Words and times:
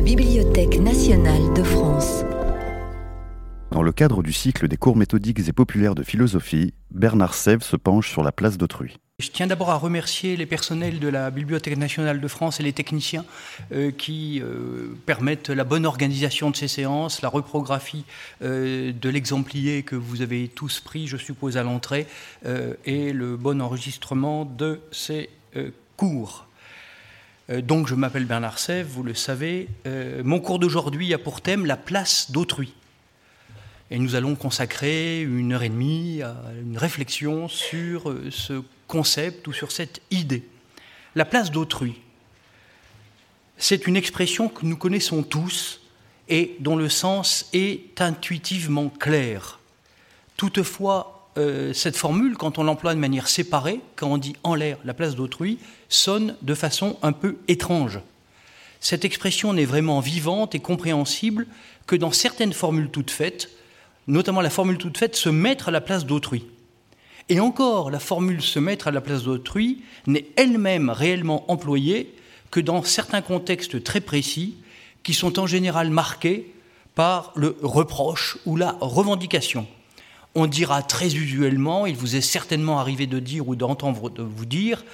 la 0.00 0.06
Bibliothèque 0.06 0.78
nationale 0.80 1.52
de 1.52 1.62
France. 1.62 2.24
Dans 3.70 3.82
le 3.82 3.92
cadre 3.92 4.22
du 4.22 4.32
cycle 4.32 4.66
des 4.66 4.78
cours 4.78 4.96
méthodiques 4.96 5.46
et 5.46 5.52
populaires 5.52 5.94
de 5.94 6.02
philosophie, 6.02 6.72
Bernard 6.90 7.34
Sèvres 7.34 7.62
se 7.62 7.76
penche 7.76 8.10
sur 8.10 8.22
la 8.22 8.32
place 8.32 8.56
d'autrui. 8.56 8.96
Je 9.18 9.28
tiens 9.28 9.46
d'abord 9.46 9.68
à 9.68 9.76
remercier 9.76 10.38
les 10.38 10.46
personnels 10.46 11.00
de 11.00 11.08
la 11.08 11.30
Bibliothèque 11.30 11.76
nationale 11.76 12.18
de 12.18 12.28
France 12.28 12.60
et 12.60 12.62
les 12.62 12.72
techniciens 12.72 13.26
euh, 13.72 13.90
qui 13.90 14.40
euh, 14.40 14.96
permettent 15.04 15.50
la 15.50 15.64
bonne 15.64 15.84
organisation 15.84 16.50
de 16.50 16.56
ces 16.56 16.68
séances, 16.68 17.20
la 17.20 17.28
reprographie 17.28 18.06
euh, 18.40 18.94
de 18.98 19.08
l'exemplier 19.10 19.82
que 19.82 19.96
vous 19.96 20.22
avez 20.22 20.48
tous 20.48 20.80
pris, 20.80 21.08
je 21.08 21.18
suppose, 21.18 21.58
à 21.58 21.62
l'entrée, 21.62 22.06
et 22.86 23.12
le 23.12 23.36
bon 23.36 23.60
enregistrement 23.60 24.46
de 24.46 24.80
ces 24.92 25.28
cours. 25.98 26.46
Donc, 27.50 27.88
je 27.88 27.94
m'appelle 27.94 28.26
Bernard 28.26 28.58
Sèvres, 28.58 28.88
vous 28.90 29.02
le 29.02 29.14
savez. 29.14 29.68
mon 30.22 30.40
cours 30.40 30.58
d'aujourd'hui 30.58 31.12
a 31.14 31.18
pour 31.18 31.40
thème 31.40 31.66
la 31.66 31.76
place 31.76 32.30
d'autrui. 32.30 32.74
Et 33.90 33.98
nous 33.98 34.14
allons 34.14 34.36
consacrer 34.36 35.22
une 35.22 35.52
heure 35.52 35.64
et 35.64 35.68
demie 35.68 36.22
à 36.22 36.36
une 36.62 36.78
réflexion 36.78 37.48
sur 37.48 38.14
ce 38.30 38.62
concept 38.86 39.48
ou 39.48 39.52
sur 39.52 39.72
cette 39.72 40.00
idée. 40.12 40.44
La 41.16 41.24
place 41.24 41.50
d'autrui, 41.50 42.00
c'est 43.56 43.86
une 43.86 43.96
expression 43.96 44.48
que 44.48 44.64
nous 44.64 44.76
connaissons 44.76 45.22
tous 45.22 45.80
et 46.28 46.56
dont 46.60 46.76
le 46.76 46.88
sens 46.88 47.50
est 47.52 48.00
intuitivement 48.00 48.88
clair. 48.88 49.58
Toutefois, 50.36 51.19
euh, 51.38 51.72
cette 51.72 51.96
formule, 51.96 52.36
quand 52.36 52.58
on 52.58 52.64
l'emploie 52.64 52.94
de 52.94 52.98
manière 52.98 53.28
séparée, 53.28 53.80
quand 53.96 54.08
on 54.08 54.18
dit 54.18 54.34
en 54.42 54.54
l'air 54.54 54.78
la 54.84 54.94
place 54.94 55.14
d'autrui, 55.14 55.58
sonne 55.88 56.34
de 56.42 56.54
façon 56.54 56.98
un 57.02 57.12
peu 57.12 57.36
étrange. 57.46 58.00
Cette 58.80 59.04
expression 59.04 59.52
n'est 59.52 59.64
vraiment 59.64 60.00
vivante 60.00 60.54
et 60.54 60.60
compréhensible 60.60 61.46
que 61.86 61.96
dans 61.96 62.12
certaines 62.12 62.52
formules 62.52 62.90
toutes 62.90 63.10
faites, 63.10 63.50
notamment 64.06 64.40
la 64.40 64.50
formule 64.50 64.78
toute 64.78 64.98
faite 64.98 65.16
se 65.16 65.28
mettre 65.28 65.68
à 65.68 65.70
la 65.70 65.80
place 65.80 66.06
d'autrui. 66.06 66.46
Et 67.28 67.38
encore, 67.38 67.90
la 67.90 68.00
formule 68.00 68.42
se 68.42 68.58
mettre 68.58 68.88
à 68.88 68.90
la 68.90 69.00
place 69.00 69.22
d'autrui 69.22 69.82
n'est 70.06 70.26
elle-même 70.36 70.90
réellement 70.90 71.50
employée 71.50 72.12
que 72.50 72.58
dans 72.58 72.82
certains 72.82 73.22
contextes 73.22 73.84
très 73.84 74.00
précis 74.00 74.56
qui 75.04 75.14
sont 75.14 75.38
en 75.38 75.46
général 75.46 75.90
marqués 75.90 76.52
par 76.96 77.32
le 77.36 77.56
reproche 77.62 78.38
ou 78.46 78.56
la 78.56 78.76
revendication. 78.80 79.66
On 80.34 80.46
dira 80.46 80.82
très 80.82 81.14
usuellement, 81.14 81.86
il 81.86 81.96
vous 81.96 82.16
est 82.16 82.20
certainement 82.20 82.78
arrivé 82.78 83.06
de 83.06 83.18
dire 83.18 83.48
ou 83.48 83.56
d'entendre 83.56 84.10
vous 84.18 84.46
dire, 84.46 84.84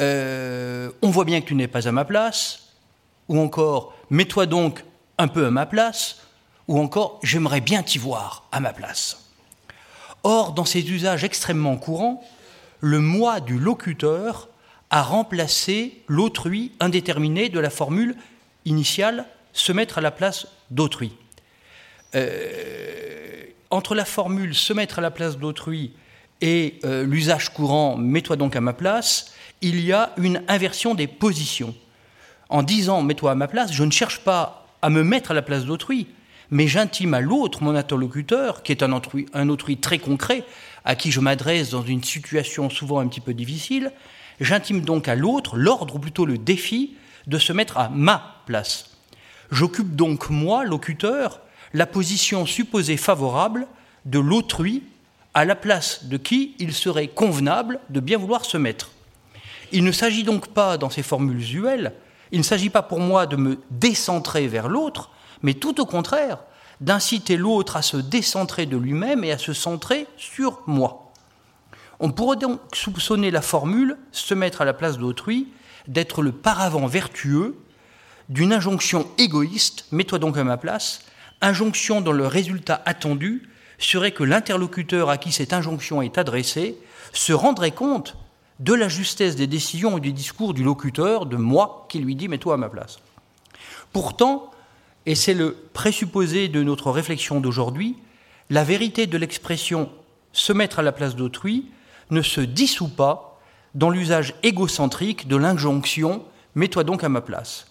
euh, 0.00 0.90
on 1.00 1.10
voit 1.10 1.24
bien 1.24 1.40
que 1.40 1.46
tu 1.46 1.54
n'es 1.54 1.68
pas 1.68 1.88
à 1.88 1.92
ma 1.92 2.04
place, 2.04 2.74
ou 3.28 3.38
encore, 3.38 3.94
mets-toi 4.10 4.46
donc 4.46 4.84
un 5.18 5.28
peu 5.28 5.46
à 5.46 5.50
ma 5.50 5.66
place, 5.66 6.18
ou 6.68 6.78
encore, 6.78 7.20
j'aimerais 7.22 7.60
bien 7.60 7.82
t'y 7.82 7.98
voir 7.98 8.44
à 8.52 8.60
ma 8.60 8.72
place. 8.72 9.30
Or, 10.24 10.52
dans 10.52 10.64
ces 10.64 10.88
usages 10.90 11.24
extrêmement 11.24 11.76
courants, 11.76 12.22
le 12.80 13.00
moi 13.00 13.40
du 13.40 13.58
locuteur 13.58 14.48
a 14.90 15.02
remplacé 15.02 16.02
l'autrui 16.06 16.72
indéterminé 16.80 17.48
de 17.48 17.58
la 17.58 17.70
formule 17.70 18.14
initiale 18.64 19.26
se 19.52 19.72
mettre 19.72 19.98
à 19.98 20.00
la 20.00 20.10
place 20.10 20.46
d'autrui. 20.70 21.12
Euh, 22.14 23.44
entre 23.72 23.94
la 23.94 24.04
formule 24.04 24.54
se 24.54 24.72
mettre 24.72 24.98
à 24.98 25.02
la 25.02 25.10
place 25.10 25.38
d'autrui 25.38 25.92
et 26.42 26.78
euh, 26.84 27.04
l'usage 27.04 27.48
courant 27.48 27.96
mets-toi 27.96 28.36
donc 28.36 28.54
à 28.54 28.60
ma 28.60 28.74
place, 28.74 29.32
il 29.62 29.80
y 29.80 29.92
a 29.92 30.12
une 30.18 30.42
inversion 30.46 30.94
des 30.94 31.06
positions. 31.06 31.74
En 32.50 32.62
disant 32.62 33.02
mets-toi 33.02 33.32
à 33.32 33.34
ma 33.34 33.48
place, 33.48 33.72
je 33.72 33.82
ne 33.82 33.90
cherche 33.90 34.20
pas 34.20 34.66
à 34.82 34.90
me 34.90 35.02
mettre 35.02 35.30
à 35.30 35.34
la 35.34 35.40
place 35.40 35.64
d'autrui, 35.64 36.08
mais 36.50 36.68
j'intime 36.68 37.14
à 37.14 37.20
l'autre, 37.20 37.62
mon 37.62 37.74
interlocuteur, 37.74 38.62
qui 38.62 38.72
est 38.72 38.82
un 38.82 38.92
autrui, 38.92 39.26
un 39.32 39.48
autrui 39.48 39.78
très 39.78 39.98
concret, 39.98 40.44
à 40.84 40.94
qui 40.94 41.10
je 41.10 41.20
m'adresse 41.20 41.70
dans 41.70 41.82
une 41.82 42.04
situation 42.04 42.68
souvent 42.68 43.00
un 43.00 43.06
petit 43.06 43.20
peu 43.20 43.32
difficile, 43.32 43.90
j'intime 44.38 44.82
donc 44.82 45.08
à 45.08 45.14
l'autre 45.14 45.56
l'ordre, 45.56 45.94
ou 45.94 45.98
plutôt 45.98 46.26
le 46.26 46.36
défi, 46.36 46.96
de 47.26 47.38
se 47.38 47.54
mettre 47.54 47.78
à 47.78 47.88
ma 47.88 48.42
place. 48.44 48.90
J'occupe 49.50 49.96
donc, 49.96 50.28
moi, 50.28 50.64
locuteur, 50.64 51.40
la 51.74 51.86
position 51.86 52.46
supposée 52.46 52.96
favorable 52.96 53.66
de 54.04 54.18
l'autrui 54.18 54.82
à 55.34 55.44
la 55.44 55.54
place 55.54 56.04
de 56.04 56.16
qui 56.16 56.54
il 56.58 56.74
serait 56.74 57.08
convenable 57.08 57.80
de 57.90 58.00
bien 58.00 58.18
vouloir 58.18 58.44
se 58.44 58.56
mettre. 58.58 58.90
Il 59.72 59.84
ne 59.84 59.92
s'agit 59.92 60.24
donc 60.24 60.48
pas, 60.48 60.76
dans 60.76 60.90
ces 60.90 61.02
formules 61.02 61.38
usuelles, 61.38 61.94
il 62.30 62.38
ne 62.38 62.44
s'agit 62.44 62.70
pas 62.70 62.82
pour 62.82 63.00
moi 63.00 63.26
de 63.26 63.36
me 63.36 63.58
décentrer 63.70 64.46
vers 64.46 64.68
l'autre, 64.68 65.10
mais 65.42 65.54
tout 65.54 65.80
au 65.80 65.86
contraire, 65.86 66.38
d'inciter 66.80 67.36
l'autre 67.36 67.76
à 67.76 67.82
se 67.82 67.96
décentrer 67.96 68.66
de 68.66 68.76
lui-même 68.76 69.24
et 69.24 69.32
à 69.32 69.38
se 69.38 69.52
centrer 69.52 70.06
sur 70.16 70.60
moi. 70.66 71.12
On 72.00 72.10
pourrait 72.10 72.36
donc 72.36 72.60
soupçonner 72.74 73.30
la 73.30 73.42
formule, 73.42 73.96
se 74.10 74.34
mettre 74.34 74.60
à 74.60 74.64
la 74.64 74.74
place 74.74 74.98
d'autrui, 74.98 75.48
d'être 75.86 76.22
le 76.22 76.32
paravent 76.32 76.86
vertueux 76.86 77.56
d'une 78.28 78.52
injonction 78.52 79.06
égoïste, 79.18 79.86
mets-toi 79.92 80.18
donc 80.18 80.36
à 80.36 80.44
ma 80.44 80.56
place, 80.56 81.02
injonction 81.42 82.00
dont 82.00 82.12
le 82.12 82.26
résultat 82.26 82.82
attendu 82.86 83.48
serait 83.78 84.12
que 84.12 84.24
l'interlocuteur 84.24 85.10
à 85.10 85.18
qui 85.18 85.32
cette 85.32 85.52
injonction 85.52 86.02
est 86.02 86.18
adressée 86.18 86.76
se 87.12 87.32
rendrait 87.32 87.72
compte 87.72 88.16
de 88.60 88.74
la 88.74 88.88
justesse 88.88 89.36
des 89.36 89.46
décisions 89.46 89.98
et 89.98 90.00
du 90.00 90.12
discours 90.12 90.54
du 90.54 90.62
locuteur, 90.62 91.26
de 91.26 91.36
moi, 91.36 91.86
qui 91.88 91.98
lui 91.98 92.14
dit 92.14 92.28
mets-toi 92.28 92.54
à 92.54 92.58
ma 92.58 92.68
place. 92.68 93.00
Pourtant, 93.92 94.50
et 95.04 95.14
c'est 95.14 95.34
le 95.34 95.56
présupposé 95.72 96.48
de 96.48 96.62
notre 96.62 96.90
réflexion 96.90 97.40
d'aujourd'hui, 97.40 97.96
la 98.50 98.64
vérité 98.64 99.06
de 99.06 99.18
l'expression 99.18 99.90
se 100.32 100.52
mettre 100.52 100.78
à 100.78 100.82
la 100.82 100.92
place 100.92 101.16
d'autrui 101.16 101.66
ne 102.10 102.22
se 102.22 102.40
dissout 102.40 102.94
pas 102.94 103.40
dans 103.74 103.90
l'usage 103.90 104.34
égocentrique 104.42 105.28
de 105.28 105.36
l'injonction 105.36 106.24
mets-toi 106.54 106.84
donc 106.84 107.04
à 107.04 107.08
ma 107.08 107.20
place. 107.20 107.66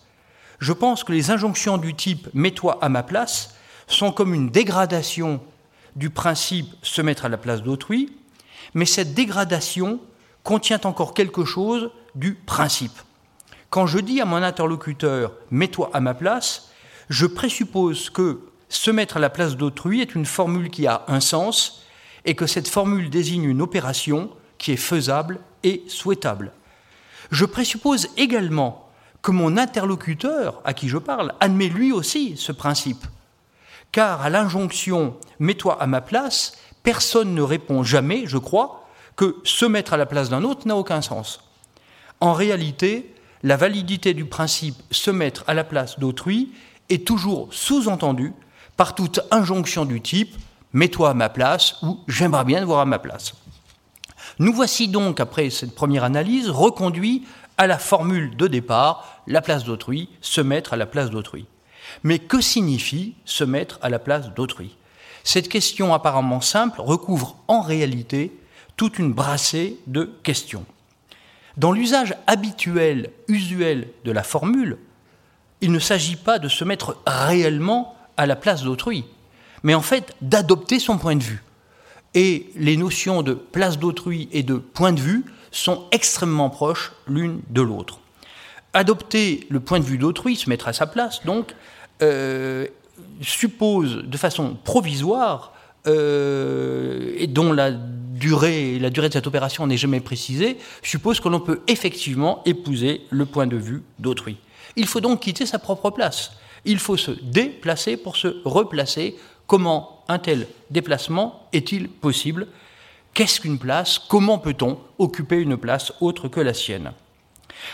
Je 0.59 0.73
pense 0.73 1.03
que 1.03 1.11
les 1.11 1.31
injonctions 1.31 1.77
du 1.77 1.95
type 1.95 2.27
mets-toi 2.33 2.79
à 2.81 2.89
ma 2.89 3.03
place 3.03 3.55
sont 3.91 4.11
comme 4.11 4.33
une 4.33 4.49
dégradation 4.49 5.41
du 5.95 6.09
principe 6.09 6.73
se 6.81 7.01
mettre 7.01 7.25
à 7.25 7.29
la 7.29 7.37
place 7.37 7.61
d'autrui, 7.61 8.15
mais 8.73 8.85
cette 8.85 9.13
dégradation 9.13 9.99
contient 10.43 10.81
encore 10.83 11.13
quelque 11.13 11.45
chose 11.45 11.91
du 12.15 12.33
principe. 12.33 12.97
Quand 13.69 13.87
je 13.87 13.99
dis 13.99 14.21
à 14.21 14.25
mon 14.25 14.43
interlocuteur 14.43 15.33
mets-toi 15.49 15.89
à 15.93 15.99
ma 15.99 16.13
place, 16.13 16.69
je 17.09 17.25
présuppose 17.25 18.09
que 18.09 18.41
se 18.69 18.91
mettre 18.91 19.17
à 19.17 19.19
la 19.19 19.29
place 19.29 19.57
d'autrui 19.57 20.01
est 20.01 20.15
une 20.15 20.25
formule 20.25 20.69
qui 20.69 20.87
a 20.87 21.03
un 21.07 21.19
sens 21.19 21.83
et 22.25 22.35
que 22.35 22.47
cette 22.47 22.67
formule 22.67 23.09
désigne 23.09 23.43
une 23.43 23.61
opération 23.61 24.29
qui 24.57 24.71
est 24.71 24.77
faisable 24.77 25.39
et 25.63 25.83
souhaitable. 25.87 26.51
Je 27.31 27.45
présuppose 27.45 28.09
également 28.17 28.89
que 29.21 29.31
mon 29.31 29.57
interlocuteur, 29.57 30.61
à 30.63 30.73
qui 30.73 30.87
je 30.89 30.97
parle, 30.97 31.33
admet 31.39 31.67
lui 31.67 31.91
aussi 31.91 32.35
ce 32.37 32.51
principe. 32.51 33.05
Car 33.91 34.21
à 34.21 34.29
l'injonction 34.29 35.15
Mets-toi 35.39 35.81
à 35.81 35.87
ma 35.87 36.01
place, 36.01 36.53
personne 36.83 37.33
ne 37.33 37.41
répond 37.41 37.83
jamais, 37.83 38.23
je 38.25 38.37
crois, 38.37 38.87
que 39.15 39.37
se 39.43 39.65
mettre 39.65 39.93
à 39.93 39.97
la 39.97 40.05
place 40.05 40.29
d'un 40.29 40.43
autre 40.43 40.67
n'a 40.67 40.75
aucun 40.75 41.01
sens. 41.01 41.41
En 42.19 42.33
réalité, 42.33 43.13
la 43.43 43.57
validité 43.57 44.13
du 44.13 44.25
principe 44.25 44.75
se 44.91 45.09
mettre 45.09 45.43
à 45.47 45.53
la 45.53 45.63
place 45.63 45.99
d'autrui 45.99 46.51
est 46.89 47.07
toujours 47.07 47.47
sous-entendu 47.51 48.33
par 48.77 48.93
toute 48.95 49.19
injonction 49.31 49.85
du 49.85 50.01
type 50.01 50.35
mets-toi 50.73 51.09
à 51.09 51.13
ma 51.13 51.29
place 51.29 51.75
ou 51.81 51.99
j'aimerais 52.07 52.45
bien 52.45 52.59
te 52.59 52.65
voir 52.65 52.81
à 52.81 52.85
ma 52.85 52.99
place. 52.99 53.33
Nous 54.39 54.53
voici 54.53 54.87
donc, 54.87 55.19
après 55.19 55.49
cette 55.49 55.75
première 55.75 56.03
analyse, 56.03 56.49
reconduits 56.49 57.25
à 57.57 57.67
la 57.67 57.77
formule 57.77 58.35
de 58.37 58.47
départ, 58.47 59.21
la 59.27 59.41
place 59.41 59.63
d'autrui, 59.63 60.09
se 60.21 60.41
mettre 60.41 60.73
à 60.73 60.77
la 60.77 60.85
place 60.85 61.09
d'autrui. 61.09 61.45
Mais 62.03 62.19
que 62.19 62.41
signifie 62.41 63.15
se 63.25 63.43
mettre 63.43 63.79
à 63.81 63.89
la 63.89 63.99
place 63.99 64.33
d'autrui? 64.33 64.77
Cette 65.23 65.49
question 65.49 65.93
apparemment 65.93 66.41
simple 66.41 66.81
recouvre 66.81 67.37
en 67.47 67.61
réalité 67.61 68.31
toute 68.77 68.99
une 68.99 69.13
brassée 69.13 69.77
de 69.87 70.09
questions. 70.23 70.65
Dans 71.57 71.71
l'usage 71.71 72.15
habituel, 72.27 73.11
usuel 73.27 73.89
de 74.05 74.11
la 74.11 74.23
formule, 74.23 74.77
il 75.59 75.71
ne 75.71 75.79
s'agit 75.79 76.15
pas 76.15 76.39
de 76.39 76.47
se 76.47 76.63
mettre 76.63 76.97
réellement 77.05 77.95
à 78.17 78.25
la 78.25 78.35
place 78.35 78.63
d'autrui, 78.63 79.05
mais 79.63 79.75
en 79.75 79.81
fait 79.81 80.15
d'adopter 80.21 80.79
son 80.79 80.97
point 80.97 81.15
de 81.15 81.23
vue. 81.23 81.43
Et 82.13 82.49
les 82.55 82.77
notions 82.77 83.21
de 83.21 83.33
place 83.33 83.77
d'autrui 83.77 84.27
et 84.31 84.43
de 84.43 84.55
point 84.55 84.91
de 84.91 84.99
vue 84.99 85.25
sont 85.51 85.85
extrêmement 85.91 86.49
proches 86.49 86.93
l'une 87.07 87.41
de 87.49 87.61
l'autre. 87.61 87.99
Adopter 88.73 89.45
le 89.49 89.59
point 89.59 89.79
de 89.79 89.85
vue 89.85 89.97
d'autrui, 89.97 90.35
se 90.35 90.49
mettre 90.49 90.67
à 90.67 90.73
sa 90.73 90.87
place, 90.87 91.25
donc, 91.25 91.53
euh, 92.01 92.67
suppose 93.21 94.03
de 94.03 94.17
façon 94.17 94.57
provisoire, 94.63 95.53
euh, 95.87 97.13
et 97.17 97.27
dont 97.27 97.53
la 97.53 97.71
durée, 97.71 98.77
la 98.77 98.91
durée 98.91 99.09
de 99.09 99.13
cette 99.13 99.25
opération 99.25 99.65
n'est 99.65 99.77
jamais 99.77 99.99
précisée, 99.99 100.57
suppose 100.83 101.19
que 101.19 101.27
l'on 101.27 101.39
peut 101.39 101.61
effectivement 101.67 102.43
épouser 102.45 103.01
le 103.09 103.25
point 103.25 103.47
de 103.47 103.57
vue 103.57 103.83
d'autrui. 103.97 104.37
Il 104.75 104.85
faut 104.85 105.01
donc 105.01 105.21
quitter 105.21 105.45
sa 105.45 105.59
propre 105.59 105.89
place 105.89 106.33
Il 106.65 106.77
faut 106.77 106.97
se 106.97 107.11
déplacer 107.11 107.97
pour 107.97 108.15
se 108.15 108.41
replacer. 108.45 109.15
Comment 109.47 110.03
un 110.07 110.19
tel 110.19 110.47
déplacement 110.69 111.47
est-il 111.51 111.89
possible? 111.89 112.47
Qu'est-ce 113.13 113.41
qu'une 113.41 113.59
place? 113.59 113.99
Comment 113.99 114.37
peut-on 114.37 114.79
occuper 114.99 115.37
une 115.37 115.57
place 115.57 115.91
autre 115.99 116.27
que 116.27 116.39
la 116.39 116.53
sienne? 116.53 116.93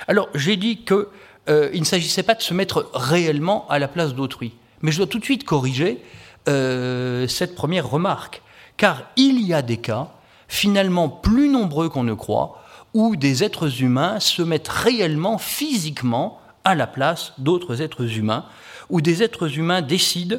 Alors, 0.07 0.29
j'ai 0.33 0.55
dit 0.55 0.83
qu'il 0.83 1.05
euh, 1.49 1.71
ne 1.77 1.83
s'agissait 1.83 2.23
pas 2.23 2.35
de 2.35 2.41
se 2.41 2.53
mettre 2.53 2.89
réellement 2.93 3.67
à 3.69 3.79
la 3.79 3.87
place 3.87 4.13
d'autrui. 4.13 4.53
Mais 4.81 4.91
je 4.91 4.97
dois 4.97 5.07
tout 5.07 5.19
de 5.19 5.23
suite 5.23 5.43
corriger 5.43 6.01
euh, 6.47 7.27
cette 7.27 7.55
première 7.55 7.89
remarque. 7.89 8.41
Car 8.77 9.03
il 9.15 9.41
y 9.41 9.53
a 9.53 9.61
des 9.61 9.77
cas, 9.77 10.09
finalement 10.47 11.09
plus 11.09 11.49
nombreux 11.49 11.89
qu'on 11.89 12.03
ne 12.03 12.13
croit, 12.13 12.63
où 12.93 13.15
des 13.15 13.43
êtres 13.43 13.81
humains 13.81 14.19
se 14.19 14.41
mettent 14.41 14.67
réellement, 14.67 15.37
physiquement, 15.37 16.39
à 16.63 16.75
la 16.75 16.87
place 16.87 17.33
d'autres 17.37 17.81
êtres 17.81 18.17
humains, 18.17 18.45
où 18.89 19.01
des 19.01 19.23
êtres 19.23 19.57
humains 19.57 19.81
décident 19.81 20.37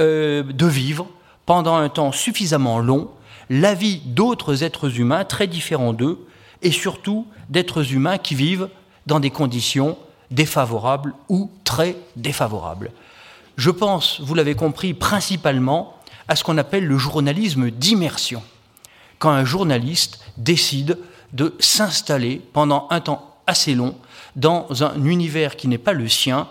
euh, 0.00 0.42
de 0.42 0.66
vivre 0.66 1.08
pendant 1.46 1.76
un 1.76 1.88
temps 1.88 2.12
suffisamment 2.12 2.78
long 2.80 3.10
la 3.48 3.74
vie 3.74 4.00
d'autres 4.04 4.64
êtres 4.64 4.98
humains 4.98 5.24
très 5.24 5.46
différents 5.46 5.92
d'eux, 5.92 6.26
et 6.62 6.72
surtout 6.72 7.26
d'êtres 7.48 7.92
humains 7.92 8.18
qui 8.18 8.34
vivent 8.34 8.68
dans 9.06 9.20
des 9.20 9.30
conditions 9.30 9.96
défavorables 10.30 11.14
ou 11.28 11.50
très 11.64 11.96
défavorables. 12.16 12.90
Je 13.56 13.70
pense, 13.70 14.20
vous 14.20 14.34
l'avez 14.34 14.54
compris, 14.54 14.94
principalement 14.94 15.94
à 16.28 16.36
ce 16.36 16.44
qu'on 16.44 16.58
appelle 16.58 16.86
le 16.86 16.98
journalisme 16.98 17.70
d'immersion. 17.70 18.42
Quand 19.18 19.30
un 19.30 19.44
journaliste 19.44 20.20
décide 20.36 20.98
de 21.32 21.54
s'installer 21.58 22.42
pendant 22.52 22.86
un 22.90 23.00
temps 23.00 23.36
assez 23.46 23.74
long 23.74 23.96
dans 24.34 24.82
un 24.82 25.02
univers 25.04 25.56
qui 25.56 25.68
n'est 25.68 25.78
pas 25.78 25.92
le 25.92 26.08
sien 26.08 26.48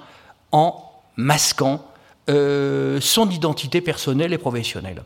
en 0.51 0.83
masquant 1.17 1.85
euh, 2.29 2.99
son 3.01 3.29
identité 3.29 3.81
personnelle 3.81 4.33
et 4.33 4.37
professionnelle. 4.37 5.03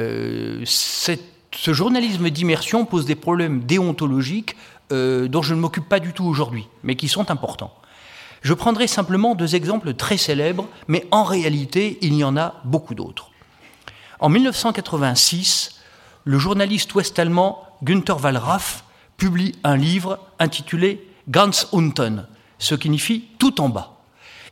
Euh, 0.00 0.64
ce 0.66 1.72
journalisme 1.72 2.28
d'immersion 2.30 2.84
pose 2.84 3.06
des 3.06 3.14
problèmes 3.14 3.62
déontologiques 3.62 4.56
euh, 4.92 5.28
dont 5.28 5.42
je 5.42 5.54
ne 5.54 5.60
m'occupe 5.60 5.88
pas 5.88 6.00
du 6.00 6.12
tout 6.12 6.24
aujourd'hui, 6.24 6.68
mais 6.82 6.96
qui 6.96 7.08
sont 7.08 7.30
importants. 7.30 7.74
Je 8.42 8.52
prendrai 8.52 8.86
simplement 8.86 9.34
deux 9.34 9.54
exemples 9.54 9.94
très 9.94 10.18
célèbres, 10.18 10.68
mais 10.86 11.06
en 11.10 11.24
réalité, 11.24 11.98
il 12.02 12.14
y 12.14 12.24
en 12.24 12.36
a 12.36 12.60
beaucoup 12.64 12.94
d'autres. 12.94 13.30
En 14.20 14.28
1986, 14.28 15.80
le 16.24 16.38
journaliste 16.38 16.94
ouest-allemand 16.94 17.66
Günther 17.82 18.22
Wallraff 18.22 18.84
publie 19.16 19.54
un 19.64 19.76
livre 19.76 20.18
intitulé 20.38 21.08
Ganz 21.28 21.68
unten, 21.72 22.26
ce 22.58 22.74
qui 22.74 22.88
signifie 22.88 23.24
tout 23.38 23.60
en 23.60 23.70
bas. 23.70 23.94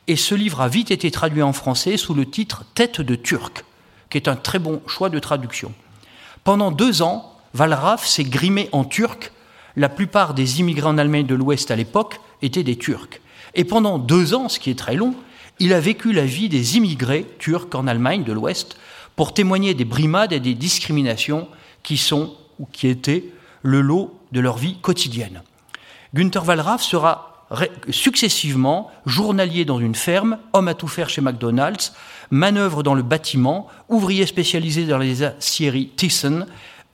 Et 0.07 0.15
ce 0.15 0.35
livre 0.35 0.61
a 0.61 0.67
vite 0.67 0.91
été 0.91 1.11
traduit 1.11 1.43
en 1.43 1.53
français 1.53 1.97
sous 1.97 2.13
le 2.13 2.29
titre 2.29 2.65
Tête 2.73 2.99
de 2.99 3.15
Turc, 3.15 3.63
qui 4.09 4.17
est 4.17 4.27
un 4.27 4.35
très 4.35 4.59
bon 4.59 4.81
choix 4.87 5.09
de 5.09 5.19
traduction. 5.19 5.71
Pendant 6.43 6.71
deux 6.71 7.01
ans, 7.01 7.31
Wallraff 7.57 8.05
s'est 8.05 8.23
grimé 8.23 8.69
en 8.71 8.83
turc. 8.83 9.31
La 9.75 9.89
plupart 9.89 10.33
des 10.33 10.59
immigrés 10.59 10.87
en 10.87 10.97
Allemagne 10.97 11.25
de 11.25 11.35
l'Ouest 11.35 11.71
à 11.71 11.75
l'époque 11.75 12.19
étaient 12.41 12.63
des 12.63 12.77
Turcs. 12.77 13.19
Et 13.55 13.63
pendant 13.63 13.97
deux 13.97 14.33
ans, 14.33 14.49
ce 14.49 14.59
qui 14.59 14.69
est 14.69 14.77
très 14.77 14.95
long, 14.95 15.15
il 15.59 15.73
a 15.73 15.79
vécu 15.79 16.13
la 16.13 16.25
vie 16.25 16.49
des 16.49 16.77
immigrés 16.77 17.25
turcs 17.39 17.73
en 17.73 17.87
Allemagne 17.87 18.23
de 18.23 18.33
l'Ouest 18.33 18.77
pour 19.15 19.33
témoigner 19.33 19.73
des 19.73 19.85
brimades 19.85 20.33
et 20.33 20.39
des 20.39 20.55
discriminations 20.55 21.47
qui 21.83 21.97
sont 21.97 22.35
ou 22.59 22.67
qui 22.71 22.87
étaient 22.87 23.25
le 23.61 23.81
lot 23.81 24.17
de 24.31 24.39
leur 24.39 24.57
vie 24.57 24.77
quotidienne. 24.81 25.41
Günther 26.13 26.45
Wallraff 26.45 26.81
sera 26.81 27.45
successivement 27.89 28.91
journalier 29.05 29.65
dans 29.65 29.79
une 29.79 29.95
ferme, 29.95 30.39
homme 30.53 30.67
à 30.67 30.73
tout 30.73 30.87
faire 30.87 31.09
chez 31.09 31.21
McDonald's, 31.21 31.93
manœuvre 32.31 32.81
dans 32.81 32.95
le 32.95 33.03
bâtiment, 33.03 33.67
ouvrier 33.89 34.25
spécialisé 34.25 34.85
dans 34.85 34.97
les 34.97 35.23
aciéries 35.23 35.89
Thyssen, 35.95 36.47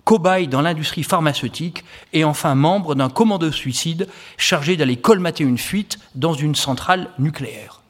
cobaye 0.09 0.47
dans 0.47 0.61
l'industrie 0.61 1.03
pharmaceutique 1.03 1.83
et 2.13 2.23
enfin 2.23 2.55
membre 2.55 2.95
d'un 2.95 3.09
commando 3.09 3.51
suicide 3.51 4.07
chargé 4.37 4.75
d'aller 4.75 4.97
colmater 4.97 5.43
une 5.43 5.59
fuite 5.59 5.99
dans 6.15 6.33
une 6.33 6.55
centrale 6.55 7.11
nucléaire. 7.19 7.81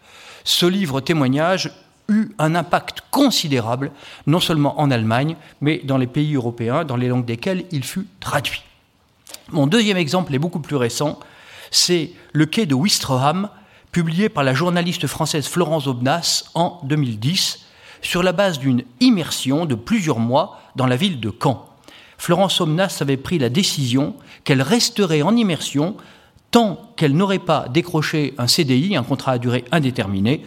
Ce 0.44 0.66
livre 0.66 1.00
témoignage 1.00 1.72
eut 2.10 2.36
un 2.38 2.56
impact 2.56 3.04
considérable, 3.10 3.94
non 4.28 4.42
seulement 4.42 4.82
en 4.82 4.92
Allemagne, 4.92 5.38
mais 5.62 5.80
dans 5.86 5.98
les 5.98 6.08
pays 6.08 6.36
européens 6.36 6.84
dans 6.84 6.98
les 6.98 7.08
langues 7.08 7.24
desquelles 7.24 7.64
il 7.72 7.86
fut 7.86 8.08
traduit. 8.20 8.64
Mon 9.54 9.66
deuxième 9.66 9.96
exemple 9.96 10.36
est 10.36 10.40
beaucoup 10.40 10.60
plus 10.60 10.76
récent, 10.76 11.20
c'est 11.72 12.12
Le 12.34 12.46
quai 12.46 12.66
de 12.66 12.76
Wistreham, 12.76 13.48
publié 13.94 14.28
par 14.28 14.44
la 14.44 14.54
journaliste 14.54 15.08
française 15.08 15.48
Florence 15.48 15.88
Obnas 15.88 16.52
en 16.54 16.82
2010, 16.84 17.66
sur 18.02 18.24
la 18.24 18.34
base 18.34 18.60
d'une 18.60 18.84
immersion 19.00 19.66
de 19.66 19.76
plusieurs 19.76 20.20
mois 20.20 20.60
dans 20.76 20.86
la 20.86 20.98
ville 20.98 21.22
de 21.22 21.34
Caen. 21.42 21.69
Florence 22.20 22.60
Obnas 22.60 22.98
avait 23.00 23.18
pris 23.18 23.40
la 23.40 23.50
décision 23.50 24.14
qu'elle 24.44 24.62
resterait 24.62 25.22
en 25.22 25.36
immersion 25.36 25.96
tant 26.52 26.92
qu'elle 26.98 27.16
n'aurait 27.16 27.40
pas 27.40 27.68
décroché 27.70 28.34
un 28.38 28.48
CDI, 28.48 28.96
un 28.98 29.04
contrat 29.04 29.34
à 29.34 29.38
durée 29.38 29.64
indéterminée, 29.72 30.44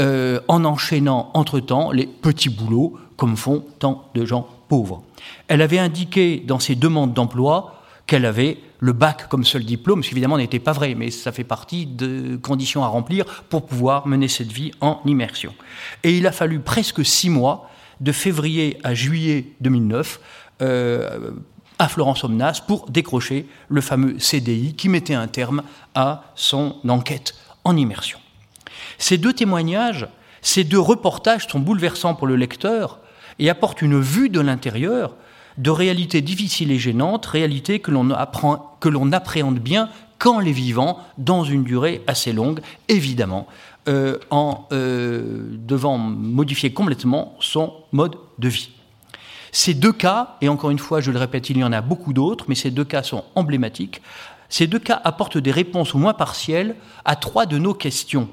euh, 0.00 0.40
en 0.48 0.64
enchaînant 0.64 1.30
entre-temps 1.34 1.92
les 1.92 2.06
petits 2.06 2.50
boulots 2.50 2.98
comme 3.16 3.36
font 3.36 3.64
tant 3.78 4.10
de 4.14 4.26
gens 4.26 4.46
pauvres. 4.68 5.02
Elle 5.48 5.62
avait 5.62 5.78
indiqué 5.78 6.42
dans 6.46 6.58
ses 6.58 6.74
demandes 6.74 7.14
d'emploi 7.14 7.82
qu'elle 8.06 8.26
avait 8.26 8.58
le 8.80 8.92
bac 8.92 9.28
comme 9.30 9.44
seul 9.44 9.64
diplôme, 9.64 10.02
ce 10.02 10.10
qui 10.10 10.14
évidemment 10.14 10.36
n'était 10.36 10.58
pas 10.58 10.72
vrai, 10.72 10.94
mais 10.94 11.10
ça 11.10 11.32
fait 11.32 11.42
partie 11.42 11.86
de 11.86 12.36
conditions 12.36 12.84
à 12.84 12.88
remplir 12.88 13.24
pour 13.48 13.64
pouvoir 13.64 14.06
mener 14.06 14.28
cette 14.28 14.52
vie 14.52 14.72
en 14.82 15.00
immersion. 15.06 15.54
Et 16.02 16.18
il 16.18 16.26
a 16.26 16.32
fallu 16.32 16.60
presque 16.60 17.02
six 17.02 17.30
mois, 17.30 17.70
de 18.00 18.12
février 18.12 18.78
à 18.84 18.92
juillet 18.92 19.46
2009, 19.60 20.18
euh, 20.18 20.43
à 20.60 21.88
Florence 21.88 22.24
Omnas 22.24 22.62
pour 22.66 22.88
décrocher 22.88 23.46
le 23.68 23.80
fameux 23.80 24.18
CDI 24.18 24.74
qui 24.74 24.88
mettait 24.88 25.14
un 25.14 25.26
terme 25.26 25.62
à 25.94 26.24
son 26.34 26.76
enquête 26.88 27.34
en 27.64 27.76
immersion. 27.76 28.18
Ces 28.98 29.18
deux 29.18 29.32
témoignages, 29.32 30.06
ces 30.42 30.64
deux 30.64 30.78
reportages 30.78 31.48
sont 31.48 31.60
bouleversants 31.60 32.14
pour 32.14 32.26
le 32.26 32.36
lecteur 32.36 33.00
et 33.38 33.50
apportent 33.50 33.82
une 33.82 34.00
vue 34.00 34.28
de 34.28 34.40
l'intérieur 34.40 35.16
de 35.58 35.70
réalités 35.70 36.20
difficiles 36.20 36.72
et 36.72 36.78
gênantes, 36.78 37.26
réalités 37.26 37.78
que 37.78 37.90
l'on 37.90 39.12
appréhende 39.12 39.58
bien 39.58 39.88
qu'en 40.18 40.40
les 40.40 40.52
vivant 40.52 40.98
dans 41.18 41.44
une 41.44 41.64
durée 41.64 42.02
assez 42.06 42.32
longue, 42.32 42.60
évidemment, 42.88 43.46
euh, 43.88 44.18
en 44.30 44.66
euh, 44.72 45.44
devant 45.50 45.98
modifier 45.98 46.72
complètement 46.72 47.36
son 47.40 47.72
mode 47.92 48.16
de 48.38 48.48
vie. 48.48 48.70
Ces 49.54 49.72
deux 49.72 49.92
cas, 49.92 50.36
et 50.40 50.48
encore 50.48 50.70
une 50.70 50.80
fois, 50.80 51.00
je 51.00 51.12
le 51.12 51.18
répète, 51.20 51.48
il 51.48 51.58
y 51.58 51.62
en 51.62 51.72
a 51.72 51.80
beaucoup 51.80 52.12
d'autres, 52.12 52.46
mais 52.48 52.56
ces 52.56 52.72
deux 52.72 52.84
cas 52.84 53.04
sont 53.04 53.24
emblématiques, 53.36 54.02
ces 54.48 54.66
deux 54.66 54.80
cas 54.80 55.00
apportent 55.04 55.38
des 55.38 55.52
réponses 55.52 55.94
au 55.94 55.98
moins 55.98 56.12
partielles 56.12 56.74
à 57.04 57.14
trois 57.14 57.46
de 57.46 57.56
nos 57.56 57.72
questions 57.72 58.28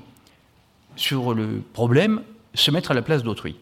sur 0.95 1.35
le 1.35 1.61
problème 1.73 2.23
se 2.55 2.71
mettre 2.71 2.89
à 2.89 2.95
la 2.95 3.03
place 3.03 3.21
d'autrui. 3.21 3.55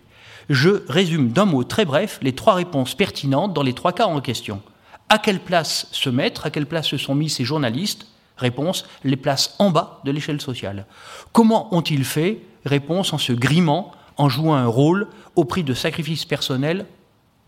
Je 0.48 0.84
résume 0.88 1.34
d'un 1.34 1.44
mot 1.44 1.66
très 1.66 1.84
bref 1.84 2.20
les 2.22 2.34
trois 2.34 2.54
réponses 2.54 2.96
pertinentes 2.96 3.54
dans 3.54 3.62
les 3.62 3.74
trois 3.74 3.92
cas 3.92 4.06
en 4.06 4.22
question. 4.22 4.62
À 5.10 5.18
quelle 5.18 5.42
place 5.42 5.90
se 5.92 6.10
mettre? 6.10 6.46
À 6.46 6.52
quelle 6.52 6.66
place 6.66 6.88
se 6.88 6.98
sont 6.98 7.14
mis 7.14 7.30
ces 7.30 7.44
journalistes? 7.44 8.08
Réponse 8.38 8.86
les 9.04 9.18
places 9.18 9.58
en 9.60 9.70
bas 9.70 10.00
de 10.06 10.12
l'échelle 10.12 10.40
sociale. 10.40 10.86
Comment 11.34 11.76
ont-ils 11.76 12.06
fait? 12.06 12.42
Réponse 12.64 13.12
en 13.12 13.18
se 13.18 13.34
grimant, 13.34 13.92
en 14.16 14.30
jouant 14.30 14.56
un 14.56 14.66
rôle 14.68 15.08
au 15.36 15.44
prix 15.44 15.66
de 15.66 15.74
sacrifices 15.74 16.24
personnels 16.24 16.86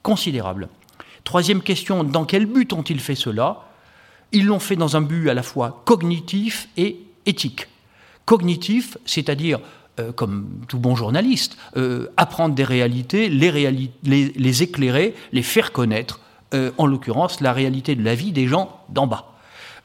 considérables. 0.03 0.70
Troisième 1.24 1.62
question 1.62 2.03
dans 2.03 2.25
quel 2.25 2.46
but 2.46 2.74
ont-ils 2.74 3.00
fait 3.00 3.15
cela? 3.15 3.67
Ils 4.31 4.46
l'ont 4.46 4.60
fait 4.60 4.75
dans 4.75 4.96
un 4.98 5.01
but 5.01 5.29
à 5.29 5.34
la 5.34 5.43
fois 5.43 5.84
cognitif 5.86 6.67
et 6.77 7.00
éthique. 7.25 7.67
Cognitif, 8.25 8.98
c'est-à-dire 9.05 9.60
euh, 10.00 10.13
comme 10.13 10.62
tout 10.67 10.79
bon 10.79 10.96
journaliste, 10.96 11.58
euh, 11.75 12.08
apprendre 12.15 12.55
des 12.55 12.63
réalités, 12.63 13.27
les, 13.27 14.63
éclairer, 14.63 15.13
les 15.34 15.43
faire 15.43 15.74
connaître, 15.74 16.22
euh, 16.53 16.72
en 16.77 16.86
l'occurrence 16.86 17.41
la 17.41 17.51
réalité 17.51 17.96
de 17.96 18.03
la 18.03 18.15
vie 18.15 18.31
des 18.31 18.48
gens 18.48 18.84
d'en 18.89 19.05
bas. 19.08 19.34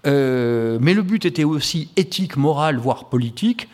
mais 0.05 0.95
le 0.95 1.03
but 1.03 1.25
était 1.25 1.45
aussi 1.45 1.91
éthique, 1.97 2.37
moral, 2.37 2.77
voire 2.77 3.09
politique, 3.09 3.69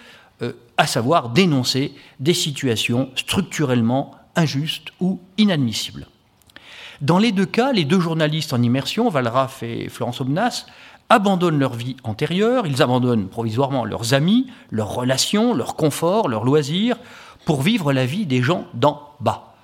à 0.79 0.87
savoir 0.87 1.29
dénoncer 1.29 1.93
des 2.19 2.35
situations 2.35 3.11
structurellement 3.15 4.15
injustes 4.35 4.89
ou 5.01 5.21
inadmissibles. 5.37 6.07
Dans 7.03 7.19
les 7.19 7.33
deux 7.33 7.47
cas, 7.47 7.73
les 7.73 7.85
deux 7.85 7.99
journalistes 7.99 8.53
en 8.53 8.63
immersion, 8.63 9.09
Valraff 9.09 9.65
et 9.65 9.89
Florence 9.89 10.21
Obnas, 10.21 10.67
abandonnent 11.09 11.59
leur 11.59 11.75
vie 11.75 11.97
antérieure, 12.05 12.65
ils 12.65 12.81
abandonnent 12.81 13.27
provisoirement 13.27 13.85
leurs 13.85 14.15
amis, 14.15 14.47
leurs 14.71 14.95
relations, 14.95 15.53
leur 15.53 15.75
confort, 15.75 16.29
leurs 16.29 16.45
loisirs, 16.45 16.97
pour 17.45 17.61
vivre 17.61 17.93
la 17.93 18.07
vie 18.07 18.25
des 18.25 18.41
gens 18.41 18.67
d'en 18.75 19.03
bas. 19.19 19.57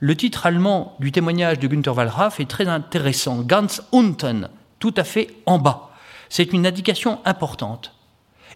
Le 0.00 0.16
titre 0.16 0.46
allemand 0.46 0.96
du 0.98 1.12
témoignage 1.12 1.58
de 1.58 1.68
Günther 1.68 1.94
Wallraff 1.94 2.40
est 2.40 2.48
très 2.48 2.66
intéressant, 2.66 3.42
Ganz 3.42 3.82
unten, 3.92 4.48
tout 4.78 4.94
à 4.96 5.04
fait 5.04 5.34
en 5.44 5.58
bas. 5.58 5.90
C'est 6.30 6.54
une 6.54 6.66
indication 6.66 7.18
importante. 7.26 7.92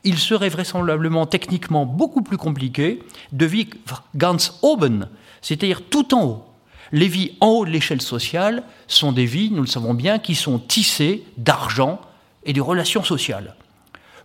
il 0.03 0.17
serait 0.17 0.49
vraisemblablement 0.49 1.27
techniquement 1.27 1.85
beaucoup 1.85 2.23
plus 2.23 2.39
compliqué 2.39 3.03
de 3.33 3.45
vivre 3.45 4.03
ganz 4.17 4.59
oben, 4.63 5.11
c'est-à-dire 5.43 5.83
tout 5.91 6.15
en 6.15 6.25
haut. 6.25 6.50
Les 6.93 7.09
vies 7.09 7.37
en 7.41 7.49
haut 7.49 7.65
de 7.65 7.71
l'échelle 7.71 8.03
sociale 8.03 8.65
sont 8.89 9.13
des 9.13 9.27
vies, 9.27 9.51
nous 9.51 9.63
le 9.63 9.69
savons 9.69 9.95
bien, 9.95 10.19
qui 10.19 10.35
sont 10.35 10.59
tissées 10.59 11.25
d'argent 11.37 12.01
et 12.45 12.53
de 12.53 12.61
relations 12.61 13.05
sociales. 13.05 13.55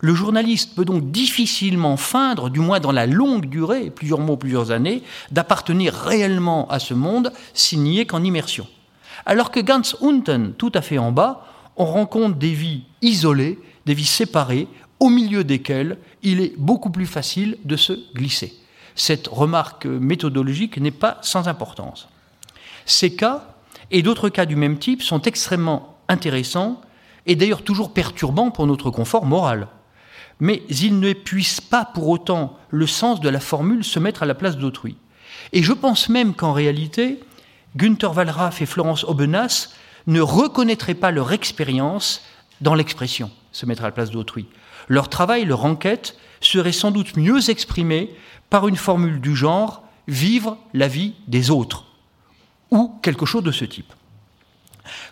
Le 0.00 0.14
journaliste 0.14 0.74
peut 0.74 0.84
donc 0.84 1.10
difficilement 1.10 1.96
feindre, 1.96 2.50
du 2.50 2.60
moins 2.60 2.80
dans 2.80 2.92
la 2.92 3.06
longue 3.06 3.46
durée, 3.46 3.90
plusieurs 3.90 4.20
mois, 4.20 4.38
plusieurs 4.38 4.70
années, 4.70 5.02
d'appartenir 5.30 5.94
réellement 5.94 6.68
à 6.68 6.78
ce 6.78 6.92
monde 6.92 7.32
s'il 7.54 7.82
n'y 7.82 8.00
est 8.00 8.06
qu'en 8.06 8.22
immersion. 8.22 8.66
Alors 9.24 9.50
que 9.50 9.60
ganz 9.60 9.96
unten, 10.02 10.52
tout 10.52 10.72
à 10.74 10.82
fait 10.82 10.98
en 10.98 11.12
bas, 11.12 11.46
on 11.76 11.86
rencontre 11.86 12.36
des 12.36 12.52
vies 12.52 12.82
isolées, 13.00 13.58
des 13.86 13.94
vies 13.94 14.04
séparées, 14.04 14.68
au 14.98 15.08
milieu 15.08 15.44
desquelles 15.44 15.98
il 16.22 16.40
est 16.40 16.54
beaucoup 16.58 16.90
plus 16.90 17.06
facile 17.06 17.58
de 17.64 17.76
se 17.76 17.92
glisser. 18.14 18.54
Cette 18.94 19.28
remarque 19.28 19.86
méthodologique 19.86 20.78
n'est 20.78 20.90
pas 20.90 21.18
sans 21.22 21.48
importance. 21.48 22.08
Ces 22.86 23.16
cas, 23.16 23.56
et 23.90 24.02
d'autres 24.02 24.28
cas 24.28 24.46
du 24.46 24.54
même 24.54 24.78
type, 24.78 25.02
sont 25.02 25.20
extrêmement 25.22 25.98
intéressants 26.08 26.80
et 27.26 27.34
d'ailleurs 27.34 27.62
toujours 27.62 27.92
perturbants 27.92 28.52
pour 28.52 28.66
notre 28.66 28.90
confort 28.90 29.26
moral. 29.26 29.66
Mais 30.38 30.62
ils 30.68 30.98
n'épuisent 30.98 31.60
pas 31.60 31.84
pour 31.84 32.08
autant 32.08 32.56
le 32.70 32.86
sens 32.86 33.20
de 33.20 33.28
la 33.28 33.40
formule 33.40 33.82
se 33.82 33.98
mettre 33.98 34.22
à 34.22 34.26
la 34.26 34.34
place 34.34 34.56
d'autrui. 34.56 34.96
Et 35.52 35.62
je 35.64 35.72
pense 35.72 36.08
même 36.08 36.34
qu'en 36.34 36.52
réalité, 36.52 37.20
Günther 37.74 38.14
Wallraff 38.14 38.62
et 38.62 38.66
Florence 38.66 39.04
Aubenas 39.04 39.70
ne 40.06 40.20
reconnaîtraient 40.20 40.94
pas 40.94 41.10
leur 41.10 41.32
expérience 41.32 42.22
dans 42.60 42.74
l'expression 42.74 43.30
se 43.50 43.66
mettre 43.66 43.82
à 43.82 43.86
la 43.86 43.92
place 43.92 44.10
d'autrui. 44.10 44.46
Leur 44.88 45.08
travail, 45.08 45.44
leur 45.44 45.64
enquête 45.64 46.16
serait 46.40 46.72
sans 46.72 46.92
doute 46.92 47.16
mieux 47.16 47.50
exprimé 47.50 48.14
par 48.48 48.68
une 48.68 48.76
formule 48.76 49.20
du 49.20 49.34
genre 49.34 49.82
vivre 50.06 50.58
la 50.72 50.86
vie 50.86 51.14
des 51.26 51.50
autres 51.50 51.84
ou 52.70 52.92
quelque 53.02 53.26
chose 53.26 53.44
de 53.44 53.52
ce 53.52 53.64
type. 53.64 53.92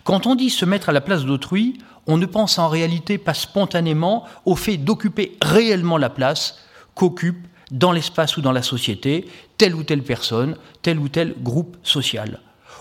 Quand 0.05 0.27
on 0.27 0.35
dit 0.35 0.51
se 0.51 0.65
mettre 0.65 0.89
à 0.89 0.93
la 0.93 1.01
place 1.01 1.25
d'autrui, 1.25 1.79
on 2.07 2.17
ne 2.17 2.27
pense 2.27 2.59
en 2.59 2.69
réalité 2.69 3.19
pas 3.19 3.35
spontanément 3.35 4.25
au 4.45 4.57
fait 4.57 4.77
d'occuper 4.77 5.37
réellement 5.43 5.99
la 5.99 6.11
place 6.11 6.59
qu'occupe 6.95 7.47
dans 7.71 7.93
l'espace 7.93 8.37
ou 8.37 8.41
dans 8.41 8.53
la 8.53 8.63
société 8.63 9.27
telle 9.59 9.75
ou 9.75 9.83
telle 9.83 10.03
personne, 10.03 10.57
tel 10.83 10.99
ou 10.99 11.09
tel 11.09 11.35
groupe 11.41 11.77
social. 11.83 12.41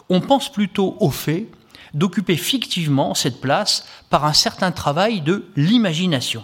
On 0.09 0.19
pense 0.19 0.51
plutôt 0.51 0.97
au 0.99 1.09
fait 1.09 1.47
d'occuper 1.93 2.37
fictivement 2.37 3.13
cette 3.13 3.39
place 3.39 3.87
par 4.09 4.25
un 4.25 4.33
certain 4.33 4.71
travail 4.71 5.21
de 5.21 5.45
l'imagination. 5.55 6.43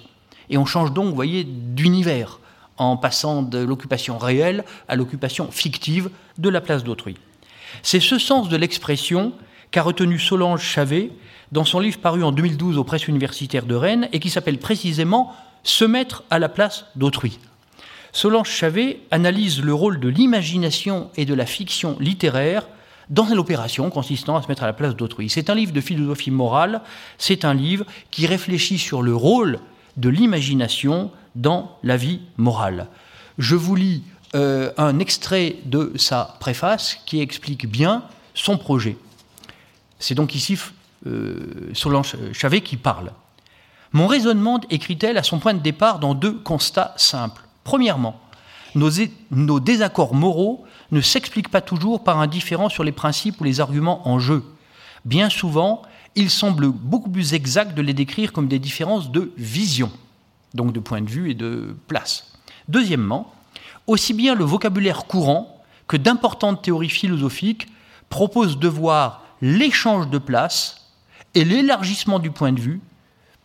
Et 0.49 0.57
on 0.57 0.65
change 0.65 0.93
donc, 0.93 1.09
vous 1.09 1.15
voyez, 1.15 1.43
d'univers 1.43 2.39
en 2.77 2.97
passant 2.97 3.41
de 3.41 3.59
l'occupation 3.59 4.17
réelle 4.17 4.63
à 4.87 4.95
l'occupation 4.95 5.51
fictive 5.51 6.09
de 6.37 6.49
la 6.49 6.61
place 6.61 6.83
d'autrui. 6.83 7.17
C'est 7.83 7.99
ce 7.99 8.17
sens 8.17 8.49
de 8.49 8.57
l'expression 8.57 9.33
qu'a 9.71 9.83
retenu 9.83 10.19
Solange 10.19 10.63
Chavet 10.63 11.11
dans 11.51 11.65
son 11.65 11.79
livre 11.79 11.99
paru 11.99 12.23
en 12.23 12.31
2012 12.31 12.77
aux 12.77 12.83
presses 12.83 13.07
universitaires 13.07 13.65
de 13.65 13.75
Rennes 13.75 14.09
et 14.13 14.19
qui 14.19 14.29
s'appelle 14.29 14.57
précisément 14.57 15.33
Se 15.63 15.85
mettre 15.85 16.23
à 16.29 16.39
la 16.39 16.49
place 16.49 16.85
d'autrui. 16.95 17.39
Solange 18.11 18.49
Chavet 18.49 19.01
analyse 19.11 19.61
le 19.61 19.73
rôle 19.73 19.99
de 19.99 20.09
l'imagination 20.09 21.09
et 21.15 21.25
de 21.25 21.33
la 21.33 21.45
fiction 21.45 21.97
littéraire 21.99 22.67
dans 23.09 23.25
une 23.25 23.39
opération 23.39 23.89
consistant 23.89 24.35
à 24.35 24.41
se 24.41 24.47
mettre 24.47 24.63
à 24.63 24.67
la 24.67 24.73
place 24.73 24.95
d'autrui. 24.95 25.29
C'est 25.29 25.49
un 25.49 25.55
livre 25.55 25.73
de 25.73 25.81
philosophie 25.81 26.31
morale, 26.31 26.81
c'est 27.17 27.45
un 27.45 27.53
livre 27.53 27.85
qui 28.11 28.27
réfléchit 28.27 28.77
sur 28.77 29.01
le 29.01 29.15
rôle 29.15 29.59
de 29.97 30.09
l'imagination 30.09 31.11
dans 31.35 31.77
la 31.83 31.97
vie 31.97 32.21
morale. 32.37 32.87
Je 33.37 33.55
vous 33.55 33.75
lis 33.75 34.03
euh, 34.35 34.71
un 34.77 34.99
extrait 34.99 35.57
de 35.65 35.91
sa 35.95 36.35
préface 36.39 36.99
qui 37.05 37.19
explique 37.19 37.67
bien 37.67 38.03
son 38.33 38.57
projet. 38.57 38.97
C'est 39.97 40.15
donc 40.15 40.35
ici 40.35 40.57
euh, 41.07 41.71
Solange 41.73 42.15
Chavet 42.33 42.61
qui 42.61 42.77
parle. 42.77 43.11
Mon 43.91 44.05
raisonnement, 44.05 44.61
écrit-elle, 44.69 45.17
à 45.17 45.23
son 45.23 45.39
point 45.39 45.55
de 45.55 45.59
départ 45.59 45.99
dans 45.99 46.13
deux 46.13 46.33
constats 46.33 46.93
simples. 46.95 47.41
Premièrement, 47.63 48.19
nos, 48.75 48.91
nos 49.31 49.59
désaccords 49.59 50.13
moraux 50.13 50.63
ne 50.91 51.01
s'expliquent 51.01 51.49
pas 51.49 51.61
toujours 51.61 52.03
par 52.03 52.19
un 52.19 52.27
différent 52.27 52.69
sur 52.69 52.83
les 52.83 52.91
principes 52.91 53.41
ou 53.41 53.43
les 53.43 53.59
arguments 53.59 54.07
en 54.07 54.19
jeu. 54.19 54.43
Bien 55.05 55.29
souvent, 55.29 55.81
il 56.15 56.29
semble 56.29 56.69
beaucoup 56.69 57.09
plus 57.09 57.33
exact 57.33 57.75
de 57.75 57.81
les 57.81 57.93
décrire 57.93 58.31
comme 58.31 58.47
des 58.47 58.59
différences 58.59 59.11
de 59.11 59.31
vision, 59.37 59.91
donc 60.53 60.71
de 60.73 60.79
point 60.79 61.01
de 61.01 61.09
vue 61.09 61.31
et 61.31 61.35
de 61.35 61.75
place. 61.87 62.33
Deuxièmement, 62.67 63.33
aussi 63.89 64.13
bien 64.13 64.35
le 64.35 64.45
vocabulaire 64.45 65.05
courant 65.05 65.61
que 65.87 65.97
d'importantes 65.97 66.61
théories 66.61 66.89
philosophiques 66.89 67.67
proposent 68.09 68.59
de 68.59 68.67
voir 68.67 69.23
l'échange 69.41 70.09
de 70.09 70.19
place 70.19 70.91
et 71.33 71.43
l'élargissement 71.43 72.19
du 72.19 72.31
point 72.31 72.51
de 72.51 72.59
vue, 72.59 72.81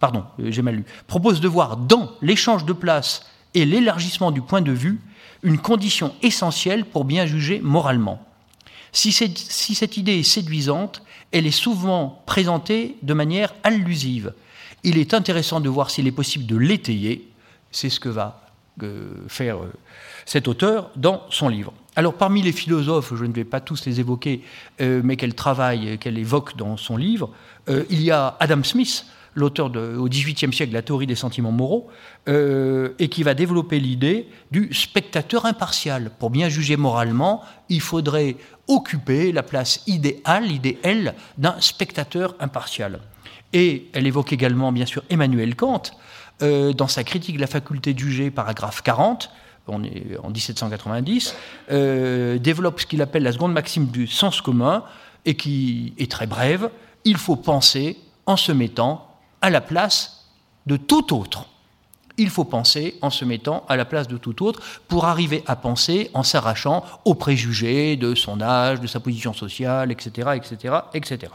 pardon, 0.00 0.24
euh, 0.40 0.50
j'ai 0.50 0.62
mal 0.62 0.76
lu, 0.76 0.84
proposent 1.06 1.40
de 1.40 1.48
voir 1.48 1.78
dans 1.78 2.12
l'échange 2.20 2.64
de 2.64 2.72
place 2.72 3.26
et 3.54 3.64
l'élargissement 3.64 4.30
du 4.30 4.42
point 4.42 4.60
de 4.60 4.72
vue 4.72 5.00
une 5.42 5.58
condition 5.58 6.14
essentielle 6.22 6.84
pour 6.84 7.04
bien 7.04 7.26
juger 7.26 7.60
moralement. 7.62 8.22
Si, 8.92 9.12
cette 9.12 9.96
idée 9.96 10.20
est 10.20 10.22
séduisante, 10.22 11.02
elle 11.32 11.46
est 11.46 11.50
souvent 11.50 12.22
présentée 12.26 12.96
de 13.02 13.12
manière 13.12 13.52
allusive. 13.64 14.34
Il 14.84 14.98
est 14.98 15.14
intéressant 15.14 15.60
de 15.60 15.68
voir 15.68 15.90
s'il 15.90 16.06
est 16.06 16.12
possible 16.12 16.46
de 16.46 16.56
l'étayer. 16.56 17.28
C'est 17.72 17.90
ce 17.90 17.98
que 17.98 18.08
va 18.08 18.44
euh, 18.82 19.14
faire 19.28 19.62
euh, 19.62 19.72
cet 20.26 20.48
auteur 20.48 20.90
dans 20.96 21.22
son 21.30 21.48
livre. 21.48 21.72
Alors 21.96 22.14
parmi 22.14 22.42
les 22.42 22.52
philosophes, 22.52 23.14
je 23.14 23.24
ne 23.24 23.32
vais 23.32 23.44
pas 23.44 23.60
tous 23.60 23.86
les 23.86 24.00
évoquer, 24.00 24.42
euh, 24.80 25.00
mais 25.04 25.16
qu'elle 25.16 25.34
travaille, 25.34 25.98
qu'elle 25.98 26.18
évoque 26.18 26.56
dans 26.56 26.76
son 26.76 26.96
livre, 26.96 27.30
il 27.88 28.02
y 28.02 28.10
a 28.10 28.36
Adam 28.40 28.62
Smith, 28.62 29.06
l'auteur 29.34 29.72
au 29.98 30.06
XVIIIe 30.06 30.52
siècle 30.52 30.68
de 30.68 30.74
la 30.76 30.82
théorie 30.82 31.06
des 31.06 31.14
sentiments 31.14 31.50
moraux, 31.50 31.88
et 32.26 33.08
qui 33.08 33.22
va 33.22 33.32
développer 33.32 33.80
l'idée 33.80 34.28
du 34.50 34.72
spectateur 34.74 35.46
impartial. 35.46 36.10
Pour 36.18 36.28
bien 36.28 36.50
juger 36.50 36.76
moralement, 36.76 37.42
il 37.70 37.80
faudrait 37.80 38.36
occuper 38.68 39.32
la 39.32 39.42
place 39.42 39.82
idéale, 39.86 40.50
idéale 40.50 41.14
d'un 41.38 41.58
spectateur 41.60 42.34
impartial. 42.38 43.00
Et 43.52 43.86
elle 43.92 44.06
évoque 44.06 44.32
également, 44.32 44.72
bien 44.72 44.84
sûr, 44.84 45.04
Emmanuel 45.10 45.54
Kant, 45.54 45.82
euh, 46.42 46.72
dans 46.72 46.88
sa 46.88 47.04
critique 47.04 47.36
de 47.36 47.40
la 47.40 47.46
faculté 47.46 47.94
de 47.94 47.98
juger, 47.98 48.30
paragraphe 48.30 48.82
40, 48.82 49.30
on 49.68 49.82
est 49.82 50.16
en 50.22 50.30
1790, 50.30 51.34
euh, 51.70 52.38
développe 52.38 52.80
ce 52.80 52.86
qu'il 52.86 53.02
appelle 53.02 53.22
la 53.22 53.32
seconde 53.32 53.52
maxime 53.52 53.86
du 53.86 54.06
sens 54.06 54.40
commun, 54.40 54.84
et 55.24 55.36
qui 55.36 55.94
est 55.98 56.10
très 56.10 56.26
brève, 56.26 56.70
il 57.04 57.16
faut 57.16 57.36
penser 57.36 57.98
en 58.26 58.36
se 58.36 58.52
mettant 58.52 59.08
à 59.40 59.50
la 59.50 59.60
place 59.60 60.26
de 60.66 60.76
tout 60.76 61.14
autre. 61.14 61.46
Il 62.16 62.30
faut 62.30 62.44
penser 62.44 62.96
en 63.02 63.10
se 63.10 63.24
mettant 63.24 63.64
à 63.68 63.76
la 63.76 63.84
place 63.84 64.06
de 64.06 64.16
tout 64.16 64.44
autre 64.44 64.60
pour 64.86 65.06
arriver 65.06 65.42
à 65.46 65.56
penser 65.56 66.10
en 66.14 66.22
s'arrachant 66.22 66.84
aux 67.04 67.14
préjugés 67.14 67.96
de 67.96 68.14
son 68.14 68.40
âge, 68.40 68.80
de 68.80 68.86
sa 68.86 69.00
position 69.00 69.32
sociale, 69.32 69.90
etc., 69.90 70.30
etc., 70.36 70.76
etc. 70.94 71.32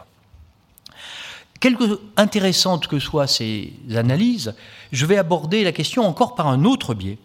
Quelque 1.59 1.99
intéressantes 2.15 2.87
que 2.87 2.99
soient 2.99 3.27
ces 3.27 3.73
analyses, 3.93 4.55
je 4.93 5.05
vais 5.05 5.17
aborder 5.17 5.65
la 5.65 5.73
question 5.73 6.07
encore 6.07 6.33
par 6.35 6.47
un 6.47 6.63
autre 6.63 6.93
biais. 6.93 7.17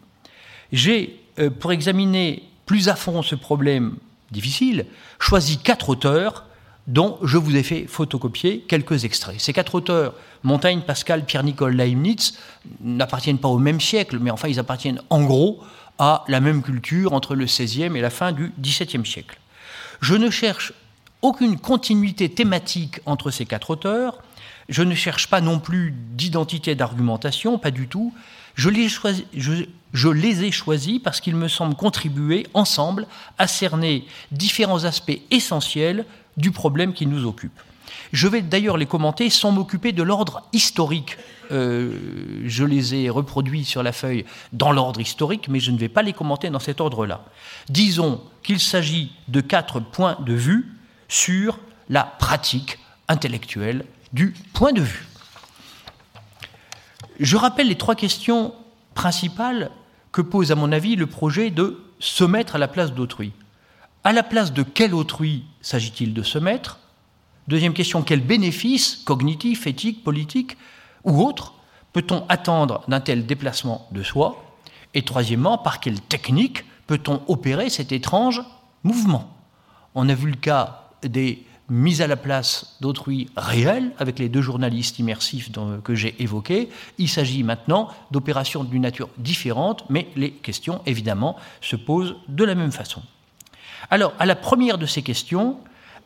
J'ai, 0.74 1.20
euh, 1.38 1.50
pour 1.50 1.70
examiner 1.70 2.42
plus 2.66 2.88
à 2.88 2.96
fond 2.96 3.22
ce 3.22 3.36
problème 3.36 3.94
difficile, 4.32 4.86
choisi 5.20 5.58
quatre 5.58 5.88
auteurs 5.88 6.46
dont 6.88 7.16
je 7.22 7.38
vous 7.38 7.54
ai 7.54 7.62
fait 7.62 7.86
photocopier 7.86 8.64
quelques 8.66 9.04
extraits. 9.04 9.40
Ces 9.40 9.52
quatre 9.52 9.76
auteurs, 9.76 10.14
Montaigne, 10.42 10.80
Pascal, 10.80 11.24
Pierre-Nicole, 11.24 11.76
Leibniz, 11.76 12.36
n'appartiennent 12.80 13.38
pas 13.38 13.48
au 13.48 13.58
même 13.58 13.80
siècle, 13.80 14.18
mais 14.20 14.32
enfin 14.32 14.48
ils 14.48 14.58
appartiennent 14.58 15.00
en 15.10 15.22
gros 15.22 15.62
à 16.00 16.24
la 16.26 16.40
même 16.40 16.60
culture 16.60 17.12
entre 17.12 17.36
le 17.36 17.44
XVIe 17.44 17.96
et 17.96 18.00
la 18.00 18.10
fin 18.10 18.32
du 18.32 18.52
XVIIe 18.60 19.06
siècle. 19.06 19.38
Je 20.00 20.16
ne 20.16 20.28
cherche 20.28 20.72
aucune 21.22 21.56
continuité 21.56 22.28
thématique 22.28 22.98
entre 23.06 23.30
ces 23.30 23.46
quatre 23.46 23.70
auteurs. 23.70 24.18
Je 24.68 24.82
ne 24.82 24.96
cherche 24.96 25.28
pas 25.28 25.40
non 25.40 25.60
plus 25.60 25.94
d'identité 26.16 26.74
d'argumentation, 26.74 27.58
pas 27.58 27.70
du 27.70 27.86
tout. 27.86 28.12
Je 28.56 28.70
les, 28.70 28.88
je 28.88 29.66
les 30.08 30.44
ai 30.44 30.50
choisis 30.50 30.98
parce 30.98 31.20
qu'ils 31.20 31.36
me 31.36 31.48
semblent 31.48 31.76
contribuer 31.76 32.46
ensemble 32.52 33.06
à 33.38 33.46
cerner 33.46 34.06
différents 34.32 34.84
aspects 34.84 35.20
essentiels 35.30 36.04
du 36.36 36.50
problème 36.50 36.92
qui 36.92 37.06
nous 37.06 37.26
occupe. 37.26 37.58
Je 38.12 38.28
vais 38.28 38.42
d'ailleurs 38.42 38.76
les 38.76 38.86
commenter 38.86 39.30
sans 39.30 39.52
m'occuper 39.52 39.92
de 39.92 40.02
l'ordre 40.02 40.42
historique. 40.52 41.16
Euh, 41.52 42.42
je 42.44 42.64
les 42.64 42.94
ai 42.94 43.10
reproduits 43.10 43.64
sur 43.64 43.82
la 43.82 43.92
feuille 43.92 44.24
dans 44.52 44.72
l'ordre 44.72 45.00
historique, 45.00 45.48
mais 45.48 45.60
je 45.60 45.70
ne 45.70 45.78
vais 45.78 45.88
pas 45.88 46.02
les 46.02 46.12
commenter 46.12 46.50
dans 46.50 46.58
cet 46.58 46.80
ordre-là. 46.80 47.24
Disons 47.68 48.20
qu'il 48.42 48.60
s'agit 48.60 49.12
de 49.28 49.40
quatre 49.40 49.80
points 49.80 50.16
de 50.20 50.34
vue 50.34 50.72
sur 51.08 51.58
la 51.88 52.02
pratique 52.02 52.78
intellectuelle 53.08 53.84
du 54.12 54.34
point 54.52 54.72
de 54.72 54.80
vue. 54.80 55.06
Je 57.20 57.36
rappelle 57.36 57.68
les 57.68 57.76
trois 57.76 57.94
questions 57.94 58.54
principale 58.94 59.70
que 60.14 60.22
pose, 60.22 60.52
à 60.52 60.54
mon 60.54 60.70
avis, 60.70 60.94
le 60.94 61.08
projet 61.08 61.50
de 61.50 61.82
se 61.98 62.22
mettre 62.22 62.54
à 62.54 62.58
la 62.58 62.68
place 62.68 62.92
d'autrui. 62.92 63.32
À 64.04 64.12
la 64.12 64.22
place 64.22 64.52
de 64.52 64.62
quel 64.62 64.94
autrui 64.94 65.42
s'agit-il 65.60 66.14
de 66.14 66.22
se 66.22 66.38
mettre? 66.38 66.78
Deuxième 67.48 67.74
question, 67.74 68.02
quel 68.02 68.20
bénéfice 68.20 69.02
cognitif, 69.04 69.66
éthique, 69.66 70.04
politique 70.04 70.56
ou 71.02 71.20
autre 71.20 71.54
peut-on 71.92 72.24
attendre 72.28 72.84
d'un 72.86 73.00
tel 73.00 73.26
déplacement 73.26 73.88
de 73.90 74.04
soi? 74.04 74.56
Et 74.94 75.02
troisièmement, 75.02 75.58
par 75.58 75.80
quelle 75.80 76.00
technique 76.00 76.64
peut-on 76.86 77.22
opérer 77.26 77.68
cet 77.68 77.90
étrange 77.90 78.40
mouvement? 78.84 79.36
On 79.96 80.08
a 80.08 80.14
vu 80.14 80.30
le 80.30 80.36
cas 80.36 80.90
des 81.02 81.44
mises 81.68 82.02
à 82.02 82.06
la 82.06 82.16
place 82.16 82.76
d'autrui 82.80 83.28
réelles 83.36 83.92
avec 83.98 84.18
les 84.18 84.28
deux 84.28 84.42
journalistes 84.42 84.98
immersifs 84.98 85.50
que 85.82 85.94
j'ai 85.94 86.14
évoqués. 86.22 86.68
Il 86.98 87.08
s'agit 87.08 87.42
maintenant 87.42 87.88
d'opérations 88.10 88.64
d'une 88.64 88.82
nature 88.82 89.08
différente, 89.18 89.84
mais 89.88 90.08
les 90.16 90.30
questions, 90.30 90.82
évidemment, 90.86 91.36
se 91.60 91.76
posent 91.76 92.16
de 92.28 92.44
la 92.44 92.54
même 92.54 92.72
façon. 92.72 93.02
Alors, 93.90 94.12
à 94.18 94.26
la 94.26 94.36
première 94.36 94.78
de 94.78 94.86
ces 94.86 95.02
questions, 95.02 95.58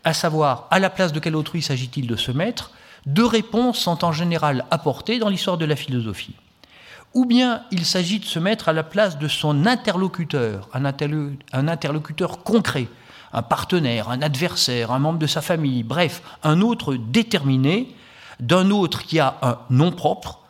à 0.05 0.15
savoir 0.15 0.69
à 0.71 0.79
la 0.79 0.91
place 0.91 1.13
de 1.13 1.21
quel 1.21 1.37
autrui 1.37 1.63
s'agit-il 1.63 2.07
de 2.07 2.17
se 2.17 2.31
mettre, 2.31 2.73
deux 3.07 3.27
réponses 3.27 3.79
sont 3.79 4.05
en 4.05 4.13
général 4.13 4.65
apportées 4.71 5.19
dans 5.19 5.29
l'histoire 5.29 5.59
de 5.59 5.65
la 5.65 5.77
philosophie. 5.77 6.35
Ou 7.15 7.25
bien 7.25 7.63
il 7.71 7.85
s'agit 7.85 8.19
de 8.19 8.25
se 8.25 8.39
mettre 8.39 8.69
à 8.69 8.73
la 8.73 8.83
place 8.83 9.19
de 9.19 9.29
son 9.29 9.67
interlocuteur, 9.67 10.69
un, 10.75 10.85
interlocuteur 10.85 12.43
concret, 12.43 12.89
un 13.33 13.43
partenaire, 13.43 14.09
un 14.09 14.23
adversaire, 14.23 14.91
un 14.91 14.99
membre 14.99 15.19
de 15.19 15.27
sa 15.27 15.41
famille, 15.41 15.83
bref, 15.83 16.23
un 16.43 16.61
autre 16.61 16.95
déterminé, 16.95 17.95
d'un 18.41 18.71
autre 18.71 19.03
qui 19.03 19.19
a 19.19 19.37
un 19.43 19.59
nom 19.71 19.91
propre 19.91 20.41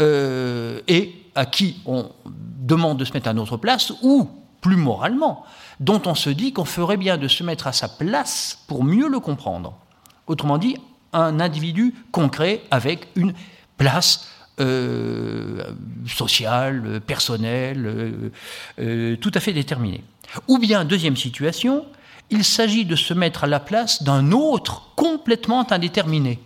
euh, 0.00 0.80
et 0.86 1.14
à 1.34 1.46
qui 1.46 1.80
on 1.86 2.10
demande 2.26 2.98
de 2.98 3.04
se 3.04 3.12
mettre 3.12 3.28
à 3.28 3.32
notre 3.32 3.56
place, 3.56 3.92
ou 4.02 4.28
plus 4.60 4.76
moralement, 4.76 5.44
dont 5.80 6.02
on 6.06 6.14
se 6.14 6.30
dit 6.30 6.52
qu'on 6.52 6.64
ferait 6.64 6.96
bien 6.96 7.16
de 7.16 7.28
se 7.28 7.42
mettre 7.44 7.66
à 7.66 7.72
sa 7.72 7.88
place 7.88 8.58
pour 8.66 8.84
mieux 8.84 9.08
le 9.08 9.20
comprendre. 9.20 9.78
Autrement 10.26 10.58
dit, 10.58 10.76
un 11.12 11.40
individu 11.40 11.94
concret 12.12 12.62
avec 12.70 13.08
une 13.16 13.32
place 13.76 14.28
euh, 14.60 15.62
sociale, 16.06 17.00
personnelle, 17.06 18.32
euh, 18.80 19.16
tout 19.16 19.30
à 19.34 19.40
fait 19.40 19.52
déterminée. 19.52 20.02
Ou 20.48 20.58
bien, 20.58 20.84
deuxième 20.84 21.16
situation, 21.16 21.86
il 22.30 22.44
s'agit 22.44 22.84
de 22.84 22.96
se 22.96 23.14
mettre 23.14 23.44
à 23.44 23.46
la 23.46 23.60
place 23.60 24.02
d'un 24.02 24.32
autre 24.32 24.90
complètement 24.96 25.70
indéterminé. 25.70 26.40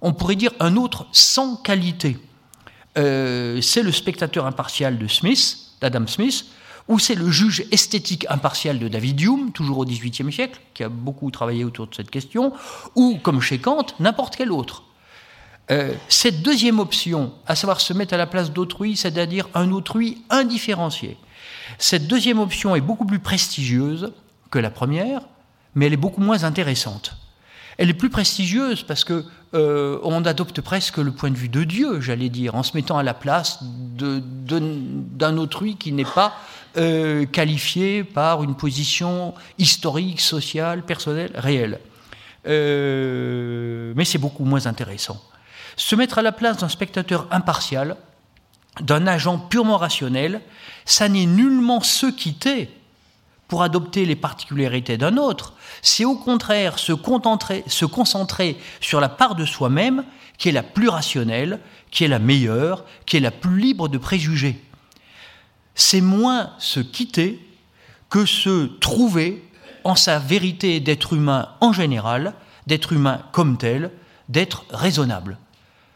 On 0.00 0.12
pourrait 0.12 0.36
dire 0.36 0.52
un 0.60 0.76
autre 0.76 1.06
sans 1.12 1.56
qualité. 1.56 2.18
c'est 2.94 3.82
le 3.82 3.92
spectateur 3.92 4.46
impartial 4.46 4.98
de 4.98 5.08
Smith, 5.08 5.58
d'Adam 5.80 6.06
Smith, 6.06 6.46
ou 6.88 6.98
c'est 6.98 7.14
le 7.14 7.30
juge 7.30 7.64
esthétique 7.70 8.26
impartial 8.28 8.78
de 8.78 8.88
David 8.88 9.20
Hume, 9.20 9.52
toujours 9.52 9.78
au 9.78 9.84
XVIIIe 9.84 10.32
siècle, 10.32 10.60
qui 10.74 10.84
a 10.84 10.88
beaucoup 10.88 11.30
travaillé 11.30 11.64
autour 11.64 11.86
de 11.86 11.94
cette 11.94 12.10
question, 12.10 12.52
ou, 12.94 13.18
comme 13.22 13.40
chez 13.40 13.58
Kant, 13.58 13.86
n'importe 14.00 14.36
quel 14.36 14.52
autre. 14.52 14.84
Euh, 15.70 15.94
cette 16.08 16.42
deuxième 16.42 16.78
option, 16.78 17.32
à 17.46 17.54
savoir 17.56 17.80
se 17.80 17.94
mettre 17.94 18.12
à 18.12 18.18
la 18.18 18.26
place 18.26 18.52
d'autrui, 18.52 18.96
c'est-à-dire 18.96 19.48
un 19.54 19.72
autrui 19.72 20.22
indifférencié, 20.28 21.16
cette 21.78 22.06
deuxième 22.06 22.38
option 22.38 22.76
est 22.76 22.82
beaucoup 22.82 23.06
plus 23.06 23.18
prestigieuse 23.18 24.12
que 24.54 24.60
la 24.60 24.70
première, 24.70 25.22
mais 25.74 25.86
elle 25.86 25.94
est 25.94 26.04
beaucoup 26.06 26.20
moins 26.20 26.44
intéressante. 26.44 27.16
Elle 27.76 27.90
est 27.90 27.94
plus 27.94 28.08
prestigieuse 28.08 28.84
parce 28.84 29.02
que 29.02 29.24
euh, 29.54 29.98
on 30.04 30.24
adopte 30.24 30.60
presque 30.60 30.98
le 30.98 31.10
point 31.10 31.32
de 31.32 31.36
vue 31.36 31.48
de 31.48 31.64
Dieu, 31.64 32.00
j'allais 32.00 32.28
dire, 32.28 32.54
en 32.54 32.62
se 32.62 32.76
mettant 32.76 32.96
à 32.96 33.02
la 33.02 33.14
place 33.14 33.58
d'un 33.64 35.36
autrui 35.38 35.74
qui 35.74 35.90
n'est 35.90 36.04
pas 36.04 36.36
euh, 36.76 37.26
qualifié 37.26 38.04
par 38.04 38.44
une 38.44 38.54
position 38.54 39.34
historique, 39.58 40.20
sociale, 40.20 40.84
personnelle, 40.84 41.32
réelle. 41.34 41.80
Euh, 42.46 43.92
mais 43.96 44.04
c'est 44.04 44.18
beaucoup 44.18 44.44
moins 44.44 44.66
intéressant. 44.66 45.20
Se 45.74 45.96
mettre 45.96 46.18
à 46.18 46.22
la 46.22 46.30
place 46.30 46.58
d'un 46.58 46.68
spectateur 46.68 47.26
impartial, 47.32 47.96
d'un 48.80 49.08
agent 49.08 49.36
purement 49.36 49.78
rationnel, 49.78 50.42
ça 50.84 51.08
n'est 51.08 51.26
nullement 51.26 51.80
se 51.80 52.06
quitter 52.06 52.70
adopter 53.62 54.04
les 54.04 54.16
particularités 54.16 54.96
d'un 54.96 55.16
autre, 55.16 55.54
c'est 55.82 56.04
au 56.04 56.16
contraire 56.16 56.78
se, 56.78 56.92
se 57.66 57.84
concentrer 57.84 58.56
sur 58.80 59.00
la 59.00 59.08
part 59.08 59.34
de 59.34 59.44
soi-même 59.44 60.04
qui 60.38 60.48
est 60.48 60.52
la 60.52 60.62
plus 60.62 60.88
rationnelle, 60.88 61.60
qui 61.90 62.04
est 62.04 62.08
la 62.08 62.18
meilleure, 62.18 62.84
qui 63.06 63.16
est 63.16 63.20
la 63.20 63.30
plus 63.30 63.58
libre 63.58 63.88
de 63.88 63.98
préjugés 63.98 64.60
c'est 65.74 66.00
moins 66.00 66.50
se 66.58 66.80
quitter 66.80 67.40
que 68.08 68.26
se 68.26 68.66
trouver 68.78 69.44
en 69.82 69.96
sa 69.96 70.18
vérité 70.18 70.80
d'être 70.80 71.12
humain 71.12 71.48
en 71.60 71.72
général, 71.72 72.34
d'être 72.66 72.92
humain 72.92 73.22
comme 73.32 73.58
tel, 73.58 73.90
d'être 74.28 74.64
raisonnable. 74.70 75.38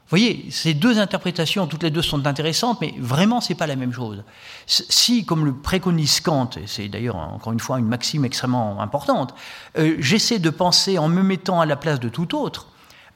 Vous 0.09 0.17
voyez, 0.17 0.47
ces 0.51 0.73
deux 0.73 0.99
interprétations, 0.99 1.67
toutes 1.67 1.83
les 1.83 1.91
deux 1.91 2.01
sont 2.01 2.27
intéressantes, 2.27 2.81
mais 2.81 2.95
vraiment, 2.99 3.43
c'est 3.43 3.55
pas 3.55 3.67
la 3.67 3.77
même 3.77 3.93
chose. 3.93 4.25
Si, 4.67 5.27
comme 5.27 5.45
le 5.45 5.53
préconise 5.53 6.21
Kant, 6.21 6.49
et 6.57 6.67
c'est 6.67 6.89
d'ailleurs 6.89 7.17
encore 7.17 7.53
une 7.53 7.61
fois 7.61 7.79
une 7.79 7.89
maxime 7.89 8.25
extrêmement 8.25 8.81
importante, 8.81 9.35
euh, 9.77 9.97
j'essaie 9.99 10.39
de 10.39 10.49
penser 10.49 10.97
en 10.97 11.09
me 11.09 11.23
mettant 11.23 11.61
à 11.61 11.67
la 11.67 11.77
place 11.77 12.01
de 12.01 12.09
tout 12.09 12.35
autre, 12.35 12.69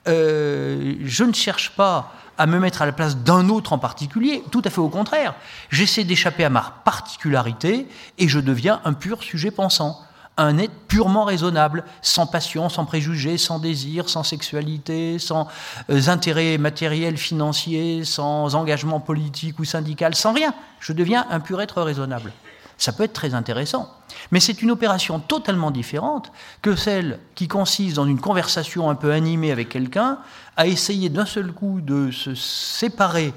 euh, 0.07 0.97
je 1.03 1.25
ne 1.25 1.33
cherche 1.33 1.71
pas 1.71 2.13
à 2.37 2.47
me 2.47 2.59
mettre 2.59 2.83
à 2.83 2.87
la 2.87 2.93
place 2.93 3.17
d'un 3.17 3.49
autre 3.49 3.73
en 3.73 3.79
particulier, 3.79 4.43
tout 4.51 4.61
à 4.63 4.69
fait 4.69 4.81
au 4.81 4.91
contraire. 4.91 5.35
J'essaie 5.71 6.05
d'échapper 6.05 6.45
à 6.45 6.51
ma 6.51 6.75
particularité 6.85 7.87
et 8.19 8.29
je 8.29 8.39
deviens 8.39 8.83
un 8.85 8.93
pur 8.93 9.23
sujet 9.23 9.51
pensant, 9.51 9.99
un 10.37 10.59
être 10.59 10.73
purement 10.89 11.25
raisonnable, 11.25 11.85
sans 12.01 12.27
passion, 12.27 12.69
sans 12.69 12.85
préjugés, 12.85 13.37
sans 13.37 13.59
désir, 13.59 14.09
sans 14.09 14.23
sexualité, 14.23 15.19
sans 15.19 15.49
euh, 15.91 16.09
intérêt 16.09 16.59
matériel, 16.59 17.17
financier, 17.17 18.05
sans 18.05 18.55
engagement 18.55 19.01
politique 19.01 19.59
ou 19.59 19.65
syndical, 19.65 20.15
sans 20.15 20.33
rien. 20.33 20.55
Je 20.81 20.93
deviens 20.93 21.27
un 21.31 21.41
pur 21.41 21.61
être 21.61 21.83
raisonnable. 21.83 22.33
Ça 22.79 22.93
peut 22.93 23.05
être 23.05 23.13
très 23.13 23.35
intéressant. 23.35 23.95
Mais 24.31 24.41
c'est 24.41 24.63
une 24.63 24.71
opération 24.71 25.21
totalement 25.21 25.71
différente 25.71 26.33
que 26.63 26.75
celle 26.75 27.21
qui 27.35 27.47
consiste 27.47 27.97
dans 27.97 28.07
une 28.07 28.21
conversation 28.21 28.91
un 28.91 28.95
peu 28.95 29.13
animée 29.13 29.53
avec 29.53 29.69
quelqu'un, 29.69 30.19
à 30.57 30.67
essayer 30.67 31.09
d'un 31.09 31.27
seul 31.27 31.53
coup 31.53 31.81
de 31.81 32.11
se 32.11 32.35
séparer 32.35 33.35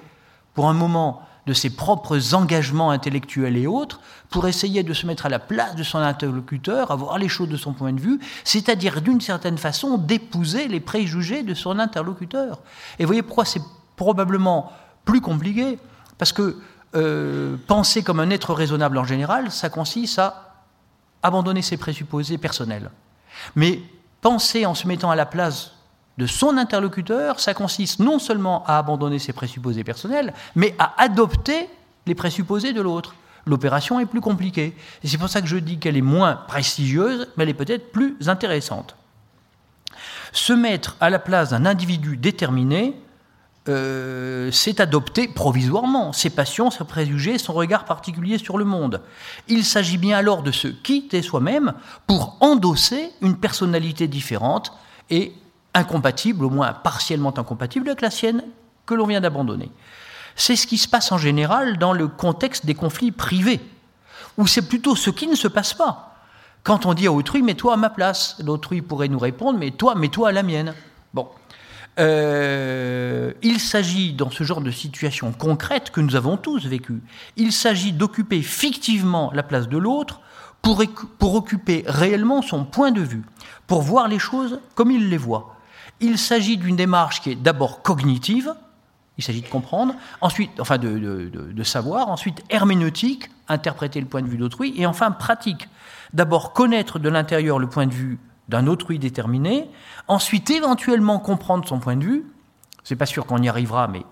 pour 0.53 0.67
un 0.67 0.73
moment 0.73 1.21
de 1.45 1.53
ses 1.53 1.69
propres 1.69 2.33
engagements 2.33 2.91
intellectuels 2.91 3.57
et 3.57 3.67
autres, 3.67 3.99
pour 4.29 4.47
essayer 4.47 4.83
de 4.83 4.93
se 4.93 5.05
mettre 5.05 5.25
à 5.25 5.29
la 5.29 5.39
place 5.39 5.75
de 5.75 5.83
son 5.83 5.99
interlocuteur, 5.99 6.91
à 6.91 6.95
voir 6.95 7.17
les 7.17 7.29
choses 7.29 7.49
de 7.49 7.57
son 7.57 7.73
point 7.73 7.93
de 7.93 8.01
vue, 8.01 8.19
c'est-à-dire 8.43 9.01
d'une 9.01 9.21
certaine 9.21 9.57
façon 9.57 9.97
d'épouser 9.97 10.67
les 10.67 10.79
préjugés 10.79 11.43
de 11.43 11.53
son 11.53 11.77
interlocuteur. 11.79 12.59
Et 12.99 13.05
voyez 13.05 13.21
pourquoi 13.21 13.45
c'est 13.45 13.61
probablement 13.95 14.71
plus 15.05 15.21
compliqué, 15.21 15.77
parce 16.17 16.31
que 16.31 16.57
euh, 16.95 17.57
penser 17.67 18.03
comme 18.03 18.19
un 18.19 18.29
être 18.29 18.53
raisonnable 18.53 18.97
en 18.97 19.03
général, 19.03 19.51
ça 19.51 19.69
consiste 19.69 20.17
à 20.19 20.63
abandonner 21.21 21.61
ses 21.61 21.77
présupposés 21.77 22.37
personnels. 22.37 22.89
Mais 23.55 23.81
penser 24.21 24.65
en 24.65 24.73
se 24.73 24.87
mettant 24.87 25.11
à 25.11 25.15
la 25.15 25.25
place 25.25 25.74
de 26.17 26.27
son 26.27 26.57
interlocuteur, 26.57 27.39
ça 27.39 27.53
consiste 27.53 27.99
non 27.99 28.19
seulement 28.19 28.63
à 28.65 28.77
abandonner 28.77 29.19
ses 29.19 29.33
présupposés 29.33 29.83
personnels, 29.83 30.33
mais 30.55 30.73
à 30.79 30.93
adopter 31.01 31.69
les 32.05 32.15
présupposés 32.15 32.73
de 32.73 32.81
l'autre. 32.81 33.15
L'opération 33.45 33.99
est 33.99 34.05
plus 34.05 34.21
compliquée. 34.21 34.75
Et 35.03 35.07
c'est 35.07 35.17
pour 35.17 35.29
ça 35.29 35.41
que 35.41 35.47
je 35.47 35.57
dis 35.57 35.77
qu'elle 35.77 35.97
est 35.97 36.01
moins 36.01 36.35
prestigieuse, 36.47 37.27
mais 37.35 37.43
elle 37.43 37.49
est 37.49 37.53
peut-être 37.53 37.91
plus 37.91 38.15
intéressante. 38.27 38.95
Se 40.31 40.53
mettre 40.53 40.97
à 40.99 41.09
la 41.09 41.19
place 41.19 41.51
d'un 41.51 41.65
individu 41.65 42.17
déterminé, 42.17 42.95
euh, 43.67 44.51
c'est 44.51 44.79
adopter 44.79 45.27
provisoirement 45.27 46.13
ses 46.13 46.29
passions, 46.29 46.69
ses 46.71 46.83
préjugés, 46.83 47.37
son 47.37 47.53
regard 47.53 47.85
particulier 47.85 48.37
sur 48.37 48.57
le 48.57 48.65
monde. 48.65 49.01
Il 49.47 49.65
s'agit 49.65 49.97
bien 49.97 50.17
alors 50.17 50.43
de 50.43 50.51
se 50.51 50.67
quitter 50.67 51.21
soi-même 51.21 51.73
pour 52.05 52.37
endosser 52.41 53.11
une 53.21 53.37
personnalité 53.37 54.07
différente 54.07 54.71
et 55.09 55.33
incompatible, 55.75 56.45
au 56.45 56.49
moins 56.49 56.73
partiellement 56.73 57.37
incompatible 57.37 57.89
avec 57.89 58.01
la 58.01 58.09
sienne, 58.09 58.43
que 58.87 58.95
l'on 58.95 59.05
vient 59.05 59.21
d'abandonner. 59.21 59.71
C'est 60.35 60.55
ce 60.55 60.65
qui 60.65 60.77
se 60.77 60.87
passe 60.87 61.11
en 61.11 61.17
général 61.17 61.77
dans 61.77 61.93
le 61.93 62.07
contexte 62.07 62.65
des 62.65 62.73
conflits 62.73 63.11
privés, 63.11 63.61
où 64.37 64.47
c'est 64.47 64.67
plutôt 64.67 64.95
ce 64.95 65.11
qui 65.11 65.27
ne 65.27 65.35
se 65.35 65.47
passe 65.47 65.73
pas. 65.73 66.17
Quand 66.63 66.85
on 66.87 66.93
dit 66.93 67.07
à 67.07 67.11
autrui, 67.11 67.43
mets-toi 67.43 67.73
à 67.73 67.77
ma 67.77 67.89
place, 67.89 68.37
l'autrui 68.43 68.81
pourrait 68.81 69.07
nous 69.07 69.19
répondre, 69.19 69.59
mais 69.59 69.71
toi, 69.71 69.93
mets-toi 69.93 70.29
à 70.29 70.31
la 70.31 70.41
mienne. 70.41 70.73
Bon, 71.13 71.29
euh, 71.99 73.31
il 73.41 73.59
s'agit, 73.59 74.13
dans 74.13 74.29
ce 74.29 74.43
genre 74.43 74.61
de 74.61 74.71
situation 74.71 75.31
concrète 75.31 75.91
que 75.91 76.01
nous 76.01 76.15
avons 76.15 76.37
tous 76.37 76.65
vécu, 76.65 77.01
il 77.37 77.53
s'agit 77.53 77.93
d'occuper 77.93 78.41
fictivement 78.41 79.31
la 79.33 79.43
place 79.43 79.69
de 79.69 79.77
l'autre 79.77 80.21
pour, 80.61 80.83
pour 81.19 81.35
occuper 81.35 81.83
réellement 81.87 82.41
son 82.41 82.65
point 82.65 82.91
de 82.91 83.01
vue, 83.01 83.23
pour 83.67 83.81
voir 83.81 84.07
les 84.07 84.19
choses 84.19 84.59
comme 84.73 84.91
il 84.91 85.09
les 85.09 85.17
voit. 85.17 85.54
Il 85.99 86.17
s'agit 86.17 86.57
d'une 86.57 86.75
démarche 86.75 87.21
qui 87.21 87.31
est 87.31 87.35
d'abord 87.35 87.81
cognitive, 87.81 88.53
il 89.17 89.23
s'agit 89.23 89.41
de 89.41 89.47
comprendre, 89.47 89.95
ensuite, 90.21 90.59
enfin 90.59 90.77
de, 90.77 91.63
savoir, 91.63 92.09
ensuite 92.09 92.43
herméneutique, 92.49 93.29
interpréter 93.47 94.01
le 94.01 94.07
point 94.07 94.21
de 94.21 94.27
vue 94.27 94.37
d'autrui, 94.37 94.73
et 94.77 94.85
enfin 94.85 95.11
pratique. 95.11 95.69
D'abord 96.13 96.53
connaître 96.53 96.99
de 96.99 97.09
l'intérieur 97.09 97.59
le 97.59 97.67
point 97.67 97.87
de 97.87 97.93
vue 97.93 98.19
d'un 98.49 98.67
autrui 98.67 98.99
déterminé, 98.99 99.69
ensuite 100.07 100.49
éventuellement 100.49 101.19
comprendre 101.19 101.67
son 101.67 101.79
point 101.79 101.95
de 101.95 102.03
vue, 102.03 102.25
c'est 102.83 102.95
pas 102.95 103.05
sûr 103.05 103.25
qu'on 103.25 103.41
y 103.41 103.49
arrivera, 103.49 103.87
mais 103.87 104.03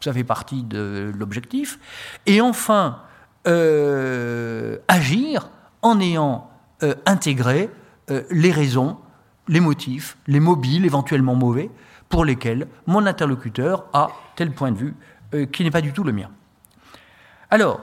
ça 0.00 0.12
fait 0.12 0.24
partie 0.24 0.62
de 0.62 1.12
l'objectif, 1.16 1.78
et 2.26 2.40
enfin 2.40 3.02
euh, 3.46 4.78
agir 4.88 5.50
en 5.82 6.00
ayant 6.00 6.50
euh, 6.82 6.94
intégré 7.06 7.70
euh, 8.10 8.22
les 8.30 8.52
raisons, 8.52 8.98
les 9.48 9.60
motifs, 9.60 10.16
les 10.26 10.40
mobiles 10.40 10.84
éventuellement 10.84 11.34
mauvais, 11.34 11.70
pour 12.08 12.24
lesquels 12.24 12.68
mon 12.86 13.06
interlocuteur 13.06 13.84
a 13.92 14.08
tel 14.36 14.52
point 14.52 14.72
de 14.72 14.78
vue 14.78 14.94
euh, 15.34 15.46
qui 15.46 15.64
n'est 15.64 15.70
pas 15.70 15.80
du 15.80 15.92
tout 15.92 16.04
le 16.04 16.12
mien. 16.12 16.30
Alors, 17.50 17.80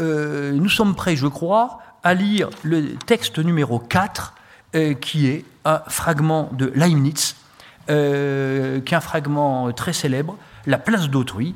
euh, 0.00 0.52
nous 0.52 0.68
sommes 0.68 0.94
prêts, 0.94 1.16
je 1.16 1.26
crois, 1.26 1.78
à 2.02 2.14
lire 2.14 2.50
le 2.62 2.94
texte 2.96 3.38
numéro 3.38 3.78
4, 3.78 4.34
euh, 4.74 4.94
qui 4.94 5.26
est 5.28 5.44
un 5.64 5.80
fragment 5.88 6.50
de 6.52 6.72
Leibniz, 6.74 7.36
qui 7.86 7.92
est 7.92 8.94
un 8.94 9.00
fragment 9.00 9.72
très 9.72 9.92
célèbre, 9.92 10.36
La 10.66 10.78
place 10.78 11.10
d'autrui, 11.10 11.54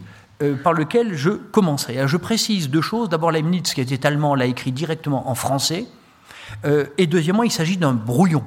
par 0.63 0.73
lequel 0.73 1.15
je 1.15 1.31
commencerai. 1.31 2.07
je 2.07 2.17
précise 2.17 2.71
deux 2.71 2.83
choses. 2.83 3.09
D'abord, 3.09 3.33
Leibniz, 3.33 3.75
qui 3.75 3.81
était 3.81 4.07
allemand, 4.07 4.35
l'a 4.35 4.45
écrit 4.47 4.73
directement 4.73 5.29
en 5.29 5.35
français. 5.35 5.87
et 6.65 7.07
deuxièmement, 7.07 7.43
il 7.43 7.51
s'agit 7.51 7.79
d'un 7.79 7.95
brouillon. 7.95 8.45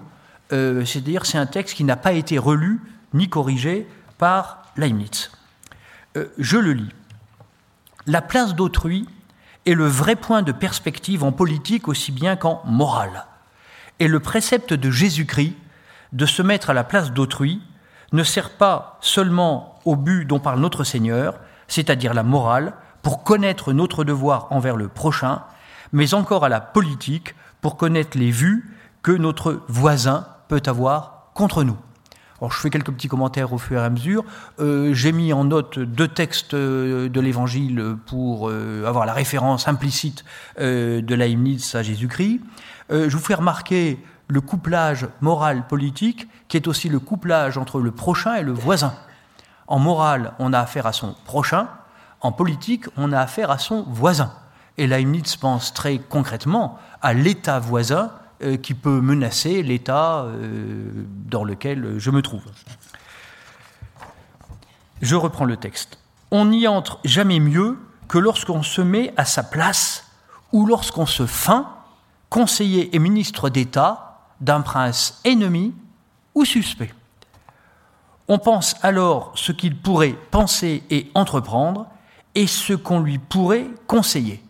C'est-à-dire, 0.52 1.26
c'est 1.26 1.38
un 1.38 1.46
texte 1.46 1.76
qui 1.76 1.84
n'a 1.84 1.96
pas 1.96 2.12
été 2.12 2.38
relu 2.38 2.82
ni 3.14 3.30
corrigé 3.30 3.88
par 4.18 4.64
Leibniz. 4.78 5.32
Euh, 6.18 6.28
je 6.38 6.58
le 6.58 6.74
lis. 6.74 6.94
La 8.08 8.22
place 8.22 8.56
d'autrui 8.56 9.08
est 9.66 9.74
le 9.74 9.86
vrai 9.86 10.16
point 10.16 10.42
de 10.42 10.52
perspective 10.52 11.24
en 11.24 11.32
politique 11.32 11.88
aussi 11.88 12.12
bien 12.12 12.36
qu'en 12.36 12.62
morale. 12.66 13.26
Et 14.00 14.08
le 14.08 14.20
précepte 14.20 14.74
de 14.74 14.90
Jésus-Christ 14.90 15.56
de 16.12 16.26
se 16.26 16.42
mettre 16.42 16.72
à 16.72 16.74
la 16.74 16.84
place 16.84 17.12
d'autrui 17.12 17.62
ne 18.12 18.24
sert 18.24 18.50
pas 18.52 18.98
seulement 19.02 19.80
au 19.86 19.96
but 19.96 20.26
dont 20.26 20.40
parle 20.40 20.60
notre 20.60 20.84
Seigneur, 20.84 21.40
c'est-à-dire 21.68 22.14
la 22.14 22.24
morale, 22.24 22.74
pour 23.02 23.24
connaître 23.24 23.72
notre 23.72 24.04
devoir 24.04 24.48
envers 24.52 24.76
le 24.76 24.88
prochain, 24.88 25.44
mais 25.94 26.14
encore 26.14 26.44
à 26.44 26.50
la 26.50 26.60
politique, 26.60 27.36
pour 27.62 27.78
connaître 27.78 28.18
les 28.18 28.32
vues 28.32 28.76
que 29.02 29.12
notre 29.12 29.62
voisin 29.68 30.28
peut 30.52 30.62
avoir 30.66 31.32
contre 31.34 31.64
nous. 31.64 31.78
Alors, 32.40 32.52
je 32.52 32.58
fais 32.58 32.70
quelques 32.70 32.92
petits 32.92 33.08
commentaires 33.08 33.54
au 33.54 33.58
fur 33.58 33.80
et 33.80 33.86
à 33.86 33.90
mesure. 33.90 34.26
Euh, 34.60 34.94
j'ai 34.94 35.14
mis 35.14 35.32
en 35.32 35.46
note 35.46 35.80
deux 35.80 36.10
textes 36.10 36.56
euh, 36.56 37.08
de 37.08 37.22
l'Évangile 37.22 37.96
pour 38.06 38.50
euh, 38.50 38.84
avoir 38.86 39.06
la 39.06 39.14
référence 39.14 39.70
implicite 39.70 40.26
de 40.60 41.16
Leibniz 41.16 41.74
à 41.76 41.84
Jésus-Christ. 41.84 42.42
je 42.90 43.08
vous 43.08 43.24
fais 43.24 43.36
remarquer 43.36 44.04
le 44.28 44.42
couplage 44.42 45.08
moral-politique, 45.22 46.28
qui 46.50 46.58
est 46.58 46.68
aussi 46.68 46.90
le 46.90 47.00
couplage 47.00 47.58
entre 47.58 47.80
le 47.80 47.92
prochain 47.92 48.36
et 48.36 48.44
le 48.44 48.52
voisin. 48.52 48.94
En 49.68 49.80
morale, 49.80 50.34
on 50.40 50.52
a 50.52 50.60
affaire 50.60 50.86
à 50.86 50.92
son 50.92 51.16
prochain. 51.24 51.70
En 52.20 52.34
politique, 52.34 52.88
on 52.98 53.14
a 53.14 53.20
affaire 53.22 53.52
à 53.52 53.58
son 53.58 53.84
voisin. 53.84 54.34
Et 54.78 54.86
Leibniz 54.86 55.38
pense 55.38 55.74
très 55.74 56.00
concrètement 56.00 56.78
à 57.02 57.14
l'État 57.14 57.60
voisin 57.60 58.12
qui 58.58 58.74
peut 58.74 59.02
menacer 59.02 59.64
l'état 59.64 60.24
euh, 60.24 60.92
dans 61.28 61.44
lequel 61.44 61.98
je 61.98 62.12
me 62.12 62.22
trouve. 62.22 62.44
Je 65.02 65.16
reprends 65.16 65.46
le 65.46 65.58
texte. 65.58 65.98
On 66.32 66.46
n'y 66.46 66.68
entre 66.68 67.00
jamais 67.04 67.40
mieux 67.40 67.78
que 68.08 68.18
lorsqu'on 68.18 68.64
se 68.64 68.82
met 68.82 69.14
à 69.18 69.26
sa 69.26 69.44
place 69.44 70.06
ou 70.52 70.66
lorsqu'on 70.66 71.06
se 71.06 71.26
feint 71.26 71.70
conseiller 72.30 72.96
et 72.96 73.00
ministre 73.00 73.50
d'État 73.50 74.20
d'un 74.40 74.62
prince 74.62 75.20
ennemi 75.24 75.74
ou 76.36 76.46
suspect. 76.46 76.94
On 78.28 78.40
pense 78.40 78.76
alors 78.82 79.34
ce 79.36 79.52
qu'il 79.52 79.78
pourrait 79.78 80.16
penser 80.32 80.84
et 80.90 81.12
entreprendre 81.14 81.88
et 82.36 82.48
ce 82.48 82.74
qu'on 82.74 83.02
lui 83.02 83.18
pourrait 83.18 83.68
conseiller. 83.88 84.42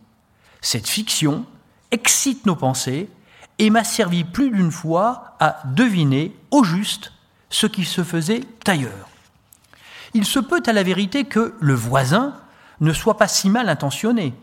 Cette 0.62 0.88
fiction 0.88 1.46
excite 1.90 2.46
nos 2.46 2.56
pensées 2.56 3.10
et 3.60 3.70
m'a 3.70 3.84
servi 3.84 4.24
plus 4.24 4.50
d'une 4.50 4.72
fois 4.72 5.36
à 5.40 5.62
deviner 5.66 6.36
au 6.52 6.64
juste 6.64 7.14
ce 7.50 7.68
qui 7.68 7.86
se 7.86 8.04
faisait 8.04 8.42
ailleurs. 8.66 9.10
Il 10.14 10.26
se 10.26 10.40
peut 10.40 10.64
à 10.66 10.74
la 10.74 10.84
vérité 10.84 11.26
que 11.26 11.54
le 11.60 11.74
voisin 11.74 12.34
ne 12.80 12.94
soit 12.94 13.18
pas 13.18 13.28
si 13.28 13.50
mal 13.50 13.70
intentionné, 13.70 14.34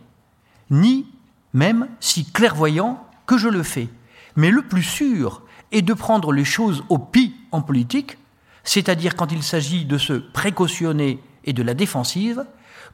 ni 0.71 1.07
même 1.53 1.89
si 2.01 2.25
clairvoyant 2.31 3.05
que 3.27 3.37
je 3.37 3.49
le 3.49 3.63
fais. 3.63 3.89
Mais 4.37 4.51
le 4.51 4.63
plus 4.63 4.83
sûr 4.83 5.43
est 5.73 5.83
de 5.83 5.95
prendre 5.95 6.33
les 6.33 6.45
choses 6.45 6.85
au 6.89 6.99
pis 6.99 7.35
en 7.53 7.61
politique, 7.61 8.19
c'est-à-dire 8.65 9.17
quand 9.17 9.33
il 9.33 9.43
s'agit 9.43 9.85
de 9.85 9.99
se 9.99 10.13
précautionner 10.13 11.23
et 11.45 11.53
de 11.53 11.63
la 11.63 11.75
défensive, 11.75 12.45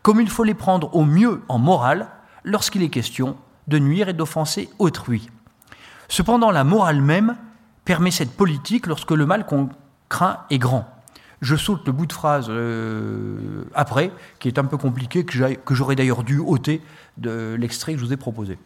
comme 0.03 0.20
il 0.20 0.31
faut 0.31 0.44
les 0.44 0.55
prendre 0.55 0.94
au 0.94 1.05
mieux 1.05 1.42
en 1.48 1.59
morale 1.59 2.09
lorsqu'il 2.44 2.83
est 2.83 2.90
question 2.90 3.37
de 3.68 3.79
nuire 3.79 4.09
et 4.09 4.12
d'offenser 4.12 4.68
autrui. 4.79 5.29
Cependant, 6.09 6.51
la 6.51 6.64
morale 6.64 7.01
même 7.01 7.37
permet 7.85 8.11
cette 8.11 8.37
politique 8.37 8.87
lorsque 8.87 9.11
le 9.11 9.27
mal 9.27 9.47
qu'on 9.47 9.69
craint 10.09 10.38
est 10.51 10.59
grand. 10.59 10.88
Je 11.40 11.57
saute 11.57 11.87
le 11.87 11.93
bout 11.93 12.07
de 12.07 12.12
phrase 12.12 12.47
euh, 12.49 13.64
après, 13.75 14.12
qui 14.38 14.49
est 14.49 14.59
un 14.59 14.64
peu 14.64 14.79
compliqué, 14.79 15.25
que 15.25 15.75
j'aurais 15.75 15.97
d'ailleurs 15.97 16.23
dû 16.23 16.38
ôter 16.38 16.83
de 17.19 17.55
l'extrait 17.59 17.95
que 17.95 18.01
je 18.01 18.05
vous 18.05 18.12
ai 18.12 18.17
proposé. 18.17 18.59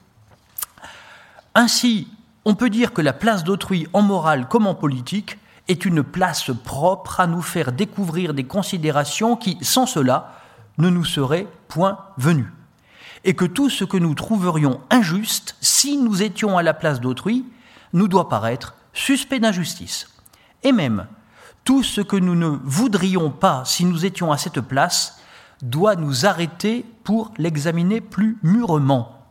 Ainsi, 1.54 2.08
on 2.44 2.54
peut 2.54 2.70
dire 2.70 2.92
que 2.92 3.02
la 3.02 3.12
place 3.12 3.42
d'autrui 3.42 3.88
en 3.92 4.02
morale 4.02 4.46
comme 4.48 4.66
en 4.66 4.74
politique 4.74 5.38
est 5.66 5.84
une 5.84 6.02
place 6.02 6.50
propre 6.64 7.20
à 7.20 7.26
nous 7.26 7.42
faire 7.42 7.72
découvrir 7.72 8.32
des 8.32 8.44
considérations 8.44 9.36
qui, 9.36 9.58
sans 9.60 9.86
cela, 9.86 10.34
ne 10.78 10.88
nous 10.88 11.04
seraient 11.04 11.48
point 11.68 11.98
venues 12.16 12.52
et 13.28 13.34
que 13.34 13.44
tout 13.44 13.68
ce 13.68 13.84
que 13.84 13.98
nous 13.98 14.14
trouverions 14.14 14.80
injuste, 14.88 15.54
si 15.60 15.98
nous 15.98 16.22
étions 16.22 16.56
à 16.56 16.62
la 16.62 16.72
place 16.72 16.98
d'autrui, 16.98 17.44
nous 17.92 18.08
doit 18.08 18.30
paraître 18.30 18.74
suspect 18.94 19.38
d'injustice. 19.38 20.08
Et 20.62 20.72
même, 20.72 21.06
tout 21.62 21.82
ce 21.82 22.00
que 22.00 22.16
nous 22.16 22.34
ne 22.34 22.46
voudrions 22.64 23.30
pas 23.30 23.66
si 23.66 23.84
nous 23.84 24.06
étions 24.06 24.32
à 24.32 24.38
cette 24.38 24.62
place 24.62 25.20
doit 25.60 25.94
nous 25.94 26.24
arrêter 26.24 26.86
pour 27.04 27.30
l'examiner 27.36 28.00
plus 28.00 28.38
mûrement. 28.42 29.26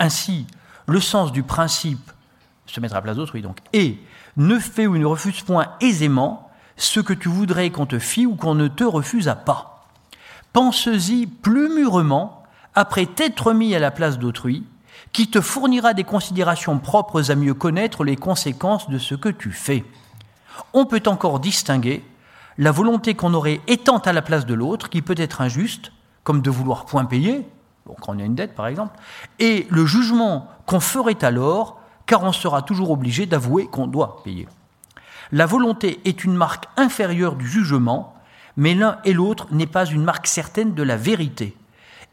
Ainsi, 0.00 0.46
le 0.86 0.98
sens 0.98 1.30
du 1.30 1.42
principe, 1.42 2.10
se 2.64 2.80
mettre 2.80 2.94
à 2.94 2.98
la 2.98 3.02
place 3.02 3.16
d'autrui 3.18 3.42
donc, 3.42 3.58
est 3.74 3.98
ne 4.38 4.58
fais 4.58 4.86
ou 4.86 4.96
ne 4.96 5.04
refuse 5.04 5.42
point 5.42 5.66
aisément 5.82 6.50
ce 6.78 7.00
que 7.00 7.12
tu 7.12 7.28
voudrais 7.28 7.68
qu'on 7.68 7.84
te 7.84 7.98
fît 7.98 8.24
ou 8.24 8.34
qu'on 8.34 8.54
ne 8.54 8.68
te 8.68 8.84
refusa 8.84 9.34
pas. 9.34 9.86
Pense-y 10.54 11.26
plus 11.26 11.68
mûrement 11.68 12.35
après 12.76 13.06
t'être 13.06 13.54
mis 13.54 13.74
à 13.74 13.78
la 13.78 13.90
place 13.90 14.18
d'autrui, 14.18 14.62
qui 15.12 15.28
te 15.28 15.40
fournira 15.40 15.94
des 15.94 16.04
considérations 16.04 16.78
propres 16.78 17.30
à 17.30 17.34
mieux 17.34 17.54
connaître 17.54 18.04
les 18.04 18.16
conséquences 18.16 18.90
de 18.90 18.98
ce 18.98 19.14
que 19.14 19.30
tu 19.30 19.50
fais. 19.50 19.82
On 20.74 20.84
peut 20.84 21.02
encore 21.06 21.40
distinguer 21.40 22.04
la 22.58 22.72
volonté 22.72 23.14
qu'on 23.14 23.34
aurait 23.34 23.62
étant 23.66 23.98
à 23.98 24.12
la 24.12 24.20
place 24.20 24.44
de 24.44 24.54
l'autre, 24.54 24.90
qui 24.90 25.00
peut 25.00 25.14
être 25.16 25.40
injuste, 25.40 25.90
comme 26.22 26.42
de 26.42 26.50
vouloir 26.50 26.84
point 26.84 27.06
payer, 27.06 27.48
quand 27.86 28.14
on 28.14 28.18
a 28.18 28.24
une 28.24 28.34
dette 28.34 28.54
par 28.54 28.66
exemple, 28.66 28.98
et 29.38 29.66
le 29.70 29.86
jugement 29.86 30.48
qu'on 30.66 30.80
ferait 30.80 31.24
alors, 31.24 31.80
car 32.04 32.24
on 32.24 32.32
sera 32.32 32.60
toujours 32.60 32.90
obligé 32.90 33.24
d'avouer 33.24 33.66
qu'on 33.66 33.86
doit 33.86 34.22
payer. 34.22 34.48
La 35.32 35.46
volonté 35.46 36.00
est 36.04 36.24
une 36.24 36.34
marque 36.34 36.66
inférieure 36.76 37.36
du 37.36 37.48
jugement, 37.48 38.14
mais 38.56 38.74
l'un 38.74 38.98
et 39.04 39.14
l'autre 39.14 39.46
n'est 39.50 39.66
pas 39.66 39.86
une 39.86 40.04
marque 40.04 40.26
certaine 40.26 40.74
de 40.74 40.82
la 40.82 40.96
vérité 40.96 41.56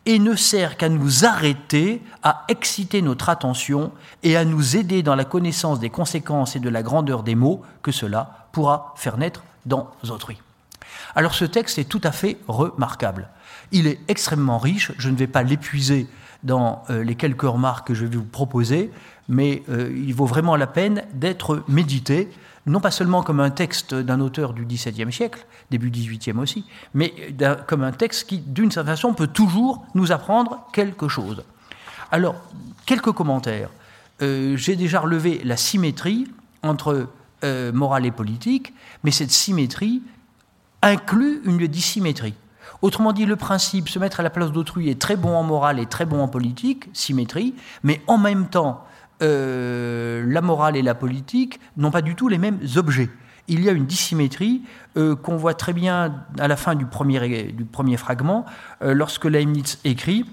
et 0.05 0.19
ne 0.19 0.35
sert 0.35 0.77
qu'à 0.77 0.89
nous 0.89 1.25
arrêter, 1.25 2.01
à 2.23 2.43
exciter 2.49 3.01
notre 3.01 3.29
attention 3.29 3.91
et 4.21 4.35
à 4.35 4.45
nous 4.45 4.75
aider 4.75 5.01
dans 5.01 5.15
la 5.15 5.25
connaissance 5.25 5.79
des 5.79 5.89
conséquences 5.89 6.55
et 6.55 6.59
de 6.59 6.69
la 6.69 6.83
grandeur 6.83 7.23
des 7.23 7.35
mots 7.35 7.61
que 7.81 7.91
cela 7.91 8.47
pourra 8.51 8.93
faire 8.97 9.17
naître 9.17 9.43
dans 9.65 9.91
autrui. 10.09 10.41
Alors 11.15 11.33
ce 11.33 11.45
texte 11.45 11.77
est 11.77 11.85
tout 11.85 12.01
à 12.03 12.11
fait 12.11 12.37
remarquable. 12.47 13.29
Il 13.71 13.87
est 13.87 13.99
extrêmement 14.07 14.57
riche, 14.57 14.91
je 14.97 15.09
ne 15.09 15.15
vais 15.15 15.27
pas 15.27 15.43
l'épuiser 15.43 16.07
dans 16.43 16.83
euh, 16.89 17.03
les 17.03 17.15
quelques 17.15 17.43
remarques 17.43 17.87
que 17.87 17.93
je 17.93 18.05
vais 18.05 18.17
vous 18.17 18.23
proposer, 18.23 18.91
mais 19.29 19.63
euh, 19.69 19.93
il 19.95 20.13
vaut 20.13 20.25
vraiment 20.25 20.55
la 20.55 20.67
peine 20.67 21.03
d'être 21.13 21.63
médité 21.67 22.29
non 22.65 22.79
pas 22.79 22.91
seulement 22.91 23.23
comme 23.23 23.39
un 23.39 23.49
texte 23.49 23.93
d'un 23.93 24.21
auteur 24.21 24.53
du 24.53 24.65
XVIIe 24.65 25.11
siècle, 25.11 25.45
début 25.69 25.89
XVIIIe 25.89 26.37
aussi, 26.37 26.65
mais 26.93 27.13
comme 27.67 27.83
un 27.83 27.91
texte 27.91 28.27
qui, 28.27 28.37
d'une 28.37 28.71
certaine 28.71 28.95
façon, 28.95 29.13
peut 29.13 29.27
toujours 29.27 29.85
nous 29.95 30.11
apprendre 30.11 30.67
quelque 30.71 31.07
chose. 31.07 31.43
Alors, 32.11 32.35
quelques 32.85 33.11
commentaires. 33.11 33.69
Euh, 34.21 34.55
j'ai 34.55 34.75
déjà 34.75 34.99
relevé 34.99 35.41
la 35.43 35.57
symétrie 35.57 36.27
entre 36.61 37.07
euh, 37.43 37.71
morale 37.73 38.05
et 38.05 38.11
politique, 38.11 38.73
mais 39.03 39.11
cette 39.11 39.31
symétrie 39.31 40.01
inclut 40.81 41.41
une 41.45 41.67
dissymétrie. 41.67 42.35
Autrement 42.81 43.13
dit, 43.13 43.25
le 43.25 43.35
principe, 43.35 43.89
se 43.89 43.97
mettre 43.97 44.19
à 44.19 44.23
la 44.23 44.29
place 44.29 44.51
d'autrui 44.51 44.89
est 44.89 44.99
très 45.01 45.15
bon 45.15 45.35
en 45.35 45.43
morale 45.43 45.79
et 45.79 45.85
très 45.85 46.05
bon 46.05 46.21
en 46.21 46.27
politique, 46.27 46.89
symétrie, 46.93 47.55
mais 47.81 48.01
en 48.07 48.17
même 48.17 48.47
temps, 48.47 48.85
euh, 49.23 50.23
la 50.27 50.41
morale 50.41 50.75
et 50.75 50.81
la 50.81 50.95
politique 50.95 51.59
n'ont 51.77 51.91
pas 51.91 52.01
du 52.01 52.15
tout 52.15 52.27
les 52.27 52.37
mêmes 52.37 52.59
objets. 52.75 53.09
Il 53.47 53.63
y 53.63 53.69
a 53.69 53.71
une 53.71 53.85
dissymétrie 53.85 54.61
euh, 54.97 55.15
qu'on 55.15 55.37
voit 55.37 55.53
très 55.53 55.73
bien 55.73 56.25
à 56.39 56.47
la 56.47 56.55
fin 56.55 56.75
du 56.75 56.85
premier, 56.85 57.51
du 57.51 57.65
premier 57.65 57.97
fragment, 57.97 58.45
euh, 58.81 58.93
lorsque 58.93 59.25
Leibniz 59.25 59.79
écrit 59.83 60.25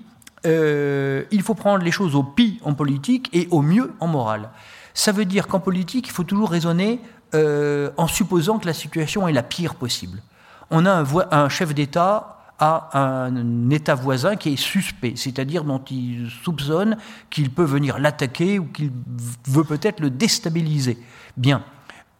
Il 0.44 1.42
faut 1.42 1.55
prendre 1.55 1.85
les 1.85 1.90
choses 1.90 2.14
au 2.14 2.22
pis 2.22 2.61
en 2.64 2.74
politique 2.74 3.29
et 3.33 3.48
au 3.50 3.62
mieux 3.62 3.92
en 4.00 4.07
morale. 4.07 4.50
Ça 4.94 5.12
veut 5.12 5.24
dire 5.24 5.46
qu'en 5.46 5.61
politique, 5.61 6.09
il 6.09 6.12
faut 6.12 6.24
toujours 6.24 6.50
raisonner 6.50 7.00
en 7.33 8.09
supposant 8.09 8.59
que 8.59 8.66
la 8.66 8.72
situation 8.72 9.29
est 9.29 9.33
la 9.33 9.44
pire 9.44 9.76
possible. 9.76 10.20
On 10.70 10.85
a 10.85 10.90
un, 10.90 11.07
un 11.31 11.48
chef 11.48 11.74
d'État 11.74 12.39
à 12.60 12.90
un 12.92 13.70
État 13.70 13.94
voisin 13.94 14.36
qui 14.36 14.52
est 14.52 14.56
suspect, 14.56 15.14
c'est-à-dire 15.16 15.64
dont 15.64 15.82
il 15.90 16.30
soupçonne 16.44 16.98
qu'il 17.30 17.50
peut 17.50 17.64
venir 17.64 17.98
l'attaquer 17.98 18.58
ou 18.58 18.66
qu'il 18.66 18.92
veut 19.48 19.64
peut-être 19.64 20.00
le 20.00 20.10
déstabiliser. 20.10 20.98
Bien, 21.38 21.64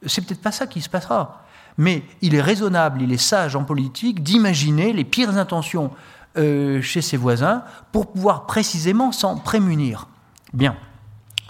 c'est 0.07 0.25
peut-être 0.25 0.41
pas 0.41 0.53
ça 0.53 0.67
qui 0.67 0.81
se 0.81 0.89
passera, 0.89 1.45
mais 1.77 2.03
il 2.23 2.35
est 2.35 2.41
raisonnable, 2.41 3.03
il 3.03 3.13
est 3.13 3.19
sage 3.19 3.55
en 3.55 3.65
politique 3.65 4.23
d'imaginer 4.23 4.95
les 4.95 5.05
pires 5.05 5.37
intentions 5.37 5.91
euh, 6.39 6.81
chez 6.81 7.03
ses 7.03 7.19
voisins 7.19 7.63
pour 7.93 8.11
pouvoir 8.11 8.47
précisément 8.47 9.13
s'en 9.13 9.37
prémunir. 9.37 10.09
Bien. 10.55 10.77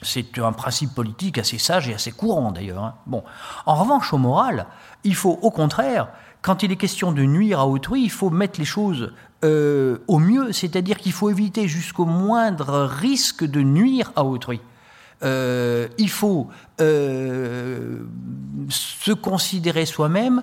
C'est 0.02 0.38
un 0.38 0.52
principe 0.52 0.94
politique 0.94 1.36
assez 1.36 1.58
sage 1.58 1.88
et 1.90 1.94
assez 1.94 2.10
courant 2.10 2.52
d'ailleurs. 2.52 2.82
Hein. 2.82 2.94
Bon. 3.06 3.22
En 3.66 3.74
revanche, 3.74 4.14
au 4.14 4.18
moral, 4.18 4.66
il 5.04 5.14
faut 5.14 5.38
au 5.42 5.50
contraire 5.50 6.08
quand 6.42 6.62
il 6.62 6.72
est 6.72 6.76
question 6.76 7.12
de 7.12 7.22
nuire 7.22 7.60
à 7.60 7.66
autrui, 7.66 8.02
il 8.02 8.10
faut 8.10 8.30
mettre 8.30 8.58
les 8.58 8.66
choses 8.66 9.12
euh, 9.44 9.98
au 10.08 10.18
mieux, 10.18 10.52
c'est-à-dire 10.52 10.98
qu'il 10.98 11.12
faut 11.12 11.30
éviter 11.30 11.68
jusqu'au 11.68 12.04
moindre 12.04 12.80
risque 12.84 13.44
de 13.44 13.60
nuire 13.60 14.12
à 14.16 14.24
autrui. 14.24 14.60
Euh, 15.22 15.88
il 15.98 16.08
faut 16.08 16.48
euh, 16.80 18.00
se 18.68 19.12
considérer 19.12 19.84
soi-même 19.84 20.42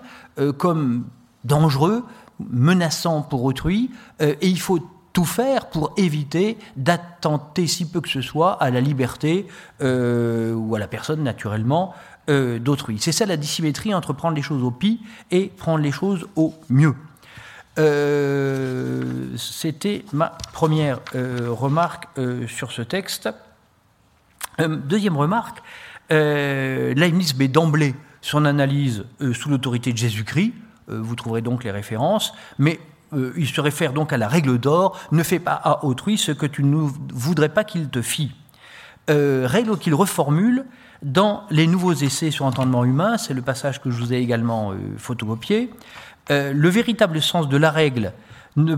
comme 0.57 1.05
dangereux, 1.43 2.05
menaçant 2.39 3.23
pour 3.23 3.43
autrui, 3.43 3.89
et 4.19 4.47
il 4.47 4.59
faut 4.59 4.79
tout 5.13 5.25
faire 5.25 5.67
pour 5.67 5.93
éviter 5.97 6.59
d'attenter 6.75 7.65
si 7.65 7.89
peu 7.89 8.01
que 8.01 8.09
ce 8.09 8.21
soit 8.21 8.53
à 8.61 8.69
la 8.69 8.81
liberté 8.81 9.47
ou 9.81 10.75
à 10.75 10.79
la 10.79 10.87
personne 10.87 11.23
naturellement 11.23 11.95
euh, 12.29 12.59
d'autrui. 12.59 12.97
C'est 12.99 13.13
ça 13.13 13.25
la 13.25 13.37
dissymétrie 13.37 13.93
entre 13.93 14.11
prendre 14.11 14.35
les 14.35 14.41
choses 14.41 14.61
au 14.61 14.69
pis 14.69 14.99
et 15.31 15.47
prendre 15.47 15.81
les 15.81 15.93
choses 15.93 16.27
au 16.35 16.53
mieux. 16.69 16.93
Euh, 17.79 19.27
c'était 19.37 20.03
ma 20.11 20.37
première 20.51 20.99
euh, 21.15 21.47
remarque 21.49 22.07
sur 22.47 22.73
ce 22.73 22.81
texte. 22.81 23.29
deuxième 24.59 25.15
remarque, 25.15 25.63
Leibniz 26.09 27.33
met 27.35 27.47
d'emblée 27.47 27.95
son 28.21 28.43
analyse 28.43 29.05
sous 29.31 29.49
l'autorité 29.49 29.93
de 29.93 29.97
Jésus-Christ. 29.97 30.53
vous 30.87 31.15
trouverez 31.15 31.41
donc 31.41 31.63
les 31.63 31.71
références, 31.71 32.33
mais 32.57 32.81
il 33.37 33.47
se 33.47 33.61
réfère 33.61 33.93
donc 33.93 34.11
à 34.11 34.17
la 34.17 34.27
règle 34.27 34.57
d'or 34.57 34.99
ne 35.13 35.23
fais 35.23 35.39
pas 35.39 35.53
à 35.53 35.85
autrui 35.85 36.17
ce 36.17 36.33
que 36.33 36.45
tu 36.45 36.63
ne 36.63 36.89
voudrais 37.13 37.49
pas 37.49 37.63
qu'il 37.63 37.87
te 37.87 38.01
fît. 38.01 38.33
Règle 39.09 39.77
qu'il 39.77 39.95
reformule 39.95 40.65
dans 41.03 41.43
les 41.49 41.67
nouveaux 41.67 41.93
essais 41.93 42.31
sur 42.31 42.45
l'entendement 42.45 42.83
humain, 42.83 43.17
c'est 43.17 43.33
le 43.33 43.41
passage 43.41 43.81
que 43.81 43.91
je 43.91 43.97
vous 43.97 44.13
ai 44.13 44.17
également 44.17 44.71
euh, 44.71 44.75
photocopié, 44.97 45.71
euh, 46.31 46.53
le 46.53 46.69
véritable 46.69 47.21
sens 47.21 47.47
de 47.47 47.57
la 47.57 47.71
règle, 47.71 48.13
ne, 48.55 48.77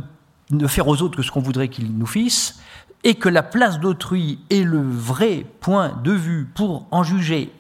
faire 0.68 0.88
aux 0.88 1.02
autres 1.02 1.18
que 1.18 1.24
ce 1.24 1.32
qu'on 1.32 1.42
voudrait 1.42 1.70
qu'ils 1.70 1.96
nous 1.96 2.06
fissent, 2.06 2.60
et 3.04 3.16
que 3.16 3.30
la 3.30 3.44
place 3.44 3.80
d'autrui 3.80 4.40
est 4.50 4.64
le 4.64 4.82
vrai 4.82 5.46
point 5.62 5.94
de 6.04 6.12
vue 6.12 6.46
pour 6.54 6.88
en 6.92 7.04
juger, 7.04 7.54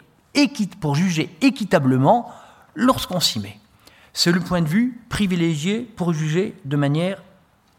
pour 0.82 0.95
juger 0.95 1.34
équitablement 1.41 2.29
lorsqu'on 2.75 3.21
s'y 3.21 3.39
met. 3.39 3.58
C'est 4.12 4.34
le 4.34 4.41
point 4.41 4.62
de 4.62 4.67
vue 4.67 4.99
privilégié 5.08 5.79
pour 5.95 6.12
juger 6.12 6.55
de 6.65 6.75
manière 6.75 7.23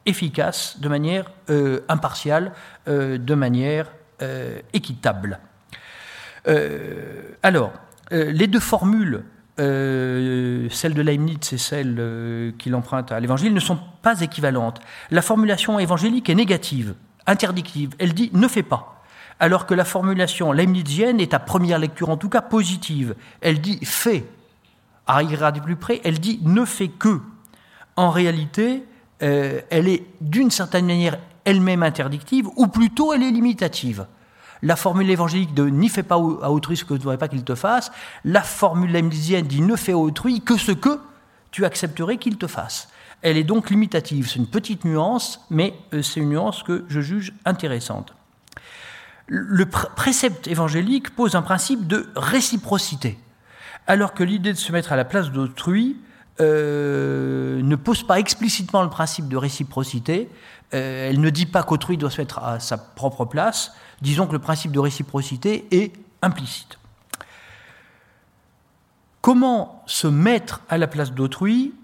efficace, 0.06 0.80
de 0.80 0.88
manière 0.88 1.30
euh, 1.50 1.80
impartiale, 1.88 2.52
de 2.86 3.34
manière 3.34 3.88
équitable. 4.72 5.40
Euh, 6.48 7.32
alors, 7.42 7.72
euh, 8.12 8.30
les 8.30 8.46
deux 8.46 8.60
formules, 8.60 9.24
euh, 9.58 10.68
celle 10.70 10.94
de 10.94 11.02
Leibniz 11.02 11.52
et 11.52 11.58
celle 11.58 12.54
qu'il 12.58 12.74
emprunte 12.74 13.12
à 13.12 13.20
l'Évangile, 13.20 13.52
ne 13.52 13.60
sont 13.60 13.78
pas 14.02 14.20
équivalentes. 14.20 14.80
La 15.10 15.22
formulation 15.22 15.78
évangélique 15.78 16.30
est 16.30 16.34
négative, 16.34 16.94
interdictive. 17.26 17.94
Elle 17.98 18.14
dit 18.14 18.30
ne 18.32 18.48
fais 18.48 18.62
pas. 18.62 19.02
Alors 19.38 19.64
que 19.64 19.72
la 19.72 19.84
formulation 19.86 20.52
leibnizienne 20.52 21.18
est 21.18 21.32
à 21.32 21.38
première 21.38 21.78
lecture 21.78 22.10
en 22.10 22.18
tout 22.18 22.28
cas 22.28 22.42
positive. 22.42 23.14
Elle 23.40 23.60
dit 23.60 23.78
fais. 23.84 24.24
À 25.06 25.16
regarder 25.16 25.60
plus 25.60 25.76
près, 25.76 26.00
elle 26.04 26.20
dit 26.20 26.40
ne 26.42 26.64
fais 26.64 26.88
que. 26.88 27.20
En 27.96 28.10
réalité, 28.10 28.84
elle 29.18 29.88
est 29.88 30.04
d'une 30.20 30.50
certaine 30.50 30.86
manière 30.86 31.18
elle-même 31.50 31.82
interdictive, 31.82 32.48
ou 32.56 32.66
plutôt 32.66 33.12
elle 33.12 33.22
est 33.22 33.30
limitative 33.30 34.06
la 34.62 34.76
formule 34.76 35.10
évangélique 35.10 35.54
de 35.54 35.68
n'y 35.68 35.88
fais 35.88 36.02
pas 36.02 36.16
à 36.16 36.50
autrui 36.50 36.76
ce 36.76 36.84
que 36.84 36.88
tu 36.88 36.94
ne 36.94 36.98
voudrais 36.98 37.18
pas 37.18 37.28
qu'il 37.28 37.44
te 37.44 37.54
fasse, 37.54 37.90
la 38.24 38.42
formule 38.42 38.92
leibnizienne 38.92 39.46
dit 39.46 39.62
ne 39.62 39.76
fais 39.76 39.92
à 39.92 39.98
autrui 39.98 40.40
que 40.40 40.56
ce 40.56 40.72
que 40.72 41.00
tu 41.50 41.64
accepterais 41.64 42.18
qu'il 42.18 42.36
te 42.36 42.46
fasse. 42.46 42.88
Elle 43.22 43.36
est 43.36 43.44
donc 43.44 43.70
limitative. 43.70 44.28
C'est 44.28 44.38
une 44.38 44.46
petite 44.46 44.84
nuance, 44.84 45.40
mais 45.50 45.74
euh, 45.92 46.02
c'est 46.02 46.20
une 46.20 46.30
nuance 46.30 46.62
que 46.62 46.84
je 46.88 47.00
juge 47.00 47.32
intéressante. 47.44 48.14
Le 49.26 49.66
précepte 49.66 50.48
évangélique 50.48 51.10
pose 51.14 51.36
un 51.36 51.42
principe 51.42 51.86
de 51.86 52.08
réciprocité, 52.16 53.18
alors 53.86 54.12
que 54.12 54.24
l'idée 54.24 54.52
de 54.52 54.58
se 54.58 54.72
mettre 54.72 54.92
à 54.92 54.96
la 54.96 55.04
place 55.04 55.30
d'autrui 55.30 55.96
euh, 56.40 57.62
ne 57.62 57.76
pose 57.76 58.02
pas 58.02 58.18
explicitement 58.18 58.82
le 58.82 58.88
principe 58.88 59.28
de 59.28 59.36
réciprocité. 59.36 60.28
Euh, 60.72 61.10
elle 61.10 61.20
ne 61.20 61.30
dit 61.30 61.46
pas 61.46 61.62
qu'autrui 61.62 61.96
doit 61.96 62.10
se 62.10 62.20
mettre 62.20 62.38
à 62.38 62.60
sa 62.60 62.78
propre 62.78 63.24
place, 63.24 63.72
disons 64.02 64.26
que 64.26 64.32
le 64.32 64.38
principe 64.38 64.72
de 64.72 64.78
réciprocité 64.78 65.66
est 65.70 65.92
implicite. 66.22 66.78
Comment 69.20 69.82
se 69.86 70.06
mettre 70.06 70.60
à 70.68 70.78
la 70.78 70.86
place 70.86 71.12
d'autrui? 71.12 71.74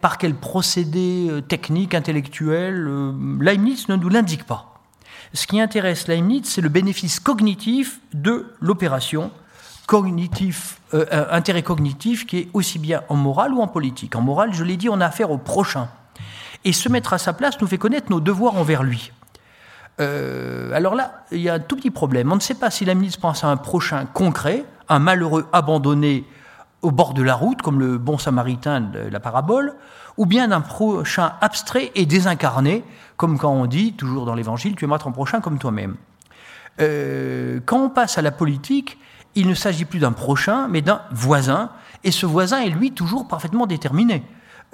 Par 0.00 0.16
quel 0.16 0.34
procédé 0.34 1.26
euh, 1.28 1.40
technique, 1.40 1.94
intellectuel 1.94 2.86
euh, 2.86 3.12
Leibniz 3.40 3.88
ne 3.88 3.96
nous 3.96 4.08
l'indique 4.08 4.44
pas. 4.44 4.80
Ce 5.32 5.46
qui 5.46 5.60
intéresse 5.60 6.06
Leibniz, 6.06 6.44
c'est 6.44 6.60
le 6.60 6.68
bénéfice 6.68 7.18
cognitif 7.18 8.00
de 8.14 8.54
l'opération, 8.60 9.32
cognitif, 9.86 10.80
intérêt 11.10 11.62
cognitif 11.62 12.26
qui 12.26 12.38
est 12.38 12.48
aussi 12.54 12.78
bien 12.78 13.02
en 13.08 13.16
morale 13.16 13.52
ou 13.52 13.60
en 13.60 13.66
politique. 13.66 14.14
En 14.16 14.20
morale, 14.20 14.54
je 14.54 14.64
l'ai 14.64 14.76
dit, 14.76 14.88
on 14.88 15.00
a 15.00 15.06
affaire 15.06 15.30
au 15.30 15.38
prochain. 15.38 15.88
Et 16.66 16.72
se 16.72 16.88
mettre 16.88 17.14
à 17.14 17.18
sa 17.18 17.32
place 17.32 17.60
nous 17.60 17.66
fait 17.68 17.78
connaître 17.78 18.10
nos 18.10 18.20
devoirs 18.20 18.56
envers 18.56 18.82
lui. 18.82 19.12
Euh, 20.00 20.72
alors 20.72 20.96
là, 20.96 21.24
il 21.30 21.40
y 21.40 21.48
a 21.48 21.54
un 21.54 21.60
tout 21.60 21.76
petit 21.76 21.92
problème. 21.92 22.30
On 22.32 22.34
ne 22.34 22.40
sait 22.40 22.56
pas 22.56 22.70
si 22.70 22.84
la 22.84 22.94
ministre 22.94 23.20
pense 23.20 23.44
à 23.44 23.46
un 23.48 23.56
prochain 23.56 24.04
concret, 24.04 24.64
un 24.88 24.98
malheureux 24.98 25.46
abandonné 25.52 26.24
au 26.82 26.90
bord 26.90 27.14
de 27.14 27.22
la 27.22 27.36
route, 27.36 27.62
comme 27.62 27.78
le 27.78 27.98
bon 27.98 28.18
samaritain 28.18 28.80
de 28.80 28.98
la 28.98 29.20
parabole, 29.20 29.74
ou 30.16 30.26
bien 30.26 30.48
d'un 30.48 30.60
prochain 30.60 31.34
abstrait 31.40 31.92
et 31.94 32.04
désincarné, 32.04 32.84
comme 33.16 33.38
quand 33.38 33.52
on 33.52 33.66
dit, 33.66 33.92
toujours 33.92 34.26
dans 34.26 34.34
l'Évangile, 34.34 34.74
tu 34.74 34.84
aimeras 34.84 34.98
ton 34.98 35.12
prochain 35.12 35.40
comme 35.40 35.58
toi-même. 35.58 35.96
Euh, 36.80 37.60
quand 37.64 37.78
on 37.78 37.88
passe 37.88 38.18
à 38.18 38.22
la 38.22 38.32
politique, 38.32 38.98
il 39.36 39.46
ne 39.46 39.54
s'agit 39.54 39.84
plus 39.84 40.00
d'un 40.00 40.12
prochain, 40.12 40.66
mais 40.68 40.82
d'un 40.82 41.02
voisin, 41.12 41.70
et 42.02 42.10
ce 42.10 42.26
voisin 42.26 42.58
est 42.60 42.70
lui 42.70 42.92
toujours 42.92 43.28
parfaitement 43.28 43.66
déterminé. 43.66 44.24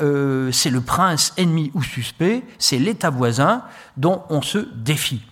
Euh, 0.01 0.51
c'est 0.53 0.71
le 0.71 0.81
prince 0.81 1.33
ennemi 1.37 1.71
ou 1.75 1.83
suspect, 1.83 2.43
c'est 2.59 2.79
l'État 2.79 3.11
voisin 3.11 3.63
dont 3.97 4.25
on 4.31 4.41
se 4.43 4.59
défie. 4.75 5.23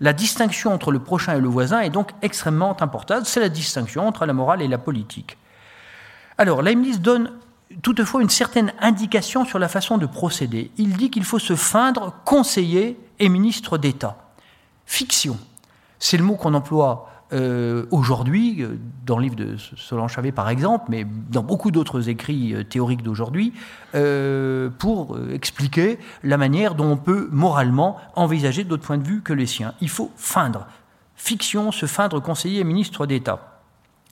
La 0.00 0.12
distinction 0.12 0.72
entre 0.72 0.92
le 0.92 1.00
prochain 1.00 1.36
et 1.36 1.40
le 1.40 1.48
voisin 1.48 1.80
est 1.80 1.90
donc 1.90 2.12
extrêmement 2.22 2.80
importante, 2.80 3.26
c'est 3.26 3.40
la 3.40 3.48
distinction 3.48 4.06
entre 4.06 4.24
la 4.24 4.32
morale 4.32 4.62
et 4.62 4.68
la 4.68 4.78
politique. 4.78 5.36
Alors, 6.38 6.62
Leibniz 6.62 7.00
donne 7.00 7.32
toutefois 7.82 8.22
une 8.22 8.30
certaine 8.30 8.72
indication 8.80 9.44
sur 9.44 9.58
la 9.58 9.68
façon 9.68 9.98
de 9.98 10.06
procéder. 10.06 10.70
Il 10.78 10.96
dit 10.96 11.10
qu'il 11.10 11.24
faut 11.24 11.40
se 11.40 11.56
feindre 11.56 12.14
conseiller 12.24 12.98
et 13.18 13.28
ministre 13.28 13.76
d'État. 13.76 14.16
Fiction, 14.86 15.36
c'est 15.98 16.16
le 16.16 16.24
mot 16.24 16.36
qu'on 16.36 16.54
emploie 16.54 17.10
euh, 17.32 17.84
aujourd'hui, 17.90 18.62
euh, 18.62 18.78
dans 19.04 19.18
le 19.18 19.24
livre 19.24 19.36
de 19.36 19.56
Solange 19.76 20.14
Chavet 20.14 20.32
par 20.32 20.48
exemple, 20.48 20.86
mais 20.88 21.06
dans 21.30 21.42
beaucoup 21.42 21.70
d'autres 21.70 22.08
écrits 22.08 22.54
euh, 22.54 22.64
théoriques 22.64 23.02
d'aujourd'hui, 23.02 23.52
pour 24.78 25.18
expliquer 25.32 25.98
la 26.22 26.36
manière 26.36 26.74
dont 26.74 26.92
on 26.92 26.96
peut 26.96 27.28
moralement 27.32 27.96
envisager 28.16 28.64
d'autres 28.64 28.84
points 28.84 28.98
de 28.98 29.06
vue 29.06 29.22
que 29.22 29.32
les 29.32 29.46
siens. 29.46 29.74
Il 29.80 29.88
faut 29.88 30.10
feindre. 30.16 30.66
Fiction, 31.16 31.72
se 31.72 31.86
feindre 31.86 32.20
conseiller 32.20 32.60
et 32.60 32.64
ministre 32.64 33.06
d'État. 33.06 33.62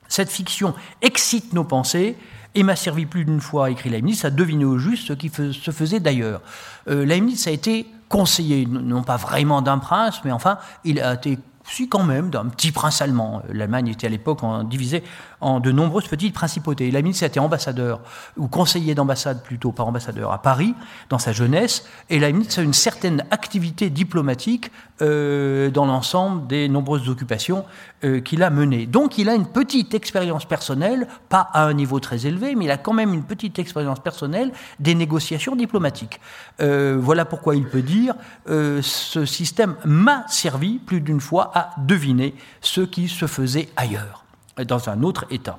Cette 0.08 0.30
fiction 0.30 0.74
excite 1.02 1.52
nos 1.52 1.64
pensées 1.64 2.16
et 2.56 2.62
m'a 2.62 2.74
servi 2.74 3.06
plus 3.06 3.24
d'une 3.24 3.40
fois, 3.40 3.70
écrit 3.70 3.90
Leibniz, 3.90 4.24
à 4.24 4.30
deviner 4.30 4.64
au 4.64 4.78
juste 4.78 5.08
ce 5.08 5.12
qui 5.12 5.28
se 5.28 5.70
faisait 5.70 6.00
d'ailleurs. 6.00 6.40
Euh, 6.88 7.06
a 7.06 7.50
été 7.50 7.86
conseiller, 8.08 8.66
non 8.66 9.02
pas 9.02 9.16
vraiment 9.16 9.62
d'un 9.62 9.78
prince, 9.78 10.20
mais 10.24 10.32
enfin, 10.32 10.58
il 10.84 11.00
a 11.00 11.14
été 11.14 11.38
si 11.68 11.88
quand 11.88 12.04
même 12.04 12.30
d'un 12.30 12.46
petit 12.46 12.72
prince 12.72 13.02
allemand. 13.02 13.42
L'Allemagne 13.48 13.88
était 13.88 14.06
à 14.06 14.10
l'époque 14.10 14.40
divisée 14.68 15.02
en 15.40 15.60
de 15.60 15.72
nombreuses 15.72 16.06
petites 16.06 16.34
principautés. 16.34 16.90
Leibniz 16.90 17.22
était 17.22 17.40
ambassadeur, 17.40 18.00
ou 18.36 18.48
conseiller 18.48 18.94
d'ambassade 18.94 19.42
plutôt, 19.42 19.72
pas 19.72 19.82
ambassadeur, 19.82 20.32
à 20.32 20.42
Paris, 20.42 20.74
dans 21.08 21.18
sa 21.18 21.32
jeunesse, 21.32 21.84
et 22.10 22.18
Leibniz 22.18 22.58
a 22.58 22.62
une 22.62 22.72
certaine 22.72 23.24
activité 23.30 23.90
diplomatique 23.90 24.70
euh, 25.02 25.70
dans 25.70 25.86
l'ensemble 25.86 26.46
des 26.46 26.68
nombreuses 26.68 27.08
occupations 27.08 27.64
euh, 28.04 28.20
qu'il 28.20 28.42
a 28.42 28.50
menées. 28.50 28.86
Donc 28.86 29.18
il 29.18 29.28
a 29.28 29.34
une 29.34 29.46
petite 29.46 29.94
expérience 29.94 30.44
personnelle, 30.44 31.06
pas 31.28 31.48
à 31.52 31.64
un 31.64 31.74
niveau 31.74 32.00
très 32.00 32.26
élevé, 32.26 32.54
mais 32.54 32.64
il 32.64 32.70
a 32.70 32.78
quand 32.78 32.94
même 32.94 33.12
une 33.12 33.24
petite 33.24 33.58
expérience 33.58 34.00
personnelle 34.00 34.52
des 34.80 34.94
négociations 34.94 35.56
diplomatiques. 35.56 36.20
Euh, 36.60 36.96
voilà 37.00 37.24
pourquoi 37.24 37.56
il 37.56 37.68
peut 37.68 37.82
dire, 37.82 38.14
ce 38.46 39.24
système 39.26 39.76
m'a 39.84 40.26
servi 40.28 40.78
plus 40.78 41.00
d'une 41.00 41.20
fois 41.20 41.50
à 41.54 41.70
deviner 41.78 42.34
ce 42.60 42.80
qui 42.80 43.08
se 43.08 43.26
faisait 43.26 43.68
ailleurs 43.76 44.25
dans 44.64 44.88
un 44.88 45.02
autre 45.02 45.26
État. 45.30 45.58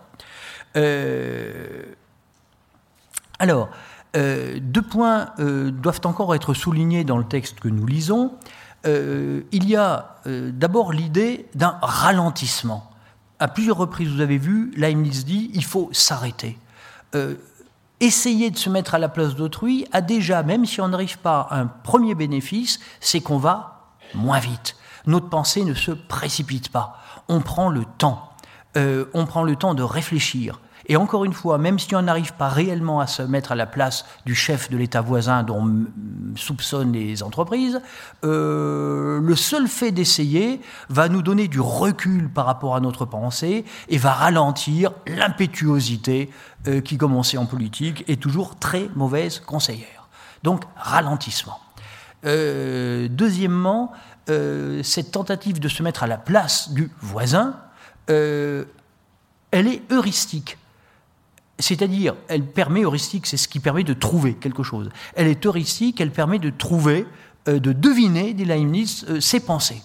Euh, 0.76 1.84
alors, 3.40 3.70
euh, 4.16 4.60
deux 4.62 4.82
points 4.82 5.30
euh, 5.40 5.72
doivent 5.72 6.02
encore 6.06 6.34
être 6.36 6.54
soulignés 6.54 7.04
dans 7.04 7.18
le 7.18 7.26
texte 7.26 7.60
que 7.60 7.68
nous 7.68 7.86
lisons. 7.86 8.34
il 8.86 9.68
y 9.68 9.76
a 9.76 10.16
d'abord 10.26 10.94
l'idée 10.94 11.48
d'un 11.56 11.78
ralentissement. 11.82 12.90
À 13.40 13.50
plusieurs 13.50 13.76
reprises, 13.76 14.10
vous 14.10 14.22
avez 14.22 14.38
vu, 14.38 14.72
Leibniz 14.78 15.26
dit 15.26 15.52
il 15.54 15.66
faut 15.66 15.90
s'arrêter. 15.92 16.58
essayer 18.00 18.50
de 18.50 18.58
se 18.58 18.70
mettre 18.70 18.96
à 18.96 19.00
la 19.00 19.10
place 19.10 19.36
d'autrui 19.36 19.86
a 19.92 20.00
déjà, 20.00 20.42
même 20.42 20.66
si 20.66 20.80
on 20.80 20.88
n'arrive 20.88 21.18
pas 21.18 21.48
à 21.50 21.60
un 21.60 21.68
premier 21.68 22.16
bénéfice, 22.16 22.80
c'est 23.02 23.20
qu'on 23.20 23.40
va 23.40 23.90
moins 24.14 24.40
vite. 24.40 24.78
Notre 25.06 25.28
pensée 25.28 25.66
ne 25.66 25.74
se 25.74 25.92
précipite 25.92 26.70
pas. 26.70 27.02
On 27.28 27.42
prend 27.42 27.70
le 27.70 27.84
temps. 27.98 28.32
Euh, 28.76 29.06
on 29.14 29.26
prend 29.26 29.44
le 29.44 29.56
temps 29.56 29.74
de 29.74 29.84
réfléchir. 29.84 30.60
Et 30.90 30.96
encore 30.96 31.26
une 31.26 31.34
fois, 31.34 31.58
même 31.58 31.80
si 31.80 31.96
on 31.96 32.02
n'arrive 32.02 32.34
pas 32.34 32.48
réellement 32.48 33.02
à 33.02 33.08
se 33.08 33.22
mettre 33.22 33.52
à 33.52 33.56
la 33.56 33.66
place 33.66 34.06
du 34.26 34.36
chef 34.36 34.70
de 34.70 34.78
l'État 34.78 35.02
voisin 35.02 35.44
dont 35.44 35.62
on 35.62 36.38
soupçonne 36.38 36.94
les 36.94 37.24
entreprises, 37.24 37.82
euh, 38.24 39.20
le 39.20 39.36
seul 39.36 39.68
fait 39.68 39.92
d'essayer 39.92 40.62
va 40.90 41.10
nous 41.10 41.22
donner 41.22 41.50
du 41.50 41.60
recul 41.60 42.30
par 42.30 42.46
rapport 42.46 42.76
à 42.76 42.80
notre 42.80 43.06
pensée 43.06 43.66
et 43.90 43.98
va 43.98 44.14
ralentir 44.14 44.92
l'impétuosité 45.08 46.30
euh, 46.68 46.80
qui, 46.80 46.98
comme 46.98 47.16
on 47.16 47.24
sait 47.24 47.38
en 47.38 47.48
politique, 47.48 48.06
est 48.08 48.22
toujours 48.22 48.56
très 48.56 48.90
mauvaise 48.96 49.40
conseillère. 49.40 50.08
Donc, 50.44 50.64
ralentissement. 50.78 51.60
deuxièmement, 52.24 53.92
cette 54.28 55.12
tentative 55.12 55.60
de 55.60 55.68
se 55.68 55.82
mettre 55.84 56.04
à 56.04 56.08
la 56.08 56.18
place 56.18 56.72
du 56.72 56.92
voisin, 57.02 57.56
euh, 58.10 58.65
elle 59.52 59.67
est 59.67 59.82
heuristique. 59.91 60.58
C'est-à-dire, 61.60 62.15
elle 62.28 62.46
permet, 62.46 62.84
heuristique, 62.84 63.26
c'est 63.26 63.38
ce 63.38 63.48
qui 63.48 63.60
permet 63.60 63.84
de 63.84 63.93
trouver 63.93 64.36
quelque 64.36 64.63
chose. 64.63 64.89
Elle 65.15 65.28
est 65.28 65.46
heuristique, 65.46 66.00
elle 66.00 66.12
permet 66.12 66.38
de 66.38 66.52
trouver, 66.52 67.08
euh, 67.48 67.60
de 67.60 67.72
deviner, 67.72 68.34
dit 68.34 68.46
Leibniz, 68.46 69.06
euh, 69.10 69.20
ses 69.20 69.39
pensées. 69.39 69.82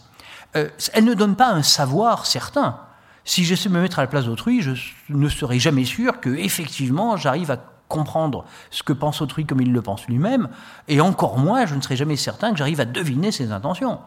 elle 0.54 1.04
ne 1.06 1.14
donne 1.14 1.34
pas 1.34 1.50
un 1.50 1.62
savoir 1.62 2.26
certain. 2.26 2.78
Si 3.24 3.44
j'essaie 3.44 3.70
de 3.70 3.74
me 3.74 3.80
mettre 3.80 4.00
à 4.00 4.02
la 4.02 4.08
place 4.08 4.26
d'autrui, 4.26 4.60
je 4.60 4.72
ne 5.08 5.28
serai 5.30 5.58
jamais 5.58 5.86
sûr 5.86 6.20
que, 6.20 6.28
effectivement, 6.28 7.16
j'arrive 7.16 7.50
à 7.50 7.56
comprendre 7.88 8.44
ce 8.70 8.82
que 8.82 8.92
pense 8.92 9.22
autrui 9.22 9.46
comme 9.46 9.62
il 9.62 9.72
le 9.72 9.80
pense 9.80 10.06
lui-même, 10.08 10.50
et 10.88 11.00
encore 11.00 11.38
moins, 11.38 11.64
je 11.64 11.74
ne 11.74 11.80
serai 11.80 11.96
jamais 11.96 12.16
certain 12.16 12.50
que 12.50 12.58
j'arrive 12.58 12.80
à 12.80 12.84
deviner 12.84 13.32
ses 13.32 13.50
intentions. 13.50 14.00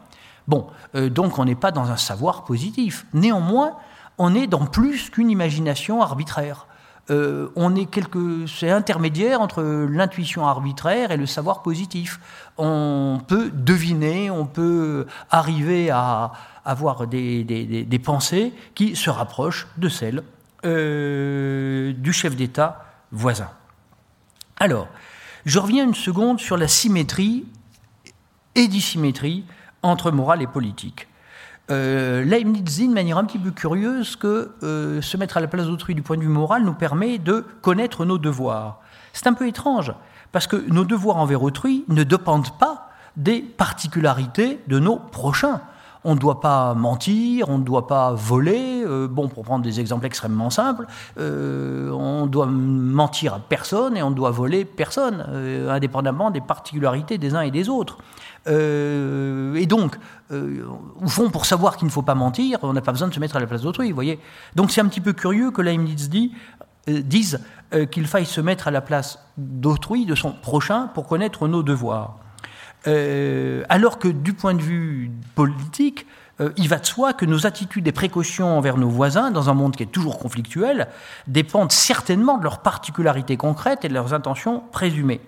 Bon, 0.47 0.67
donc 0.93 1.39
on 1.39 1.45
n'est 1.45 1.56
pas 1.56 1.71
dans 1.71 1.89
un 1.89 1.97
savoir 1.97 2.43
positif. 2.45 3.08
Néanmoins, 3.13 3.75
on 4.17 4.36
est 4.36 4.47
dans 4.47 4.65
plus 4.65 5.10
qu'une 5.10 5.30
imagination 5.30 6.01
arbitraire. 6.01 6.67
Euh, 7.12 7.49
on 7.56 7.75
est 7.75 7.86
quelque, 7.86 8.47
c'est 8.47 8.71
intermédiaire 8.71 9.39
entre 9.39 9.62
l'intuition 9.62 10.47
arbitraire 10.47 11.12
et 11.12 11.17
le 11.17 11.28
savoir 11.28 11.62
positif. 11.62 12.19
On 12.58 13.21
peut 13.28 13.51
deviner, 13.51 14.32
on 14.32 14.45
peut 14.45 15.06
arriver 15.30 15.91
à 15.91 16.32
avoir 16.63 17.06
des, 17.06 18.01
pensées 18.04 18.54
qui 18.73 18.95
se 18.95 19.10
rapprochent 19.12 19.67
de 19.78 19.88
celles 19.88 20.23
euh, 20.65 21.93
du 21.93 22.12
chef 22.12 22.36
d'État 22.36 22.86
voisin. 23.12 23.49
Alors, 24.58 24.88
je 25.45 25.60
reviens 25.60 25.84
une 25.84 25.93
seconde 25.93 26.39
sur 26.39 26.58
la 26.58 26.67
symétrie 26.67 27.45
et 28.56 28.67
dissymétrie 28.67 29.45
entre 29.84 30.10
morale 30.10 30.41
et 30.41 30.47
politique. 30.47 31.08
Euh, 31.71 32.23
Leibniz 32.23 32.63
dit 32.63 32.88
de 32.88 32.93
manière 32.93 33.17
un 33.17 33.25
petit 33.25 33.39
peu 33.39 33.51
curieuse 33.51 34.15
que 34.15 34.51
euh, 34.62 35.01
se 35.01 35.17
mettre 35.17 35.38
à 35.38 35.39
la 35.39 35.47
place 35.47 35.65
d'autrui 35.65 35.95
du 35.95 36.04
point 36.04 36.15
de 36.15 36.21
vue 36.21 36.28
moral 36.28 36.63
nous 36.63 36.73
permet 36.73 37.17
de 37.17 37.43
connaître 37.62 38.06
nos 38.06 38.17
devoirs. 38.17 38.82
C'est 39.13 39.28
un 39.28 39.34
peu 39.34 39.47
étrange, 39.47 39.93
parce 40.32 40.45
que 40.45 40.58
nos 40.71 40.86
devoirs 40.86 41.17
envers 41.17 41.41
autrui 41.41 41.84
ne 41.88 42.04
dépendent 42.04 42.56
pas 42.60 42.89
des 43.17 43.39
particularités 43.41 44.60
de 44.67 44.78
nos 44.78 44.97
prochains. 44.97 45.62
On 46.08 46.13
ne 46.13 46.19
doit 46.19 46.39
pas 46.39 46.75
mentir, 46.75 47.49
on 47.49 47.58
ne 47.58 47.63
doit 47.63 47.88
pas 47.88 48.13
voler. 48.13 48.84
Euh, 48.86 49.08
bon, 49.08 49.28
pour 49.28 49.43
prendre 49.43 49.63
des 49.63 49.80
exemples 49.80 50.06
extrêmement 50.06 50.51
simples, 50.51 50.86
euh, 51.17 51.89
on 51.89 52.28
doit 52.28 52.45
mentir 52.45 53.34
à 53.34 53.39
personne 53.39 53.97
et 53.97 54.04
on 54.04 54.12
doit 54.12 54.30
voler 54.30 54.65
personne, 54.65 55.25
indépendamment 55.67 56.30
des 56.30 56.41
particularités 56.41 57.17
des 57.17 57.34
uns 57.34 57.41
et 57.41 57.49
des 57.49 57.69
autres. 57.69 57.97
Euh, 58.47 59.55
et 59.55 59.65
donc, 59.65 59.97
euh, 60.31 60.65
au 61.01 61.08
fond, 61.08 61.29
pour 61.29 61.45
savoir 61.45 61.77
qu'il 61.77 61.88
ne 61.88 61.91
faut 61.91 62.01
pas 62.01 62.15
mentir, 62.15 62.60
on 62.62 62.73
n'a 62.73 62.81
pas 62.81 62.91
besoin 62.91 63.08
de 63.08 63.13
se 63.13 63.19
mettre 63.19 63.36
à 63.36 63.39
la 63.39 63.47
place 63.47 63.62
d'autrui, 63.62 63.89
vous 63.89 63.95
voyez. 63.95 64.19
Donc 64.55 64.71
c'est 64.71 64.81
un 64.81 64.88
petit 64.88 65.01
peu 65.01 65.13
curieux 65.13 65.51
que 65.51 65.62
Leibniz 65.62 66.10
dit, 66.10 66.34
euh, 66.89 67.01
dise 67.01 67.41
qu'il 67.91 68.08
faille 68.08 68.25
se 68.25 68.39
mettre 68.39 68.69
à 68.69 68.71
la 68.71 68.79
place 68.79 69.19
d'autrui, 69.38 70.05
de 70.05 70.15
son 70.15 70.31
prochain, 70.31 70.88
pour 70.93 71.08
connaître 71.08 71.47
nos 71.47 71.62
devoirs. 71.62 72.19
alors 72.86 73.99
que 73.99 74.08
du 74.08 74.34
point 74.34 74.53
de 74.53 74.62
vue 74.62 75.12
politique, 75.34 76.05
il 76.55 76.69
va 76.69 76.77
de 76.77 76.86
soi 76.86 77.12
que 77.12 77.25
nos 77.25 77.45
attitudes 77.45 77.86
et 77.88 77.91
précautions 77.91 78.58
envers 78.58 78.77
nos 78.77 78.88
voisins, 78.88 79.31
dans 79.31 79.49
un 79.49 79.53
monde 79.53 79.75
qui 79.75 79.84
est 79.84 79.91
toujours 79.91 80.19
conflictuel, 80.19 80.88
dépendent 81.27 81.71
certainement 81.71 82.38
de 82.38 82.43
leurs 82.43 82.60
particularités 82.60 83.36
concrètes 83.36 83.84
et 83.84 83.89
de 83.89 83.93
leurs 83.93 84.13
intentions 84.13 84.63
présumées. 84.71 85.19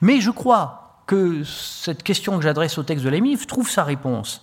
Mais 0.00 0.20
je 0.20 0.30
crois 0.30 0.81
que 1.06 1.44
cette 1.44 2.02
question 2.02 2.36
que 2.36 2.42
j'adresse 2.42 2.78
au 2.78 2.82
texte 2.82 3.04
de 3.04 3.10
Leibniz 3.10 3.46
trouve 3.46 3.68
sa 3.68 3.84
réponse. 3.84 4.40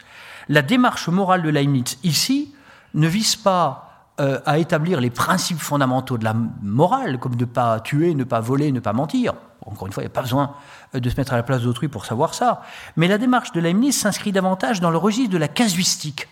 La 0.47 0.61
démarche 0.61 1.07
morale 1.07 1.41
de 1.41 1.49
Leibniz 1.49 1.97
ici 2.03 2.53
ne 2.93 3.07
vise 3.07 3.35
pas 3.35 3.89
euh, 4.19 4.39
à 4.45 4.57
établir 4.57 4.99
les 4.99 5.09
principes 5.09 5.59
fondamentaux 5.59 6.17
de 6.17 6.25
la 6.25 6.33
morale, 6.61 7.19
comme 7.19 7.35
ne 7.35 7.45
pas 7.45 7.79
tuer, 7.79 8.15
ne 8.15 8.23
pas 8.23 8.41
voler, 8.41 8.71
ne 8.71 8.79
pas 8.81 8.91
mentir. 8.91 9.33
Encore 9.65 9.87
une 9.87 9.93
fois, 9.93 10.03
il 10.03 10.07
n'y 10.07 10.11
a 10.11 10.13
pas 10.13 10.23
besoin 10.23 10.55
euh, 10.95 10.99
de 10.99 11.09
se 11.09 11.15
mettre 11.15 11.31
à 11.33 11.37
la 11.37 11.43
place 11.43 11.61
d'autrui 11.61 11.87
pour 11.87 12.05
savoir 12.05 12.33
ça. 12.33 12.61
Mais 12.97 13.07
la 13.07 13.17
démarche 13.17 13.53
de 13.53 13.61
Leibniz 13.61 13.97
s'inscrit 13.97 14.31
davantage 14.31 14.81
dans 14.81 14.89
le 14.89 14.97
registre 14.97 15.31
de 15.31 15.37
la 15.37 15.47
casuistique, 15.47 16.27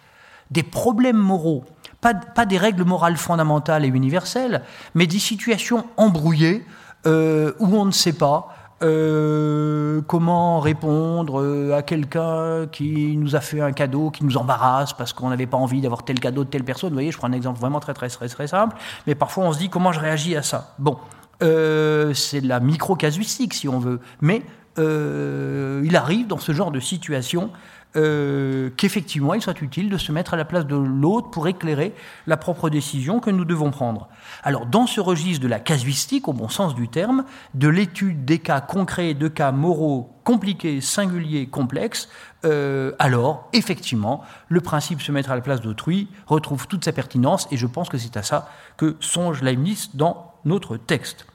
des 0.51 0.63
problèmes 0.63 1.17
moraux, 1.17 1.63
pas, 2.01 2.45
des 2.45 2.57
règles 2.57 2.83
morales 2.83 3.17
fondamentales 3.17 3.85
et 3.85 3.87
universelles, 3.87 4.63
mais 4.93 5.07
des 5.07 5.19
situations 5.19 5.85
embrouillées 5.95 6.65
euh, 7.05 7.53
où 7.59 7.75
on 7.75 7.85
ne 7.85 7.91
sait 7.91 8.13
pas, 8.13 8.53
euh, 8.83 10.01
comment 10.05 10.59
répondre 10.59 11.41
euh, 11.41 11.75
à 11.75 11.81
quelqu'un 11.81 12.67
qui 12.71 13.17
nous 13.17 13.35
a 13.35 13.39
fait 13.39 13.59
un 13.59 13.71
cadeau 13.71 14.11
qui 14.11 14.23
nous 14.23 14.37
embarrasse 14.37 14.93
parce 14.93 15.13
qu'on 15.13 15.29
n'avait 15.29 15.47
pas 15.47 15.57
envie 15.57 15.81
d'avoir 15.81 16.03
tel 16.03 16.19
cadeau 16.19 16.43
de 16.43 16.49
telle 16.49 16.63
personne? 16.63 16.89
Vous 16.89 16.95
voyez, 16.95 17.11
je 17.11 17.17
prends 17.17 17.27
un 17.27 17.33
exemple 17.33 17.59
vraiment 17.59 17.79
très 17.79 17.95
très 17.95 18.09
très, 18.09 18.27
très 18.27 18.47
simple, 18.47 18.75
mais 19.07 19.15
parfois 19.15 19.45
on 19.45 19.53
se 19.53 19.57
dit 19.57 19.69
comment 19.69 19.91
je 19.91 19.99
réagis 19.99 20.35
à 20.35 20.43
ça? 20.43 20.75
Bon, 20.77 20.97
euh, 21.41 22.13
c'est 22.13 22.41
de 22.41 22.47
la 22.47 22.59
micro-casuistique 22.59 23.55
si 23.55 23.67
on 23.67 23.79
veut, 23.79 23.99
mais 24.21 24.43
il 24.79 25.95
arrive 25.95 26.27
dans 26.27 26.37
ce 26.37 26.51
genre 26.51 26.69
de 26.69 26.79
situation 26.79 27.49
qu'effectivement 27.95 29.33
il 29.33 29.41
soit 29.41 29.59
utile 29.59 29.89
de 29.89 29.97
se 29.97 30.11
mettre 30.11 30.35
à 30.35 30.37
la 30.37 30.45
place 30.45 30.67
de 30.67 30.75
l'autre 30.75 31.31
pour 31.31 31.47
éclairer 31.47 31.95
la 32.27 32.37
propre 32.37 32.69
décision 32.69 33.19
que 33.19 33.31
nous 33.31 33.43
devons 33.43 33.71
prendre. 33.71 34.07
Alors 34.47 34.65
dans 34.65 34.87
ce 34.87 35.01
registre 35.01 35.43
de 35.43 35.49
la 35.49 35.59
casuistique, 35.59 36.29
au 36.29 36.31
bon 36.31 36.47
sens 36.47 36.73
du 36.73 36.87
terme, 36.87 37.25
de 37.53 37.67
l'étude 37.67 38.23
des 38.23 38.39
cas 38.39 38.61
concrets, 38.61 39.13
de 39.13 39.27
cas 39.27 39.51
moraux 39.51 40.17
compliqués, 40.23 40.79
singuliers, 40.79 41.47
complexes, 41.47 42.07
euh, 42.45 42.93
alors 42.97 43.49
effectivement 43.51 44.23
le 44.47 44.61
principe 44.61 45.01
se 45.01 45.11
mettre 45.11 45.31
à 45.31 45.35
la 45.35 45.41
place 45.41 45.59
d'autrui 45.59 46.07
retrouve 46.27 46.65
toute 46.65 46.85
sa 46.85 46.93
pertinence 46.93 47.49
et 47.51 47.57
je 47.57 47.67
pense 47.67 47.89
que 47.89 47.97
c'est 47.97 48.15
à 48.15 48.23
ça 48.23 48.49
que 48.77 48.95
songe 49.01 49.41
Leibniz 49.41 49.89
dans 49.95 50.31
notre 50.45 50.77
texte. 50.77 51.27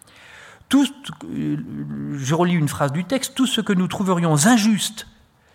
Euh, 0.72 1.58
je 2.14 2.34
relis 2.34 2.54
une 2.54 2.68
phrase 2.68 2.92
du 2.92 3.04
texte, 3.04 3.34
tout 3.34 3.46
ce 3.46 3.60
que 3.60 3.74
nous 3.74 3.88
trouverions 3.88 4.46
injuste 4.46 5.06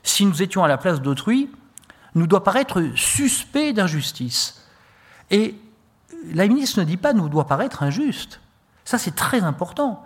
si 0.03 0.28
nous 0.28 0.43
étions 0.43 0.64
à 0.64 0.68
la 0.68 0.78
place 0.78 1.01
d'autrui, 1.01 1.49
nous 2.14 2.28
doit 2.28 2.43
paraître 2.43 2.84
suspect 2.95 3.74
d'injustice. 3.74 4.64
Et 5.32 5.55
la 6.34 6.47
ministre 6.47 6.80
ne 6.80 6.86
dit 6.86 6.97
pas 6.97 7.13
nous 7.13 7.30
doit 7.30 7.45
paraître 7.45 7.84
injuste. 7.84 8.39
Ça, 8.86 8.97
c'est 8.97 9.15
très 9.15 9.43
important. 9.43 10.03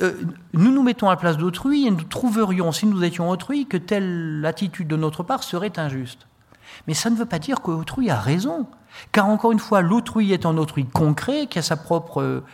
Euh, 0.00 0.14
nous 0.52 0.72
nous 0.72 0.82
mettons 0.82 1.08
à 1.08 1.12
la 1.12 1.16
place 1.16 1.36
d'autrui 1.36 1.86
et 1.86 1.90
nous 1.90 2.04
trouverions, 2.04 2.72
si 2.72 2.86
nous 2.86 3.02
étions 3.04 3.28
autrui, 3.28 3.66
que 3.66 3.76
telle 3.76 4.42
attitude 4.46 4.88
de 4.88 4.96
notre 4.96 5.22
part 5.22 5.42
serait 5.42 5.78
injuste. 5.78 6.26
Mais 6.86 6.94
ça 6.94 7.10
ne 7.10 7.16
veut 7.16 7.26
pas 7.26 7.38
dire 7.38 7.60
qu'autrui 7.60 8.10
a 8.10 8.18
raison. 8.18 8.66
Car 9.10 9.28
encore 9.28 9.52
une 9.52 9.58
fois, 9.58 9.82
l'autrui 9.82 10.32
est 10.32 10.46
un 10.46 10.56
autrui 10.56 10.86
concret, 10.86 11.46
qui 11.46 11.58
a 11.58 11.62
sa 11.62 11.76
propre 11.76 12.22
euh, 12.22 12.44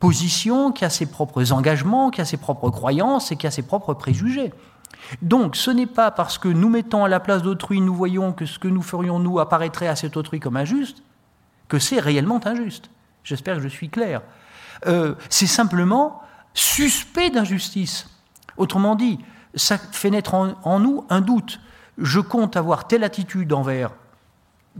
position, 0.00 0.72
qui 0.72 0.84
a 0.84 0.90
ses 0.90 1.06
propres 1.06 1.52
engagements, 1.52 2.10
qui 2.10 2.20
a 2.20 2.24
ses 2.24 2.36
propres 2.36 2.70
croyances 2.70 3.32
et 3.32 3.36
qui 3.36 3.46
a 3.46 3.50
ses 3.50 3.62
propres 3.62 3.94
préjugés. 3.94 4.52
Donc 5.22 5.56
ce 5.56 5.70
n'est 5.70 5.86
pas 5.86 6.10
parce 6.10 6.38
que 6.38 6.48
nous 6.48 6.68
mettons 6.68 7.04
à 7.04 7.08
la 7.08 7.20
place 7.20 7.42
d'autrui, 7.42 7.80
nous 7.80 7.94
voyons 7.94 8.32
que 8.32 8.46
ce 8.46 8.58
que 8.58 8.68
nous 8.68 8.82
ferions 8.82 9.18
nous 9.18 9.38
apparaîtrait 9.38 9.88
à 9.88 9.96
cet 9.96 10.16
autrui 10.16 10.40
comme 10.40 10.56
injuste, 10.56 11.02
que 11.68 11.78
c'est 11.78 12.00
réellement 12.00 12.40
injuste. 12.46 12.90
J'espère 13.24 13.56
que 13.56 13.62
je 13.62 13.68
suis 13.68 13.90
clair. 13.90 14.22
Euh, 14.86 15.14
c'est 15.28 15.46
simplement 15.46 16.22
suspect 16.54 17.30
d'injustice. 17.30 18.08
Autrement 18.56 18.94
dit, 18.94 19.18
ça 19.54 19.78
fait 19.78 20.10
naître 20.10 20.34
en, 20.34 20.80
nous 20.80 21.04
un 21.10 21.20
doute. 21.20 21.60
Je 21.98 22.20
compte 22.20 22.56
avoir 22.56 22.86
telle 22.86 23.04
attitude 23.04 23.52
envers 23.52 23.90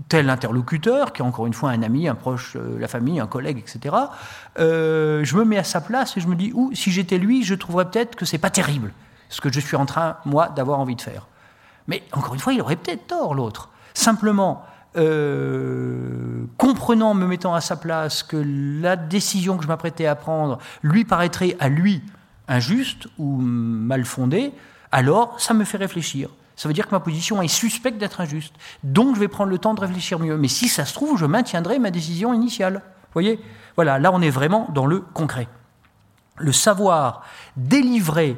tel 0.09 0.31
interlocuteur, 0.31 1.13
qui 1.13 1.23
est 1.23 1.25
encore 1.25 1.47
une 1.49 1.55
fois 1.55 1.71
un 1.71 1.83
ami, 1.83 2.07
un 2.07 2.15
proche, 2.15 2.55
euh, 2.55 2.79
la 2.79 2.87
famille, 2.87 3.19
un 3.19 3.27
collègue, 3.27 3.59
etc. 3.59 3.97
Euh, 4.61 5.25
je 5.25 5.37
me 5.37 5.45
mets 5.45 5.59
à 5.59 5.65
sa 5.65 5.81
place 5.81 6.17
et 6.17 6.21
je 6.21 6.29
me 6.29 6.37
dis, 6.37 6.53
ou 6.55 6.71
si 6.73 6.93
j'étais 6.93 7.19
lui, 7.19 7.43
je 7.43 7.57
trouverais 7.57 7.91
peut-être 7.91 8.15
que 8.15 8.25
c'est 8.25 8.39
pas 8.39 8.51
terrible 8.51 8.93
ce 9.29 9.41
que 9.41 9.53
je 9.53 9.59
suis 9.59 9.77
en 9.77 9.87
train, 9.87 10.19
moi, 10.25 10.51
d'avoir 10.51 10.79
envie 10.79 10.95
de 10.95 11.01
faire. 11.01 11.27
Mais 11.89 12.05
encore 12.13 12.35
une 12.35 12.41
fois, 12.41 12.53
il 12.53 12.61
aurait 12.61 12.77
peut-être 12.77 13.09
tort, 13.09 13.35
l'autre. 13.35 13.71
Simplement, 13.95 14.65
euh, 14.97 16.45
comprenant, 16.57 17.15
me 17.15 17.27
mettant 17.27 17.55
à 17.55 17.61
sa 17.61 17.77
place, 17.77 18.23
que 18.23 18.37
la 18.81 18.97
décision 18.97 19.57
que 19.57 19.63
je 19.63 19.69
m'apprêtais 19.69 20.07
à 20.07 20.15
prendre 20.15 20.59
lui 20.83 21.05
paraîtrait 21.05 21.57
à 21.61 21.69
lui 21.69 22.03
injuste 22.49 23.09
ou 23.19 23.37
mal 23.37 24.05
fondée, 24.05 24.53
alors 24.91 25.39
ça 25.41 25.55
me 25.55 25.65
fait 25.65 25.77
réfléchir. 25.77 26.31
Ça 26.57 26.69
veut 26.69 26.75
dire 26.75 26.87
que 26.89 26.95
ma 26.95 27.01
position 27.01 27.41
est 27.41 27.49
suspecte 27.49 27.99
d'être 27.99 28.21
injuste. 28.21 28.55
Donc 28.83 29.15
je 29.15 29.21
vais 29.21 29.29
prendre 29.29 29.51
le 29.51 29.59
temps 29.59 29.75
de 29.75 29.81
réfléchir 29.81 30.19
mieux. 30.19 30.37
Mais 30.37 30.49
si 30.49 30.69
ça 30.69 30.85
se 30.85 30.95
trouve, 30.95 31.17
je 31.17 31.27
maintiendrai 31.27 31.79
ma 31.79 31.91
décision 31.91 32.35
initiale. 32.35 32.83
Voyez? 33.13 33.39
Voilà, 33.77 33.99
là 33.99 34.11
on 34.13 34.21
est 34.21 34.31
vraiment 34.31 34.67
dans 34.75 34.87
le 34.87 35.01
concret. 35.01 35.47
Le 36.37 36.51
savoir 36.53 37.23
délivré 37.57 38.37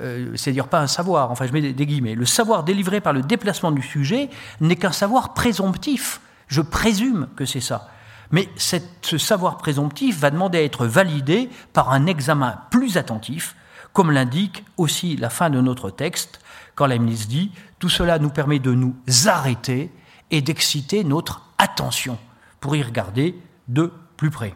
euh, 0.00 0.32
c'est-à-dire 0.34 0.66
pas 0.66 0.80
un 0.80 0.86
savoir, 0.88 1.30
enfin 1.30 1.46
je 1.46 1.52
mets 1.52 1.72
des, 1.72 1.86
guillemets, 1.86 2.14
le 2.14 2.26
savoir 2.26 2.64
délivré 2.64 3.00
par 3.00 3.12
le 3.12 3.22
déplacement 3.22 3.70
du 3.70 3.82
sujet 3.82 4.28
n'est 4.60 4.76
qu'un 4.76 4.92
savoir 4.92 5.34
présomptif. 5.34 6.20
Je 6.48 6.60
présume 6.60 7.28
que 7.36 7.44
c'est 7.44 7.60
ça. 7.60 7.88
Mais 8.30 8.48
ce 8.56 9.18
savoir 9.18 9.58
présomptif 9.58 10.18
va 10.18 10.30
demander 10.30 10.58
à 10.58 10.62
être 10.62 10.86
validé 10.86 11.48
par 11.72 11.92
un 11.92 12.06
examen 12.06 12.58
plus 12.70 12.96
attentif, 12.96 13.54
comme 13.92 14.10
l'indique 14.10 14.64
aussi 14.76 15.16
la 15.16 15.30
fin 15.30 15.50
de 15.50 15.60
notre 15.60 15.90
texte, 15.90 16.40
quand 16.74 16.88
ministre 16.88 17.28
dit 17.28 17.52
Tout 17.78 17.88
cela 17.88 18.18
nous 18.18 18.30
permet 18.30 18.58
de 18.58 18.72
nous 18.72 18.96
arrêter 19.26 19.92
et 20.32 20.42
d'exciter 20.42 21.04
notre 21.04 21.42
attention 21.58 22.18
pour 22.58 22.74
y 22.74 22.82
regarder 22.82 23.38
de 23.68 23.92
plus 24.16 24.30
près. 24.30 24.54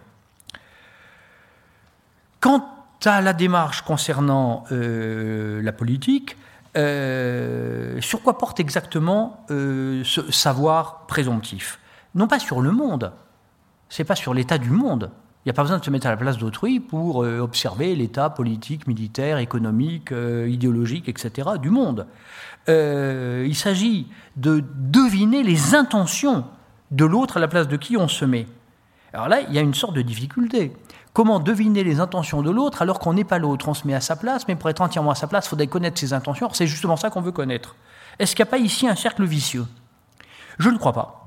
Quand 2.41 2.78
à 3.05 3.21
la 3.21 3.33
démarche 3.33 3.83
concernant 3.83 4.65
euh, 4.73 5.63
la 5.63 5.73
politique, 5.73 6.37
euh, 6.77 8.01
sur 8.01 8.23
quoi 8.23 8.39
porte 8.39 8.61
exactement 8.61 9.45
euh, 9.51 10.03
ce 10.05 10.31
savoir 10.31 11.07
présomptif? 11.07 11.79
Non 12.15 12.27
pas 12.27 12.39
sur 12.39 12.61
le 12.61 12.71
monde, 12.71 13.13
c'est 13.89 14.05
pas 14.05 14.17
sur 14.17 14.35
l'état 14.35 14.59
du 14.59 14.71
monde. 14.71 15.11
Il 15.45 15.49
n'y 15.49 15.51
a 15.51 15.55
pas 15.55 15.63
besoin 15.63 15.79
de 15.79 15.85
se 15.85 15.91
mettre 15.91 16.07
à 16.07 16.11
la 16.11 16.17
place 16.17 16.37
d'autrui 16.37 16.81
pour 16.81 17.19
observer 17.19 17.95
l'état 17.95 18.29
politique, 18.29 18.87
militaire, 18.87 19.39
économique, 19.39 20.13
idéologique, 20.47 21.09
etc. 21.09 21.51
du 21.63 21.71
monde. 21.71 22.07
il 22.67 23.55
s'agit 23.55 24.09
de 24.37 24.63
deviner 24.75 25.43
les 25.43 25.75
intentions 25.75 26.45
de 26.91 27.05
l'autre 27.07 27.39
à 27.39 27.41
la 27.41 27.49
place 27.49 27.69
de 27.69 27.77
qui 27.77 27.97
on 27.97 28.09
se 28.09 28.27
met. 28.27 28.47
Alors 29.13 29.29
là, 29.29 29.41
il 29.41 29.55
y 29.55 29.59
a 29.59 29.63
une 29.63 29.75
sorte 29.75 29.95
de 29.95 30.03
difficulté. 30.03 30.73
Comment 31.19 31.41
deviner 31.41 31.83
les 31.83 31.99
intentions 31.99 32.43
de 32.43 32.51
l'autre 32.53 32.81
alors 32.81 33.01
qu'on 33.01 33.13
n'est 33.13 33.25
pas 33.25 33.41
l'autre? 33.41 33.67
On 33.67 33.75
se 33.75 33.89
met 33.89 33.95
à 33.95 34.01
sa 34.01 34.15
place, 34.15 34.47
mais 34.47 34.55
pour 34.55 34.71
être 34.71 34.81
entièrement 34.81 35.11
à 35.11 35.17
sa 35.17 35.27
place, 35.27 35.47
il 35.47 35.49
faudrait 35.49 35.67
connaître 35.67 35.99
ses 35.99 36.13
intentions. 36.13 36.49
C'est 36.53 36.69
justement 36.69 36.97
ça 36.97 37.11
qu'on 37.11 37.23
veut 37.23 37.33
connaître. 37.33 37.75
Est-ce 38.21 38.37
qu'il 38.37 38.45
n'y 38.45 38.49
a 38.49 38.53
pas 38.53 38.59
ici 38.59 38.87
un 38.87 38.95
cercle 38.95 39.25
vicieux? 39.25 39.67
Je 40.61 40.71
ne 40.71 40.79
crois 40.79 40.93
pas. 40.93 41.27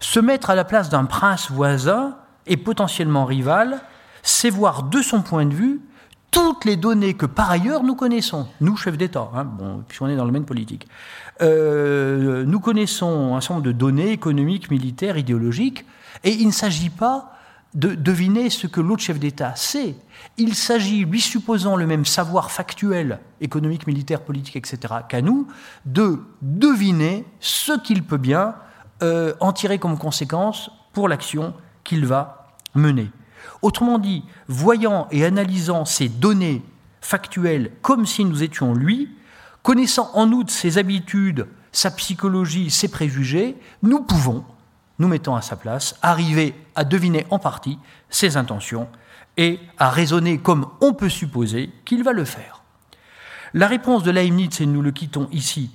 Se 0.00 0.20
mettre 0.20 0.48
à 0.48 0.54
la 0.54 0.64
place 0.64 0.88
d'un 0.88 1.04
prince 1.04 1.50
voisin 1.50 2.16
et 2.46 2.56
potentiellement 2.56 3.26
rival, 3.26 3.82
c'est 4.22 4.48
voir 4.48 4.84
de 4.84 5.02
son 5.02 5.20
point 5.20 5.44
de 5.44 5.54
vue 5.54 5.82
toutes 6.30 6.64
les 6.64 6.76
données 6.76 7.12
que 7.12 7.26
par 7.26 7.50
ailleurs 7.50 7.82
nous 7.82 7.94
connaissons, 7.94 8.48
nous 8.62 8.78
chefs 8.78 8.96
d'État, 8.96 9.28
hein, 9.34 9.48
est 9.90 10.16
dans 10.16 10.24
le 10.24 10.30
domaine 10.30 10.46
politique. 10.46 10.88
Euh, 11.42 12.46
nous 12.46 12.60
connaissons 12.60 13.36
un 13.36 13.42
certain 13.42 13.56
nombre 13.56 13.66
de 13.66 13.72
données 13.72 14.12
économiques, 14.12 14.70
militaires, 14.70 15.18
idéologiques, 15.18 15.84
et 16.24 16.32
il 16.32 16.46
ne 16.46 16.52
s'agit 16.52 16.88
pas 16.88 17.35
de 17.76 17.94
deviner 17.94 18.48
ce 18.48 18.66
que 18.66 18.80
l'autre 18.80 19.02
chef 19.02 19.20
d'État 19.20 19.54
sait. 19.54 19.94
Il 20.38 20.54
s'agit, 20.54 21.04
lui 21.04 21.20
supposant 21.20 21.76
le 21.76 21.86
même 21.86 22.06
savoir 22.06 22.50
factuel, 22.50 23.20
économique, 23.42 23.86
militaire, 23.86 24.22
politique, 24.22 24.56
etc., 24.56 24.94
qu'à 25.08 25.20
nous, 25.20 25.46
de 25.84 26.22
deviner 26.40 27.26
ce 27.38 27.78
qu'il 27.78 28.02
peut 28.02 28.16
bien 28.16 28.54
euh, 29.02 29.34
en 29.40 29.52
tirer 29.52 29.78
comme 29.78 29.98
conséquence 29.98 30.70
pour 30.94 31.06
l'action 31.06 31.52
qu'il 31.84 32.06
va 32.06 32.48
mener. 32.74 33.10
Autrement 33.60 33.98
dit, 33.98 34.24
voyant 34.48 35.06
et 35.10 35.26
analysant 35.26 35.84
ces 35.84 36.08
données 36.08 36.62
factuelles 37.02 37.72
comme 37.82 38.06
si 38.06 38.24
nous 38.24 38.42
étions 38.42 38.72
lui, 38.72 39.10
connaissant 39.62 40.10
en 40.14 40.32
outre 40.32 40.50
ses 40.50 40.78
habitudes, 40.78 41.46
sa 41.72 41.90
psychologie, 41.90 42.70
ses 42.70 42.88
préjugés, 42.88 43.54
nous 43.82 44.00
pouvons, 44.00 44.44
nous 44.98 45.08
mettons 45.08 45.36
à 45.36 45.42
sa 45.42 45.56
place, 45.56 45.96
arriver 46.02 46.54
à 46.74 46.84
deviner 46.84 47.26
en 47.30 47.38
partie 47.38 47.78
ses 48.08 48.36
intentions 48.36 48.88
et 49.36 49.60
à 49.78 49.90
raisonner 49.90 50.38
comme 50.38 50.66
on 50.80 50.94
peut 50.94 51.08
supposer 51.08 51.70
qu'il 51.84 52.02
va 52.02 52.12
le 52.12 52.24
faire. 52.24 52.62
La 53.54 53.66
réponse 53.66 54.02
de 54.02 54.10
Leibniz, 54.10 54.60
et 54.60 54.66
nous 54.66 54.82
le 54.82 54.92
quittons 54.92 55.28
ici, 55.32 55.70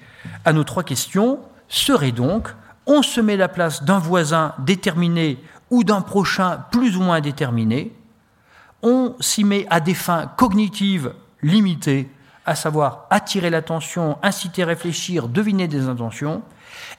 à 0.46 0.54
nos 0.54 0.64
trois 0.64 0.84
questions, 0.84 1.40
serait 1.68 2.12
donc 2.12 2.54
on 2.86 3.02
se 3.02 3.22
met 3.22 3.38
la 3.38 3.48
place 3.48 3.84
d'un 3.84 4.00
voisin 4.00 4.54
déterminé 4.60 5.38
ou 5.70 5.84
d'un 5.84 6.02
prochain 6.02 6.64
plus 6.72 6.98
ou 6.98 7.02
moins 7.02 7.22
déterminé, 7.22 7.96
on 8.84 9.16
s'y 9.20 9.44
met 9.44 9.68
à 9.70 9.80
des 9.80 9.94
fins 9.94 10.28
cognitives 10.36 11.14
limitées, 11.42 12.10
à 12.46 12.56
savoir 12.56 13.06
attirer 13.10 13.50
l'attention, 13.50 14.18
inciter 14.24 14.64
à 14.64 14.66
réfléchir, 14.66 15.28
deviner 15.28 15.68
des 15.68 15.88
intentions, 15.88 16.42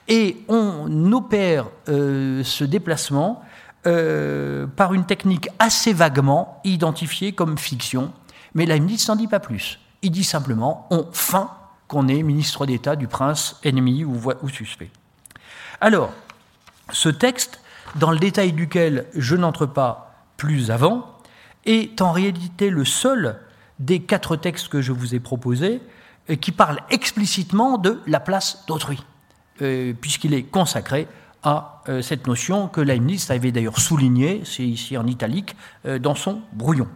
et 0.07 0.37
on 0.47 1.11
opère 1.13 1.67
euh, 1.89 2.43
ce 2.43 2.63
déplacement 2.63 3.41
euh, 3.85 4.67
par 4.67 4.93
une 4.93 5.05
technique 5.05 5.49
assez 5.59 5.93
vaguement 5.93 6.61
identifiée 6.63 7.33
comme 7.33 7.57
fiction, 7.57 8.11
mais 8.53 8.65
Leibniz 8.65 9.07
n'en 9.07 9.15
dit 9.15 9.27
pas 9.27 9.39
plus. 9.39 9.79
Il 10.01 10.11
dit 10.11 10.23
simplement 10.23 10.87
on 10.91 11.07
feint 11.11 11.51
qu'on 11.87 12.07
est 12.07 12.23
ministre 12.23 12.65
d'État 12.65 12.95
du 12.95 13.07
prince 13.07 13.59
ennemi 13.63 14.03
ou, 14.03 14.19
ou 14.41 14.49
suspect. 14.49 14.89
Alors, 15.81 16.11
ce 16.91 17.09
texte, 17.09 17.61
dans 17.95 18.11
le 18.11 18.19
détail 18.19 18.53
duquel 18.53 19.05
je 19.15 19.35
n'entre 19.35 19.65
pas 19.65 20.15
plus 20.37 20.71
avant, 20.71 21.19
est 21.65 22.01
en 22.01 22.11
réalité 22.11 22.69
le 22.69 22.85
seul 22.85 23.39
des 23.79 24.01
quatre 24.01 24.35
textes 24.35 24.67
que 24.67 24.81
je 24.81 24.91
vous 24.91 25.15
ai 25.15 25.19
proposés 25.19 25.81
euh, 26.29 26.35
qui 26.35 26.51
parle 26.51 26.79
explicitement 26.89 27.77
de 27.77 28.01
la 28.07 28.19
place 28.19 28.63
d'autrui. 28.67 29.03
Euh, 29.61 29.93
puisqu'il 29.93 30.33
est 30.33 30.43
consacré 30.43 31.07
à 31.43 31.83
euh, 31.87 32.01
cette 32.01 32.25
notion 32.25 32.67
que 32.67 32.81
Leibniz 32.81 33.29
avait 33.29 33.51
d'ailleurs 33.51 33.77
soulignée, 33.77 34.41
c'est 34.45 34.63
ici 34.63 34.97
en 34.97 35.05
italique, 35.05 35.55
euh, 35.85 35.99
dans 35.99 36.15
son 36.15 36.41
brouillon. 36.53 36.87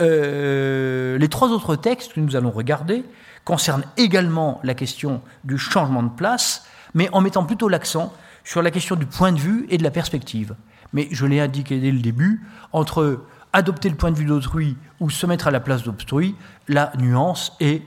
les 0.00 1.28
trois 1.30 1.48
autres 1.48 1.76
textes 1.76 2.12
que 2.12 2.20
nous 2.20 2.36
allons 2.36 2.50
regarder 2.50 3.04
concernent 3.44 3.84
également 3.96 4.60
la 4.64 4.74
question 4.74 5.22
du 5.44 5.56
changement 5.56 6.02
de 6.02 6.10
place, 6.10 6.66
mais 6.92 7.08
en 7.12 7.22
mettant 7.22 7.44
plutôt 7.44 7.70
l'accent 7.70 8.12
sur 8.44 8.60
la 8.60 8.70
question 8.70 8.94
du 8.94 9.06
point 9.06 9.32
de 9.32 9.38
vue 9.38 9.66
et 9.70 9.78
de 9.78 9.82
la 9.82 9.90
perspective. 9.90 10.54
Mais 10.92 11.08
je 11.10 11.24
l'ai 11.24 11.40
indiqué 11.40 11.80
dès 11.80 11.90
le 11.90 12.00
début, 12.00 12.42
entre 12.72 13.24
adopter 13.54 13.88
le 13.88 13.96
point 13.96 14.10
de 14.10 14.16
vue 14.16 14.26
d'autrui 14.26 14.76
ou 15.00 15.08
se 15.08 15.24
mettre 15.24 15.48
à 15.48 15.50
la 15.50 15.60
place 15.60 15.82
d'autrui, 15.84 16.36
la 16.68 16.92
nuance 16.98 17.56
est 17.60 17.82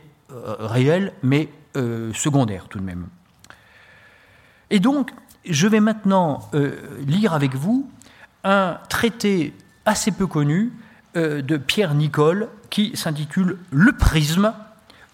réelle, 0.60 1.14
mais 1.22 1.50
secondaire 2.14 2.68
tout 2.68 2.80
de 2.80 2.84
même. 2.84 3.08
Et 4.72 4.80
donc, 4.80 5.12
je 5.46 5.68
vais 5.68 5.82
maintenant 5.82 6.50
euh, 6.54 6.72
lire 7.06 7.34
avec 7.34 7.56
vous 7.56 7.88
un 8.44 8.80
traité 8.90 9.54
assez 9.86 10.12
peu 10.12 10.26
connu 10.26 10.72
euh, 11.18 11.42
de 11.42 11.58
Pierre 11.58 11.94
Nicole 11.94 12.48
qui 12.70 12.96
s'intitule 12.96 13.58
Le 13.70 13.92
prisme, 13.92 14.54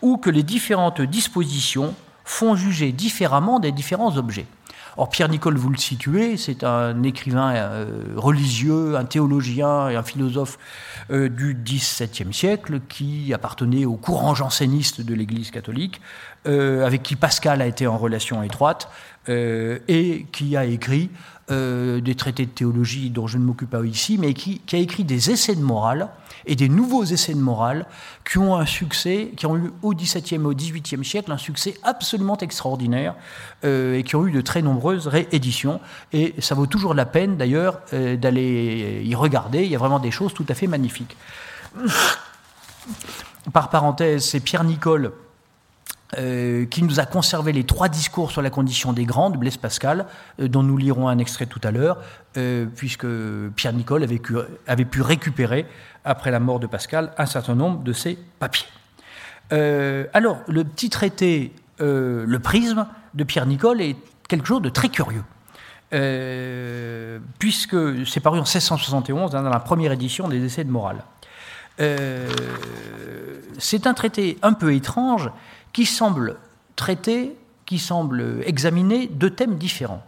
où 0.03 0.17
que 0.17 0.29
les 0.29 0.43
différentes 0.43 1.01
dispositions 1.01 1.95
font 2.23 2.55
juger 2.55 2.91
différemment 2.91 3.59
des 3.59 3.71
différents 3.71 4.15
objets. 4.17 4.45
Or, 4.99 5.09
Pierre-Nicole, 5.09 5.57
vous 5.57 5.69
le 5.69 5.77
situez, 5.77 6.37
c'est 6.37 6.63
un 6.63 7.03
écrivain 7.03 7.53
euh, 7.53 7.85
religieux, 8.15 8.97
un 8.97 9.05
théologien 9.05 9.89
et 9.89 9.95
un 9.95 10.01
philosophe 10.01 10.57
euh, 11.11 11.29
du 11.29 11.53
XVIIe 11.53 12.33
siècle 12.33 12.79
qui 12.89 13.31
appartenait 13.31 13.85
au 13.85 13.95
courant 13.95 14.33
janséniste 14.33 15.01
de 15.01 15.13
l'Église 15.13 15.51
catholique, 15.51 16.01
euh, 16.47 16.83
avec 16.83 17.03
qui 17.03 17.15
Pascal 17.15 17.61
a 17.61 17.67
été 17.67 17.85
en 17.85 17.97
relation 17.97 18.41
étroite 18.41 18.89
et 19.29 20.25
qui 20.31 20.55
a 20.55 20.63
écrit 20.63 21.09
des 21.49 22.15
traités 22.15 22.45
de 22.45 22.51
théologie 22.51 23.09
dont 23.09 23.25
je 23.25 23.37
ne 23.37 23.43
m'occupe 23.43 23.69
pas 23.69 23.85
ici, 23.85 24.17
mais 24.17 24.33
qui, 24.33 24.59
qui, 24.65 24.75
a 24.75 24.79
écrit 24.79 25.05
des 25.05 25.31
essais 25.31 25.55
de 25.55 25.61
morale 25.61 26.09
et 26.45 26.55
des 26.55 26.69
nouveaux 26.69 27.03
essais 27.03 27.33
de 27.33 27.39
morale 27.39 27.85
qui 28.29 28.37
ont 28.37 28.55
un 28.55 28.65
succès, 28.65 29.31
qui 29.35 29.45
ont 29.45 29.57
eu 29.57 29.71
au 29.81 29.93
XVIIe 29.93 30.41
et 30.41 30.45
au 30.45 30.53
XVIIIe 30.53 31.05
siècle 31.05 31.31
un 31.31 31.37
succès 31.37 31.75
absolument 31.83 32.37
extraordinaire 32.37 33.15
euh, 33.63 33.97
et 33.97 34.03
qui 34.03 34.15
ont 34.15 34.25
eu 34.25 34.31
de 34.31 34.41
très 34.41 34.61
nombreuses 34.61 35.07
rééditions. 35.07 35.79
Et 36.13 36.33
ça 36.39 36.55
vaut 36.55 36.67
toujours 36.67 36.93
la 36.93 37.05
peine 37.05 37.37
d'ailleurs 37.37 37.81
euh, 37.93 38.15
d'aller 38.17 39.01
y 39.03 39.15
regarder. 39.15 39.63
Il 39.63 39.71
y 39.71 39.75
a 39.75 39.79
vraiment 39.79 39.99
des 39.99 40.11
choses 40.11 40.33
tout 40.33 40.45
à 40.49 40.53
fait 40.53 40.67
magnifiques. 40.67 41.17
Par 43.53 43.69
parenthèse, 43.69 44.25
c'est 44.25 44.39
Pierre 44.39 44.63
Nicole. 44.63 45.11
Euh, 46.17 46.65
qui 46.65 46.83
nous 46.83 47.01
a 47.01 47.05
conservé 47.05 47.51
les 47.51 47.65
trois 47.65 47.89
discours 47.89 48.31
sur 48.31 48.41
la 48.41 48.49
condition 48.49 48.93
des 48.93 49.03
grands 49.03 49.29
de 49.29 49.37
Blaise 49.37 49.57
Pascal, 49.57 50.05
dont 50.39 50.63
nous 50.63 50.77
lirons 50.77 51.09
un 51.09 51.17
extrait 51.17 51.47
tout 51.47 51.59
à 51.63 51.71
l'heure, 51.71 52.01
puisque 52.77 53.05
Pierre 53.57 53.73
Nicole 53.73 54.03
avait, 54.03 54.85
pu 54.85 55.01
récupérer 55.01 55.65
après 56.05 56.31
la 56.31 56.39
mort 56.39 56.61
de 56.61 56.67
Pascal, 56.67 57.11
un 57.17 57.25
certain 57.25 57.55
nombre 57.55 57.83
de 57.83 57.91
ses 57.91 58.17
papiers. 58.39 58.67
Euh, 59.53 60.05
alors, 60.13 60.39
le 60.47 60.63
petit 60.63 60.89
traité, 60.89 61.53
euh, 61.81 62.25
le 62.27 62.39
prisme 62.39 62.87
de 63.13 63.23
Pierre 63.23 63.45
Nicole 63.45 63.81
est 63.81 63.95
quelque 64.27 64.47
chose 64.47 64.61
de 64.61 64.69
très 64.69 64.89
curieux. 64.89 65.23
Euh, 65.93 67.19
puisque 67.39 67.77
c'est 68.05 68.19
paru 68.19 68.39
en 68.39 68.41
1671 68.41 69.35
hein, 69.35 69.43
dans 69.43 69.49
la 69.49 69.59
première 69.59 69.93
édition 69.93 70.27
des 70.27 70.43
Essais 70.43 70.65
de 70.65 70.71
morale. 70.71 71.03
c'est 73.57 73.87
un 73.87 73.93
traité 73.93 74.37
un 74.41 74.51
peu 74.51 74.73
étrange 74.73 75.29
qui 75.73 75.85
semble 75.85 76.37
traiter, 76.75 77.35
qui 77.65 77.79
semble 77.79 78.41
examiner 78.45 79.07
deux 79.07 79.31
thèmes 79.31 79.57
différents. 79.57 80.03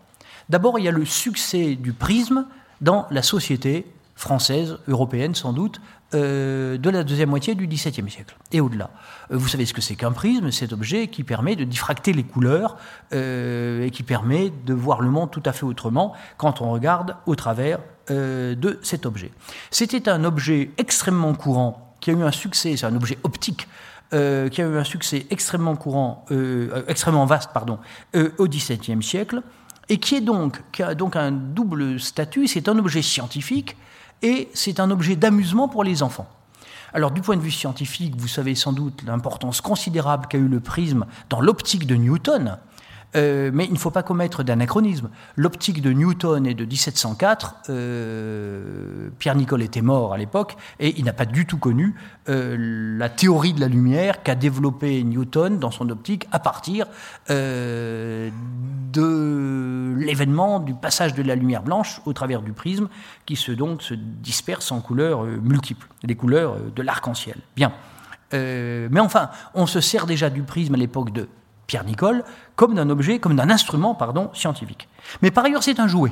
D'abord, 0.50 0.80
il 0.80 0.86
y 0.86 0.88
a 0.88 0.92
le 0.92 1.06
succès 1.06 1.76
du 1.76 1.94
prisme 1.94 2.46
dans 2.82 3.06
la 3.12 3.22
société 3.22 3.86
française, 4.16 4.78
européenne 4.88 5.34
sans 5.34 5.54
doute, 5.54 5.80
euh, 6.16 6.78
de 6.78 6.90
la 6.90 7.04
deuxième 7.04 7.30
moitié 7.30 7.54
du 7.54 7.68
XVIIe 7.68 8.10
siècle 8.10 8.36
et 8.52 8.60
au-delà. 8.60 8.90
Euh, 9.32 9.38
vous 9.38 9.48
savez 9.48 9.66
ce 9.66 9.74
que 9.74 9.82
c'est 9.82 9.96
qu'un 9.96 10.12
prisme, 10.12 10.52
cet 10.52 10.74
objet 10.74 11.08
qui 11.08 11.24
permet 11.24 11.56
de 11.56 11.64
diffracter 11.64 12.14
les 12.14 12.24
couleurs 12.24 12.78
euh, 13.14 13.86
et 13.86 13.92
qui 13.92 14.02
permet 14.04 14.52
de 14.66 14.74
voir 14.74 15.02
le 15.02 15.10
monde 15.10 15.30
tout 15.30 15.44
à 15.46 15.54
fait 15.54 15.66
autrement 15.66 16.14
quand 16.38 16.62
on 16.62 16.72
regarde 16.72 17.16
au 17.28 17.36
travers 17.36 17.80
de 18.10 18.80
cet 18.82 19.06
objet. 19.06 19.32
C'était 19.70 20.10
un 20.10 20.24
objet 20.24 20.72
extrêmement 20.80 21.36
courant 21.36 21.96
qui 22.00 22.10
a 22.10 22.14
eu 22.14 22.24
un 22.24 22.32
succès, 22.32 22.76
c'est 22.76 22.88
un 22.88 22.96
objet 22.96 23.20
optique 23.22 23.68
qui 24.12 24.62
a 24.62 24.66
eu 24.66 24.78
un 24.78 24.84
succès 24.84 25.28
extrêmement 25.30 25.76
courant, 25.76 26.26
extrêmement 26.88 27.26
vaste, 27.26 27.52
pardon, 27.54 27.80
au 28.38 28.48
XVIIe 28.48 29.04
siècle, 29.04 29.42
et 29.90 29.98
qui 29.98 30.16
est 30.16 30.22
donc 30.22 30.62
qui 30.72 30.84
a 30.84 30.96
donc 30.96 31.16
un 31.16 31.32
double 31.32 32.00
statut. 32.00 32.48
C'est 32.48 32.70
un 32.70 32.78
objet 32.78 33.02
scientifique 33.02 33.76
et 34.22 34.50
c'est 34.54 34.80
un 34.80 34.92
objet 34.92 35.16
d'amusement 35.16 35.68
pour 35.68 35.84
les 35.84 36.04
enfants. 36.04 36.28
Alors 36.94 37.12
du 37.12 37.22
point 37.22 37.38
de 37.38 37.42
vue 37.42 37.52
scientifique, 37.52 38.16
vous 38.18 38.28
savez 38.28 38.56
sans 38.56 38.74
doute 38.74 39.04
l'importance 39.06 39.62
considérable 39.62 40.28
qu'a 40.28 40.40
eu 40.40 40.48
le 40.48 40.60
prisme 40.60 41.06
dans 41.30 41.40
l'optique 41.40 41.86
de 41.86 41.96
Newton, 41.96 42.58
euh, 43.16 43.50
mais 43.54 43.66
il 43.66 43.74
ne 43.74 43.78
faut 43.78 43.90
pas 43.92 44.04
commettre 44.04 44.44
d'anachronisme. 44.44 45.10
L'optique 45.36 45.82
de 45.82 45.92
Newton 45.92 46.46
est 46.46 46.54
de 46.54 46.66
1704. 46.66 47.56
Euh, 47.70 49.10
Pierre 49.18 49.36
Nicole 49.36 49.64
était 49.64 49.82
mort 49.82 50.14
à 50.14 50.18
l'époque 50.18 50.56
et 50.80 50.94
il 50.98 51.06
n'a 51.06 51.14
pas 51.14 51.26
du 51.26 51.48
tout 51.48 51.58
connu 51.58 51.96
euh, 52.28 52.96
la 52.98 53.10
théorie 53.10 53.54
de 53.54 53.62
la 53.62 53.68
lumière 53.68 54.22
qu'a 54.22 54.36
développée 54.36 55.04
Newton 55.04 55.58
dans 55.58 55.72
son 55.72 55.90
optique 55.90 56.28
à 56.32 56.38
partir 56.40 56.86
de 57.30 58.32
l'événement 59.98 60.60
du 60.60 60.74
passage 60.76 61.14
de 61.14 61.24
la 61.24 61.36
lumière 61.36 61.64
blanche 61.64 62.02
au 62.06 62.14
travers 62.14 62.42
du 62.42 62.54
prisme 62.54 62.90
qui 63.26 63.36
se 63.36 63.52
donc 63.52 63.82
se 63.82 63.94
disperse 63.94 64.72
en 64.72 64.82
couleurs 64.82 65.24
multiples, 65.24 65.88
les 66.04 66.16
couleurs 66.16 66.58
de 66.76 66.82
l'arc-en-ciel. 66.82 67.38
Bien. 67.56 67.72
mais 68.34 69.00
enfin, 69.00 69.30
on 69.54 69.66
se 69.68 69.80
sert 69.82 70.06
déjà 70.06 70.30
du 70.30 70.44
prisme 70.44 70.76
à 70.76 70.78
l'époque 70.78 71.12
de 71.12 71.28
Pierre 71.70 71.86
Nicole, 71.86 72.24
comme 72.56 72.74
d'un 72.74 72.90
objet, 72.90 73.20
comme 73.20 73.36
d'un 73.36 73.52
instrument, 73.52 73.94
pardon, 73.94 74.32
scientifique. 74.34 74.90
Mais 75.22 75.30
par 75.30 75.46
ailleurs, 75.46 75.62
c'est 75.62 75.80
un 75.80 75.88
jouet, 75.88 76.12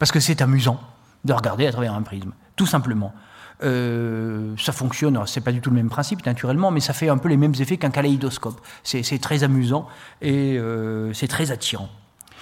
parce 0.00 0.10
que 0.10 0.18
c'est 0.18 0.42
amusant 0.42 0.80
de 1.24 1.32
regarder 1.32 1.68
à 1.68 1.70
travers 1.70 1.94
un 1.94 2.02
prisme, 2.02 2.32
tout 2.56 2.66
simplement. 2.66 3.14
Euh, 3.62 4.52
ça 4.58 4.72
fonctionne, 4.72 5.22
c'est 5.26 5.42
pas 5.42 5.52
du 5.52 5.60
tout 5.60 5.70
le 5.70 5.76
même 5.76 5.90
principe 5.90 6.26
naturellement, 6.26 6.72
mais 6.72 6.80
ça 6.80 6.92
fait 6.92 7.08
un 7.08 7.18
peu 7.18 7.28
les 7.28 7.36
mêmes 7.36 7.54
effets 7.60 7.76
qu'un 7.76 7.90
kaléidoscope. 7.90 8.60
C'est 8.82 9.20
très 9.20 9.44
amusant 9.44 9.86
et 10.22 10.58
euh, 10.58 11.12
c'est 11.12 11.28
très 11.28 11.52
attirant. 11.52 11.88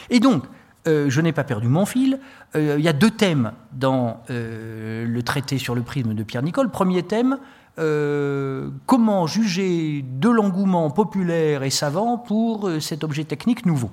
Et 0.08 0.18
donc, 0.18 0.44
euh, 0.86 1.10
je 1.10 1.20
n'ai 1.20 1.32
pas 1.32 1.44
perdu 1.44 1.68
mon 1.68 1.84
fil. 1.84 2.18
Il 2.54 2.80
y 2.80 2.88
a 2.88 2.94
deux 2.94 3.10
thèmes 3.10 3.52
dans 3.72 4.22
le 4.30 5.20
traité 5.20 5.58
sur 5.58 5.74
le 5.74 5.82
prisme 5.82 6.14
de 6.14 6.22
Pierre 6.22 6.42
Nicole. 6.42 6.70
Premier 6.70 7.02
thème, 7.02 7.36
euh, 7.78 8.70
comment 8.86 9.28
juger 9.28 10.02
de 10.02 10.28
l'engouement 10.28 10.90
populaire 10.90 11.62
et 11.62 11.70
savant 11.70 12.18
pour 12.18 12.68
euh, 12.68 12.80
cet 12.80 13.04
objet 13.04 13.22
technique 13.22 13.66
nouveau? 13.66 13.90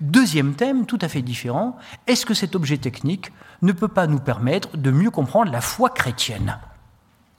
Deuxième 0.00 0.54
thème, 0.54 0.86
tout 0.86 0.98
à 1.00 1.08
fait 1.08 1.22
différent, 1.22 1.76
est-ce 2.08 2.26
que 2.26 2.34
cet 2.34 2.56
objet 2.56 2.78
technique 2.78 3.32
ne 3.62 3.70
peut 3.70 3.88
pas 3.88 4.08
nous 4.08 4.18
permettre 4.18 4.76
de 4.76 4.90
mieux 4.90 5.10
comprendre 5.10 5.52
la 5.52 5.60
foi 5.60 5.90
chrétienne? 5.90 6.58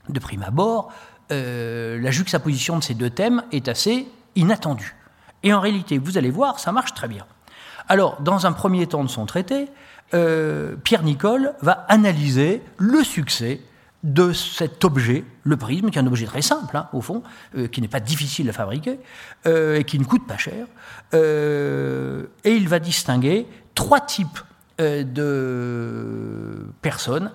De 0.08 0.18
prime 0.20 0.42
abord, 0.42 0.90
euh, 1.30 2.00
la 2.00 2.10
juxtaposition 2.10 2.78
de 2.78 2.82
ces 2.82 2.94
deux 2.94 3.10
thèmes 3.10 3.42
est 3.52 3.68
assez 3.68 4.08
inattendue. 4.34 4.96
Et 5.42 5.52
en 5.52 5.60
réalité, 5.60 5.98
vous 5.98 6.16
allez 6.16 6.30
voir, 6.30 6.60
ça 6.60 6.72
marche 6.72 6.94
très 6.94 7.08
bien. 7.08 7.26
Alors, 7.88 8.22
dans 8.22 8.46
un 8.46 8.52
premier 8.52 8.86
temps 8.86 9.04
de 9.04 9.10
son 9.10 9.26
traité, 9.26 9.68
Pierre 10.12 11.02
Nicole 11.02 11.54
va 11.62 11.86
analyser 11.88 12.62
le 12.76 13.02
succès 13.02 13.62
de 14.02 14.32
cet 14.32 14.84
objet, 14.84 15.24
le 15.44 15.56
prisme, 15.56 15.90
qui 15.90 15.98
est 15.98 16.02
un 16.02 16.06
objet 16.06 16.26
très 16.26 16.42
simple, 16.42 16.76
hein, 16.76 16.88
au 16.92 17.00
fond, 17.00 17.22
euh, 17.56 17.68
qui 17.68 17.80
n'est 17.80 17.88
pas 17.88 18.00
difficile 18.00 18.48
à 18.50 18.52
fabriquer, 18.52 18.98
euh, 19.46 19.78
et 19.78 19.84
qui 19.84 19.98
ne 19.98 20.04
coûte 20.04 20.26
pas 20.26 20.36
cher. 20.36 20.66
Euh, 21.14 22.26
et 22.44 22.54
il 22.54 22.68
va 22.68 22.80
distinguer 22.80 23.46
trois 23.74 24.00
types 24.00 24.40
de 24.78 26.66
personnes 26.80 27.30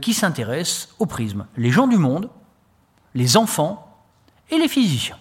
qui 0.00 0.14
s'intéressent 0.14 0.94
au 1.00 1.06
prisme. 1.06 1.46
Les 1.56 1.70
gens 1.70 1.88
du 1.88 1.96
monde, 1.96 2.30
les 3.14 3.36
enfants 3.36 3.98
et 4.50 4.58
les 4.58 4.68
physiciens. 4.68 5.18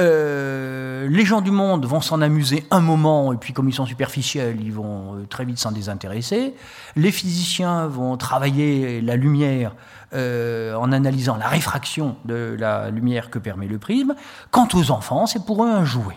Euh, 0.00 1.06
les 1.08 1.24
gens 1.26 1.42
du 1.42 1.50
monde 1.50 1.84
vont 1.84 2.00
s'en 2.00 2.22
amuser 2.22 2.64
un 2.70 2.80
moment, 2.80 3.32
et 3.32 3.36
puis 3.36 3.52
comme 3.52 3.68
ils 3.68 3.74
sont 3.74 3.84
superficiels, 3.84 4.58
ils 4.60 4.72
vont 4.72 5.16
euh, 5.16 5.26
très 5.28 5.44
vite 5.44 5.58
s'en 5.58 5.72
désintéresser. 5.72 6.54
Les 6.96 7.12
physiciens 7.12 7.86
vont 7.86 8.16
travailler 8.16 9.02
la 9.02 9.16
lumière 9.16 9.74
euh, 10.14 10.74
en 10.76 10.92
analysant 10.92 11.36
la 11.36 11.48
réfraction 11.48 12.16
de 12.24 12.56
la 12.58 12.90
lumière 12.90 13.28
que 13.28 13.38
permet 13.38 13.66
le 13.66 13.78
prisme. 13.78 14.14
Quant 14.50 14.68
aux 14.72 14.90
enfants, 14.90 15.26
c'est 15.26 15.44
pour 15.44 15.64
eux 15.64 15.70
un 15.70 15.84
jouet. 15.84 16.16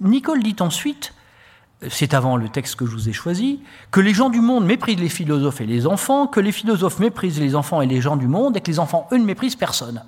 Nicole 0.00 0.42
dit 0.42 0.56
ensuite, 0.60 1.12
c'est 1.90 2.14
avant 2.14 2.36
le 2.36 2.48
texte 2.48 2.76
que 2.76 2.86
je 2.86 2.92
vous 2.92 3.08
ai 3.08 3.12
choisi, 3.12 3.60
que 3.90 4.00
les 4.00 4.14
gens 4.14 4.30
du 4.30 4.40
monde 4.40 4.64
méprisent 4.64 5.00
les 5.00 5.08
philosophes 5.08 5.60
et 5.60 5.66
les 5.66 5.86
enfants, 5.86 6.28
que 6.28 6.40
les 6.40 6.52
philosophes 6.52 7.00
méprisent 7.00 7.40
les 7.40 7.56
enfants 7.56 7.82
et 7.82 7.86
les 7.86 8.00
gens 8.00 8.16
du 8.16 8.28
monde, 8.28 8.56
et 8.56 8.60
que 8.60 8.70
les 8.70 8.78
enfants, 8.78 9.08
eux, 9.12 9.18
ne 9.18 9.24
méprisent 9.24 9.56
personne. 9.56 10.02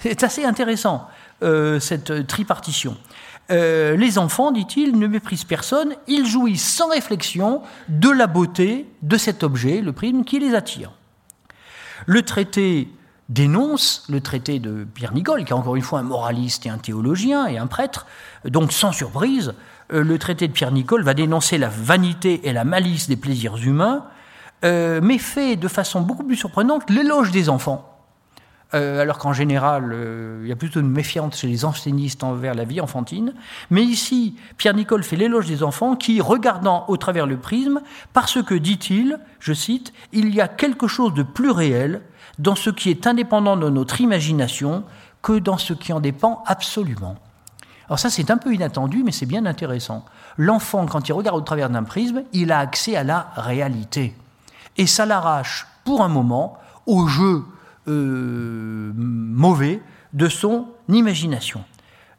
C'est 0.00 0.22
assez 0.22 0.44
intéressant, 0.44 1.08
euh, 1.42 1.78
cette 1.78 2.26
tripartition. 2.26 2.96
Euh, 3.50 3.96
les 3.96 4.16
enfants, 4.16 4.50
dit-il, 4.50 4.98
ne 4.98 5.06
méprisent 5.06 5.44
personne, 5.44 5.94
ils 6.06 6.26
jouissent 6.26 6.66
sans 6.66 6.88
réflexion 6.88 7.62
de 7.88 8.08
la 8.08 8.26
beauté 8.26 8.86
de 9.02 9.18
cet 9.18 9.42
objet, 9.42 9.82
le 9.82 9.92
prisme, 9.92 10.24
qui 10.24 10.38
les 10.38 10.54
attire. 10.54 10.92
Le 12.06 12.22
traité 12.22 12.88
dénonce, 13.28 14.06
le 14.08 14.22
traité 14.22 14.58
de 14.58 14.84
Pierre 14.84 15.12
Nicole, 15.12 15.44
qui 15.44 15.50
est 15.50 15.56
encore 15.56 15.76
une 15.76 15.82
fois 15.82 15.98
un 15.98 16.04
moraliste 16.04 16.64
et 16.64 16.70
un 16.70 16.78
théologien 16.78 17.46
et 17.46 17.58
un 17.58 17.66
prêtre, 17.66 18.06
donc 18.46 18.72
sans 18.72 18.92
surprise, 18.92 19.52
euh, 19.92 20.02
le 20.02 20.18
traité 20.18 20.48
de 20.48 20.52
Pierre 20.52 20.72
Nicole 20.72 21.02
va 21.02 21.12
dénoncer 21.12 21.58
la 21.58 21.68
vanité 21.68 22.48
et 22.48 22.54
la 22.54 22.64
malice 22.64 23.06
des 23.06 23.16
plaisirs 23.16 23.56
humains, 23.56 24.06
mais 24.62 25.16
fait 25.16 25.56
de 25.56 25.68
façon 25.68 26.02
beaucoup 26.02 26.22
plus 26.22 26.36
surprenante 26.36 26.90
l'éloge 26.90 27.30
des 27.30 27.48
enfants. 27.48 27.89
Euh, 28.72 29.02
alors 29.02 29.18
qu'en 29.18 29.32
général, 29.32 29.90
euh, 29.92 30.40
il 30.44 30.48
y 30.48 30.52
a 30.52 30.56
plutôt 30.56 30.78
une 30.78 30.90
méfiance 30.90 31.38
chez 31.38 31.48
les 31.48 31.64
enseignistes 31.64 32.22
envers 32.22 32.54
la 32.54 32.64
vie 32.64 32.80
enfantine. 32.80 33.34
Mais 33.70 33.82
ici, 33.82 34.36
Pierre 34.58 34.74
Nicole 34.74 35.02
fait 35.02 35.16
l'éloge 35.16 35.46
des 35.46 35.64
enfants 35.64 35.96
qui, 35.96 36.20
regardant 36.20 36.84
au 36.86 36.96
travers 36.96 37.26
le 37.26 37.36
prisme, 37.36 37.80
parce 38.12 38.40
que, 38.42 38.54
dit-il, 38.54 39.18
je 39.40 39.52
cite, 39.52 39.92
il 40.12 40.32
y 40.32 40.40
a 40.40 40.46
quelque 40.46 40.86
chose 40.86 41.14
de 41.14 41.24
plus 41.24 41.50
réel 41.50 42.02
dans 42.38 42.54
ce 42.54 42.70
qui 42.70 42.90
est 42.90 43.08
indépendant 43.08 43.56
de 43.56 43.68
notre 43.68 44.00
imagination 44.00 44.84
que 45.20 45.38
dans 45.38 45.58
ce 45.58 45.72
qui 45.72 45.92
en 45.92 46.00
dépend 46.00 46.44
absolument. 46.46 47.16
Alors 47.88 47.98
ça, 47.98 48.08
c'est 48.08 48.30
un 48.30 48.38
peu 48.38 48.54
inattendu, 48.54 49.02
mais 49.04 49.10
c'est 49.10 49.26
bien 49.26 49.46
intéressant. 49.46 50.04
L'enfant, 50.38 50.86
quand 50.86 51.08
il 51.08 51.12
regarde 51.12 51.36
au 51.36 51.42
travers 51.42 51.70
d'un 51.70 51.82
prisme, 51.82 52.22
il 52.32 52.52
a 52.52 52.60
accès 52.60 52.94
à 52.94 53.02
la 53.02 53.32
réalité. 53.34 54.14
Et 54.76 54.86
ça 54.86 55.06
l'arrache, 55.06 55.66
pour 55.84 56.02
un 56.02 56.08
moment, 56.08 56.56
au 56.86 57.08
jeu 57.08 57.42
euh, 57.88 58.92
mauvais 58.94 59.80
de 60.12 60.28
son 60.28 60.66
imagination. 60.88 61.64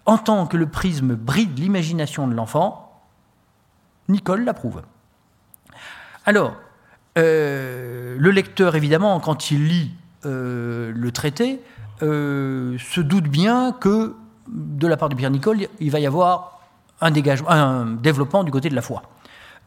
En 0.05 0.17
tant 0.17 0.47
que 0.47 0.57
le 0.57 0.65
prisme 0.65 1.15
bride 1.15 1.59
l'imagination 1.59 2.27
de 2.27 2.33
l'enfant, 2.33 3.03
Nicole 4.09 4.43
l'approuve. 4.43 4.81
Alors, 6.25 6.55
euh, 7.17 8.15
le 8.17 8.31
lecteur, 8.31 8.75
évidemment, 8.75 9.19
quand 9.19 9.51
il 9.51 9.67
lit 9.67 9.91
euh, 10.25 10.91
le 10.95 11.11
traité, 11.11 11.61
se 11.99 12.99
doute 12.99 13.27
bien 13.27 13.73
que 13.73 14.15
de 14.47 14.87
la 14.87 14.97
part 14.97 15.09
de 15.09 15.13
Pierre 15.13 15.29
Nicole, 15.29 15.67
il 15.79 15.91
va 15.91 15.99
y 15.99 16.07
avoir 16.07 16.61
un, 16.99 17.11
dégagement, 17.11 17.51
un 17.51 17.85
développement 17.85 18.43
du 18.43 18.49
côté 18.49 18.69
de 18.69 18.75
la 18.75 18.81
foi. 18.81 19.03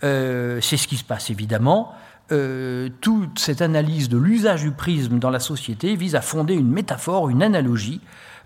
c'est 0.00 0.60
ce 0.76 0.88
qui 0.88 0.96
se 0.96 1.04
passe, 1.04 1.30
évidemment. 1.30 1.94
Euh, 2.32 2.88
toute 3.02 3.38
cette 3.38 3.60
analyse 3.60 4.08
de 4.08 4.16
l'usage 4.16 4.62
du 4.62 4.70
prisme 4.70 5.18
dans 5.18 5.28
la 5.28 5.40
société 5.40 5.94
vise 5.94 6.14
à 6.14 6.22
fonder 6.22 6.54
une 6.54 6.70
métaphore, 6.70 7.28
une 7.28 7.42
analogie. 7.42 8.00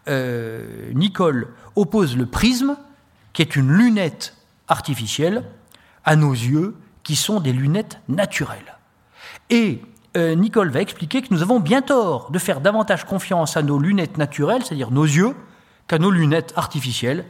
Euh, 0.09 0.91
Nicole 0.95 1.47
oppose 1.77 2.17
le 2.17 2.27
prisme, 2.27 2.77
qui 3.33 3.43
est 3.43 3.55
une 3.55 3.71
lunette 3.71 4.35
artificielle, 4.67 5.45
à 6.05 6.17
nos 6.17 6.33
yeux, 6.33 6.75
qui 7.05 7.15
sont 7.15 7.39
des 7.39 7.53
lunettes 7.53 8.01
naturelles. 8.09 8.79
Et 9.49 9.81
euh, 10.17 10.35
Nicole 10.35 10.71
va 10.71 10.81
expliquer 10.81 11.23
que 11.23 11.33
nous 11.33 11.43
avons 11.43 11.61
bien 11.61 11.81
tort 11.81 12.33
de 12.33 12.39
faire 12.41 12.61
davantage 12.61 13.05
confiance 13.05 13.57
à 13.57 13.63
nos 13.63 13.79
lunettes 13.79 14.19
naturelles, 14.19 14.65
c'est-à-dire 14.65 14.91
nos 14.91 15.05
yeux, 15.05 15.37
qu'à 15.87 15.99
nos 15.99 16.11
lunettes 16.11 16.53
artificielles, 16.57 17.25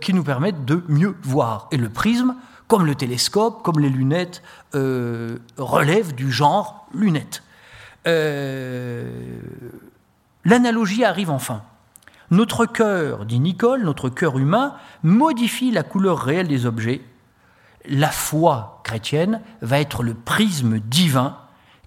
qui 0.00 0.14
nous 0.14 0.22
permettent 0.22 0.64
de 0.64 0.84
mieux 0.86 1.16
voir. 1.22 1.66
Et 1.72 1.78
le 1.78 1.88
prisme 1.88 2.36
comme 2.68 2.84
le 2.84 2.94
télescope, 2.94 3.62
comme 3.62 3.80
les 3.80 3.88
lunettes, 3.88 4.42
euh, 4.74 5.38
relèvent 5.56 6.14
du 6.14 6.30
genre 6.30 6.86
lunettes. 6.92 7.42
Euh, 8.06 9.40
l'analogie 10.44 11.04
arrive 11.04 11.30
enfin. 11.30 11.62
Notre 12.30 12.66
cœur, 12.66 13.24
dit 13.24 13.40
Nicole, 13.40 13.82
notre 13.82 14.10
cœur 14.10 14.38
humain, 14.38 14.74
modifie 15.02 15.70
la 15.70 15.82
couleur 15.82 16.18
réelle 16.18 16.46
des 16.48 16.66
objets. 16.66 17.00
La 17.86 18.10
foi 18.10 18.82
chrétienne 18.84 19.40
va 19.62 19.80
être 19.80 20.02
le 20.02 20.12
prisme 20.12 20.78
divin 20.78 21.38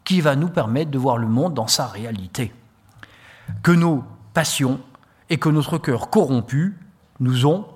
qui 0.03 0.19
va 0.19 0.35
nous 0.35 0.49
permettre 0.49 0.89
de 0.89 0.97
voir 0.97 1.17
le 1.17 1.27
monde 1.27 1.53
dans 1.53 1.67
sa 1.67 1.85
réalité. 1.85 2.51
Que 3.61 3.71
nos 3.71 4.03
passions 4.33 4.79
et 5.29 5.37
que 5.37 5.49
notre 5.49 5.77
cœur 5.77 6.09
corrompu 6.09 6.75
nous 7.19 7.45
ont 7.45 7.67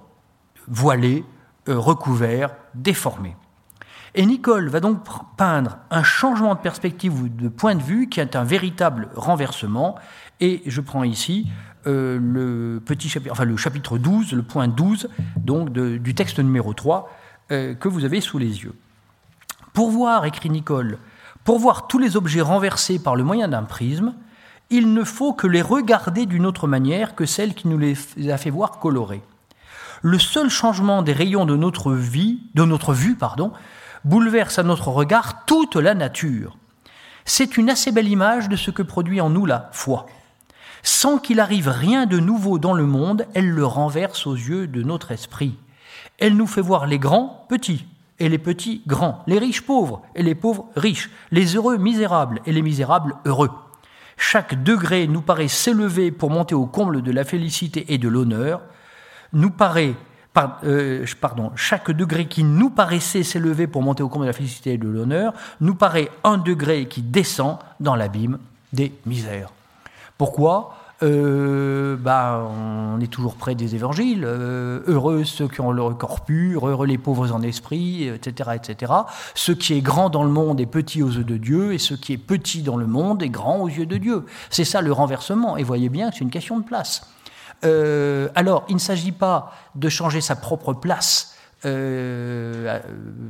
voilés, 0.68 1.24
euh, 1.70 1.78
recouverts, 2.76 2.84
déformé. 2.84 3.36
Et 4.18 4.26
Nicole 4.26 4.70
va 4.70 4.80
donc 4.80 5.00
peindre 5.36 5.78
un 5.92 6.04
changement 6.04 6.56
de 6.56 6.60
perspective 6.60 7.22
ou 7.22 7.28
de 7.28 7.50
point 7.50 7.76
de 7.76 7.84
vue 7.84 8.08
qui 8.08 8.22
est 8.22 8.36
un 8.36 8.46
véritable 8.46 9.10
renversement. 9.16 9.96
Et 10.40 10.62
je 10.66 10.80
prends 10.80 11.04
ici 11.04 11.48
euh, 11.86 12.18
le, 12.22 12.80
petit 12.80 13.10
chapitre, 13.10 13.34
enfin 13.34 13.44
le 13.44 13.58
chapitre 13.58 13.98
12, 13.98 14.32
le 14.32 14.44
point 14.44 14.70
12 14.70 15.10
donc 15.36 15.72
du 15.72 16.16
texte 16.16 16.40
numéro 16.40 16.74
3 16.74 17.10
euh, 17.52 17.76
que 17.76 17.90
vous 17.90 18.06
avez 18.06 18.22
sous 18.22 18.38
les 18.38 18.64
yeux. 18.64 18.74
Pour 19.74 19.92
voir, 19.92 20.24
écrit 20.24 20.50
Nicole, 20.50 20.98
pour 21.44 21.60
voir 21.60 21.88
tous 21.88 22.00
les 22.00 22.16
objets 22.16 22.42
renversés 22.42 23.00
par 23.00 23.18
le 23.18 23.24
moyen 23.24 23.50
d'un 23.50 23.64
prisme, 23.64 24.14
il 24.70 24.94
ne 24.94 25.04
faut 25.04 25.34
que 25.34 25.46
les 25.46 25.62
regarder 25.62 26.26
d'une 26.26 26.46
autre 26.46 26.68
manière 26.68 27.16
que 27.16 27.26
celle 27.26 27.54
qui 27.54 27.68
nous 27.68 27.78
les 27.78 27.98
a 28.32 28.38
fait 28.38 28.50
voir 28.50 28.80
colorés 28.80 29.22
le 30.06 30.20
seul 30.20 30.50
changement 30.50 31.02
des 31.02 31.14
rayons 31.14 31.48
de 31.48 31.56
notre 31.56 31.92
vie, 31.92 32.38
de 32.54 32.64
notre 32.64 32.94
vue, 32.94 33.16
pardon, 33.16 33.52
bouleverse 34.04 34.60
à 34.60 34.64
notre 34.64 34.90
regard 34.90 35.46
toute 35.46 35.76
la 35.78 35.96
nature. 35.96 36.60
C'est 37.26 37.58
une 37.58 37.72
assez 37.72 37.92
belle 37.92 38.08
image 38.08 38.48
de 38.48 38.56
ce 38.56 38.70
que 38.70 38.84
produit 38.84 39.20
en 39.20 39.32
nous 39.32 39.48
la 39.48 39.72
foi. 39.72 40.06
Sans 40.84 41.18
qu'il 41.18 41.40
arrive 41.40 41.70
rien 41.70 42.06
de 42.06 42.20
nouveau 42.20 42.60
dans 42.60 42.74
le 42.74 42.86
monde, 42.86 43.26
elle 43.34 43.50
le 43.50 43.66
renverse 43.66 44.28
aux 44.28 44.36
yeux 44.36 44.68
de 44.68 44.84
notre 44.84 45.12
esprit. 45.12 45.58
Elle 46.20 46.38
nous 46.38 46.46
fait 46.46 46.62
voir 46.62 46.86
les 46.86 47.00
grands 47.00 47.44
petits 47.50 47.88
et 48.20 48.30
les 48.30 48.38
petits 48.38 48.84
grands, 48.86 49.24
les 49.26 49.40
riches 49.40 49.66
pauvres 49.66 50.04
et 50.14 50.22
les 50.22 50.36
pauvres 50.36 50.70
riches, 50.76 51.10
les 51.32 51.56
heureux 51.56 51.78
misérables 51.80 52.42
et 52.46 52.52
les 52.52 52.62
misérables 52.62 53.16
heureux. 53.26 53.50
Chaque 54.18 54.62
degré 54.62 55.08
nous 55.08 55.22
paraît 55.22 55.48
s'élever 55.48 56.12
pour 56.12 56.30
monter 56.30 56.54
au 56.54 56.68
comble 56.68 57.02
de 57.02 57.12
la 57.12 57.24
félicité 57.24 57.92
et 57.92 57.98
de 57.98 58.08
l'honneur, 58.08 58.62
nous 59.36 59.52
paraît, 59.52 59.94
euh, 60.64 61.06
pardon, 61.22 61.52
chaque 61.56 61.92
degré 61.92 62.28
qui 62.28 62.44
nous 62.44 62.72
paraissait 62.72 63.24
s'élever 63.24 63.68
pour 63.68 63.84
monter 63.84 64.02
au 64.02 64.10
comble 64.10 64.26
de 64.26 64.30
la 64.30 64.34
félicité 64.34 64.74
et 64.74 64.78
de 64.78 64.88
l'honneur, 64.88 65.34
nous 65.62 65.76
paraît 65.76 66.10
un 66.24 66.38
degré 66.38 66.88
qui 66.88 67.04
descend 67.04 67.60
dans 67.80 67.96
l'abîme 67.96 68.40
des 68.74 68.92
misères. 69.06 69.52
Pourquoi? 70.18 70.78
Bah, 71.02 72.50
on 72.50 73.00
est 73.00 73.12
toujours 73.12 73.36
près 73.36 73.54
des 73.54 73.76
évangiles. 73.76 74.24
Euh, 74.26 74.82
heureux 74.88 75.24
ceux 75.24 75.48
qui 75.48 75.62
ont 75.62 75.72
le 75.72 75.94
corps 75.94 76.22
pur, 76.22 76.68
heureux 76.68 76.88
les 76.88 76.98
pauvres 76.98 77.32
en 77.32 77.42
esprit, 77.42 78.08
etc., 78.08 78.52
etc. 78.56 78.94
Ce 79.36 79.52
qui 79.52 79.74
est 79.74 79.82
grand 79.82 80.10
dans 80.10 80.24
le 80.24 80.30
monde 80.30 80.60
est 80.62 80.66
petit 80.66 81.04
aux 81.04 81.12
yeux 81.12 81.24
de 81.24 81.38
Dieu, 81.38 81.74
et 81.74 81.78
ce 81.78 81.94
qui 81.94 82.14
est 82.14 82.18
petit 82.18 82.62
dans 82.62 82.78
le 82.78 82.88
monde 82.88 83.22
est 83.22 83.30
grand 83.30 83.58
aux 83.58 83.70
yeux 83.70 83.86
de 83.86 83.98
Dieu. 83.98 84.26
C'est 84.50 84.64
ça 84.64 84.82
le 84.82 84.92
renversement. 84.92 85.58
Et 85.58 85.64
voyez 85.64 85.90
bien 85.90 86.10
que 86.10 86.16
c'est 86.16 86.24
une 86.24 86.32
question 86.32 86.60
de 86.60 86.66
place. 86.66 87.08
Euh, 87.66 88.30
alors, 88.36 88.66
il 88.70 88.76
ne 88.76 88.80
s'agit 88.80 89.12
pas 89.12 89.54
de 89.76 89.90
changer 89.90 90.22
sa 90.22 90.36
propre 90.36 90.74
place. 90.74 91.36
Euh, 91.66 92.80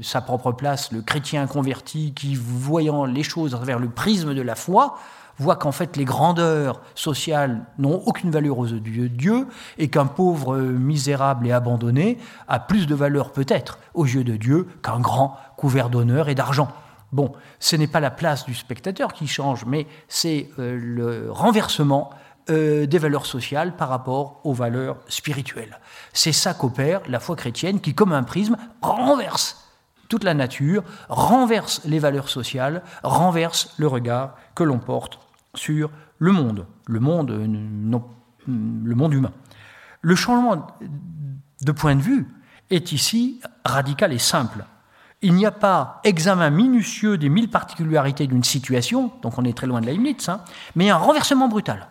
sa 0.02 0.22
propre 0.22 0.52
place, 0.52 0.92
le 0.92 1.02
chrétien 1.02 1.48
converti 1.48 2.14
qui, 2.14 2.36
voyant 2.36 3.06
les 3.06 3.24
choses 3.24 3.54
à 3.54 3.58
travers 3.58 3.80
le 3.80 3.90
prisme 3.90 4.34
de 4.34 4.42
la 4.42 4.56
foi, 4.56 4.98
voit 5.38 5.56
qu'en 5.56 5.72
fait 5.72 5.98
les 5.98 6.06
grandeurs 6.06 6.82
sociales 6.96 7.66
n'ont 7.78 8.02
aucune 8.06 8.32
valeur 8.32 8.58
aux 8.58 8.68
yeux 8.68 8.80
de 8.80 9.08
Dieu 9.08 9.48
et 9.78 9.90
qu'un 9.90 10.06
pauvre 10.06 10.58
misérable 10.58 11.48
et 11.48 11.52
abandonné 11.52 12.18
a 12.48 12.60
plus 12.60 12.88
de 12.88 12.96
valeur 12.96 13.32
peut-être 13.32 13.80
aux 13.94 14.06
yeux 14.06 14.24
de 14.24 14.38
Dieu 14.38 14.68
qu'un 14.82 15.00
grand 15.00 15.38
couvert 15.58 15.90
d'honneur 15.90 16.30
et 16.30 16.36
d'argent. 16.36 16.70
Bon, 17.12 17.32
ce 17.60 17.76
n'est 17.76 17.88
pas 17.88 18.00
la 18.00 18.12
place 18.12 18.46
du 18.46 18.54
spectateur 18.54 19.14
qui 19.14 19.28
change, 19.28 19.66
mais 19.66 19.88
c'est 20.08 20.50
euh, 20.60 20.78
le 20.82 21.32
renversement 21.32 22.10
euh, 22.52 22.86
des 22.86 23.00
valeurs 23.00 23.26
sociales 23.26 23.76
par 23.76 23.90
rapport 23.90 24.40
aux 24.44 24.54
valeurs 24.54 24.98
spirituelles. 25.08 25.80
C'est 26.14 26.32
ça 26.32 26.54
qu'opère 26.54 27.02
la 27.10 27.20
foi 27.20 27.36
chrétienne 27.36 27.80
qui, 27.80 27.96
comme 27.96 28.14
un 28.14 28.22
prisme, 28.22 28.56
renverse 28.84 29.68
toute 30.10 30.24
la 30.24 30.36
nature, 30.36 30.84
renverse 31.10 31.82
les 31.86 31.98
valeurs 31.98 32.30
sociales, 32.30 32.84
renverse 33.02 33.74
le 33.78 33.88
regard 33.88 34.36
que 34.54 34.64
l'on 34.64 34.78
porte 34.78 35.20
sur 35.56 35.90
le 36.20 36.32
monde, 36.32 36.68
le 36.86 37.00
monde, 37.00 37.32
euh, 37.32 37.48
le 38.48 38.96
monde 38.96 39.14
humain. 39.16 39.32
Le 40.02 40.16
changement 40.16 40.68
de 41.62 41.72
point 41.72 41.96
de 41.96 42.02
vue 42.02 42.28
est 42.70 42.92
ici 42.92 43.42
radical 43.64 44.14
et 44.14 44.20
simple. 44.20 44.66
Il 45.24 45.34
n'y 45.34 45.48
a 45.48 45.52
pas 45.52 46.00
examen 46.04 46.52
minutieux 46.52 47.18
des 47.18 47.30
mille 47.30 47.50
particularités 47.50 48.28
d'une 48.28 48.44
situation, 48.44 49.12
donc 49.24 49.40
on 49.40 49.46
est 49.46 49.58
très 49.58 49.66
loin 49.66 49.82
de 49.82 49.88
la 49.88 49.94
Leibniz, 49.94 50.30
hein, 50.30 50.42
mais 50.76 50.92
un 50.92 50.98
renversement 50.98 51.48
brutal 51.48 51.88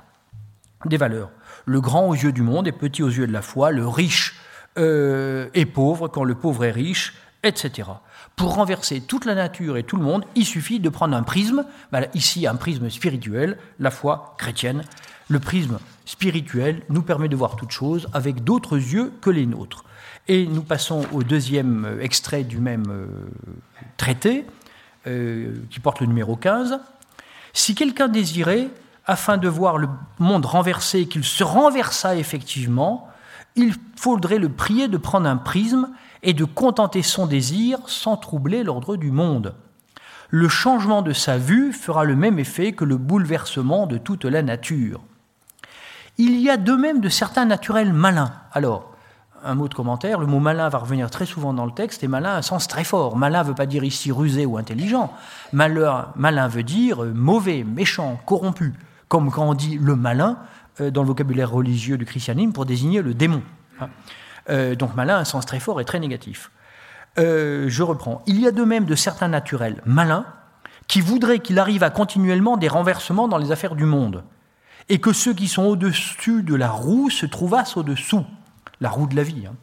des 0.87 0.97
valeurs. 0.97 1.31
Le 1.67 1.81
grand 1.81 2.09
aux 2.09 2.15
yeux 2.15 2.33
du 2.33 2.43
monde 2.43 2.69
est 2.69 2.73
petit 2.73 3.03
aux 3.03 3.09
yeux 3.09 3.27
de 3.27 3.33
la 3.33 3.43
foi, 3.43 3.71
le 3.71 3.87
riche 3.87 4.37
euh, 4.77 5.49
est 5.55 5.67
pauvre 5.67 6.09
quand 6.09 6.25
le 6.25 6.35
pauvre 6.35 6.65
est 6.65 6.73
riche, 6.73 7.15
etc. 7.43 7.89
Pour 8.37 8.55
renverser 8.55 9.01
toute 9.01 9.25
la 9.25 9.35
nature 9.35 9.77
et 9.77 9.85
tout 9.85 9.97
le 9.97 10.03
monde, 10.03 10.25
il 10.35 10.45
suffit 10.45 10.81
de 10.81 10.89
prendre 10.89 11.17
un 11.17 11.23
prisme, 11.23 11.65
ici 12.15 12.47
un 12.47 12.57
prisme 12.57 12.91
spirituel, 12.91 13.57
la 13.79 13.91
foi 13.91 14.35
chrétienne. 14.37 14.83
Le 15.29 15.39
prisme 15.39 15.79
spirituel 16.05 16.83
nous 16.89 17.03
permet 17.03 17.29
de 17.29 17.37
voir 17.37 17.57
toute 17.57 17.71
chose 17.71 18.09
avec 18.13 18.43
d'autres 18.43 18.77
yeux 18.77 19.13
que 19.21 19.31
les 19.31 19.47
nôtres. 19.47 19.85
Et 20.27 20.47
nous 20.47 20.63
passons 20.63 21.07
au 21.13 21.23
deuxième 21.23 21.85
euh, 21.85 22.03
extrait 22.03 22.45
du 22.45 22.59
même 22.59 22.87
euh, 22.89 23.07
traité, 23.97 24.47
qui 25.05 25.81
porte 25.81 26.01
le 26.01 26.07
numéro 26.07 26.35
15. 26.35 26.81
Si 27.53 27.75
quelqu'un 27.75 28.09
désirait, 28.09 28.71
afin 29.07 29.37
de 29.37 29.49
voir 29.49 29.79
le 29.79 29.89
monde 30.19 30.47
renversé, 30.47 31.07
qu'il 31.07 31.25
se 31.25 31.45
renversa 31.45 32.17
effectivement, 32.17 33.09
il 33.57 33.75
faudrait 33.97 34.39
le 34.39 34.49
prier 34.49 34.89
de 34.89 34.97
prendre 34.97 35.29
un 35.29 35.37
prisme 35.37 35.91
et 36.23 36.33
de 36.33 36.45
contenter 36.45 37.03
son 37.03 37.27
désir 37.27 37.79
sans 37.87 38.17
troubler 38.17 38.65
l'ordre 38.65 38.97
du 38.97 39.11
monde. 39.11 39.55
Le 40.31 40.49
changement 40.49 41.03
de 41.03 41.13
sa 41.13 41.39
vue 41.39 41.73
fera 41.73 42.05
le 42.05 42.17
même 42.17 42.39
effet 42.39 42.73
que 42.73 42.85
le 42.85 42.97
bouleversement 42.97 43.87
de 43.87 43.99
toute 43.99 44.25
la 44.25 44.43
nature. 44.43 45.01
Il 46.17 46.41
y 46.41 46.49
a 46.49 46.57
de 46.57 46.73
même 46.73 47.01
de 47.01 47.09
certains 47.09 47.45
naturels 47.45 47.93
malins. 47.93 48.33
Alors, 48.53 48.93
un 49.45 49.55
mot 49.55 49.69
de 49.69 49.75
commentaire, 49.75 50.19
le 50.19 50.27
mot 50.27 50.41
malin 50.41 50.69
va 50.71 50.79
revenir 50.79 51.11
très 51.11 51.27
souvent 51.27 51.53
dans 51.53 51.67
le 51.67 51.73
texte, 51.73 52.03
et 52.03 52.09
malin 52.09 52.31
a 52.31 52.39
un 52.39 52.43
sens 52.43 52.67
très 52.67 52.85
fort. 52.85 53.17
Malin 53.17 53.43
ne 53.43 53.49
veut 53.49 53.55
pas 53.55 53.67
dire 53.67 53.85
ici 53.85 54.11
rusé 54.11 54.47
ou 54.47 54.57
intelligent. 54.57 55.13
Malin, 55.53 56.09
malin 56.17 56.49
veut 56.49 56.63
dire 56.63 57.05
mauvais, 57.15 57.63
méchant, 57.63 58.19
corrompu 58.25 58.73
comme 59.15 59.31
quand 59.31 59.49
on 59.49 59.55
dit 59.55 59.79
le 59.81 59.95
malin 59.95 60.39
euh, 60.81 60.91
dans 60.91 61.03
le 61.03 61.07
vocabulaire 61.07 61.49
religieux 61.49 61.97
du 61.97 62.05
christianisme 62.05 62.51
pour 62.53 62.67
désigner 62.67 63.01
le 63.01 63.15
démon. 63.15 63.45
Hein. 63.81 63.89
Euh, 64.51 64.75
donc 64.75 64.97
malin, 64.97 65.19
un 65.19 65.25
sens 65.25 65.47
très 65.47 65.61
fort 65.61 65.81
et 65.81 65.85
très 65.85 66.01
négatif. 66.01 66.51
Euh, 67.19 67.67
je 67.69 67.85
reprends. 67.85 68.23
Il 68.27 68.41
y 68.41 68.49
a 68.49 68.51
de 68.51 68.65
même 68.65 68.87
de 68.87 68.97
certains 68.97 69.29
naturels 69.29 69.81
malins 69.87 70.27
qui 70.89 71.01
voudraient 71.01 71.39
qu'il 71.39 71.61
arrive 71.61 71.85
à 71.85 71.91
continuellement 71.91 72.57
des 72.57 72.67
renversements 72.67 73.29
dans 73.29 73.39
les 73.39 73.53
affaires 73.53 73.77
du 73.77 73.85
monde, 73.85 74.25
et 74.89 74.99
que 74.99 75.13
ceux 75.13 75.33
qui 75.33 75.47
sont 75.47 75.63
au-dessus 75.63 76.43
de 76.43 76.57
la 76.57 76.71
roue 76.71 77.09
se 77.09 77.25
trouvassent 77.25 77.77
au-dessous, 77.77 78.27
la 78.81 78.91
roue 78.91 79.07
de 79.07 79.15
la 79.15 79.23
vie. 79.23 79.47
Hein. 79.47 79.55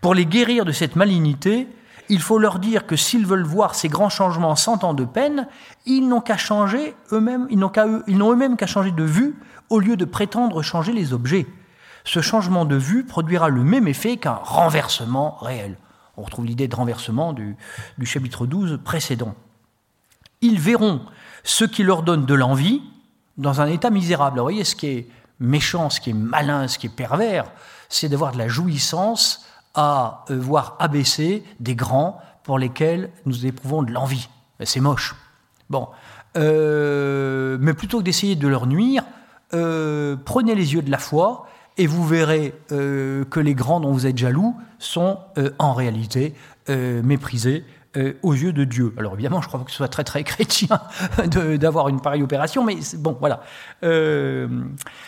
Pour 0.00 0.14
les 0.14 0.26
guérir 0.26 0.64
de 0.64 0.72
cette 0.72 0.96
malignité, 0.96 1.68
il 2.10 2.20
faut 2.20 2.38
leur 2.38 2.58
dire 2.58 2.86
que 2.86 2.96
s'ils 2.96 3.24
veulent 3.24 3.44
voir 3.44 3.76
ces 3.76 3.88
grands 3.88 4.08
changements 4.08 4.56
sans 4.56 4.78
tant 4.78 4.94
de 4.94 5.04
peine, 5.04 5.46
ils 5.86 6.06
n'ont 6.06 6.20
qu'à 6.20 6.36
changer 6.36 6.96
eux-mêmes, 7.12 7.46
ils 7.50 7.58
n'ont 7.58 8.32
eux-mêmes 8.32 8.56
qu'à 8.56 8.66
changer 8.66 8.90
de 8.90 9.04
vue 9.04 9.36
au 9.68 9.78
lieu 9.78 9.96
de 9.96 10.04
prétendre 10.04 10.60
changer 10.60 10.92
les 10.92 11.12
objets. 11.12 11.46
Ce 12.04 12.20
changement 12.20 12.64
de 12.64 12.74
vue 12.74 13.04
produira 13.04 13.48
le 13.48 13.62
même 13.62 13.86
effet 13.86 14.16
qu'un 14.16 14.40
renversement 14.42 15.38
réel. 15.40 15.76
On 16.16 16.22
retrouve 16.22 16.46
l'idée 16.46 16.66
de 16.66 16.74
renversement 16.74 17.32
du, 17.32 17.56
du 17.96 18.06
chapitre 18.06 18.44
12 18.44 18.80
précédent. 18.84 19.36
Ils 20.40 20.58
verront 20.58 21.02
ce 21.44 21.64
qui 21.64 21.84
leur 21.84 22.02
donne 22.02 22.26
de 22.26 22.34
l'envie 22.34 22.82
dans 23.38 23.60
un 23.60 23.66
état 23.66 23.90
misérable. 23.90 24.38
vous 24.38 24.44
voyez, 24.44 24.64
ce 24.64 24.74
qui 24.74 24.86
est 24.88 25.08
méchant, 25.38 25.90
ce 25.90 26.00
qui 26.00 26.10
est 26.10 26.14
malin, 26.14 26.66
ce 26.66 26.76
qui 26.76 26.88
est 26.88 26.90
pervers, 26.90 27.44
c'est 27.88 28.08
d'avoir 28.08 28.32
de 28.32 28.38
la 28.38 28.48
jouissance 28.48 29.46
à 29.74 30.24
euh, 30.30 30.38
voir 30.38 30.76
abaisser 30.78 31.44
des 31.60 31.74
grands 31.74 32.20
pour 32.42 32.58
lesquels 32.58 33.10
nous 33.26 33.46
éprouvons 33.46 33.82
de 33.82 33.92
l'envie. 33.92 34.28
C'est 34.64 34.80
moche. 34.80 35.14
Bon. 35.68 35.88
Euh, 36.36 37.56
mais 37.60 37.74
plutôt 37.74 37.98
que 37.98 38.04
d'essayer 38.04 38.36
de 38.36 38.48
leur 38.48 38.66
nuire, 38.66 39.04
euh, 39.54 40.16
prenez 40.24 40.54
les 40.54 40.74
yeux 40.74 40.82
de 40.82 40.90
la 40.90 40.98
foi 40.98 41.46
et 41.76 41.86
vous 41.86 42.06
verrez 42.06 42.54
que 42.68 43.40
les 43.40 43.54
grands 43.54 43.80
dont 43.80 43.92
vous 43.92 44.06
êtes 44.06 44.18
jaloux 44.18 44.54
sont 44.78 45.18
en 45.58 45.72
réalité 45.72 46.34
méprisés 46.68 47.64
euh, 47.96 48.12
aux 48.22 48.34
yeux 48.34 48.52
de 48.52 48.62
Dieu. 48.62 48.94
Alors 48.98 49.14
évidemment, 49.14 49.42
je 49.42 49.48
crois 49.48 49.58
que 49.64 49.70
ce 49.72 49.78
soit 49.78 49.88
très 49.88 50.04
très 50.04 50.22
chrétien 50.22 50.80
d'avoir 51.26 51.88
une 51.88 52.00
pareille 52.00 52.22
opération, 52.22 52.64
mais 52.64 52.76
bon, 52.96 53.16
voilà. 53.18 53.42
Euh, 53.82 54.46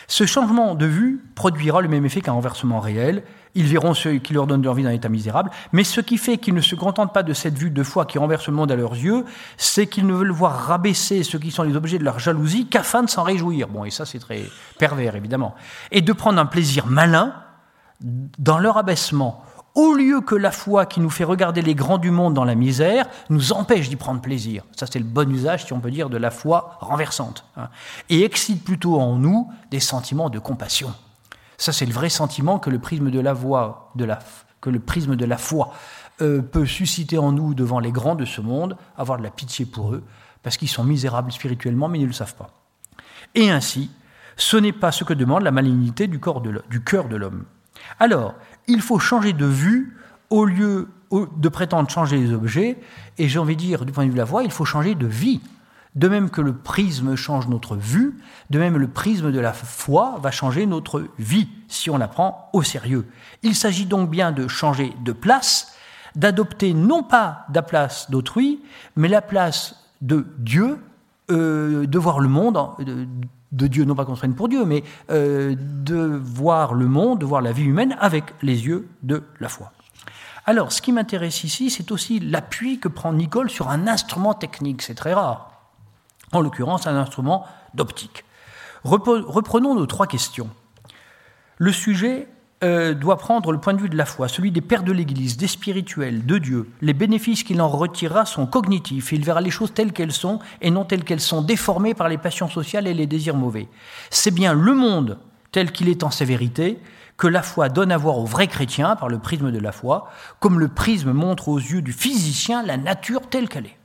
ce 0.07 0.25
changement 0.25 0.75
de 0.75 0.85
vue 0.85 1.23
produira 1.33 1.81
le 1.81 1.87
même 1.87 2.05
effet 2.05 2.19
qu'un 2.19 2.33
renversement 2.33 2.81
réel. 2.81 3.23
Ils 3.55 3.67
verront 3.67 3.93
ce 3.93 4.09
qui 4.09 4.33
leur 4.33 4.47
donne 4.47 4.59
de 4.59 4.65
l'envie 4.65 4.83
d'un 4.83 4.91
état 4.91 5.07
misérable, 5.07 5.49
mais 5.71 5.85
ce 5.85 6.01
qui 6.01 6.17
fait 6.17 6.37
qu'ils 6.37 6.55
ne 6.55 6.59
se 6.59 6.75
contentent 6.75 7.13
pas 7.13 7.23
de 7.23 7.31
cette 7.31 7.57
vue 7.57 7.69
de 7.69 7.83
foi 7.83 8.05
qui 8.05 8.17
renverse 8.17 8.47
le 8.47 8.53
monde 8.53 8.69
à 8.69 8.75
leurs 8.75 8.95
yeux, 8.95 9.23
c'est 9.55 9.87
qu'ils 9.87 10.05
ne 10.05 10.13
veulent 10.13 10.31
voir 10.31 10.53
rabaisser 10.53 11.23
ceux 11.23 11.39
qui 11.39 11.51
sont 11.51 11.63
les 11.63 11.77
objets 11.77 11.99
de 11.99 12.03
leur 12.03 12.19
jalousie 12.19 12.67
qu'afin 12.67 13.03
de 13.03 13.09
s'en 13.09 13.23
réjouir. 13.23 13.69
Bon, 13.69 13.85
et 13.85 13.91
ça 13.91 14.05
c'est 14.05 14.19
très 14.19 14.43
pervers 14.77 15.15
évidemment. 15.15 15.55
Et 15.91 16.01
de 16.01 16.11
prendre 16.11 16.37
un 16.37 16.45
plaisir 16.45 16.85
malin 16.87 17.33
dans 18.01 18.59
leur 18.59 18.75
abaissement 18.75 19.45
au 19.75 19.93
lieu 19.93 20.21
que 20.21 20.35
la 20.35 20.51
foi 20.51 20.85
qui 20.85 20.99
nous 20.99 21.09
fait 21.09 21.23
regarder 21.23 21.61
les 21.61 21.75
grands 21.75 21.97
du 21.97 22.11
monde 22.11 22.33
dans 22.33 22.45
la 22.45 22.55
misère 22.55 23.07
nous 23.29 23.53
empêche 23.53 23.89
d'y 23.89 23.95
prendre 23.95 24.21
plaisir. 24.21 24.63
Ça, 24.75 24.85
c'est 24.85 24.99
le 24.99 25.05
bon 25.05 25.29
usage, 25.31 25.65
si 25.65 25.73
on 25.73 25.79
peut 25.79 25.91
dire, 25.91 26.09
de 26.09 26.17
la 26.17 26.31
foi 26.31 26.77
renversante. 26.79 27.45
Hein. 27.57 27.69
et 28.09 28.23
excite 28.23 28.63
plutôt 28.63 28.99
en 28.99 29.15
nous 29.15 29.51
des 29.71 29.79
sentiments 29.79 30.29
de 30.29 30.39
compassion. 30.39 30.93
Ça, 31.57 31.71
c'est 31.71 31.85
le 31.85 31.93
vrai 31.93 32.09
sentiment 32.09 32.59
que 32.59 32.69
le 32.69 32.79
prisme 32.79 33.09
de 33.09 33.19
la, 33.19 33.33
voix, 33.33 33.93
que 34.61 34.69
le 34.69 34.79
prisme 34.79 35.15
de 35.15 35.25
la 35.25 35.37
foi 35.37 35.73
euh, 36.21 36.41
peut 36.41 36.65
susciter 36.65 37.17
en 37.17 37.31
nous 37.31 37.53
devant 37.53 37.79
les 37.79 37.91
grands 37.91 38.15
de 38.15 38.25
ce 38.25 38.41
monde, 38.41 38.77
avoir 38.97 39.17
de 39.17 39.23
la 39.23 39.29
pitié 39.29 39.65
pour 39.65 39.93
eux, 39.93 40.03
parce 40.41 40.57
qu'ils 40.57 40.69
sont 40.69 40.83
misérables 40.83 41.31
spirituellement, 41.31 41.87
mais 41.87 41.99
ils 41.99 42.03
ne 42.03 42.07
le 42.07 42.13
savent 42.13 42.35
pas. 42.35 42.49
Et 43.33 43.49
ainsi, 43.49 43.89
ce 44.35 44.57
n'est 44.57 44.73
pas 44.73 44.91
ce 44.91 45.03
que 45.03 45.13
demande 45.13 45.43
la 45.43 45.51
malignité 45.51 46.07
du, 46.07 46.19
corps 46.19 46.41
du 46.41 46.83
cœur 46.83 47.07
de 47.07 47.15
l'homme. 47.15 47.45
Alors, 47.99 48.35
il 48.67 48.81
faut 48.81 48.99
changer 48.99 49.33
de 49.33 49.45
vue 49.45 49.97
au 50.29 50.45
lieu 50.45 50.87
de 51.11 51.49
prétendre 51.49 51.89
changer 51.89 52.17
les 52.17 52.33
objets, 52.33 52.77
et 53.17 53.27
j'ai 53.27 53.39
envie 53.39 53.55
de 53.55 53.61
dire, 53.61 53.85
du 53.85 53.91
point 53.91 54.03
de 54.03 54.09
vue 54.09 54.15
de 54.15 54.19
la 54.19 54.25
voix, 54.25 54.43
il 54.43 54.51
faut 54.51 54.65
changer 54.65 54.95
de 54.95 55.05
vie. 55.05 55.41
De 55.95 56.07
même 56.07 56.31
que 56.31 56.41
le 56.41 56.55
prisme 56.55 57.15
change 57.15 57.47
notre 57.47 57.75
vue, 57.75 58.19
de 58.49 58.57
même 58.57 58.77
le 58.77 58.87
prisme 58.87 59.31
de 59.31 59.39
la 59.39 59.53
foi 59.53 60.17
va 60.23 60.31
changer 60.31 60.65
notre 60.65 61.05
vie, 61.19 61.47
si 61.67 61.91
on 61.91 61.97
la 61.97 62.07
prend 62.07 62.49
au 62.53 62.63
sérieux. 62.63 63.05
Il 63.43 63.53
s'agit 63.53 63.85
donc 63.85 64.09
bien 64.09 64.31
de 64.31 64.47
changer 64.47 64.95
de 65.01 65.11
place, 65.11 65.75
d'adopter 66.15 66.73
non 66.73 67.03
pas 67.03 67.45
la 67.53 67.61
place 67.61 68.09
d'autrui, 68.09 68.63
mais 68.95 69.07
la 69.07 69.21
place 69.21 69.75
de 70.01 70.25
Dieu, 70.39 70.79
euh, 71.29 71.85
de 71.85 71.99
voir 71.99 72.19
le 72.19 72.27
monde, 72.27 72.59
de 72.79 73.07
Dieu, 73.53 73.85
non 73.85 73.95
pas 73.95 74.05
qu'on 74.05 74.15
se 74.15 74.25
pour 74.27 74.49
Dieu, 74.49 74.65
mais 74.65 74.83
euh, 75.09 75.55
de 75.57 75.95
voir 75.95 76.73
le 76.73 76.87
monde, 76.87 77.19
de 77.19 77.25
voir 77.25 77.41
la 77.41 77.51
vie 77.51 77.63
humaine 77.63 77.95
avec 77.99 78.25
les 78.41 78.65
yeux 78.65 78.89
de 79.03 79.23
la 79.39 79.49
foi. 79.49 79.71
Alors, 80.45 80.71
ce 80.71 80.81
qui 80.81 80.91
m'intéresse 80.91 81.43
ici, 81.43 81.69
c'est 81.69 81.91
aussi 81.91 82.19
l'appui 82.19 82.79
que 82.79 82.89
prend 82.89 83.13
Nicole 83.13 83.49
sur 83.49 83.69
un 83.69 83.87
instrument 83.87 84.33
technique, 84.33 84.81
c'est 84.81 84.95
très 84.95 85.13
rare. 85.13 85.51
En 86.33 86.41
l'occurrence, 86.41 86.87
un 86.87 86.97
instrument 86.97 87.45
d'optique. 87.73 88.25
Reprenons 88.83 89.75
nos 89.75 89.85
trois 89.85 90.07
questions. 90.07 90.49
Le 91.57 91.71
sujet 91.71 92.27
euh, 92.63 92.93
doit 92.93 93.17
prendre 93.17 93.51
le 93.51 93.59
point 93.59 93.73
de 93.73 93.81
vue 93.81 93.89
de 93.89 93.97
la 93.97 94.05
foi, 94.05 94.27
celui 94.27 94.49
des 94.51 94.61
pères 94.61 94.83
de 94.83 94.93
l'Église, 94.93 95.35
des 95.35 95.47
spirituels, 95.47 96.25
de 96.25 96.37
Dieu. 96.37 96.69
Les 96.81 96.93
bénéfices 96.93 97.43
qu'il 97.43 97.61
en 97.61 97.67
retirera 97.67 98.25
sont 98.25 98.45
cognitifs. 98.45 99.11
Il 99.11 99.25
verra 99.25 99.41
les 99.41 99.49
choses 99.49 99.73
telles 99.73 99.91
qu'elles 99.91 100.13
sont 100.13 100.39
et 100.61 100.71
non 100.71 100.85
telles 100.85 101.03
qu'elles 101.03 101.19
sont 101.19 101.41
déformées 101.41 101.93
par 101.93 102.07
les 102.07 102.17
passions 102.17 102.49
sociales 102.49 102.87
et 102.87 102.93
les 102.93 103.05
désirs 103.05 103.35
mauvais. 103.35 103.67
C'est 104.09 104.31
bien 104.31 104.53
le 104.53 104.73
monde 104.73 105.19
tel 105.51 105.71
qu'il 105.71 105.89
est 105.89 106.03
en 106.03 106.11
sévérité 106.11 106.79
que 107.17 107.27
la 107.27 107.43
foi 107.43 107.69
donne 107.69 107.91
à 107.91 107.97
voir 107.97 108.17
aux 108.17 108.25
vrais 108.25 108.47
chrétiens 108.47 108.95
par 108.95 109.09
le 109.09 109.19
prisme 109.19 109.51
de 109.51 109.59
la 109.59 109.71
foi, 109.71 110.09
comme 110.39 110.59
le 110.59 110.67
prisme 110.67 111.11
montre 111.11 111.49
aux 111.49 111.59
yeux 111.59 111.81
du 111.81 111.91
physicien 111.91 112.63
la 112.63 112.77
nature 112.77 113.27
telle 113.29 113.49
qu'elle 113.49 113.65
est. 113.65 113.77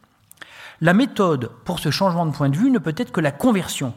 La 0.81 0.95
méthode 0.95 1.51
pour 1.65 1.81
ce 1.81 1.91
changement 1.91 2.27
de 2.27 2.33
point 2.33 2.49
de 2.49 2.57
vue 2.57 2.71
ne 2.71 2.79
peut 2.79 2.95
être 2.97 3.13
que 3.13 3.21
la 3.21 3.33
conversion, 3.33 3.93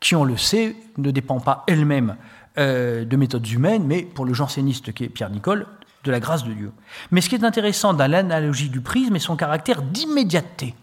qui, 0.00 0.16
on 0.16 0.24
le 0.24 0.36
sait, 0.36 0.74
ne 0.98 1.10
dépend 1.10 1.40
pas 1.40 1.64
elle-même 1.68 2.16
euh, 2.58 3.04
de 3.04 3.16
méthodes 3.16 3.48
humaines, 3.48 3.84
mais 3.84 4.02
pour 4.02 4.24
le 4.24 4.34
janséniste 4.34 4.92
qui 4.92 5.04
est 5.04 5.08
Pierre 5.08 5.30
Nicole, 5.30 5.66
de 6.04 6.10
la 6.10 6.20
grâce 6.20 6.44
de 6.44 6.52
Dieu. 6.52 6.72
Mais 7.10 7.20
ce 7.20 7.28
qui 7.28 7.34
est 7.34 7.44
intéressant 7.44 7.94
dans 7.94 8.10
l'analogie 8.10 8.68
du 8.68 8.80
prisme 8.80 9.16
est 9.16 9.20
son 9.20 9.36
caractère 9.36 9.82
d'immédiateté. 9.82 10.74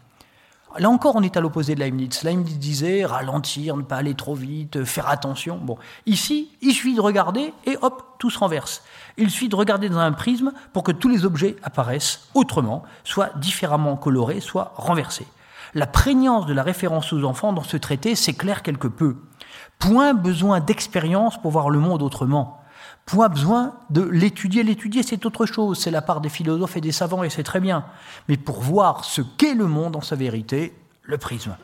Là 0.80 0.90
encore, 0.90 1.16
on 1.16 1.22
est 1.22 1.36
à 1.36 1.42
l'opposé 1.42 1.76
de 1.76 1.82
Leibniz. 1.82 2.24
Leibniz 2.24 2.58
disait 2.58 3.06
ralentir, 3.06 3.76
ne 3.76 3.82
pas 3.82 3.98
aller 3.98 4.16
trop 4.16 4.36
vite, 4.36 4.86
faire 4.86 5.10
attention. 5.10 5.58
Bon, 5.58 5.78
ici, 6.06 6.50
il 6.62 6.74
suffit 6.74 6.96
de 6.96 7.02
regarder 7.02 7.54
et 7.66 7.78
hop, 7.82 8.16
tout 8.20 8.30
se 8.30 8.40
renverse. 8.40 8.82
Il 9.18 9.30
suffit 9.30 9.50
de 9.50 9.56
regarder 9.56 9.90
dans 9.90 10.00
un 10.00 10.14
prisme 10.14 10.54
pour 10.72 10.84
que 10.84 10.94
tous 10.94 11.10
les 11.10 11.26
objets 11.26 11.58
apparaissent 11.64 12.30
autrement, 12.34 12.84
soit 13.04 13.38
différemment 13.38 13.98
colorés, 13.98 14.40
soit 14.40 14.74
renversés. 14.78 15.28
La 15.74 15.88
prégnance 15.88 16.46
de 16.46 16.54
la 16.54 16.64
référence 16.64 17.12
aux 17.12 17.24
enfants 17.26 17.54
dans 17.54 17.64
ce 17.64 17.78
traité 17.78 18.16
s'éclaire 18.16 18.64
quelque 18.64 18.88
peu. 18.88 19.18
Point 19.80 20.14
besoin 20.14 20.60
d'expérience 20.60 21.42
pour 21.42 21.52
voir 21.52 21.70
le 21.70 21.80
monde 21.80 22.02
autrement. 22.02 22.62
Point 23.06 23.30
besoin 23.30 23.76
de 23.90 24.02
l'étudier. 24.02 24.64
L'étudier, 24.64 25.04
c'est 25.04 25.26
autre 25.26 25.46
chose. 25.46 25.80
C'est 25.80 25.92
la 25.92 26.02
part 26.02 26.22
des 26.22 26.30
philosophes 26.30 26.78
et 26.78 26.82
des 26.82 26.92
savants, 26.92 27.24
et 27.24 27.30
c'est 27.30 27.44
très 27.44 27.60
bien. 27.60 27.86
Mais 28.28 28.38
pour 28.38 28.62
voir 28.62 29.06
ce 29.06 29.22
qu'est 29.22 29.56
le 29.56 29.66
monde 29.66 29.96
en 29.96 30.02
sa 30.02 30.16
vérité, 30.16 30.74
le 31.04 31.18
prisme. 31.18 31.56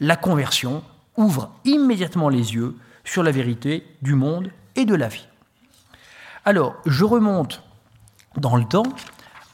La 0.00 0.16
conversion 0.16 0.82
ouvre 1.16 1.50
immédiatement 1.64 2.28
les 2.28 2.54
yeux 2.54 2.76
sur 3.04 3.22
la 3.22 3.30
vérité 3.30 3.86
du 4.02 4.14
monde 4.14 4.50
et 4.74 4.84
de 4.84 4.94
la 4.94 5.08
vie. 5.08 5.26
Alors, 6.44 6.76
je 6.86 7.04
remonte 7.04 7.62
dans 8.36 8.56
le 8.56 8.64
temps 8.64 8.84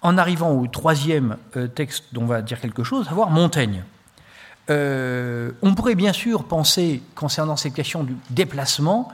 en 0.02 0.18
arrivant 0.18 0.50
au 0.50 0.66
troisième 0.66 1.36
euh, 1.56 1.68
texte 1.68 2.06
dont 2.12 2.22
on 2.22 2.26
va 2.26 2.42
dire 2.42 2.60
quelque 2.60 2.82
chose, 2.82 3.06
à 3.06 3.10
savoir 3.10 3.30
Montaigne. 3.30 3.84
Euh, 4.70 5.52
on 5.62 5.74
pourrait 5.74 5.94
bien 5.94 6.12
sûr 6.12 6.44
penser, 6.44 7.02
concernant 7.14 7.56
cette 7.56 7.74
question 7.74 8.04
du 8.04 8.16
déplacement, 8.30 9.08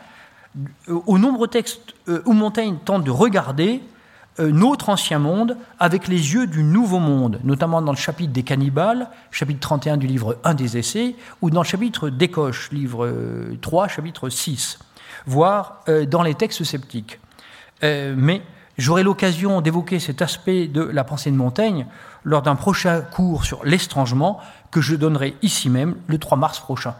euh, 0.88 1.00
aux 1.06 1.18
nombreux 1.18 1.48
textes 1.48 1.94
euh, 2.08 2.22
où 2.26 2.32
Montaigne 2.32 2.76
tente 2.84 3.04
de 3.04 3.10
regarder 3.10 3.82
notre 4.40 4.88
ancien 4.88 5.18
monde 5.18 5.56
avec 5.80 6.06
les 6.06 6.34
yeux 6.34 6.46
du 6.46 6.62
nouveau 6.62 7.00
monde, 7.00 7.40
notamment 7.42 7.82
dans 7.82 7.90
le 7.90 7.98
chapitre 7.98 8.32
des 8.32 8.44
cannibales, 8.44 9.10
chapitre 9.32 9.58
31 9.58 9.96
du 9.96 10.06
livre 10.06 10.38
1 10.44 10.54
des 10.54 10.78
essais, 10.78 11.16
ou 11.42 11.50
dans 11.50 11.62
le 11.62 11.66
chapitre 11.66 12.08
des 12.08 12.28
coches, 12.28 12.70
livre 12.70 13.12
3, 13.60 13.88
chapitre 13.88 14.28
6, 14.28 14.78
voire 15.26 15.82
dans 16.06 16.22
les 16.22 16.36
textes 16.36 16.62
sceptiques. 16.62 17.18
mais 17.82 18.42
j'aurai 18.76 19.02
l'occasion 19.02 19.60
d'évoquer 19.60 19.98
cet 19.98 20.22
aspect 20.22 20.68
de 20.68 20.82
la 20.82 21.02
pensée 21.02 21.32
de 21.32 21.36
Montaigne 21.36 21.86
lors 22.22 22.42
d'un 22.42 22.54
prochain 22.54 23.00
cours 23.00 23.44
sur 23.44 23.64
l'estrangement 23.64 24.40
que 24.70 24.80
je 24.80 24.94
donnerai 24.96 25.36
ici 25.42 25.70
même 25.70 25.96
le 26.06 26.18
3 26.18 26.36
mars 26.36 26.60
prochain. 26.60 26.94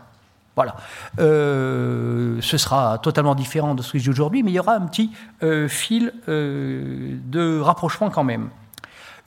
Voilà. 0.59 0.75
Euh, 1.21 2.41
ce 2.41 2.59
sera 2.59 2.99
totalement 2.99 3.37
différent 3.37 3.77
de 3.77 3.83
ce 3.83 3.93
que 3.93 3.99
j'ai 3.99 4.11
aujourd'hui, 4.11 4.43
mais 4.43 4.51
il 4.51 4.55
y 4.55 4.59
aura 4.59 4.75
un 4.75 4.87
petit 4.87 5.13
euh, 5.45 5.69
fil 5.69 6.13
euh, 6.29 7.17
de 7.27 7.61
rapprochement 7.61 8.11
quand 8.11 8.25
même. 8.25 8.49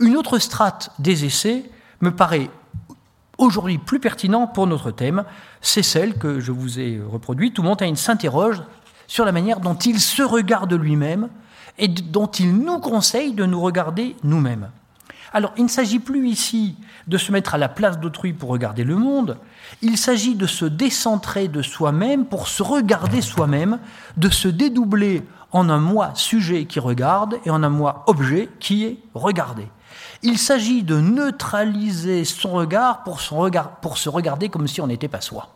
Une 0.02 0.18
autre 0.18 0.39
strate 0.39 0.92
des 1.00 1.24
essais 1.24 1.64
me 2.02 2.12
paraît 2.12 2.50
aujourd'hui 3.38 3.78
plus 3.78 4.02
pertinent 4.02 4.46
pour 4.46 4.68
notre 4.68 4.92
thème, 4.92 5.24
c'est 5.62 5.84
celle 5.84 6.18
que 6.18 6.42
je 6.42 6.52
vous 6.52 6.82
ai 6.82 7.00
reproduite, 7.02 7.58
où 7.60 7.64
Montaigne 7.64 7.96
s'interroge 7.96 8.62
sur 9.08 9.24
la 9.24 9.32
manière 9.32 9.62
dont 9.62 9.76
il 9.76 10.02
se 10.02 10.24
regarde 10.24 10.74
lui-même 10.74 11.30
et 11.78 11.88
dont 11.88 12.28
il 12.28 12.58
nous 12.58 12.80
conseille 12.80 13.32
de 13.32 13.46
nous 13.46 13.62
regarder 13.62 14.18
nous-mêmes. 14.24 14.70
Alors, 15.34 15.53
il 15.55 15.63
ne 15.63 15.69
s'agit 15.69 15.99
plus 15.99 16.27
ici 16.27 16.75
de 17.07 17.17
se 17.17 17.32
mettre 17.32 17.55
à 17.55 17.57
la 17.57 17.69
place 17.69 17.99
d'autrui 17.99 18.34
pour 18.34 18.49
regarder 18.49 18.84
le 18.84 18.95
monde, 18.95 19.38
il 19.82 19.97
s'agit 19.97 20.36
de 20.36 20.45
se 20.45 20.65
décentrer 20.65 21.47
de 21.47 21.61
soi-même 21.61 22.25
pour 22.25 22.47
se 22.47 22.61
regarder 22.61 23.21
soi-même, 23.21 23.79
de 24.17 24.29
se 24.29 24.49
dédoubler 24.49 25.23
en 25.51 25.69
un 25.69 25.79
moi 25.79 26.11
sujet 26.15 26.65
qui 26.65 26.79
regarde 26.79 27.39
et 27.45 27.49
en 27.49 27.63
un 27.63 27.69
moi 27.69 28.03
objet 28.07 28.49
qui 28.59 28.84
est 28.84 28.99
regardé. 29.13 29.67
Il 30.21 30.38
s'agit 30.38 30.84
de 30.84 30.99
neutraliser 30.99 32.25
son 32.25 32.51
regard 32.51 33.03
pour, 33.03 33.21
se 33.21 34.09
regarder 34.09 34.49
comme 34.49 34.67
si 34.67 34.82
on 34.82 34.88
n'était 34.88 35.07
pas 35.07 35.21
soi, 35.21 35.49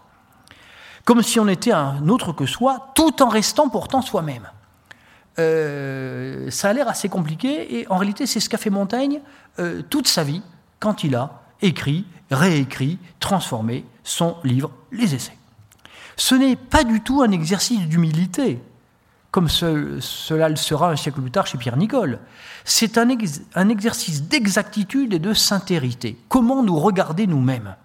comme 1.03 1.21
si 1.21 1.39
on 1.39 1.47
était 1.47 1.71
un 1.71 2.07
autre 2.07 2.31
que 2.31 2.45
soi, 2.45 2.91
tout 2.95 3.21
en 3.21 3.29
restant 3.29 3.69
pourtant 3.69 4.01
soi-même. 4.01 4.47
Euh, 5.37 6.49
ça 6.49 6.69
a 6.69 6.73
l'air 6.73 6.87
assez 6.87 7.09
compliqué, 7.09 7.79
et 7.79 7.87
en 7.89 7.97
réalité, 7.97 8.25
c'est 8.25 8.39
ce 8.39 8.49
qu'a 8.49 8.57
fait 8.57 8.69
Montaigne 8.69 9.21
euh, 9.59 9.81
toute 9.89 10.07
sa 10.07 10.23
vie 10.23 10.41
quand 10.79 11.03
il 11.03 11.15
a 11.15 11.41
écrit, 11.61 12.05
réécrit, 12.31 12.99
transformé 13.19 13.85
son 14.03 14.37
livre 14.43 14.71
Les 14.91 15.13
Essais. 15.15 15.37
Ce 16.15 16.35
n'est 16.35 16.55
pas 16.55 16.83
du 16.83 17.01
tout 17.01 17.21
un 17.21 17.31
exercice 17.31 17.81
d'humilité, 17.81 18.61
comme 19.31 19.49
cela 19.49 20.47
le 20.47 20.55
sera 20.55 20.91
un 20.91 20.95
siècle 20.95 21.19
plus 21.19 21.31
tard 21.31 21.45
chez 21.45 21.57
Pierre 21.57 21.75
Nicole. 21.75 22.19
C'est 22.63 22.97
un, 22.97 23.09
un 23.55 23.69
exercice 23.69 24.23
d'exactitude 24.23 25.13
et 25.13 25.19
de 25.19 25.33
sincérité. 25.33 26.17
Comment 26.29 26.63
nous 26.63 26.79
regarder 26.79 27.27
nous-mêmes? 27.27 27.75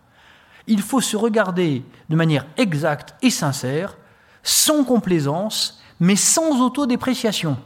Il 0.68 0.82
faut 0.82 1.00
se 1.00 1.16
regarder 1.16 1.84
de 2.08 2.14
manière 2.14 2.46
exacte 2.56 3.16
et 3.22 3.30
sincère, 3.30 3.96
sans 4.44 4.84
complaisance, 4.84 5.79
mais 6.00 6.16
sans 6.16 6.60
autodépréciation. 6.60 7.56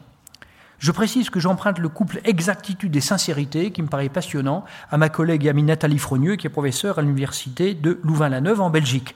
Je 0.78 0.92
précise 0.92 1.30
que 1.30 1.40
j'emprunte 1.40 1.78
le 1.78 1.88
couple 1.88 2.20
exactitude 2.24 2.94
et 2.94 3.00
sincérité, 3.00 3.70
qui 3.70 3.80
me 3.80 3.88
paraît 3.88 4.08
passionnant, 4.08 4.64
à 4.90 4.98
ma 4.98 5.08
collègue 5.08 5.46
et 5.46 5.48
amie 5.48 5.62
Nathalie 5.62 5.98
Frogneux, 5.98 6.36
qui 6.36 6.46
est 6.46 6.50
professeure 6.50 6.98
à 6.98 7.02
l'université 7.02 7.74
de 7.74 8.00
Louvain-la-Neuve 8.02 8.60
en 8.60 8.70
Belgique, 8.70 9.14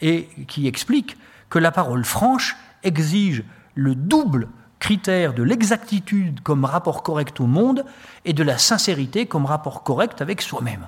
et 0.00 0.28
qui 0.46 0.66
explique 0.66 1.18
que 1.50 1.58
la 1.58 1.72
parole 1.72 2.04
franche 2.04 2.56
exige 2.84 3.44
le 3.74 3.94
double 3.94 4.48
critère 4.78 5.34
de 5.34 5.42
l'exactitude 5.42 6.40
comme 6.42 6.64
rapport 6.64 7.02
correct 7.02 7.38
au 7.40 7.46
monde 7.46 7.84
et 8.24 8.32
de 8.32 8.42
la 8.42 8.56
sincérité 8.56 9.26
comme 9.26 9.44
rapport 9.44 9.82
correct 9.82 10.22
avec 10.22 10.40
soi-même. 10.40 10.86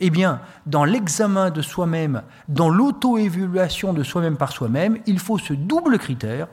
Eh 0.00 0.10
bien, 0.10 0.40
dans 0.66 0.84
l'examen 0.84 1.50
de 1.50 1.62
soi-même, 1.62 2.22
dans 2.48 2.68
l'auto-évaluation 2.68 3.92
de 3.92 4.02
soi-même 4.02 4.36
par 4.36 4.52
soi-même, 4.52 4.98
il 5.06 5.18
faut 5.18 5.38
ce 5.38 5.52
double 5.52 5.98
critère 5.98 6.48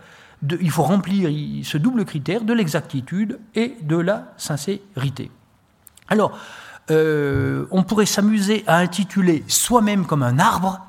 il 0.60 0.72
faut 0.72 0.84
remplir 0.84 1.30
ce 1.64 1.78
double 1.78 2.06
critère 2.06 2.44
de 2.44 2.54
l'exactitude 2.54 3.40
et 3.56 3.76
de 3.82 3.98
la 3.98 4.34
sincérité. 4.38 5.32
Alors, 6.08 6.38
euh, 6.90 7.66
on 7.72 7.84
pourrait 7.84 8.06
s'amuser 8.06 8.64
à 8.68 8.78
intituler 8.78 9.44
Soi-même 9.48 10.06
comme 10.06 10.24
un 10.24 10.40
arbre 10.40 10.86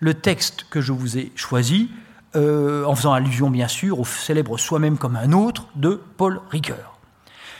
le 0.00 0.14
texte 0.14 0.66
que 0.70 0.80
je 0.80 0.92
vous 0.92 1.16
ai 1.16 1.32
choisi, 1.34 1.90
euh, 2.34 2.84
en 2.84 2.94
faisant 2.94 3.12
allusion 3.12 3.50
bien 3.50 3.68
sûr 3.68 3.98
au 3.98 4.04
célèbre 4.04 4.58
Soi-même 4.58 4.98
comme 4.98 5.16
un 5.16 5.32
autre 5.32 5.68
de 5.74 6.00
Paul 6.16 6.40
Ricoeur. 6.50 6.98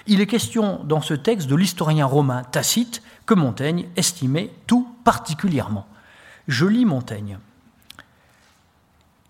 Il 0.07 0.21
est 0.21 0.27
question 0.27 0.85
dans 0.85 1.01
ce 1.01 1.15
texte 1.15 1.49
de 1.49 1.57
l'historien 1.57 2.07
romain 2.07 2.43
Tacite 2.45 3.03
que 3.25 3.35
Montaigne 3.35 3.89
estimait 3.97 4.53
tout 4.67 4.87
particulièrement. 5.03 5.87
Je 6.47 6.67
lis 6.67 6.85
Montaigne 6.85 7.39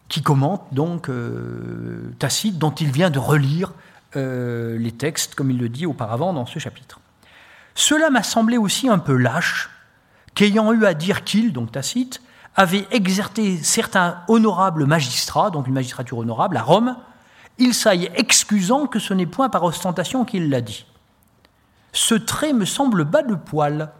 qui 0.08 0.22
commente 0.22 0.62
donc 0.72 1.08
euh, 1.08 2.14
Tacite, 2.18 2.58
dont 2.58 2.70
il 2.70 2.90
vient 2.90 3.10
de 3.10 3.18
relire 3.18 3.72
euh, 4.16 4.78
les 4.78 4.92
textes, 4.92 5.34
comme 5.34 5.50
il 5.50 5.58
le 5.58 5.68
dit 5.68 5.86
auparavant 5.86 6.32
dans 6.32 6.46
ce 6.46 6.58
chapitre. 6.58 7.00
Cela 7.74 8.10
m'a 8.10 8.22
semblé 8.22 8.56
aussi 8.56 8.88
un 8.88 8.98
peu 8.98 9.16
lâche, 9.16 9.68
qu'ayant 10.34 10.72
eu 10.72 10.86
à 10.86 10.94
dire 10.94 11.24
qu'il, 11.24 11.52
donc 11.52 11.72
Tacite, 11.72 12.22
avait 12.54 12.86
exercé 12.90 13.58
certains 13.62 14.22
honorables 14.28 14.86
magistrats, 14.86 15.50
donc 15.50 15.66
une 15.66 15.74
magistrature 15.74 16.18
honorable, 16.18 16.56
à 16.56 16.62
Rome, 16.62 16.96
il 17.58 17.74
s'aille 17.74 18.10
excusant 18.14 18.86
que 18.86 18.98
ce 18.98 19.12
n'est 19.12 19.26
point 19.26 19.48
par 19.48 19.64
ostentation 19.64 20.24
qu'il 20.24 20.48
l'a 20.50 20.60
dit. 20.60 20.86
Ce 21.92 22.14
trait 22.14 22.52
me 22.52 22.64
semble 22.64 23.04
bas 23.04 23.22
de 23.22 23.34
poil 23.34 23.90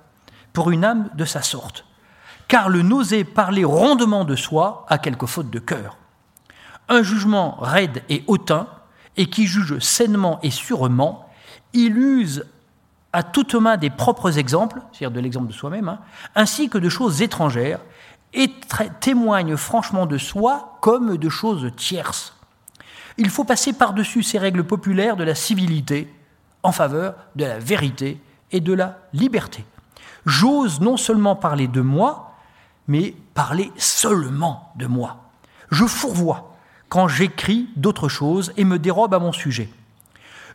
pour 0.53 0.71
une 0.71 0.85
âme 0.85 1.09
de 1.15 1.25
sa 1.25 1.43
sorte, 1.43 1.85
car 2.49 2.69
le 2.69 2.83
n'oser 2.83 3.25
parler 3.25 3.65
rondement 3.65 4.25
de 4.25 4.37
soi 4.37 4.87
a 4.89 4.99
quelque 4.99 5.27
faute 5.27 5.51
de 5.51 5.59
cœur. 5.59 5.97
Un 6.89 7.03
jugement 7.03 7.57
raide 7.61 8.03
et 8.09 8.25
hautain, 8.27 8.69
et 9.17 9.27
qui 9.27 9.47
juge 9.47 9.79
sainement 9.79 10.39
et 10.43 10.51
sûrement, 10.51 11.29
il 11.73 11.97
use 11.97 12.45
à 13.13 13.23
toute 13.23 13.55
main 13.55 13.77
des 13.77 13.91
propres 13.91 14.39
exemples, 14.39 14.81
c'est-à-dire 14.93 15.11
de 15.11 15.21
l'exemple 15.21 15.49
de 15.49 15.53
soi-même, 15.53 15.89
hein, 15.89 16.01
ainsi 16.35 16.69
que 16.69 16.79
de 16.79 16.89
choses 16.89 17.23
étrangères, 17.23 17.81
et 18.35 18.53
témoigne 19.01 19.57
franchement 19.57 20.05
de 20.05 20.19
soi 20.19 20.77
comme 20.83 21.17
de 21.17 21.29
choses 21.29 21.73
tierces. 21.77 22.35
Il 23.17 23.31
faut 23.31 23.45
passer 23.45 23.73
par-dessus 23.73 24.23
ces 24.23 24.39
règles 24.39 24.65
populaires 24.65 25.17
de 25.17 25.25
la 25.25 25.35
civilité 25.35 26.13
en 26.63 26.73
faveur 26.73 27.15
de 27.35 27.47
la 27.47 27.59
vérité 27.59 28.21
et 28.53 28.61
de 28.61 28.75
la 28.75 28.99
liberté. 29.15 29.65
J'ose 30.27 30.81
non 30.81 30.97
seulement 30.97 31.37
parler 31.37 31.69
de 31.69 31.81
moi, 31.81 32.36
mais 32.89 33.15
parler 33.35 33.73
seulement 33.77 34.73
de 34.77 34.87
moi. 34.87 35.25
Je 35.71 35.85
fourvoie 35.85 36.57
quand 36.89 37.09
j'écris 37.09 37.69
d'autres 37.77 38.09
choses 38.09 38.53
et 38.57 38.65
me 38.65 38.79
dérobe 38.79 39.15
à 39.15 39.19
mon 39.19 39.33
sujet. 39.33 39.69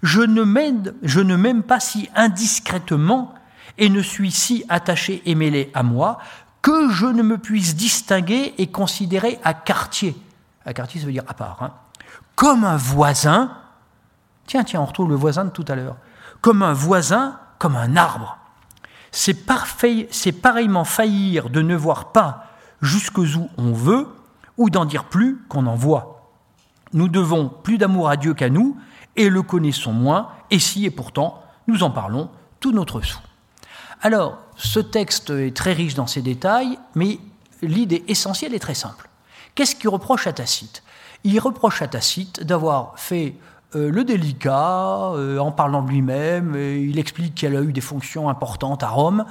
Je 0.03 0.21
ne 0.21 1.36
m'aime 1.36 1.63
pas 1.63 1.79
si 1.79 2.09
indiscrètement 2.15 3.36
et 3.77 3.89
ne 3.89 4.01
suis 4.01 4.32
si 4.32 4.63
attaché 4.69 5.21
et 5.25 5.36
mêlé 5.36 5.71
à 5.73 5.84
moi 5.84 6.19
que 6.61 6.89
je 6.91 7.05
ne 7.05 7.23
me 7.23 7.38
puisse 7.38 7.75
distinguer 7.75 8.53
et 8.57 8.67
considérer 8.67 9.39
à 9.43 9.53
quartier. 9.53 10.15
À 10.65 10.73
quartier, 10.73 10.99
ça 10.99 11.07
veut 11.07 11.11
dire 11.11 11.23
à 11.27 11.34
part. 11.34 11.61
Hein, 11.61 11.73
comme 12.36 12.63
un 12.63 12.77
voisin. 12.77 13.57
Tiens, 14.45 14.63
tiens, 14.63 14.82
on 14.82 14.86
retrouve 14.86 15.09
le 15.09 15.15
voisin 15.15 15.45
de 15.45 15.49
tout 15.49 15.65
à 15.67 15.75
l'heure. 15.75 15.97
Comme 16.41 16.63
un 16.63 16.73
voisin, 16.73 17.39
comme 17.57 17.75
un 17.75 17.95
arbre 17.95 18.38
c'est 19.12 19.34
pareillement 20.41 20.86
faillir 20.86 21.49
de 21.49 21.62
ne 21.62 21.76
voir 21.76 22.12
pas 22.12 22.45
jusqu'où 22.82 23.26
on 23.57 23.74
veut, 23.74 24.07
ou 24.57 24.70
d'en 24.70 24.86
dire 24.86 25.05
plus 25.05 25.43
qu'on 25.49 25.68
en 25.68 25.76
voit. 25.76 26.32
Nous 26.93 27.07
devons 27.07 27.49
plus 27.49 27.78
d'amour 27.78 28.09
à 28.09 28.18
Dieu 28.18 28.34
qu'à 28.34 28.49
nous, 28.49 28.78
et 29.16 29.30
le 29.30 29.41
connaissons 29.41 29.93
moins, 29.93 30.30
et 30.49 30.59
si 30.59 30.86
et 30.86 30.91
pourtant 30.91 31.43
nous 31.68 31.84
en 31.84 31.91
parlons 31.91 32.30
tout 32.59 32.72
notre 32.72 33.01
sou. 33.01 33.20
Alors, 34.01 34.38
ce 34.55 34.80
texte 34.80 35.30
est 35.30 35.55
très 35.55 35.74
riche 35.74 35.93
dans 35.93 36.07
ses 36.07 36.22
détails, 36.22 36.80
mais 36.95 37.20
l'idée 37.62 38.03
essentielle 38.07 38.53
est 38.55 38.59
très 38.59 38.74
simple. 38.74 39.09
Qu'est-ce 39.53 39.76
qu'il 39.76 39.89
reproche 39.89 40.28
à 40.28 40.34
Tacite? 40.34 40.84
Il 41.24 41.39
reproche 41.39 41.82
à 41.82 41.88
Tacite 41.88 42.43
d'avoir 42.43 42.97
fait 42.97 43.36
euh, 43.76 43.89
le 43.89 44.03
délicat, 44.03 45.11
euh, 45.13 45.38
en 45.38 45.51
parlant 45.51 45.82
de 45.82 45.89
lui-même, 45.89 46.55
il 46.55 46.99
explique 46.99 47.36
qu'elle 47.36 47.55
a 47.55 47.61
eu 47.61 47.72
des 47.72 47.82
fonctions 47.82 48.28
importantes 48.28 48.84
à 48.84 48.89
Rome, 48.89 49.24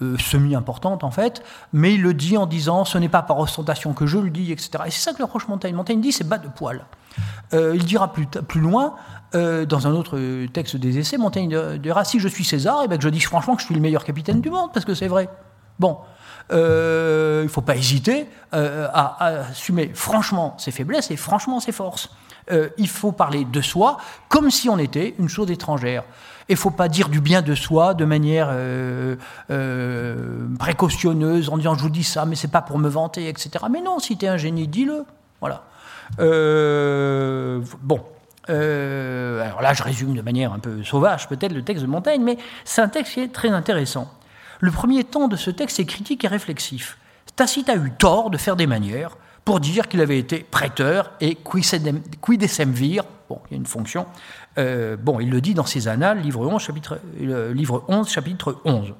euh, 0.00 0.16
semi-importantes 0.16 1.04
en 1.04 1.10
fait, 1.10 1.42
mais 1.74 1.94
il 1.94 2.02
le 2.02 2.14
dit 2.14 2.38
en 2.38 2.46
disant 2.46 2.86
ce 2.86 2.96
n'est 2.96 3.10
pas 3.10 3.22
par 3.22 3.38
ostentation 3.38 3.92
que 3.92 4.06
je 4.06 4.18
le 4.18 4.30
dis, 4.30 4.50
etc. 4.50 4.84
Et 4.86 4.90
c'est 4.90 5.00
ça 5.00 5.12
que 5.12 5.22
le 5.22 5.28
Montaigne. 5.48 5.74
Montaigne 5.74 6.00
dit 6.00 6.12
c'est 6.12 6.26
bas 6.26 6.38
de 6.38 6.48
poil. 6.48 6.84
il 7.52 7.84
dira 7.84 8.12
plus, 8.12 8.60
loin, 8.60 8.94
dans 9.34 9.86
un 9.86 9.92
autre 9.92 10.18
texte 10.46 10.76
des 10.76 10.98
essais, 10.98 11.18
Montaigne 11.18 11.78
dira 11.78 12.04
si 12.04 12.18
je 12.18 12.28
suis 12.28 12.44
César, 12.44 12.82
et 12.84 12.88
bien 12.88 12.96
que 12.96 13.04
je 13.04 13.10
dis 13.10 13.20
franchement 13.20 13.56
que 13.56 13.60
je 13.60 13.66
suis 13.66 13.74
le 13.74 13.80
meilleur 13.82 14.04
capitaine 14.04 14.40
du 14.40 14.48
monde, 14.48 14.70
parce 14.72 14.86
que 14.86 14.94
c'est 14.94 15.08
vrai. 15.08 15.28
Bon, 15.82 15.98
il 16.50 16.56
ne 16.56 17.48
faut 17.48 17.60
pas 17.60 17.76
hésiter 17.76 18.26
à, 18.52 18.56
à, 18.58 19.26
assumer 19.50 19.90
franchement 19.94 20.54
ses 20.58 20.70
faiblesses 20.70 21.10
et 21.10 21.16
franchement 21.16 21.60
ses 21.60 21.72
forces. 21.72 22.08
Euh, 22.50 22.68
il 22.76 22.88
faut 22.88 23.12
parler 23.12 23.44
de 23.44 23.60
soi 23.60 23.98
comme 24.28 24.50
si 24.50 24.68
on 24.68 24.78
était 24.78 25.14
une 25.18 25.28
chose 25.28 25.50
étrangère. 25.50 26.04
Il 26.48 26.52
ne 26.52 26.58
faut 26.58 26.70
pas 26.70 26.88
dire 26.88 27.08
du 27.08 27.20
bien 27.20 27.40
de 27.40 27.54
soi 27.54 27.94
de 27.94 28.04
manière 28.04 28.48
euh, 28.50 29.14
euh, 29.50 30.48
précautionneuse 30.58 31.48
en 31.48 31.56
disant 31.56 31.74
je 31.74 31.82
vous 31.82 31.90
dis 31.90 32.04
ça, 32.04 32.26
mais 32.26 32.34
c'est 32.34 32.50
pas 32.50 32.62
pour 32.62 32.78
me 32.78 32.88
vanter, 32.88 33.28
etc. 33.28 33.50
Mais 33.70 33.80
non, 33.80 34.00
si 34.00 34.16
tu 34.16 34.26
es 34.26 34.28
un 34.28 34.36
génie, 34.36 34.66
dis-le. 34.66 35.04
Voilà. 35.40 35.62
bon. 36.18 38.00
alors 38.48 39.62
là, 39.62 39.72
je 39.72 39.82
résume 39.82 40.14
de 40.14 40.22
manière 40.22 40.52
un 40.52 40.58
peu 40.58 40.82
sauvage 40.82 41.28
peut-être 41.28 41.52
le 41.52 41.62
texte 41.62 41.84
de 41.84 41.90
Montaigne, 41.90 42.22
mais 42.22 42.38
c'est 42.64 42.82
un 42.82 42.88
texte 42.88 43.14
qui 43.14 43.20
est 43.20 43.32
très 43.32 43.50
intéressant. 43.50 44.10
Le 44.62 44.70
premier 44.70 45.02
temps 45.02 45.26
de 45.26 45.34
ce 45.34 45.50
texte 45.50 45.80
est 45.80 45.86
critique 45.86 46.22
et 46.22 46.28
réflexif. 46.28 46.96
Tacite 47.34 47.68
a 47.68 47.74
eu 47.74 47.90
tort 47.98 48.30
de 48.30 48.38
faire 48.38 48.54
des 48.54 48.68
manières 48.68 49.16
pour 49.44 49.58
dire 49.58 49.88
qu'il 49.88 50.00
avait 50.00 50.20
été 50.20 50.38
prêteur 50.38 51.10
et 51.20 51.34
quidem 51.34 52.70
vir, 52.70 53.02
bon, 53.28 53.40
il 53.46 53.54
y 53.54 53.54
a 53.54 53.56
une 53.56 53.66
fonction, 53.66 54.06
euh, 54.58 54.96
bon, 54.96 55.18
il 55.18 55.30
le 55.30 55.40
dit 55.40 55.54
dans 55.54 55.66
ses 55.66 55.88
annales, 55.88 56.20
livre 56.20 56.46
11, 56.46 56.62
chapitre, 56.62 57.00
euh, 57.20 57.52
livre 57.52 57.82
11, 57.88 58.08
chapitre 58.08 58.60
11, 58.64 58.94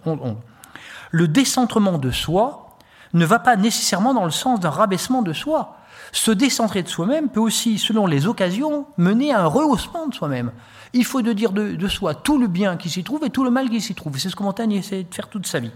Le 1.12 1.28
décentrement 1.28 1.98
de 1.98 2.10
soi 2.10 2.76
ne 3.14 3.24
va 3.24 3.38
pas 3.38 3.54
nécessairement 3.54 4.14
dans 4.14 4.24
le 4.24 4.32
sens 4.32 4.58
d'un 4.58 4.70
rabaissement 4.70 5.22
de 5.22 5.32
soi. 5.32 5.76
Se 6.12 6.30
décentrer 6.30 6.82
de 6.82 6.88
soi-même 6.88 7.30
peut 7.30 7.40
aussi, 7.40 7.78
selon 7.78 8.06
les 8.06 8.26
occasions, 8.26 8.86
mener 8.98 9.32
à 9.32 9.40
un 9.40 9.46
rehaussement 9.46 10.06
de 10.06 10.14
soi-même. 10.14 10.52
Il 10.92 11.06
faut 11.06 11.22
de 11.22 11.32
dire 11.32 11.52
de, 11.52 11.88
soi 11.88 12.14
tout 12.14 12.38
le 12.38 12.48
bien 12.48 12.76
qui 12.76 12.90
s'y 12.90 13.02
trouve 13.02 13.24
et 13.24 13.30
tout 13.30 13.44
le 13.44 13.50
mal 13.50 13.70
qui 13.70 13.80
s'y 13.80 13.94
trouve. 13.94 14.18
C'est 14.18 14.28
ce 14.28 14.36
que 14.36 14.42
Montaigne 14.42 14.72
essaie 14.72 15.04
de 15.04 15.14
faire 15.14 15.28
toute 15.28 15.46
sa 15.46 15.58
vie. 15.58 15.72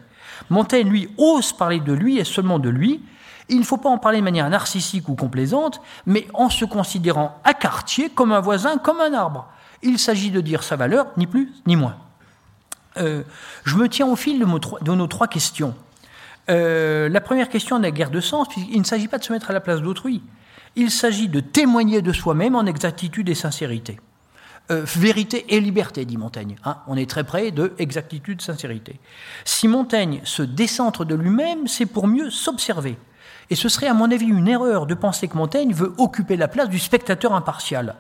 Montaigne, 0.51 0.89
lui, 0.89 1.09
ose 1.17 1.55
parler 1.55 1.81
de 1.81 1.95
lui 1.95 2.19
et 2.19 2.25
seulement 2.25 2.59
de 2.59 2.69
lui. 2.69 3.03
Il 3.49 3.59
ne 3.59 3.65
faut 3.65 3.79
pas 3.79 3.89
en 3.89 3.97
parler 3.97 4.19
de 4.19 4.25
manière 4.25 4.51
narcissique 4.51 5.09
ou 5.09 5.15
complaisante, 5.15 5.81
mais 6.05 6.27
en 6.35 6.51
se 6.51 6.67
considérant 6.67 7.41
à 7.43 7.55
quartier 7.55 8.11
comme 8.11 8.33
un 8.33 8.41
voisin, 8.41 8.77
comme 8.77 9.01
un 9.01 9.15
arbre. 9.15 9.49
Il 9.83 9.99
s'agit 9.99 10.31
de 10.31 10.43
dire 10.43 10.63
sa 10.63 10.77
valeur, 10.77 11.07
ni 11.17 11.27
plus 11.27 11.51
ni 11.67 11.77
moins. 11.77 11.97
Euh, 12.99 13.23
je 13.65 13.77
me 13.77 13.89
tiens 13.89 14.07
au 14.07 14.17
fil 14.17 14.39
de 14.39 14.93
nos 14.93 15.07
trois 15.07 15.29
questions. 15.29 15.75
Euh, 16.49 17.09
la 17.09 17.21
première 17.21 17.49
question 17.49 17.79
n'a 17.79 17.91
guère 17.91 18.11
de 18.11 18.21
sens, 18.21 18.49
puisqu'il 18.49 18.79
ne 18.79 18.85
s'agit 18.85 19.09
pas 19.09 19.19
de 19.19 19.25
se 19.25 19.33
mettre 19.33 19.51
à 19.51 19.53
la 19.53 19.61
place 19.61 19.81
d'autrui. 19.81 20.23
Il 20.77 20.91
s'agit 20.91 21.29
de 21.29 21.41
témoigner 21.41 22.03
de 22.03 22.13
soi-même 22.13 22.55
en 22.55 22.67
exactitude 22.67 23.29
et 23.29 23.35
sincérité. 23.35 23.99
Euh, 24.71 24.83
vérité 24.85 25.47
et 25.55 25.61
liberté, 25.61 26.05
dit 26.05 26.17
Montaigne. 26.17 26.57
Hein. 26.65 26.79
on 26.89 26.97
est 26.97 27.09
très 27.09 27.23
près 27.25 27.53
de 27.53 27.73
exactitude, 27.79 28.43
sincérité. 28.43 28.99
Si 29.45 29.69
Montaigne 29.69 30.21
se 30.25 30.43
décentre 30.43 31.05
de 31.05 31.15
lui-même, 31.15 31.69
c'est 31.69 31.87
pour 31.87 32.09
mieux 32.09 32.31
s'observer. 32.31 32.99
Et 33.49 33.55
ce 33.55 33.69
serait, 33.69 33.87
à 33.87 33.95
mon 33.95 34.11
avis, 34.11 34.27
une 34.27 34.49
erreur 34.49 34.87
de 34.87 34.95
penser 34.95 35.29
que 35.29 35.37
Montaigne 35.37 35.73
veut 35.73 35.95
occuper 35.99 36.37
la 36.37 36.49
place 36.49 36.69
du 36.69 36.81
spectateur 36.81 37.33
impartial, 37.33 37.95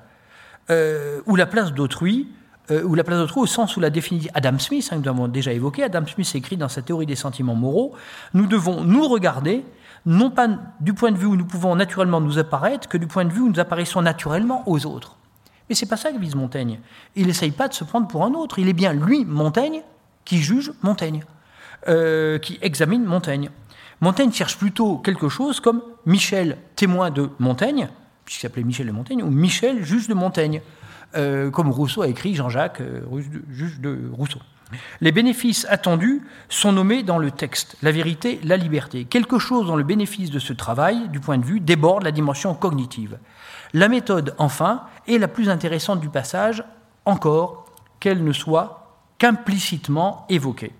euh, 0.70 1.20
ou 1.26 1.36
la 1.36 1.47
place 1.47 1.72
d'autrui, 1.72 2.28
euh, 2.71 2.83
ou 2.83 2.95
la 2.95 3.05
place 3.05 3.19
d'autrui 3.19 3.43
au 3.43 3.47
sens 3.47 3.77
où 3.77 3.81
l'a 3.81 3.91
définit 3.91 4.29
Adam 4.35 4.59
Smith, 4.59 4.89
hein, 4.91 4.97
que 4.97 5.03
nous 5.03 5.09
avons 5.09 5.29
déjà 5.29 5.53
évoqué. 5.53 5.85
Adam 5.85 6.05
Smith 6.07 6.31
écrit 6.35 6.57
dans 6.57 6.69
sa 6.69 6.83
théorie 6.83 7.07
des 7.07 7.17
sentiments 7.17 7.55
moraux 7.55 7.95
Nous 8.35 8.47
devons 8.47 8.83
nous 8.83 9.07
regarder, 9.07 9.64
non 10.05 10.31
pas 10.31 10.49
du 10.81 10.93
point 10.93 11.12
de 11.12 11.17
vue 11.17 11.27
où 11.27 11.37
nous 11.37 11.45
pouvons 11.45 11.77
naturellement 11.77 12.21
nous 12.21 12.39
apparaître, 12.39 12.89
que 12.89 12.99
du 12.99 13.07
point 13.07 13.25
de 13.25 13.33
vue 13.33 13.43
où 13.43 13.49
nous 13.49 13.61
apparaissons 13.61 14.03
naturellement 14.03 14.64
aux 14.67 14.87
autres. 14.87 15.17
Mais 15.69 15.75
c'est 15.75 15.87
pas 15.87 15.97
ça 15.97 16.12
que 16.12 16.19
vise 16.19 16.35
Montaigne. 16.35 16.81
Il 17.14 17.27
n'essaye 17.27 17.51
pas 17.51 17.69
de 17.69 17.75
se 17.75 17.85
prendre 17.85 18.07
pour 18.09 18.25
un 18.25 18.35
autre. 18.35 18.59
Il 18.59 18.69
est 18.69 18.73
bien 18.73 18.93
lui, 18.93 19.25
Montaigne, 19.25 19.83
qui 20.25 20.39
juge 20.39 20.73
Montaigne, 20.83 21.25
euh, 21.89 22.39
qui 22.39 22.59
examine 22.62 23.05
Montaigne. 23.05 23.51
Montaigne 24.01 24.33
cherche 24.33 24.59
plutôt 24.59 24.99
quelque 24.99 25.29
chose 25.29 25.61
comme 25.61 25.83
Michel, 26.05 26.59
témoin 26.77 27.11
de 27.11 27.31
Montaigne, 27.39 27.89
puisqu'il 28.25 28.43
s'appelait 28.43 28.64
Michel 28.64 28.87
de 28.87 28.93
Montaigne, 28.93 29.23
ou 29.23 29.31
Michel, 29.31 29.85
juge 29.85 30.09
de 30.09 30.14
Montaigne, 30.14 30.61
euh, 31.15 31.51
comme 31.51 31.71
Rousseau 31.71 32.03
a 32.03 32.09
écrit 32.09 32.35
Jean-Jacques, 32.35 32.81
euh, 32.81 33.01
juge 33.51 33.81
de 33.81 34.11
Rousseau. 34.13 34.41
Les 35.01 35.13
bénéfices 35.13 35.67
attendus 35.71 36.23
sont 36.49 36.73
nommés 36.73 37.03
dans 37.03 37.19
le 37.19 37.31
texte, 37.31 37.77
la 37.83 37.93
vérité, 37.93 38.41
la 38.43 38.57
liberté. 38.57 39.05
Quelque 39.05 39.39
chose 39.39 39.67
dont 39.67 39.77
le 39.77 39.85
bénéfice 39.85 40.31
de 40.31 40.41
ce 40.41 40.53
travail, 40.53 41.09
du 41.11 41.21
point 41.21 41.39
de 41.39 41.45
vue, 41.45 41.61
déborde 41.61 42.03
la 42.03 42.11
dimension 42.11 42.55
cognitive. 42.55 43.19
La 43.73 43.89
méthode, 43.89 44.35
enfin, 44.39 44.83
est 45.07 45.19
la 45.19 45.29
plus 45.29 45.49
intéressante 45.49 46.01
du 46.01 46.09
passage, 46.09 46.65
encore 47.05 47.67
qu'elle 48.01 48.25
ne 48.25 48.33
soit 48.33 48.99
qu'implicitement 49.19 50.27
évoquée. 50.29 50.73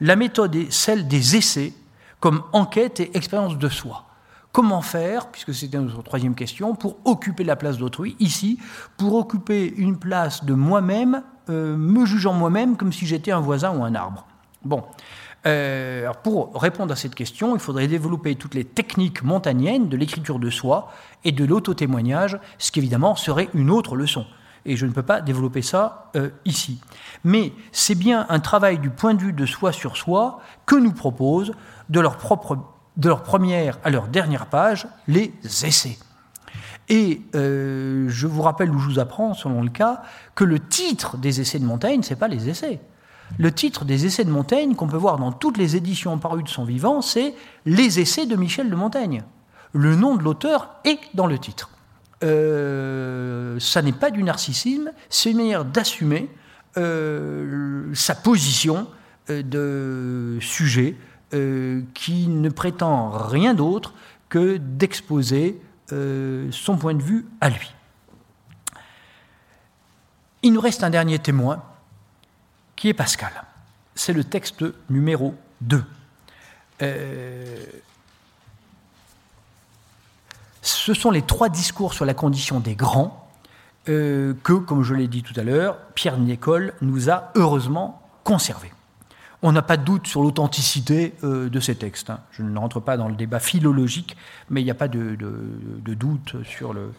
La 0.00 0.16
méthode 0.16 0.56
est 0.56 0.72
celle 0.72 1.06
des 1.06 1.36
essais, 1.36 1.74
comme 2.20 2.42
enquête 2.52 3.00
et 3.00 3.16
expérience 3.16 3.58
de 3.58 3.68
soi. 3.68 4.06
Comment 4.52 4.82
faire, 4.82 5.28
puisque 5.28 5.54
c'était 5.54 5.78
notre 5.78 6.02
troisième 6.02 6.34
question, 6.34 6.74
pour 6.74 6.96
occuper 7.04 7.44
la 7.44 7.54
place 7.54 7.78
d'autrui, 7.78 8.16
ici, 8.18 8.58
pour 8.96 9.14
occuper 9.14 9.72
une 9.76 9.96
place 9.96 10.44
de 10.44 10.54
moi-même, 10.54 11.22
euh, 11.48 11.76
me 11.76 12.04
jugeant 12.04 12.32
moi-même 12.32 12.76
comme 12.76 12.92
si 12.92 13.06
j'étais 13.06 13.30
un 13.30 13.40
voisin 13.40 13.76
ou 13.76 13.84
un 13.84 13.94
arbre 13.94 14.26
Bon. 14.64 14.84
Euh, 15.46 16.12
pour 16.22 16.60
répondre 16.60 16.92
à 16.92 16.96
cette 16.96 17.14
question, 17.14 17.54
il 17.54 17.60
faudrait 17.60 17.86
développer 17.86 18.34
toutes 18.34 18.54
les 18.54 18.64
techniques 18.64 19.22
montagnennes 19.22 19.88
de 19.88 19.96
l'écriture 19.96 20.38
de 20.38 20.50
soi 20.50 20.92
et 21.24 21.32
de 21.32 21.44
l'auto-témoignage, 21.44 22.38
ce 22.58 22.70
qui 22.70 22.80
évidemment 22.80 23.16
serait 23.16 23.48
une 23.54 23.70
autre 23.70 23.96
leçon. 23.96 24.26
Et 24.66 24.76
je 24.76 24.84
ne 24.84 24.92
peux 24.92 25.02
pas 25.02 25.22
développer 25.22 25.62
ça 25.62 26.10
euh, 26.16 26.28
ici. 26.44 26.80
Mais 27.24 27.52
c'est 27.72 27.94
bien 27.94 28.26
un 28.28 28.40
travail 28.40 28.78
du 28.78 28.90
point 28.90 29.14
de 29.14 29.22
vue 29.22 29.32
de 29.32 29.46
soi 29.46 29.72
sur 29.72 29.96
soi 29.96 30.40
que 30.66 30.76
nous 30.76 30.92
proposent 30.92 31.54
de 31.88 32.00
leur, 32.00 32.18
propre, 32.18 32.58
de 33.00 33.08
leur 33.08 33.22
première 33.22 33.78
à 33.82 33.90
leur 33.90 34.08
dernière 34.08 34.46
page 34.46 34.86
les 35.08 35.32
essais. 35.42 35.98
Et 36.88 37.22
euh, 37.34 38.06
je 38.08 38.26
vous 38.26 38.42
rappelle 38.42 38.70
ou 38.70 38.78
je 38.78 38.86
vous 38.86 38.98
apprends, 38.98 39.32
selon 39.32 39.62
le 39.62 39.70
cas, 39.70 40.02
que 40.34 40.44
le 40.44 40.58
titre 40.58 41.16
des 41.16 41.40
essais 41.40 41.58
de 41.58 41.64
Montaigne, 41.64 42.02
ce 42.02 42.10
n'est 42.10 42.18
pas 42.18 42.28
les 42.28 42.48
essais. 42.48 42.80
Le 43.38 43.52
titre 43.52 43.84
des 43.84 44.06
essais 44.06 44.24
de 44.24 44.30
Montaigne, 44.30 44.74
qu'on 44.74 44.88
peut 44.88 44.96
voir 44.96 45.16
dans 45.16 45.32
toutes 45.32 45.56
les 45.56 45.76
éditions 45.76 46.18
parues 46.18 46.42
de 46.42 46.48
son 46.48 46.64
vivant, 46.64 47.00
c'est 47.00 47.34
Les 47.64 48.00
essais 48.00 48.26
de 48.26 48.36
Michel 48.36 48.68
de 48.68 48.74
Montaigne. 48.74 49.22
Le 49.72 49.94
nom 49.94 50.16
de 50.16 50.22
l'auteur 50.22 50.74
est 50.84 50.98
dans 51.14 51.26
le 51.26 51.38
titre. 51.38 51.70
Euh, 52.22 53.58
ça 53.60 53.82
n'est 53.82 53.92
pas 53.92 54.10
du 54.10 54.24
narcissisme, 54.24 54.90
c'est 55.08 55.30
une 55.30 55.38
manière 55.38 55.64
d'assumer 55.64 56.28
euh, 56.76 57.94
sa 57.94 58.14
position 58.14 58.88
de 59.28 60.38
sujet 60.40 60.96
qui 61.30 62.26
ne 62.26 62.48
prétend 62.48 63.10
rien 63.10 63.54
d'autre 63.54 63.94
que 64.28 64.56
d'exposer 64.56 65.60
son 65.88 66.76
point 66.76 66.94
de 66.94 67.02
vue 67.02 67.26
à 67.40 67.50
lui. 67.50 67.72
Il 70.42 70.52
nous 70.52 70.60
reste 70.60 70.82
un 70.82 70.90
dernier 70.90 71.18
témoin, 71.18 71.62
qui 72.76 72.88
est 72.88 72.94
Pascal. 72.94 73.32
C'est 73.94 74.14
le 74.14 74.24
texte 74.24 74.64
numéro 74.88 75.34
2. 75.60 75.84
Euh, 76.82 77.64
ce 80.62 80.94
sont 80.94 81.10
les 81.10 81.22
trois 81.22 81.50
discours 81.50 81.92
sur 81.92 82.06
la 82.06 82.14
condition 82.14 82.60
des 82.60 82.74
grands 82.74 83.28
euh, 83.88 84.34
que, 84.42 84.54
comme 84.54 84.82
je 84.82 84.94
l'ai 84.94 85.08
dit 85.08 85.22
tout 85.22 85.38
à 85.38 85.42
l'heure, 85.42 85.76
Pierre 85.94 86.16
Nicole 86.16 86.72
nous 86.80 87.10
a 87.10 87.32
heureusement 87.34 88.02
conservés. 88.24 88.72
On 89.42 89.52
n'a 89.52 89.62
pas 89.62 89.76
de 89.76 89.84
doute 89.84 90.06
sur 90.06 90.22
l'authenticité 90.22 91.14
euh, 91.24 91.48
de 91.48 91.60
ces 91.60 91.74
textes. 91.74 92.10
Hein. 92.10 92.20
Je 92.30 92.42
ne 92.42 92.58
rentre 92.58 92.80
pas 92.80 92.96
dans 92.96 93.08
le 93.08 93.14
débat 93.14 93.40
philologique, 93.40 94.16
mais 94.50 94.60
il 94.60 94.64
n'y 94.64 94.70
a 94.70 94.74
pas 94.74 94.88
de, 94.88 95.16
de 95.16 95.94
doute 95.94 96.36
sur 96.44 96.74
le, 96.74 96.92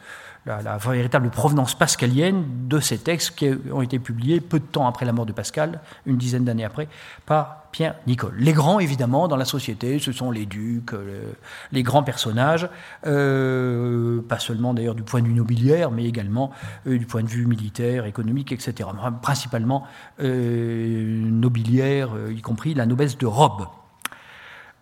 la, 0.45 0.77
véritable 0.77 1.29
provenance 1.29 1.75
pascalienne 1.75 2.67
de 2.67 2.79
ces 2.79 2.97
textes 2.97 3.35
qui 3.35 3.49
ont 3.71 3.81
été 3.81 3.99
publiés 3.99 4.41
peu 4.41 4.59
de 4.59 4.65
temps 4.65 4.87
après 4.87 5.05
la 5.05 5.13
mort 5.13 5.25
de 5.27 5.33
Pascal, 5.33 5.81
une 6.05 6.17
dizaine 6.17 6.43
d'années 6.45 6.65
après, 6.65 6.87
par 7.25 7.65
Pierre 7.71 7.95
Nicole. 8.07 8.33
Les 8.37 8.53
grands, 8.53 8.79
évidemment, 8.79 9.27
dans 9.27 9.37
la 9.37 9.45
société, 9.45 9.99
ce 9.99 10.11
sont 10.11 10.31
les 10.31 10.47
ducs, 10.47 10.93
euh, 10.93 11.31
les 11.71 11.83
grands 11.83 12.01
personnages, 12.03 12.67
euh, 13.05 14.21
pas 14.23 14.39
seulement 14.39 14.73
d'ailleurs 14.73 14.95
du 14.95 15.03
point 15.03 15.21
de 15.21 15.27
vue 15.27 15.33
nobiliaire, 15.33 15.91
mais 15.91 16.05
également 16.05 16.51
euh, 16.87 16.97
du 16.97 17.05
point 17.05 17.21
de 17.21 17.29
vue 17.29 17.45
militaire, 17.45 18.05
économique, 18.05 18.51
etc. 18.51 18.89
Principalement 19.21 19.85
nobiliaire, 20.19 22.09
y 22.29 22.41
compris 22.41 22.73
la 22.73 22.85
noblesse 22.85 23.17
de 23.17 23.25
robe. 23.25 23.67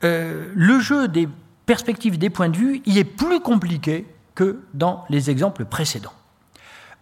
le 0.01 0.79
jeu 0.79 1.07
des 1.07 1.27
perspectives 1.65 2.17
des 2.17 2.29
points 2.29 2.49
de 2.49 2.57
vue 2.57 2.81
y 2.85 2.97
est 2.97 3.03
plus 3.03 3.39
compliqué 3.41 4.05
que 4.39 4.61
dans 4.73 5.03
les 5.09 5.29
exemples 5.29 5.65
précédents. 5.65 6.13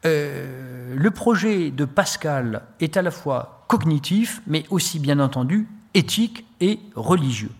Euh, 0.07 0.95
le 0.95 1.11
projet 1.11 1.69
de 1.69 1.85
Pascal 1.85 2.63
est 2.79 2.97
à 2.97 3.03
la 3.03 3.11
fois 3.11 3.63
cognitif, 3.67 4.41
mais 4.47 4.65
aussi 4.71 4.97
bien 4.97 5.19
entendu 5.19 5.67
éthique 5.93 6.47
et 6.61 6.79
religieux. 6.95 7.51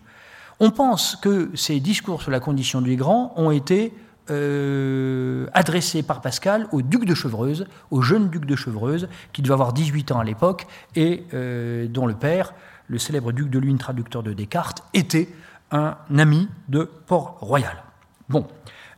On 0.58 0.72
pense 0.72 1.14
que 1.14 1.50
ces 1.54 1.78
discours 1.78 2.22
sur 2.22 2.32
la 2.32 2.40
condition 2.40 2.80
du 2.80 2.96
grand 2.96 3.32
ont 3.36 3.52
été 3.52 3.94
euh, 4.30 5.46
adressés 5.54 6.02
par 6.02 6.22
Pascal 6.22 6.66
au 6.72 6.82
duc 6.82 7.04
de 7.04 7.14
Chevreuse, 7.14 7.68
au 7.92 8.02
jeune 8.02 8.30
duc 8.30 8.46
de 8.46 8.56
Chevreuse, 8.56 9.08
qui 9.32 9.42
devait 9.42 9.54
avoir 9.54 9.72
18 9.72 10.10
ans 10.10 10.18
à 10.18 10.24
l'époque, 10.24 10.66
et 10.96 11.22
euh, 11.34 11.86
dont 11.86 12.06
le 12.06 12.14
père, 12.14 12.52
le 12.88 12.98
célèbre 12.98 13.30
duc 13.30 13.48
de 13.48 13.60
Luynes, 13.60 13.78
traducteur 13.78 14.24
de 14.24 14.32
Descartes, 14.32 14.82
était 14.92 15.28
un 15.70 15.96
ami 16.18 16.48
de 16.68 16.82
Port-Royal. 17.06 17.84
Bon, 18.28 18.44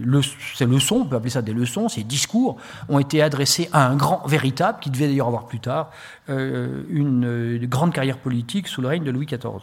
leçons, 0.05 0.97
on 0.97 1.05
peut 1.07 1.17
appeler 1.17 1.31
ça 1.31 1.43
des 1.43 1.53
leçons, 1.53 1.89
ces 1.89 2.03
discours 2.03 2.57
ont 2.89 2.99
été 2.99 3.23
adressés 3.23 3.69
à 3.73 3.87
un 3.87 3.97
grand 3.97 4.27
véritable, 4.27 4.79
qui 4.81 4.91
devait 4.91 5.07
d'ailleurs 5.09 5.29
avoir 5.29 5.47
plus 5.47 5.61
tard 5.61 5.91
euh, 6.29 6.83
une, 6.91 7.67
grande 7.67 7.93
carrière 7.93 8.19
politique 8.19 8.69
sous 8.69 8.81
le 8.81 8.89
règne 8.89 9.05
de 9.05 9.11
Louis 9.11 9.27
XIV. 9.27 9.61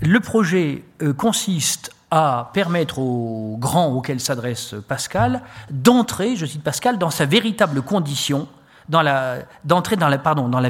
Le 0.00 0.20
projet 0.20 0.84
euh, 1.02 1.12
consiste 1.12 1.90
à 2.10 2.50
permettre 2.54 2.98
aux 2.98 3.56
grands 3.58 3.88
auxquels 3.88 4.20
s'adresse 4.20 4.74
Pascal 4.86 5.42
d'entrer, 5.70 6.36
je 6.36 6.46
cite 6.46 6.62
Pascal, 6.62 6.98
dans 6.98 7.10
sa 7.10 7.26
véritable 7.26 7.82
condition, 7.82 8.48
dans 8.88 9.02
la 9.02 9.44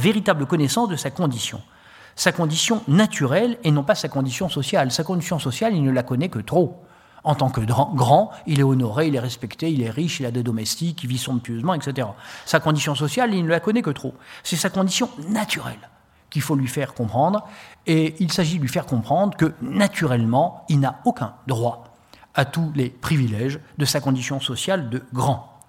véritable 0.00 0.46
connaissance 0.46 0.88
de 0.88 0.96
sa 0.96 1.10
condition 1.10 1.60
sa 2.18 2.32
condition 2.32 2.82
naturelle 2.88 3.58
et 3.62 3.70
non 3.70 3.84
pas 3.84 3.94
sa 3.94 4.08
condition 4.08 4.48
sociale. 4.48 4.90
Sa 4.90 5.04
condition 5.04 5.38
sociale, 5.38 5.74
il 5.74 5.84
ne 5.84 5.92
la 5.92 6.02
connaît 6.02 6.28
que 6.28 6.40
trop. 6.40 6.82
En 7.22 7.36
tant 7.36 7.48
que 7.48 7.60
grand, 7.60 8.32
il 8.46 8.58
est 8.58 8.64
honoré, 8.64 9.06
il 9.06 9.14
est 9.14 9.20
respecté, 9.20 9.70
il 9.70 9.82
est 9.82 9.90
riche, 9.90 10.18
il 10.18 10.26
a 10.26 10.32
des 10.32 10.42
domestiques, 10.42 11.04
il 11.04 11.08
vit 11.08 11.18
somptueusement, 11.18 11.74
etc. 11.74 12.08
Sa 12.44 12.58
condition 12.58 12.96
sociale, 12.96 13.34
il 13.34 13.44
ne 13.44 13.48
la 13.48 13.60
connaît 13.60 13.82
que 13.82 13.90
trop. 13.90 14.14
C'est 14.42 14.56
sa 14.56 14.68
condition 14.68 15.08
naturelle 15.28 15.88
qu'il 16.28 16.42
faut 16.42 16.56
lui 16.56 16.66
faire 16.66 16.92
comprendre, 16.92 17.46
et 17.86 18.16
il 18.18 18.32
s'agit 18.32 18.56
de 18.56 18.62
lui 18.62 18.68
faire 18.68 18.86
comprendre 18.86 19.36
que, 19.36 19.54
naturellement, 19.62 20.64
il 20.68 20.80
n'a 20.80 21.00
aucun 21.04 21.34
droit 21.46 21.84
à 22.34 22.44
tous 22.44 22.72
les 22.74 22.90
privilèges 22.90 23.60
de 23.78 23.84
sa 23.84 24.00
condition 24.00 24.40
sociale 24.40 24.90
de 24.90 25.04
grand. 25.12 25.60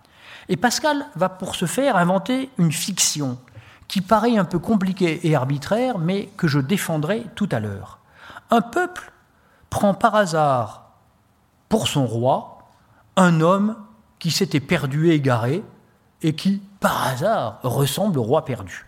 Et 0.50 0.58
Pascal 0.58 1.06
va 1.16 1.30
pour 1.30 1.56
ce 1.56 1.68
faire 1.68 1.96
inventer 1.96 2.50
une 2.58 2.72
fiction 2.72 3.38
qui 3.90 4.02
paraît 4.02 4.38
un 4.38 4.46
peu 4.46 4.60
compliquée 4.60 5.28
et 5.28 5.36
arbitraire, 5.36 5.98
mais 5.98 6.28
que 6.38 6.48
je 6.48 6.60
défendrai 6.60 7.26
tout 7.36 7.50
à 7.52 7.60
l'heure. 7.60 8.00
Un 8.52 8.62
peuple 8.62 9.12
prend 9.70 9.94
par 9.94 10.16
hasard 10.16 10.92
pour 11.68 11.88
son 11.88 12.06
roi 12.06 12.60
un 13.18 13.42
homme 13.42 13.76
qui 14.20 14.32
s'était 14.32 14.60
perdu 14.60 15.10
et 15.10 15.16
égaré 15.16 15.64
et 16.22 16.36
qui, 16.36 16.62
par 16.80 17.08
hasard, 17.08 17.60
ressemble 17.64 18.20
au 18.20 18.24
roi 18.24 18.46
perdu. 18.46 18.86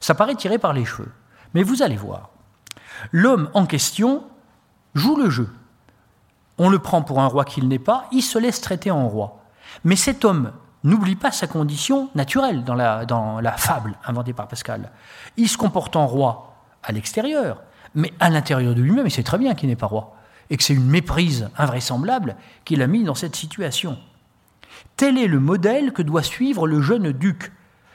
Ça 0.00 0.14
paraît 0.14 0.34
tiré 0.34 0.58
par 0.58 0.72
les 0.72 0.84
cheveux, 0.84 1.12
mais 1.54 1.62
vous 1.62 1.82
allez 1.82 1.96
voir. 1.96 2.30
L'homme 3.12 3.48
en 3.54 3.66
question 3.66 4.24
joue 4.94 5.16
le 5.16 5.30
jeu. 5.30 5.48
On 6.58 6.68
le 6.68 6.78
prend 6.78 7.02
pour 7.02 7.20
un 7.20 7.26
roi 7.26 7.44
qu'il 7.44 7.68
n'est 7.68 7.78
pas, 7.78 8.06
il 8.10 8.22
se 8.22 8.38
laisse 8.38 8.60
traiter 8.60 8.90
en 8.90 9.08
roi. 9.08 9.44
Mais 9.84 9.96
cet 9.96 10.24
homme 10.24 10.52
n'oublie 10.84 11.16
pas 11.16 11.32
sa 11.32 11.46
condition 11.46 12.10
naturelle 12.14 12.62
dans 12.62 12.74
la, 12.74 13.52
fable 13.56 13.94
inventée 14.06 14.32
par 14.32 14.46
Pascal. 14.46 14.90
Il 15.36 15.48
se 15.48 15.56
comporte 15.56 15.96
en 15.96 16.06
roi 16.06 16.54
à 16.82 16.92
l'extérieur, 16.92 17.62
mais 17.94 18.12
à 18.20 18.30
l'intérieur 18.30 18.74
de 18.74 18.82
lui-même, 18.82 19.06
il 19.06 19.10
sait 19.10 19.22
très 19.22 19.38
bien 19.38 19.54
qu'il 19.54 19.70
n'est 19.70 19.76
pas 19.76 19.86
roi, 19.86 20.14
et 20.50 20.56
que 20.56 20.62
c'est 20.62 20.74
une 20.74 20.86
méprise 20.86 21.48
invraisemblable 21.56 22.36
qui 22.64 22.76
l'a 22.76 22.86
mis 22.86 23.02
dans 23.02 23.14
cette 23.14 23.34
situation. 23.34 23.98
Tel 24.96 25.18
est 25.18 25.26
le 25.26 25.40
modèle 25.40 25.92
que 25.92 26.02
doit 26.02 26.22
suivre 26.22 26.68
le 26.68 26.80
jeune 26.82 27.12
duc, 27.12 27.50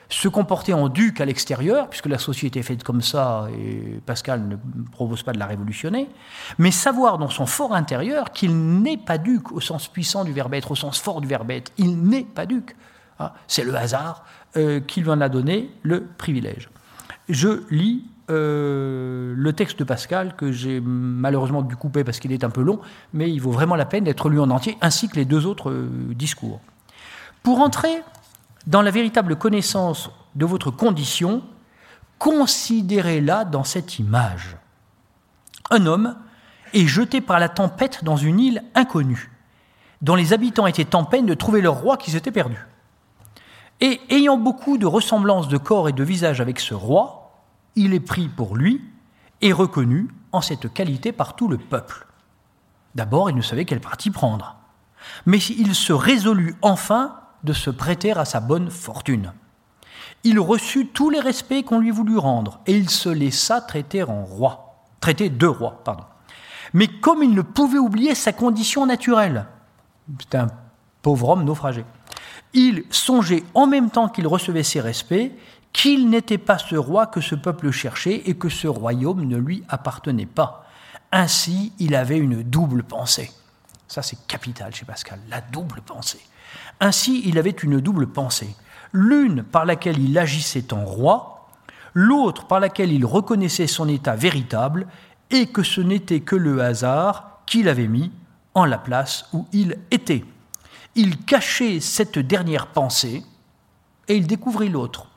se 0.09 0.27
comporter 0.27 0.73
en 0.73 0.89
duc 0.89 1.21
à 1.21 1.25
l'extérieur, 1.25 1.87
puisque 1.87 2.07
la 2.07 2.17
société 2.17 2.59
est 2.59 2.63
faite 2.63 2.83
comme 2.83 3.01
ça, 3.01 3.47
et 3.57 4.01
Pascal 4.05 4.47
ne 4.47 4.55
propose 4.91 5.21
pas 5.21 5.33
de 5.33 5.39
la 5.39 5.45
révolutionner, 5.45 6.09
mais 6.57 6.71
savoir 6.71 7.19
dans 7.19 7.29
son 7.29 7.45
fort 7.45 7.73
intérieur 7.75 8.31
qu'il 8.31 8.81
n'est 8.81 8.97
pas 8.97 9.19
duc 9.19 9.51
au 9.51 9.61
sens 9.61 9.87
puissant 9.87 10.23
du 10.23 10.33
verbe 10.33 10.55
être, 10.55 10.71
au 10.71 10.75
sens 10.75 10.99
fort 10.99 11.21
du 11.21 11.27
verbe 11.27 11.51
être. 11.51 11.71
Il 11.77 12.01
n'est 12.01 12.25
pas 12.25 12.47
duc. 12.47 12.75
Ah, 13.19 13.33
c'est 13.47 13.63
le 13.63 13.75
hasard 13.75 14.23
euh, 14.57 14.79
qui 14.79 15.01
lui 15.01 15.09
en 15.09 15.21
a 15.21 15.29
donné 15.29 15.69
le 15.83 16.07
privilège. 16.17 16.69
Je 17.27 17.63
lis 17.69 18.03
euh, 18.31 19.33
le 19.35 19.53
texte 19.53 19.77
de 19.77 19.83
Pascal, 19.83 20.35
que 20.35 20.51
j'ai 20.51 20.79
malheureusement 20.79 21.61
dû 21.61 21.75
couper 21.75 22.03
parce 22.03 22.19
qu'il 22.19 22.31
est 22.31 22.43
un 22.43 22.49
peu 22.49 22.61
long, 22.61 22.79
mais 23.13 23.29
il 23.29 23.39
vaut 23.39 23.51
vraiment 23.51 23.75
la 23.75 23.85
peine 23.85 24.05
d'être 24.05 24.29
lu 24.29 24.39
en 24.39 24.49
entier, 24.49 24.77
ainsi 24.81 25.07
que 25.07 25.17
les 25.17 25.25
deux 25.25 25.45
autres 25.45 25.69
euh, 25.69 25.89
discours. 26.15 26.61
Pour 27.43 27.59
entrer 27.59 28.01
dans 28.69 28.83
la 28.83 28.91
véritable 28.91 29.35
connaissance 29.35 30.11
de 30.35 30.45
votre 30.45 30.69
condition, 30.69 31.41
considérez-la 32.19 33.43
dans 33.43 33.63
cette 33.63 33.97
image. 33.97 34.57
Un 35.71 35.87
homme 35.87 36.15
est 36.73 36.85
jeté 36.85 37.19
par 37.19 37.39
la 37.39 37.49
tempête 37.49 38.03
dans 38.03 38.15
une 38.15 38.39
île 38.39 38.63
inconnue, 38.75 39.31
dont 40.03 40.13
les 40.13 40.33
habitants 40.33 40.67
étaient 40.67 40.95
en 40.95 41.03
peine 41.03 41.25
de 41.25 41.33
trouver 41.33 41.61
leur 41.61 41.81
roi 41.81 41.97
qui 41.97 42.11
s'était 42.11 42.31
perdu. 42.31 42.63
Et 43.81 43.99
ayant 44.11 44.37
beaucoup 44.37 44.77
de 44.77 44.85
ressemblances 44.85 45.47
de 45.47 45.57
corps 45.57 45.89
et 45.89 45.93
de 45.93 46.03
visage 46.03 46.39
avec 46.39 46.59
ce 46.59 46.75
roi, 46.75 47.41
il 47.75 47.95
est 47.95 47.99
pris 47.99 48.27
pour 48.27 48.55
lui 48.55 48.83
et 49.41 49.51
reconnu 49.51 50.09
en 50.31 50.41
cette 50.41 50.71
qualité 50.71 51.11
par 51.11 51.35
tout 51.35 51.47
le 51.47 51.57
peuple. 51.57 52.05
D'abord, 52.93 53.31
il 53.31 53.35
ne 53.35 53.41
savait 53.41 53.65
quel 53.65 53.81
parti 53.81 54.11
prendre. 54.11 54.57
Mais 55.25 55.39
il 55.39 55.73
se 55.73 55.93
résolut 55.93 56.55
enfin 56.61 57.15
de 57.43 57.53
se 57.53 57.69
prêter 57.69 58.11
à 58.11 58.25
sa 58.25 58.39
bonne 58.39 58.69
fortune. 58.69 59.33
Il 60.23 60.39
reçut 60.39 60.87
tous 60.87 61.09
les 61.09 61.19
respects 61.19 61.63
qu'on 61.65 61.79
lui 61.79 61.91
voulut 61.91 62.17
rendre, 62.17 62.59
et 62.67 62.75
il 62.75 62.89
se 62.89 63.09
laissa 63.09 63.61
traiter 63.61 64.03
en 64.03 64.23
roi, 64.23 64.83
traiter 64.99 65.29
de 65.29 65.47
roi, 65.47 65.81
pardon. 65.83 66.03
Mais 66.73 66.87
comme 66.87 67.23
il 67.23 67.33
ne 67.33 67.41
pouvait 67.41 67.79
oublier 67.79 68.15
sa 68.15 68.33
condition 68.33 68.85
naturelle, 68.85 69.45
c'était 70.19 70.37
un 70.37 70.49
pauvre 71.01 71.29
homme 71.29 71.43
naufragé, 71.43 71.85
il 72.53 72.83
songeait 72.89 73.43
en 73.53 73.67
même 73.67 73.89
temps 73.89 74.09
qu'il 74.09 74.27
recevait 74.27 74.63
ses 74.63 74.81
respects 74.81 75.31
qu'il 75.71 76.09
n'était 76.09 76.39
pas 76.39 76.57
ce 76.57 76.75
roi 76.75 77.07
que 77.07 77.21
ce 77.21 77.35
peuple 77.35 77.71
cherchait 77.71 78.23
et 78.25 78.35
que 78.35 78.49
ce 78.49 78.67
royaume 78.67 79.23
ne 79.25 79.37
lui 79.37 79.63
appartenait 79.69 80.25
pas. 80.25 80.65
Ainsi, 81.11 81.73
il 81.79 81.95
avait 81.95 82.17
une 82.17 82.43
double 82.43 82.83
pensée. 82.83 83.31
Ça, 83.87 84.01
c'est 84.01 84.27
capital 84.27 84.73
chez 84.73 84.85
Pascal, 84.85 85.19
la 85.29 85.41
double 85.41 85.81
pensée. 85.81 86.21
Ainsi, 86.79 87.21
il 87.25 87.37
avait 87.37 87.49
une 87.49 87.79
double 87.79 88.07
pensée, 88.07 88.55
l'une 88.93 89.43
par 89.43 89.65
laquelle 89.65 89.99
il 89.99 90.17
agissait 90.17 90.73
en 90.73 90.85
roi, 90.85 91.47
l'autre 91.93 92.45
par 92.45 92.59
laquelle 92.59 92.91
il 92.91 93.05
reconnaissait 93.05 93.67
son 93.67 93.87
état 93.87 94.15
véritable, 94.15 94.87
et 95.31 95.47
que 95.47 95.63
ce 95.63 95.81
n'était 95.81 96.21
que 96.21 96.35
le 96.35 96.61
hasard 96.61 97.41
qui 97.45 97.63
l'avait 97.63 97.87
mis 97.87 98.11
en 98.53 98.65
la 98.65 98.77
place 98.77 99.25
où 99.33 99.47
il 99.51 99.77
était. 99.91 100.23
Il 100.95 101.23
cachait 101.23 101.79
cette 101.79 102.19
dernière 102.19 102.67
pensée, 102.67 103.23
et 104.07 104.15
il 104.15 104.27
découvrit 104.27 104.69
l'autre. 104.69 105.07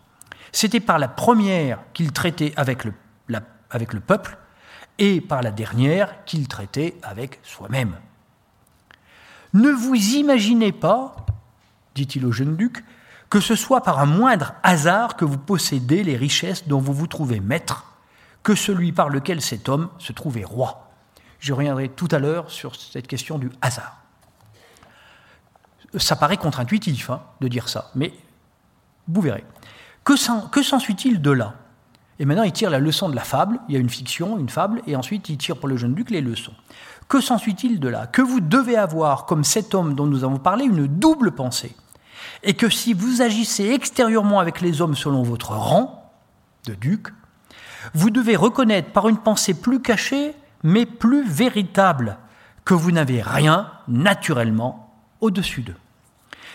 C'était 0.50 0.80
par 0.80 0.98
la 0.98 1.08
première 1.08 1.78
qu'il 1.94 2.12
traitait 2.12 2.52
avec 2.56 2.84
le, 2.84 2.92
avec 3.70 3.92
le 3.94 4.00
peuple, 4.00 4.36
et 4.98 5.20
par 5.20 5.42
la 5.42 5.50
dernière 5.50 6.24
qu'il 6.24 6.46
traitait 6.48 6.96
avec 7.02 7.40
soi-même. 7.42 7.96
Ne 9.54 9.70
vous 9.70 9.94
imaginez 9.94 10.72
pas 10.72 11.16
dit-il 11.94 12.24
au 12.24 12.32
jeune 12.32 12.56
duc, 12.56 12.84
que 13.28 13.40
ce 13.40 13.54
soit 13.54 13.82
par 13.82 13.98
un 13.98 14.06
moindre 14.06 14.54
hasard 14.62 15.16
que 15.16 15.24
vous 15.24 15.38
possédez 15.38 16.02
les 16.02 16.16
richesses 16.16 16.66
dont 16.68 16.80
vous 16.80 16.92
vous 16.92 17.06
trouvez 17.06 17.40
maître, 17.40 17.94
que 18.42 18.54
celui 18.54 18.92
par 18.92 19.08
lequel 19.08 19.40
cet 19.40 19.68
homme 19.68 19.88
se 19.98 20.12
trouvait 20.12 20.44
roi. 20.44 20.90
Je 21.38 21.52
reviendrai 21.52 21.88
tout 21.88 22.08
à 22.10 22.18
l'heure 22.18 22.50
sur 22.50 22.76
cette 22.76 23.06
question 23.06 23.38
du 23.38 23.50
hasard. 23.60 23.98
Ça 25.96 26.16
paraît 26.16 26.36
contre-intuitif 26.36 27.10
hein, 27.10 27.22
de 27.40 27.48
dire 27.48 27.68
ça, 27.68 27.90
mais 27.94 28.14
vous 29.08 29.20
verrez. 29.20 29.44
Que 30.04 30.16
s'ensuit-il 30.16 31.20
de 31.20 31.30
là? 31.30 31.54
Et 32.18 32.24
maintenant, 32.24 32.44
il 32.44 32.52
tire 32.52 32.70
la 32.70 32.78
leçon 32.78 33.08
de 33.08 33.16
la 33.16 33.24
fable. 33.24 33.58
Il 33.68 33.74
y 33.74 33.76
a 33.76 33.80
une 33.80 33.90
fiction, 33.90 34.38
une 34.38 34.48
fable, 34.48 34.82
et 34.86 34.96
ensuite 34.96 35.28
il 35.28 35.38
tire 35.38 35.56
pour 35.56 35.68
le 35.68 35.76
jeune 35.76 35.94
duc 35.94 36.10
les 36.10 36.20
leçons. 36.20 36.54
Que 37.12 37.20
s'ensuit-il 37.20 37.78
de 37.78 37.90
là? 37.90 38.06
Que 38.06 38.22
vous 38.22 38.40
devez 38.40 38.74
avoir, 38.74 39.26
comme 39.26 39.44
cet 39.44 39.74
homme 39.74 39.94
dont 39.94 40.06
nous 40.06 40.24
avons 40.24 40.38
parlé, 40.38 40.64
une 40.64 40.86
double 40.86 41.32
pensée? 41.32 41.76
Et 42.42 42.54
que 42.54 42.70
si 42.70 42.94
vous 42.94 43.20
agissez 43.20 43.68
extérieurement 43.68 44.40
avec 44.40 44.62
les 44.62 44.80
hommes 44.80 44.96
selon 44.96 45.22
votre 45.22 45.50
rang 45.50 46.10
de 46.64 46.72
duc, 46.72 47.08
vous 47.92 48.08
devez 48.08 48.34
reconnaître 48.34 48.92
par 48.92 49.10
une 49.10 49.18
pensée 49.18 49.52
plus 49.52 49.82
cachée, 49.82 50.34
mais 50.62 50.86
plus 50.86 51.28
véritable, 51.28 52.16
que 52.64 52.72
vous 52.72 52.92
n'avez 52.92 53.20
rien, 53.20 53.70
naturellement, 53.88 54.96
au-dessus 55.20 55.60
d'eux. 55.60 55.76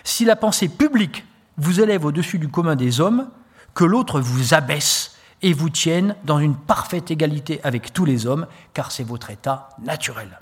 Si 0.04 0.26
la 0.26 0.36
pensée 0.36 0.70
publique 0.70 1.24
vous 1.58 1.82
élève 1.82 2.04
au-dessus 2.04 2.40
du 2.40 2.48
commun 2.48 2.76
des 2.76 3.00
hommes, 3.00 3.30
que 3.76 3.84
l'autre 3.84 4.20
vous 4.20 4.56
abaisse 4.56 5.18
et 5.44 5.54
vous 5.54 5.70
tienne 5.70 6.16
dans 6.26 6.40
une 6.40 6.56
parfaite 6.56 7.12
égalité 7.12 7.62
avec 7.64 7.94
tous 7.94 8.06
les 8.06 8.26
hommes, 8.26 8.48
car 8.74 8.92
c'est 8.92 9.04
votre 9.04 9.30
état 9.30 9.70
naturel. 9.84 10.40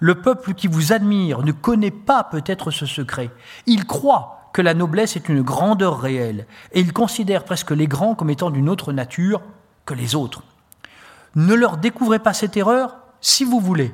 Le 0.00 0.16
peuple 0.16 0.54
qui 0.54 0.66
vous 0.66 0.92
admire 0.92 1.42
ne 1.42 1.52
connaît 1.52 1.90
pas 1.90 2.24
peut-être 2.24 2.70
ce 2.70 2.86
secret. 2.86 3.30
Il 3.66 3.86
croit 3.86 4.50
que 4.52 4.62
la 4.62 4.74
noblesse 4.74 5.16
est 5.16 5.28
une 5.28 5.42
grandeur 5.42 6.00
réelle, 6.00 6.46
et 6.72 6.80
ils 6.80 6.92
considèrent 6.92 7.44
presque 7.44 7.72
les 7.72 7.88
grands 7.88 8.14
comme 8.14 8.30
étant 8.30 8.50
d'une 8.50 8.68
autre 8.68 8.92
nature 8.92 9.42
que 9.84 9.94
les 9.94 10.14
autres. 10.14 10.42
Ne 11.34 11.54
leur 11.54 11.76
découvrez 11.76 12.20
pas 12.20 12.32
cette 12.32 12.56
erreur 12.56 12.96
si 13.20 13.44
vous 13.44 13.58
voulez, 13.58 13.92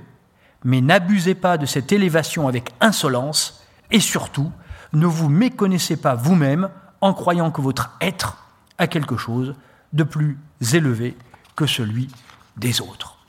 mais 0.62 0.82
n'abusez 0.82 1.34
pas 1.34 1.56
de 1.56 1.64
cette 1.64 1.92
élévation 1.92 2.46
avec 2.46 2.74
insolence, 2.80 3.64
et 3.90 4.00
surtout, 4.00 4.52
ne 4.92 5.06
vous 5.06 5.28
méconnaissez 5.28 5.96
pas 5.96 6.14
vous-même 6.14 6.68
en 7.00 7.14
croyant 7.14 7.50
que 7.50 7.62
votre 7.62 7.96
être 8.00 8.36
a 8.76 8.86
quelque 8.86 9.16
chose 9.16 9.54
de 9.92 10.02
plus 10.04 10.38
élevé 10.72 11.16
que 11.56 11.66
celui 11.66 12.08
des 12.56 12.80
autres. 12.80 13.19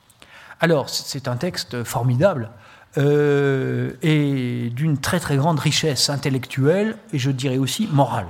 Alors, 0.63 0.89
c'est 0.89 1.27
un 1.27 1.37
texte 1.37 1.83
formidable 1.83 2.51
euh, 2.97 3.93
et 4.03 4.69
d'une 4.69 4.99
très 4.99 5.19
très 5.19 5.35
grande 5.35 5.59
richesse 5.59 6.09
intellectuelle 6.11 6.97
et 7.11 7.17
je 7.17 7.31
dirais 7.31 7.57
aussi 7.57 7.89
morale. 7.91 8.27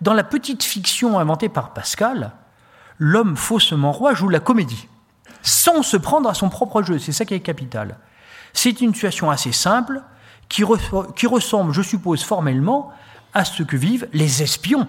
Dans 0.00 0.14
la 0.14 0.24
petite 0.24 0.64
fiction 0.64 1.16
inventée 1.16 1.48
par 1.48 1.72
Pascal, 1.72 2.32
l'homme 2.98 3.36
faussement 3.36 3.92
roi 3.92 4.14
joue 4.14 4.28
la 4.28 4.40
comédie, 4.40 4.88
sans 5.42 5.84
se 5.84 5.96
prendre 5.96 6.28
à 6.28 6.34
son 6.34 6.48
propre 6.48 6.82
jeu, 6.82 6.98
c'est 6.98 7.12
ça 7.12 7.24
qui 7.24 7.34
est 7.34 7.40
capital. 7.40 7.98
C'est 8.52 8.80
une 8.80 8.92
situation 8.92 9.30
assez 9.30 9.52
simple, 9.52 10.02
qui, 10.48 10.64
ressemble, 10.64 11.72
je 11.72 11.82
suppose, 11.82 12.24
formellement 12.24 12.90
à 13.34 13.44
ce 13.44 13.62
que 13.62 13.76
vivent 13.76 14.08
les 14.12 14.42
espions, 14.42 14.88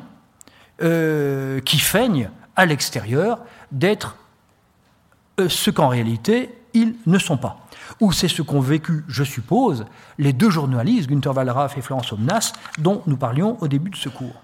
euh, 0.82 1.60
qui 1.62 1.78
feignent 1.78 2.30
à 2.56 2.66
l'extérieur 2.66 3.40
d'être 3.72 4.16
ce 5.48 5.72
qu'en 5.72 5.88
réalité 5.88 6.54
ils 6.74 6.96
ne 7.08 7.18
sont 7.18 7.38
pas 7.38 7.66
ou 8.00 8.12
c'est 8.12 8.28
ce 8.28 8.42
qu'ont 8.42 8.60
vécu, 8.60 9.04
je 9.08 9.24
suppose, 9.24 9.86
les 10.18 10.34
deux 10.34 10.50
journalistes, 10.50 11.10
Günther 11.10 11.36
Wallraff 11.36 11.78
et 11.78 11.82
Florence 11.82 12.12
Omnas, 12.14 12.54
dont 12.78 13.02
nous 13.08 13.18
parlions 13.18 13.58
au 13.62 13.68
début 13.68 13.90
de 13.90 13.96
ce 13.96 14.10
cours. 14.10 14.42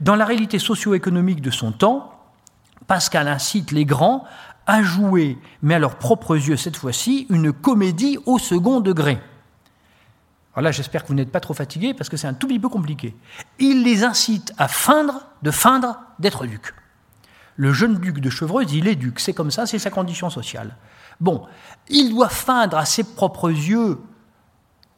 Dans 0.00 0.16
la 0.16 0.24
réalité 0.24 0.58
socio-économique 0.58 1.40
de 1.40 1.50
son 1.50 1.72
temps, 1.72 2.12
Pascal 2.86 3.28
incite 3.28 3.70
les 3.70 3.84
grands 3.84 4.24
à 4.66 4.82
jouer, 4.82 5.38
mais 5.62 5.74
à 5.74 5.78
leurs 5.78 5.96
propres 5.96 6.36
yeux 6.36 6.56
cette 6.56 6.76
fois-ci, 6.76 7.26
une 7.30 7.52
comédie 7.52 8.18
au 8.26 8.38
second 8.38 8.80
degré. 8.80 9.18
Alors 10.56 10.72
j'espère 10.72 11.02
que 11.02 11.08
vous 11.08 11.14
n'êtes 11.14 11.32
pas 11.32 11.40
trop 11.40 11.54
fatigués 11.54 11.94
parce 11.94 12.08
que 12.08 12.16
c'est 12.16 12.26
un 12.26 12.34
tout 12.34 12.46
petit 12.46 12.60
peu 12.60 12.68
compliqué. 12.68 13.16
Il 13.58 13.82
les 13.82 14.04
incite 14.04 14.52
à 14.58 14.68
feindre, 14.68 15.26
de 15.42 15.50
feindre 15.50 15.96
d'être 16.18 16.46
duc. 16.46 16.74
Le 17.56 17.72
jeune 17.72 17.98
duc 17.98 18.18
de 18.18 18.30
Chevreuse, 18.30 18.72
il 18.72 18.88
est 18.88 18.96
duc, 18.96 19.20
c'est 19.20 19.32
comme 19.32 19.50
ça, 19.50 19.66
c'est 19.66 19.78
sa 19.78 19.90
condition 19.90 20.30
sociale. 20.30 20.76
Bon, 21.20 21.46
il 21.88 22.10
doit 22.10 22.28
feindre 22.28 22.76
à 22.76 22.84
ses 22.84 23.04
propres 23.04 23.50
yeux 23.50 24.00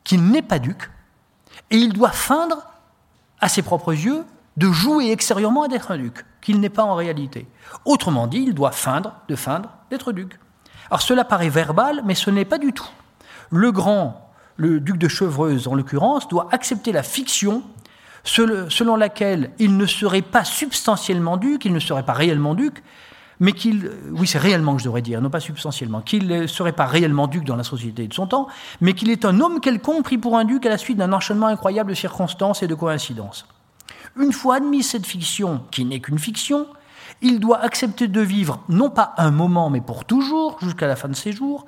qu'il 0.05 0.25
n'est 0.25 0.43
pas 0.43 0.59
duc, 0.59 0.91
et 1.71 1.77
il 1.77 1.93
doit 1.93 2.11
feindre 2.11 2.67
à 3.41 3.49
ses 3.49 3.63
propres 3.63 3.93
yeux 3.93 4.25
de 4.57 4.71
jouer 4.71 5.11
extérieurement 5.11 5.65
à 5.65 5.69
d'être 5.69 5.91
un 5.91 5.99
duc, 5.99 6.25
qu'il 6.41 6.61
n'est 6.61 6.71
pas 6.71 6.85
en 6.85 6.95
réalité. 6.95 7.47
Autrement 7.85 8.27
dit, 8.27 8.45
il 8.47 8.55
doit 8.55 8.71
feindre, 8.71 9.15
de 9.29 9.37
feindre 9.37 9.71
d'être 9.91 10.13
duc. 10.13 10.39
Alors 10.91 11.03
cela 11.03 11.25
paraît 11.25 11.49
verbal, 11.51 12.03
mais 12.05 12.15
ce 12.15 12.31
n'est 12.31 12.45
pas 12.45 12.59
du 12.59 12.73
tout. 12.73 12.89
Le 13.51 13.71
grand, 13.73 14.31
le 14.57 14.81
duc 14.81 14.97
de 14.97 15.09
Chevreuse 15.09 15.69
en 15.69 15.75
l'occurrence, 15.75 16.29
doit 16.29 16.49
accepter 16.53 16.93
la 16.93 17.03
fiction 17.03 17.63
selon 18.27 18.97
laquelle 18.97 19.51
il 19.59 19.77
ne 19.77 19.87
serait 19.87 20.23
pas 20.23 20.45
substantiellement 20.45 21.37
duc, 21.37 21.65
il 21.65 21.73
ne 21.73 21.79
serait 21.79 22.03
pas 22.03 22.13
réellement 22.13 22.55
duc, 22.55 22.83
mais 23.39 23.53
qu'il, 23.53 23.91
oui 24.13 24.27
c'est 24.27 24.39
réellement 24.39 24.75
que 24.75 24.81
je 24.81 24.85
devrais 24.85 25.03
dire, 25.03 25.21
non 25.21 25.31
pas 25.31 25.41
substantiellement, 25.41 26.01
qu'il 26.01 26.27
ne 26.27 26.47
serait 26.47 26.73
pas 26.73 26.87
réellement 26.87 27.27
duc 27.27 27.45
dans 27.45 27.57
la 27.57 27.63
société 27.63 28.07
de 28.07 28.15
son 28.15 28.27
temps, 28.27 28.49
mais 28.81 28.95
qu'il 28.95 29.11
est 29.11 29.25
un 29.25 29.41
homme 29.41 29.61
quelconque 29.61 30.05
pris 30.05 30.19
pour 30.19 30.37
un 30.37 30.45
duc 30.45 30.67
à 30.67 30.71
la 30.71 30.79
suite 30.79 30.99
d'un 30.99 31.13
enchaînement 31.13 31.47
incroyable 31.47 31.91
de 31.91 31.95
circonstances 31.95 32.63
et 32.63 32.67
de 32.67 32.75
coïncidences. 32.75 33.47
Une 34.19 34.33
fois 34.33 34.57
admise 34.57 34.91
cette 34.91 35.07
fiction, 35.07 35.63
qui 35.71 35.85
n'est 35.85 36.01
qu'une 36.01 36.19
fiction, 36.19 36.67
il 37.23 37.39
doit 37.41 37.61
accepter 37.61 38.09
de 38.09 38.21
vivre 38.21 38.63
non 38.69 38.91
pas 38.91 39.15
un 39.19 39.31
moment, 39.31 39.71
mais 39.71 39.81
pour 39.81 40.05
toujours, 40.05 40.59
jusqu'à 40.61 40.87
la 40.87 40.97
fin 40.97 41.09
de 41.09 41.15
ses 41.15 41.33
jours, 41.33 41.67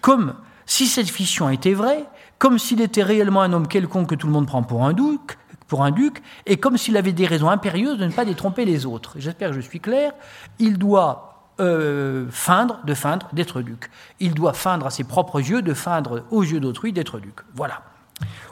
comme 0.00 0.34
si 0.64 0.86
cette 0.86 1.08
fiction 1.08 1.50
était 1.50 1.74
vraie, 1.74 2.04
comme 2.38 2.58
s'il 2.58 2.80
était 2.80 3.02
réellement 3.02 3.42
un 3.42 3.52
homme 3.52 3.68
quelconque 3.68 4.10
que 4.10 4.14
tout 4.14 4.26
le 4.26 4.32
monde 4.32 4.46
prend 4.46 4.62
pour 4.62 4.84
un 4.84 4.92
duc, 4.92 5.38
pour 5.68 5.84
un 5.84 5.90
duc, 5.90 6.22
et 6.46 6.56
comme 6.56 6.76
s'il 6.76 6.96
avait 6.96 7.12
des 7.12 7.26
raisons 7.26 7.50
impérieuses 7.50 7.98
de 7.98 8.06
ne 8.06 8.10
pas 8.10 8.24
détromper 8.24 8.64
les 8.64 8.86
autres. 8.86 9.14
J'espère 9.16 9.50
que 9.50 9.56
je 9.56 9.60
suis 9.60 9.80
clair. 9.80 10.12
Il 10.58 10.78
doit 10.78 11.52
euh, 11.60 12.26
feindre, 12.30 12.80
de 12.84 12.94
feindre 12.94 13.28
d'être 13.32 13.60
duc. 13.60 13.90
Il 14.18 14.32
doit 14.34 14.54
feindre 14.54 14.86
à 14.86 14.90
ses 14.90 15.04
propres 15.04 15.40
yeux, 15.40 15.60
de 15.60 15.74
feindre 15.74 16.24
aux 16.30 16.42
yeux 16.42 16.60
d'autrui 16.60 16.92
d'être 16.92 17.20
duc. 17.20 17.34
Voilà. 17.54 17.82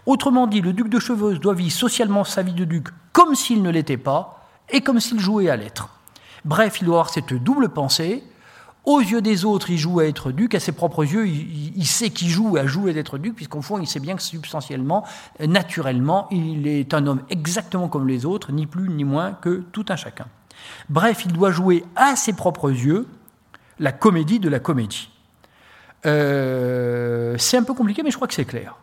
Autrement 0.04 0.46
dit, 0.46 0.60
le 0.60 0.72
duc 0.72 0.88
de 0.88 0.98
Chevreuse 0.98 1.40
doit 1.40 1.54
vivre 1.54 1.72
socialement 1.72 2.24
sa 2.24 2.42
vie 2.42 2.52
de 2.52 2.64
duc 2.64 2.88
comme 3.12 3.34
s'il 3.34 3.62
ne 3.62 3.70
l'était 3.70 3.96
pas 3.96 4.46
et 4.70 4.82
comme 4.82 5.00
s'il 5.00 5.18
jouait 5.18 5.48
à 5.48 5.56
l'être. 5.56 5.88
Bref, 6.44 6.80
il 6.80 6.84
doit 6.84 6.96
avoir 6.96 7.10
cette 7.10 7.32
double 7.32 7.70
pensée. 7.70 8.22
Aux 8.86 9.00
yeux 9.00 9.20
des 9.20 9.44
autres, 9.44 9.70
il 9.70 9.78
joue 9.78 9.98
à 9.98 10.06
être 10.06 10.30
duc, 10.30 10.54
à 10.54 10.60
ses 10.60 10.70
propres 10.70 11.04
yeux, 11.04 11.26
il, 11.26 11.86
sait 11.86 12.10
qu'il 12.10 12.28
joue 12.28 12.56
à 12.56 12.66
jouer 12.66 12.92
d'être 12.92 13.18
duc, 13.18 13.34
puisqu'en 13.34 13.60
fond, 13.60 13.80
il 13.80 13.86
sait 13.88 13.98
bien 13.98 14.14
que 14.14 14.22
substantiellement, 14.22 15.04
naturellement, 15.40 16.28
il 16.30 16.68
est 16.68 16.94
un 16.94 17.08
homme 17.08 17.22
exactement 17.28 17.88
comme 17.88 18.06
les 18.06 18.24
autres, 18.24 18.52
ni 18.52 18.66
plus 18.66 18.88
ni 18.88 19.02
moins 19.02 19.32
que 19.32 19.64
tout 19.72 19.84
un 19.88 19.96
chacun. 19.96 20.26
Bref, 20.88 21.24
il 21.26 21.32
doit 21.32 21.50
jouer 21.50 21.84
à 21.96 22.14
ses 22.14 22.32
propres 22.32 22.70
yeux 22.70 23.08
la 23.80 23.90
comédie 23.90 24.38
de 24.38 24.48
la 24.48 24.60
comédie. 24.60 25.10
Euh, 26.06 27.34
c'est 27.38 27.56
un 27.56 27.64
peu 27.64 27.74
compliqué, 27.74 28.04
mais 28.04 28.12
je 28.12 28.16
crois 28.16 28.28
que 28.28 28.34
c'est 28.34 28.44
clair. 28.44 28.76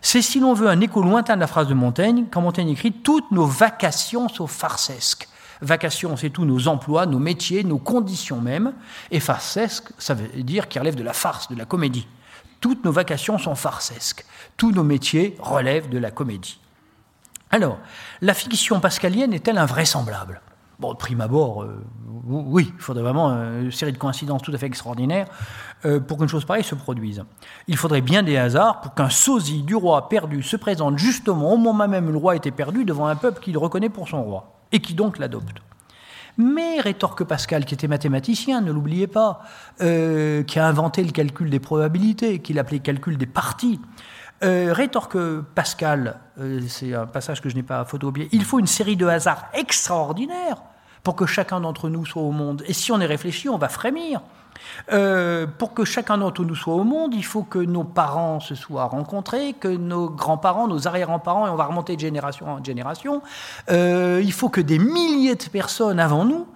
C'est, 0.00 0.22
si 0.22 0.38
l'on 0.38 0.54
veut, 0.54 0.68
un 0.68 0.80
écho 0.80 1.02
lointain 1.02 1.34
de 1.34 1.40
la 1.40 1.48
phrase 1.48 1.66
de 1.66 1.74
Montaigne, 1.74 2.26
quand 2.30 2.40
Montaigne 2.40 2.68
écrit 2.68 2.92
Toutes 2.92 3.32
nos 3.32 3.46
vacations 3.46 4.28
sont 4.28 4.46
farcesques. 4.46 5.28
Vacations, 5.60 6.16
c'est 6.16 6.30
tous 6.30 6.44
nos 6.44 6.68
emplois, 6.68 7.06
nos 7.06 7.18
métiers, 7.18 7.64
nos 7.64 7.78
conditions 7.78 8.40
même. 8.40 8.74
Et 9.10 9.20
farcesque, 9.20 9.90
ça 9.98 10.14
veut 10.14 10.42
dire 10.42 10.68
qu'il 10.68 10.80
relève 10.80 10.94
de 10.94 11.02
la 11.02 11.12
farce, 11.12 11.48
de 11.48 11.56
la 11.56 11.64
comédie. 11.64 12.06
Toutes 12.60 12.84
nos 12.84 12.92
vacations 12.92 13.38
sont 13.38 13.54
farcesques. 13.54 14.24
Tous 14.56 14.72
nos 14.72 14.84
métiers 14.84 15.36
relèvent 15.40 15.88
de 15.88 15.98
la 15.98 16.10
comédie. 16.10 16.60
Alors, 17.50 17.78
la 18.20 18.34
fiction 18.34 18.80
pascalienne 18.80 19.32
est-elle 19.32 19.58
invraisemblable? 19.58 20.40
Bon, 20.78 20.92
de 20.92 20.98
prime 20.98 21.20
abord, 21.20 21.62
euh, 21.62 21.84
oui, 22.28 22.72
il 22.72 22.80
faudrait 22.80 23.02
vraiment 23.02 23.30
une 23.30 23.72
série 23.72 23.92
de 23.92 23.98
coïncidences 23.98 24.42
tout 24.42 24.52
à 24.54 24.58
fait 24.58 24.66
extraordinaires 24.66 25.26
euh, 25.84 25.98
pour 25.98 26.18
qu'une 26.18 26.28
chose 26.28 26.44
pareille 26.44 26.62
se 26.62 26.76
produise. 26.76 27.24
Il 27.66 27.76
faudrait 27.76 28.00
bien 28.00 28.22
des 28.22 28.36
hasards 28.36 28.80
pour 28.80 28.94
qu'un 28.94 29.10
sosie 29.10 29.62
du 29.62 29.74
roi 29.74 30.08
perdu 30.08 30.42
se 30.42 30.56
présente 30.56 30.96
justement 30.96 31.52
au 31.52 31.56
moment 31.56 31.88
même 31.88 32.06
où 32.08 32.12
le 32.12 32.18
roi 32.18 32.36
était 32.36 32.52
perdu 32.52 32.84
devant 32.84 33.06
un 33.06 33.16
peuple 33.16 33.40
qu'il 33.40 33.58
reconnaît 33.58 33.88
pour 33.88 34.08
son 34.08 34.22
roi, 34.22 34.60
et 34.70 34.80
qui 34.80 34.94
donc 34.94 35.18
l'adopte. 35.18 35.60
Mais 36.36 36.80
rétorque 36.80 37.24
Pascal, 37.24 37.64
qui 37.64 37.74
était 37.74 37.88
mathématicien, 37.88 38.60
ne 38.60 38.70
l'oubliez 38.70 39.08
pas, 39.08 39.40
euh, 39.80 40.44
qui 40.44 40.60
a 40.60 40.68
inventé 40.68 41.02
le 41.02 41.10
calcul 41.10 41.50
des 41.50 41.58
probabilités, 41.58 42.38
qu'il 42.38 42.60
appelait 42.60 42.78
calcul 42.78 43.18
des 43.18 43.26
parties, 43.26 43.80
rétorque 44.42 45.18
Pascal, 45.54 46.20
c'est 46.68 46.94
un 46.94 47.06
passage 47.06 47.40
que 47.40 47.48
je 47.48 47.56
n'ai 47.56 47.62
pas 47.62 47.84
photocopié, 47.84 48.28
il 48.32 48.44
faut 48.44 48.58
une 48.58 48.66
série 48.66 48.96
de 48.96 49.06
hasards 49.06 49.48
extraordinaires 49.52 50.58
pour 51.02 51.16
que 51.16 51.26
chacun 51.26 51.60
d'entre 51.60 51.88
nous 51.88 52.04
soit 52.04 52.22
au 52.22 52.32
monde. 52.32 52.62
Et 52.66 52.72
si 52.72 52.92
on 52.92 53.00
est 53.00 53.06
réfléchi, 53.06 53.48
on 53.48 53.58
va 53.58 53.68
frémir. 53.68 54.20
Euh, 54.92 55.46
pour 55.46 55.74
que 55.74 55.84
chacun 55.84 56.18
d'entre 56.18 56.44
nous 56.44 56.54
soit 56.54 56.74
au 56.74 56.84
monde, 56.84 57.14
il 57.14 57.24
faut 57.24 57.42
que 57.42 57.58
nos 57.58 57.84
parents 57.84 58.40
se 58.40 58.54
soient 58.54 58.84
rencontrés, 58.84 59.54
que 59.54 59.68
nos 59.68 60.08
grands-parents, 60.08 60.68
nos 60.68 60.86
arrière-grands-parents, 60.88 61.46
et 61.46 61.50
on 61.50 61.56
va 61.56 61.64
remonter 61.64 61.94
de 61.94 62.00
génération 62.00 62.46
en 62.48 62.62
génération, 62.62 63.22
euh, 63.70 64.20
il 64.22 64.32
faut 64.32 64.48
que 64.48 64.60
des 64.60 64.78
milliers 64.78 65.36
de 65.36 65.44
personnes 65.44 66.00
avant 66.00 66.24
nous, 66.24 66.46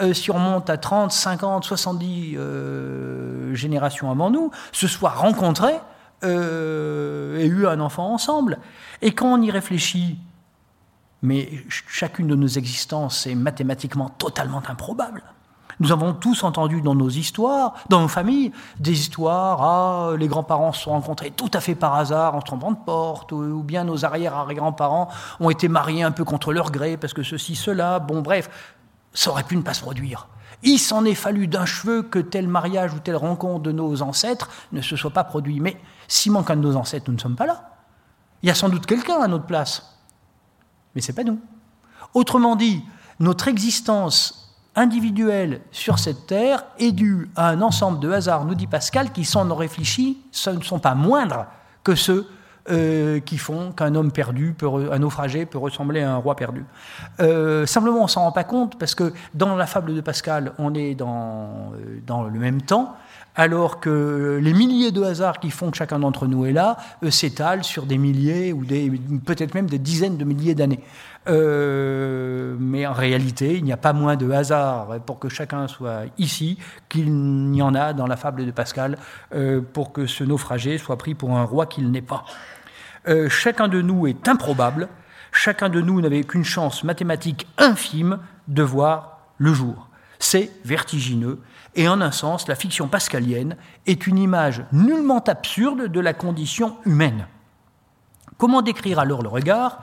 euh, 0.00 0.12
si 0.12 0.30
on 0.30 0.34
remonte 0.34 0.68
à 0.68 0.76
30, 0.76 1.10
50, 1.12 1.64
70 1.64 2.38
générations 3.54 4.10
avant 4.10 4.30
nous, 4.30 4.50
se 4.72 4.86
soient 4.86 5.10
rencontrés 5.10 5.80
et 6.22 7.46
eu 7.46 7.66
un 7.66 7.80
enfant 7.80 8.12
ensemble. 8.12 8.58
Et 9.02 9.12
quand 9.12 9.34
on 9.34 9.42
y 9.42 9.50
réfléchit, 9.50 10.18
mais 11.22 11.48
chacune 11.68 12.26
de 12.26 12.34
nos 12.34 12.46
existences 12.46 13.26
est 13.26 13.34
mathématiquement 13.34 14.08
totalement 14.10 14.62
improbable. 14.68 15.22
Nous 15.78 15.92
avons 15.92 16.14
tous 16.14 16.42
entendu 16.42 16.80
dans 16.80 16.94
nos 16.94 17.10
histoires, 17.10 17.74
dans 17.90 18.00
nos 18.00 18.08
familles, 18.08 18.52
des 18.80 18.98
histoires, 18.98 19.62
ah, 19.62 20.16
les 20.16 20.26
grands-parents 20.26 20.72
se 20.72 20.84
sont 20.84 20.92
rencontrés 20.92 21.30
tout 21.30 21.50
à 21.52 21.60
fait 21.60 21.74
par 21.74 21.94
hasard 21.94 22.34
en 22.34 22.40
trompant 22.40 22.72
de 22.72 22.78
porte, 22.78 23.32
ou, 23.32 23.62
bien 23.62 23.84
nos 23.84 24.04
arrière-arrière-grands-parents 24.04 25.08
ont 25.38 25.50
été 25.50 25.68
mariés 25.68 26.02
un 26.02 26.12
peu 26.12 26.24
contre 26.24 26.52
leur 26.52 26.70
gré, 26.70 26.96
parce 26.96 27.12
que 27.12 27.22
ceci, 27.22 27.56
cela, 27.56 27.98
bon 27.98 28.22
bref, 28.22 28.48
ça 29.12 29.30
aurait 29.30 29.42
pu 29.42 29.56
ne 29.56 29.62
pas 29.62 29.74
se 29.74 29.82
produire. 29.82 30.28
Il 30.62 30.78
s'en 30.78 31.04
est 31.04 31.14
fallu 31.14 31.46
d'un 31.46 31.66
cheveu 31.66 32.02
que 32.02 32.18
tel 32.18 32.48
mariage 32.48 32.94
ou 32.94 32.98
telle 32.98 33.16
rencontre 33.16 33.62
de 33.62 33.72
nos 33.72 34.00
ancêtres 34.00 34.48
ne 34.72 34.80
se 34.80 34.96
soit 34.96 35.10
pas 35.10 35.24
produit. 35.24 35.60
Mais 35.60 35.76
s'il 36.08 36.32
manque 36.32 36.50
un 36.50 36.56
de 36.56 36.62
nos 36.62 36.76
ancêtres, 36.76 37.06
nous 37.08 37.14
ne 37.14 37.20
sommes 37.20 37.36
pas 37.36 37.46
là. 37.46 37.70
Il 38.42 38.48
y 38.48 38.50
a 38.50 38.54
sans 38.54 38.68
doute 38.68 38.86
quelqu'un 38.86 39.20
à 39.20 39.28
notre 39.28 39.46
place 39.46 39.96
mais 40.96 41.02
ce 41.02 41.12
n'est 41.12 41.16
pas 41.16 41.22
nous. 41.22 41.38
Autrement 42.14 42.56
dit, 42.56 42.82
notre 43.20 43.46
existence 43.46 44.56
individuelle 44.74 45.60
sur 45.70 45.98
cette 45.98 46.26
terre 46.26 46.64
est 46.78 46.92
due 46.92 47.30
à 47.36 47.50
un 47.50 47.62
ensemble 47.62 48.00
de 48.00 48.10
hasards, 48.10 48.46
nous 48.46 48.54
dit 48.54 48.66
Pascal, 48.66 49.12
qui 49.12 49.24
sont 49.24 49.54
réfléchis, 49.54 50.18
ce 50.32 50.50
ne 50.50 50.62
sont 50.62 50.78
pas 50.78 50.94
moindres 50.94 51.46
que 51.84 51.94
ceux 51.94 52.26
euh, 52.70 53.20
qui 53.20 53.38
font 53.38 53.72
qu'un 53.72 53.94
homme 53.94 54.10
perdu, 54.10 54.54
peut, 54.56 54.66
un 54.90 54.98
naufragé 54.98 55.46
peut 55.46 55.58
ressembler 55.58 56.02
à 56.02 56.14
un 56.14 56.16
roi 56.16 56.34
perdu. 56.34 56.64
Euh, 57.20 57.64
simplement, 57.66 58.00
on 58.00 58.04
ne 58.04 58.08
s'en 58.08 58.22
rend 58.22 58.32
pas 58.32 58.44
compte 58.44 58.78
parce 58.78 58.94
que 58.94 59.12
dans 59.34 59.54
la 59.54 59.66
fable 59.66 59.94
de 59.94 60.00
Pascal, 60.00 60.52
on 60.58 60.74
est 60.74 60.94
dans, 60.94 61.72
euh, 61.74 62.00
dans 62.06 62.24
le 62.24 62.38
même 62.38 62.62
temps, 62.62 62.96
alors 63.36 63.80
que 63.80 64.40
les 64.42 64.54
milliers 64.54 64.90
de 64.90 65.02
hasards 65.02 65.38
qui 65.38 65.50
font 65.50 65.70
que 65.70 65.76
chacun 65.76 65.98
d'entre 65.98 66.26
nous 66.26 66.46
est 66.46 66.52
là 66.52 66.78
s'étalent 67.10 67.62
sur 67.62 67.84
des 67.86 67.98
milliers 67.98 68.52
ou 68.52 68.64
peut-être 69.24 69.54
même 69.54 69.68
des 69.68 69.78
dizaines 69.78 70.16
de 70.16 70.24
milliers 70.24 70.54
d'années. 70.54 70.80
Euh, 71.28 72.56
mais 72.58 72.86
en 72.86 72.92
réalité, 72.92 73.56
il 73.56 73.64
n'y 73.64 73.72
a 73.72 73.76
pas 73.76 73.92
moins 73.92 74.16
de 74.16 74.30
hasards 74.30 75.00
pour 75.04 75.18
que 75.18 75.28
chacun 75.28 75.66
soit 75.68 76.04
ici 76.18 76.58
qu'il 76.88 77.12
n'y 77.12 77.62
en 77.62 77.74
a 77.74 77.92
dans 77.92 78.06
la 78.06 78.16
fable 78.16 78.46
de 78.46 78.50
Pascal 78.50 78.96
euh, 79.34 79.60
pour 79.60 79.92
que 79.92 80.06
ce 80.06 80.24
naufragé 80.24 80.78
soit 80.78 80.96
pris 80.96 81.14
pour 81.14 81.36
un 81.36 81.44
roi 81.44 81.66
qu'il 81.66 81.90
n'est 81.90 82.02
pas. 82.02 82.24
Euh, 83.08 83.28
chacun 83.28 83.68
de 83.68 83.82
nous 83.82 84.06
est 84.06 84.28
improbable, 84.28 84.88
chacun 85.32 85.68
de 85.68 85.80
nous 85.80 86.00
n'avait 86.00 86.24
qu'une 86.24 86.44
chance 86.44 86.84
mathématique 86.84 87.46
infime 87.58 88.18
de 88.48 88.62
voir 88.62 89.20
le 89.38 89.52
jour. 89.52 89.88
C'est 90.18 90.50
vertigineux, 90.64 91.40
et 91.76 91.88
en 91.88 92.00
un 92.00 92.10
sens, 92.10 92.48
la 92.48 92.54
fiction 92.54 92.88
pascalienne 92.88 93.56
est 93.86 94.06
une 94.06 94.18
image 94.18 94.64
nullement 94.72 95.22
absurde 95.22 95.88
de 95.88 96.00
la 96.00 96.14
condition 96.14 96.76
humaine. 96.84 97.26
Comment 98.38 98.62
décrire 98.62 98.98
alors 98.98 99.22
le 99.22 99.28
regard 99.28 99.80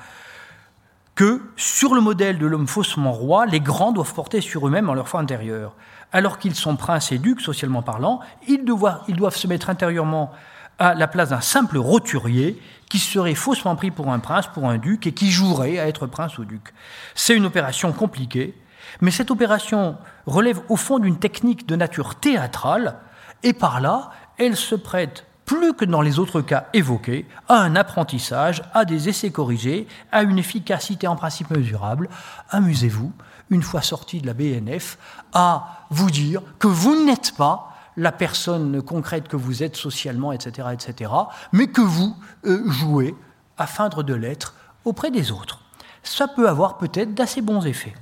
que, 1.15 1.41
sur 1.55 1.93
le 1.93 2.01
modèle 2.01 2.39
de 2.39 2.47
l'homme 2.47 2.67
faussement 2.67 3.11
roi, 3.11 3.45
les 3.45 3.59
grands 3.59 3.91
doivent 3.91 4.13
porter 4.13 4.41
sur 4.41 4.67
eux-mêmes 4.67 4.89
en 4.89 4.95
leur 4.95 5.07
foi 5.07 5.19
intérieure? 5.19 5.75
Alors 6.11 6.39
qu'ils 6.39 6.55
sont 6.55 6.75
princes 6.75 7.11
et 7.11 7.19
ducs, 7.19 7.41
socialement 7.41 7.83
parlant, 7.83 8.19
ils 8.47 8.65
doivent, 8.65 9.35
se 9.35 9.47
mettre 9.47 9.69
intérieurement 9.69 10.31
à 10.79 10.95
la 10.95 11.07
place 11.07 11.29
d'un 11.29 11.41
simple 11.41 11.77
roturier 11.77 12.59
qui 12.89 12.97
serait 12.97 13.35
faussement 13.35 13.75
pris 13.75 13.91
pour 13.91 14.11
un 14.11 14.19
prince, 14.19 14.47
pour 14.47 14.67
un 14.67 14.79
duc, 14.79 15.05
et 15.05 15.13
qui 15.13 15.29
jouerait 15.29 15.77
à 15.77 15.87
être 15.87 16.07
prince 16.07 16.39
ou 16.39 16.45
duc. 16.45 16.73
C'est 17.13 17.35
une 17.35 17.45
opération 17.45 17.91
compliquée, 17.91 18.55
Mais 19.01 19.11
cette 19.11 19.31
opération 19.31 19.97
relève 20.25 20.61
au 20.69 20.75
fond 20.75 20.99
d'une 20.99 21.19
technique 21.19 21.67
de 21.67 21.75
nature 21.75 22.15
théâtrale, 22.15 22.97
et 23.43 23.53
par 23.53 23.81
là, 23.81 24.11
elle 24.37 24.55
se 24.55 24.75
prête 24.75 25.25
plus 25.45 25.73
que 25.73 25.85
dans 25.85 26.01
les 26.01 26.19
autres 26.19 26.41
cas 26.41 26.67
évoqués, 26.73 27.27
à 27.49 27.55
un 27.55 27.75
apprentissage, 27.75 28.63
à 28.73 28.85
des 28.85 29.09
essais 29.09 29.31
corrigés, 29.31 29.87
à 30.11 30.23
une 30.23 30.39
efficacité 30.39 31.07
en 31.07 31.15
principe 31.15 31.49
mesurable. 31.49 32.09
Amusez-vous, 32.49 33.11
une 33.49 33.61
fois 33.61 33.81
sorti 33.81 34.21
de 34.21 34.27
la 34.27 34.33
BNF, 34.33 34.97
à 35.33 35.85
vous 35.89 36.09
dire 36.09 36.41
que 36.59 36.67
vous 36.67 37.03
n'êtes 37.05 37.35
pas 37.35 37.73
la 37.97 38.11
personne 38.11 38.81
concrète 38.81 39.27
que 39.27 39.35
vous 39.35 39.63
êtes 39.63 39.75
socialement, 39.75 40.31
etc., 40.31 40.69
etc., 40.73 41.11
mais 41.51 41.67
que 41.67 41.81
vous 41.81 42.15
euh, 42.45 42.63
jouez 42.71 43.15
à 43.57 43.67
feindre 43.67 44.01
de 44.01 44.13
l'être 44.13 44.55
auprès 44.85 45.11
des 45.11 45.31
autres. 45.31 45.61
Ça 46.01 46.27
peut 46.27 46.49
avoir 46.49 46.77
peut-être 46.77 47.13
d'assez 47.13 47.41
bons 47.41 47.65
effets. 47.65 47.93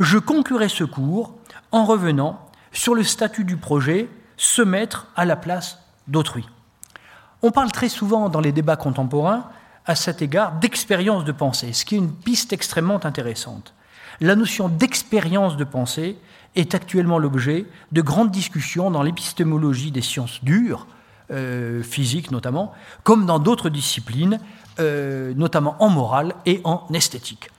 Je 0.00 0.18
conclurai 0.18 0.68
ce 0.68 0.84
cours 0.84 1.34
en 1.70 1.84
revenant 1.84 2.40
sur 2.72 2.94
le 2.94 3.04
statut 3.04 3.44
du 3.44 3.56
projet 3.56 4.08
se 4.36 4.62
mettre 4.62 5.06
à 5.14 5.24
la 5.24 5.36
place 5.36 5.78
d'autrui. 6.08 6.46
On 7.42 7.50
parle 7.50 7.70
très 7.70 7.88
souvent 7.88 8.28
dans 8.28 8.40
les 8.40 8.52
débats 8.52 8.76
contemporains, 8.76 9.48
à 9.86 9.94
cet 9.94 10.22
égard, 10.22 10.52
d'expérience 10.58 11.24
de 11.24 11.32
pensée, 11.32 11.72
ce 11.72 11.84
qui 11.84 11.94
est 11.94 11.98
une 11.98 12.12
piste 12.12 12.52
extrêmement 12.52 13.04
intéressante. 13.04 13.74
La 14.20 14.34
notion 14.34 14.68
d'expérience 14.68 15.56
de 15.56 15.64
pensée 15.64 16.16
est 16.56 16.74
actuellement 16.74 17.18
l'objet 17.18 17.66
de 17.92 18.00
grandes 18.00 18.30
discussions 18.30 18.90
dans 18.90 19.02
l'épistémologie 19.02 19.90
des 19.90 20.00
sciences 20.00 20.42
dures, 20.42 20.86
euh, 21.30 21.82
physique 21.82 22.30
notamment, 22.30 22.72
comme 23.02 23.26
dans 23.26 23.38
d'autres 23.38 23.68
disciplines, 23.68 24.40
euh, 24.80 25.34
notamment 25.34 25.76
en 25.80 25.88
morale 25.88 26.34
et 26.46 26.60
en 26.64 26.86
esthétique. 26.92 27.50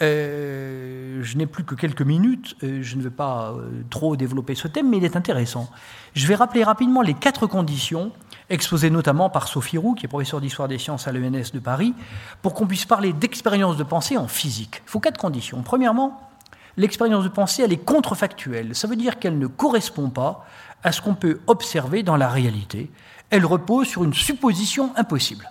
Euh, 0.00 1.20
je 1.22 1.36
n'ai 1.36 1.46
plus 1.46 1.64
que 1.64 1.74
quelques 1.74 2.02
minutes, 2.02 2.54
euh, 2.62 2.78
je 2.82 2.96
ne 2.96 3.02
vais 3.02 3.10
pas 3.10 3.50
euh, 3.50 3.82
trop 3.90 4.14
développer 4.16 4.54
ce 4.54 4.68
thème, 4.68 4.88
mais 4.88 4.98
il 4.98 5.04
est 5.04 5.16
intéressant. 5.16 5.68
Je 6.14 6.26
vais 6.28 6.36
rappeler 6.36 6.62
rapidement 6.62 7.02
les 7.02 7.14
quatre 7.14 7.48
conditions, 7.48 8.12
exposées 8.48 8.90
notamment 8.90 9.28
par 9.28 9.48
Sophie 9.48 9.76
Roux, 9.76 9.94
qui 9.94 10.06
est 10.06 10.08
professeure 10.08 10.40
d'histoire 10.40 10.68
des 10.68 10.78
sciences 10.78 11.08
à 11.08 11.12
l'ENS 11.12 11.50
de 11.52 11.58
Paris, 11.58 11.94
pour 12.42 12.54
qu'on 12.54 12.66
puisse 12.66 12.84
parler 12.84 13.12
d'expérience 13.12 13.76
de 13.76 13.82
pensée 13.82 14.16
en 14.16 14.28
physique. 14.28 14.82
Il 14.86 14.90
faut 14.90 15.00
quatre 15.00 15.18
conditions. 15.18 15.62
Premièrement, 15.62 16.30
l'expérience 16.76 17.24
de 17.24 17.28
pensée, 17.28 17.62
elle 17.64 17.72
est 17.72 17.84
contrefactuelle. 17.84 18.76
Ça 18.76 18.86
veut 18.86 18.96
dire 18.96 19.18
qu'elle 19.18 19.38
ne 19.38 19.48
correspond 19.48 20.10
pas 20.10 20.46
à 20.84 20.92
ce 20.92 21.02
qu'on 21.02 21.14
peut 21.14 21.40
observer 21.48 22.04
dans 22.04 22.16
la 22.16 22.28
réalité. 22.28 22.88
Elle 23.30 23.44
repose 23.44 23.88
sur 23.88 24.04
une 24.04 24.14
supposition 24.14 24.92
impossible. 24.96 25.50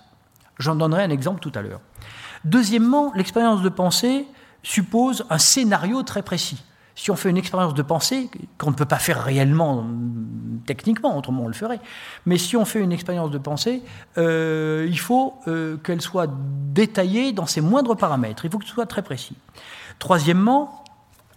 J'en 0.58 0.74
donnerai 0.74 1.02
un 1.02 1.10
exemple 1.10 1.40
tout 1.40 1.52
à 1.54 1.60
l'heure. 1.60 1.80
Deuxièmement, 2.44 3.12
l'expérience 3.14 3.62
de 3.62 3.68
pensée, 3.68 4.26
suppose 4.62 5.24
un 5.30 5.38
scénario 5.38 6.02
très 6.02 6.22
précis. 6.22 6.62
Si 6.94 7.12
on 7.12 7.16
fait 7.16 7.30
une 7.30 7.36
expérience 7.36 7.74
de 7.74 7.82
pensée, 7.82 8.28
qu'on 8.58 8.70
ne 8.70 8.74
peut 8.74 8.84
pas 8.84 8.98
faire 8.98 9.22
réellement 9.22 9.86
techniquement, 10.66 11.16
autrement 11.16 11.44
on 11.44 11.46
le 11.46 11.54
ferait, 11.54 11.78
mais 12.26 12.38
si 12.38 12.56
on 12.56 12.64
fait 12.64 12.80
une 12.80 12.90
expérience 12.90 13.30
de 13.30 13.38
pensée, 13.38 13.82
euh, 14.18 14.84
il 14.88 14.98
faut 14.98 15.34
euh, 15.46 15.76
qu'elle 15.76 16.00
soit 16.00 16.28
détaillée 16.28 17.32
dans 17.32 17.46
ses 17.46 17.60
moindres 17.60 17.96
paramètres, 17.96 18.44
il 18.44 18.50
faut 18.50 18.58
que 18.58 18.64
ce 18.64 18.72
soit 18.72 18.86
très 18.86 19.02
précis. 19.02 19.36
Troisièmement, 20.00 20.84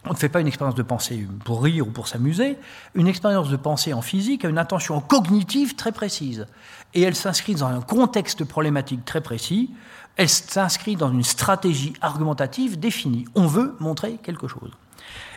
on 0.06 0.14
ne 0.14 0.16
fait 0.16 0.30
pas 0.30 0.42
une 0.42 0.48
expérience 0.48 0.74
de 0.74 0.82
pensée 0.82 1.28
pour 1.46 1.62
rire 1.62 1.88
ou 1.88 1.92
pour 1.92 2.08
s'amuser. 2.08 2.58
Une 2.96 3.08
expérience 3.08 3.50
de 3.50 3.56
pensée 3.56 3.94
en 3.94 4.02
physique 4.02 4.44
a 4.44 4.50
une 4.50 4.58
intention 4.58 5.00
cognitive 5.00 5.76
très 5.76 5.92
précise. 5.92 6.48
Et 6.96 7.04
elle 7.04 7.16
s'inscrit 7.16 7.54
dans 7.54 7.68
un 7.68 7.82
contexte 7.82 8.44
problématique 8.44 9.06
très 9.06 9.22
précis 9.22 9.70
elle 10.18 10.30
s'inscrit 10.30 10.96
dans 10.96 11.12
une 11.12 11.24
stratégie 11.24 11.94
argumentative 12.02 12.80
définie. 12.80 13.26
On 13.36 13.48
veut 13.48 13.76
montrer 13.80 14.18
quelque 14.22 14.48
chose. 14.48 14.72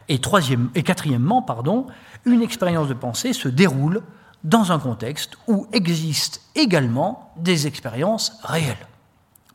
Et, 0.09 0.21
quatrièmement, 0.83 1.43
pardon, 1.43 1.87
une 2.25 2.43
expérience 2.43 2.89
de 2.89 2.95
pensée 2.95 3.33
se 3.33 3.49
déroule 3.49 4.03
dans 4.43 4.73
un 4.73 4.79
contexte 4.79 5.39
où 5.49 5.67
existent 5.73 6.41
également 6.55 7.33
des 7.37 7.67
expériences 7.67 8.39
réelles. 8.43 8.87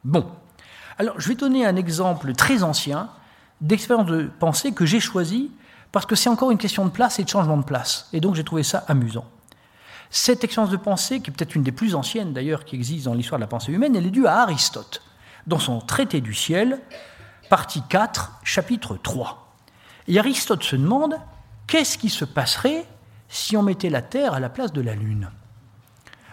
Bon, 0.04 0.26
alors 0.98 1.20
je 1.20 1.28
vais 1.28 1.36
donner 1.36 1.66
un 1.66 1.76
exemple 1.76 2.34
très 2.34 2.64
ancien 2.64 3.10
d'expérience 3.62 4.08
de 4.08 4.32
pensée 4.40 4.72
que 4.72 4.86
j'ai 4.86 5.00
choisi 5.00 5.52
parce 5.91 6.06
que 6.06 6.16
c'est 6.16 6.30
encore 6.30 6.50
une 6.50 6.58
question 6.58 6.86
de 6.86 6.90
place 6.90 7.20
et 7.20 7.24
de 7.24 7.30
changement 7.30 7.58
de 7.58 7.64
place. 7.64 8.10
Et 8.14 8.20
donc 8.20 8.34
j'ai 8.34 8.44
trouvé 8.44 8.64
ça 8.64 8.84
amusant. 8.88 9.26
Cette 10.10 10.44
expérience 10.44 10.72
de 10.72 10.78
pensée, 10.78 11.20
qui 11.20 11.30
est 11.30 11.34
peut-être 11.34 11.56
une 11.56 11.62
des 11.62 11.72
plus 11.72 11.94
anciennes 11.94 12.34
d'ailleurs 12.34 12.66
qui 12.66 12.76
existe 12.76 13.06
dans 13.06 13.14
l'histoire 13.14 13.38
de 13.38 13.44
la 13.44 13.48
pensée 13.48 13.72
humaine, 13.72 13.96
elle 13.96 14.08
est 14.08 14.12
due 14.12 14.26
à 14.26 14.40
Aristote 14.41 15.04
dans 15.50 15.60
son 15.60 15.82
Traité 15.82 16.22
du 16.22 16.34
ciel, 16.34 16.80
partie 17.50 17.82
4, 17.82 18.40
chapitre 18.44 18.96
3. 18.96 19.56
Et 20.08 20.20
Aristote 20.20 20.64
se 20.64 20.76
demande 20.76 21.16
qu'est-ce 21.68 21.98
qui 21.98 22.10
se 22.10 22.24
passerait 22.24 22.86
si 23.28 23.58
on 23.58 23.64
mettait 23.64 23.90
la 23.90 24.02
Terre 24.02 24.34
à 24.34 24.40
la 24.40 24.50
place 24.50 24.72
de 24.72 24.82
la 24.82 24.96
Lune? 24.96 25.30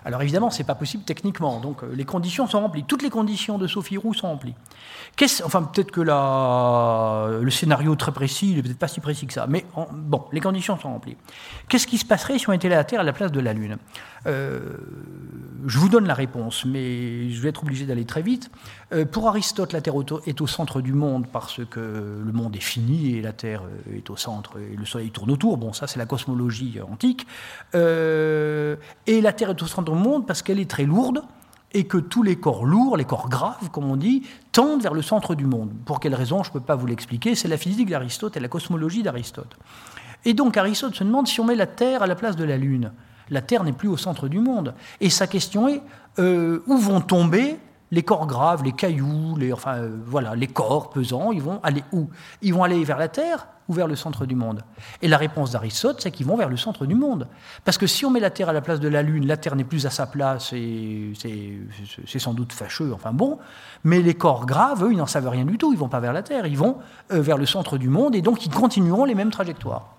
Alors 0.07 0.23
évidemment, 0.23 0.51
ce 0.51 0.59
n'est 0.59 0.65
pas 0.65 0.77
possible 0.77 1.03
techniquement. 1.03 1.59
Donc 1.59 1.83
euh, 1.83 1.93
les 1.93 2.05
conditions 2.05 2.47
sont 2.47 2.61
remplies. 2.61 2.85
Toutes 2.85 3.03
les 3.03 3.11
conditions 3.11 3.59
de 3.59 3.67
Sophie 3.67 3.97
Roux 3.97 4.15
sont 4.15 4.29
remplies. 4.29 4.55
Enfin, 5.45 5.65
peut-être 5.65 5.91
que 5.91 6.01
le 6.01 7.51
scénario 7.51 7.97
très 7.97 8.13
précis, 8.13 8.55
n'est 8.55 8.63
peut-être 8.63 8.79
pas 8.79 8.87
si 8.87 9.01
précis 9.01 9.27
que 9.27 9.33
ça. 9.33 9.47
Mais 9.49 9.67
bon, 9.93 10.25
les 10.31 10.41
conditions 10.41 10.79
sont 10.79 10.93
remplies. 10.93 11.17
Qu'est-ce 11.69 11.89
qui 11.89 11.99
se 11.99 12.05
passerait 12.05 12.39
si 12.39 12.49
on 12.49 12.53
était 12.53 12.69
la 12.69 12.85
Terre 12.85 13.01
à 13.01 13.03
la 13.03 13.13
place 13.13 13.33
de 13.33 13.41
la 13.41 13.53
Lune? 13.53 13.79
Euh, 14.27 14.61
Je 15.67 15.79
vous 15.79 15.89
donne 15.89 16.07
la 16.07 16.15
réponse, 16.15 16.65
mais 16.65 17.31
je 17.31 17.41
vais 17.41 17.49
être 17.49 17.63
obligé 17.63 17.87
d'aller 17.87 18.05
très 18.05 18.23
vite. 18.23 18.51
Euh, 18.93 19.05
pour 19.05 19.27
Aristote, 19.27 19.73
la 19.73 19.81
Terre 19.81 19.95
est 20.27 20.41
au 20.41 20.47
centre 20.47 20.81
du 20.81 20.93
monde 20.93 21.27
parce 21.33 21.65
que 21.65 22.21
le 22.25 22.33
monde 22.33 22.55
est 22.55 22.61
fini 22.61 23.17
et 23.17 23.23
la 23.23 23.33
Terre 23.33 23.63
est 23.93 24.09
au 24.11 24.17
centre 24.17 24.59
et 24.61 24.77
le 24.77 24.85
Soleil 24.85 25.11
tourne 25.11 25.33
autour. 25.33 25.57
Bon, 25.57 25.73
ça 25.73 25.89
c'est 25.89 25.99
la 25.99 26.07
cosmologie 26.07 26.79
antique. 26.89 27.27
et 27.75 29.21
la 29.21 29.33
Terre 29.33 29.51
est 29.51 29.63
au 29.63 29.67
centre 29.67 29.96
monde 29.97 30.27
parce 30.27 30.43
qu'elle 30.43 30.61
est 30.61 30.71
très 30.71 30.85
lourde 30.85 31.23
et 31.73 31.85
que 31.85 31.99
tous 31.99 32.23
les 32.23 32.37
corps 32.37 32.65
lourds, 32.65 32.97
les 32.97 33.05
corps 33.05 33.29
graves, 33.29 33.71
comme 33.71 33.91
on 33.91 33.97
dit, 33.97 34.23
tendent 34.53 34.83
vers 34.83 34.95
le 34.95 35.03
centre 35.03 35.35
du 35.35 35.45
monde. 35.45 35.73
Pour 35.85 36.01
quelle 36.01 36.15
raison, 36.15 36.43
je 36.43 36.51
ne 36.51 36.55
peux 36.55 36.61
pas 36.61 36.77
vous 36.77 36.87
l'expliquer, 36.87 37.35
c'est 37.35 37.49
la 37.49 37.59
physique 37.59 37.91
d'Aristote 37.91 38.37
et 38.37 38.41
la 38.41 38.49
cosmologie 38.49 39.03
d'Aristote. 39.03 39.57
Et 40.25 40.35
donc 40.35 40.57
Aristote 40.57 40.95
se 40.95 41.05
demande 41.05 41.29
si 41.29 41.41
on 41.41 41.45
met 41.45 41.55
la 41.55 41.67
Terre 41.67 42.03
à 42.03 42.07
la 42.07 42.15
place 42.15 42.37
de 42.37 42.45
la 42.45 42.57
Lune. 42.57 42.93
La 43.31 43.43
Terre 43.43 43.65
n'est 43.65 43.73
plus 43.73 43.89
au 43.89 43.97
centre 43.97 44.29
du 44.29 44.39
monde. 44.39 44.75
Et 45.01 45.11
sa 45.11 45.27
question 45.27 45.69
est, 45.69 45.83
euh, 46.19 46.63
où 46.67 46.77
vont 46.79 47.01
tomber 47.01 47.59
les 47.91 48.03
corps 48.03 48.27
graves, 48.27 48.65
les 48.65 48.73
cailloux, 48.73 49.37
les, 49.37 49.53
enfin, 49.53 49.77
euh, 49.77 49.97
voilà, 50.05 50.35
les 50.35 50.47
corps 50.49 50.91
pesants, 50.91 51.33
ils 51.33 51.43
vont 51.43 51.61
aller 51.63 51.85
où? 51.93 52.09
Ils 52.43 52.53
vont 52.53 52.65
aller 52.65 52.83
vers 52.85 52.99
la 52.99 53.09
Terre 53.09 53.47
ou 53.69 53.73
vers 53.73 53.87
le 53.87 53.97
centre 53.97 54.27
du 54.27 54.35
monde? 54.35 54.63
Et 55.03 55.09
la 55.09 55.17
réponse 55.17 55.53
d'Aristote, 55.53 56.01
c'est 56.01 56.11
qu'ils 56.11 56.27
vont 56.27 56.37
vers 56.37 56.49
le 56.49 56.57
centre 56.57 56.87
du 56.87 56.95
monde. 56.95 57.29
Parce 57.65 57.79
que 57.79 57.87
si 57.87 58.05
on 58.05 58.11
met 58.11 58.21
la 58.21 58.31
Terre 58.31 58.49
à 58.49 58.53
la 58.53 58.61
place 58.61 58.81
de 58.81 58.89
la 58.89 59.03
Lune, 59.03 59.27
la 59.27 59.37
Terre 59.37 59.55
n'est 59.55 59.65
plus 59.65 59.87
à 59.87 59.91
sa 59.91 60.07
place 60.07 60.53
et 60.53 61.13
c'est 62.07 62.19
sans 62.19 62.35
doute 62.35 62.53
fâcheux, 62.53 62.93
enfin 62.93 63.13
bon, 63.13 63.39
mais 63.85 64.01
les 64.01 64.15
corps 64.15 64.47
graves, 64.47 64.85
eux, 64.85 64.93
ils 64.93 64.99
n'en 64.99 65.07
savent 65.07 65.29
rien 65.29 65.45
du 65.45 65.59
tout, 65.59 65.73
ils 65.73 65.79
vont 65.79 65.89
pas 65.89 66.01
vers 66.01 66.13
la 66.13 66.23
Terre, 66.23 66.47
ils 66.47 66.59
vont 66.59 66.79
euh, 67.13 67.21
vers 67.21 67.39
le 67.39 67.47
centre 67.47 67.79
du 67.79 67.89
monde 67.89 68.15
et 68.17 68.23
donc 68.23 68.45
ils 68.47 68.53
continueront 68.53 69.05
les 69.05 69.15
mêmes 69.15 69.31
trajectoires. 69.31 69.96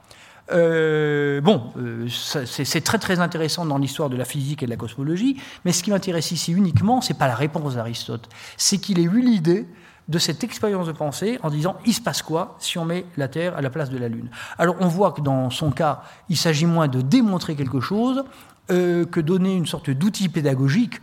Euh, 0.51 1.41
bon, 1.41 1.73
euh, 1.77 2.07
c'est 2.07 2.81
très 2.81 2.97
très 2.97 3.19
intéressant 3.19 3.65
dans 3.65 3.77
l'histoire 3.77 4.09
de 4.09 4.15
la 4.15 4.25
physique 4.25 4.63
et 4.63 4.65
de 4.65 4.71
la 4.71 4.77
cosmologie, 4.77 5.37
mais 5.65 5.71
ce 5.71 5.83
qui 5.83 5.91
m'intéresse 5.91 6.31
ici 6.31 6.53
uniquement, 6.53 7.01
c'est 7.01 7.17
pas 7.17 7.27
la 7.27 7.35
réponse 7.35 7.75
d'Aristote, 7.75 8.29
c'est 8.55 8.77
qu'il 8.77 8.99
ait 8.99 9.03
eu 9.03 9.21
l'idée 9.21 9.67
de 10.07 10.19
cette 10.19 10.43
expérience 10.45 10.87
de 10.87 10.93
pensée 10.93 11.37
en 11.43 11.49
disant 11.49 11.75
il 11.85 11.93
se 11.93 11.99
passe 11.99 12.21
quoi 12.21 12.55
si 12.59 12.77
on 12.77 12.85
met 12.85 13.05
la 13.17 13.27
Terre 13.27 13.57
à 13.57 13.61
la 13.61 13.69
place 13.69 13.89
de 13.89 13.97
la 13.97 14.07
Lune? 14.07 14.29
Alors 14.57 14.77
on 14.79 14.87
voit 14.87 15.11
que 15.11 15.19
dans 15.19 15.49
son 15.49 15.71
cas, 15.71 16.03
il 16.29 16.37
s'agit 16.37 16.65
moins 16.65 16.87
de 16.87 17.01
démontrer 17.01 17.55
quelque 17.55 17.81
chose 17.81 18.23
euh, 18.71 19.05
que 19.05 19.19
donner 19.19 19.53
une 19.53 19.65
sorte 19.65 19.89
d'outil 19.89 20.29
pédagogique 20.29 21.01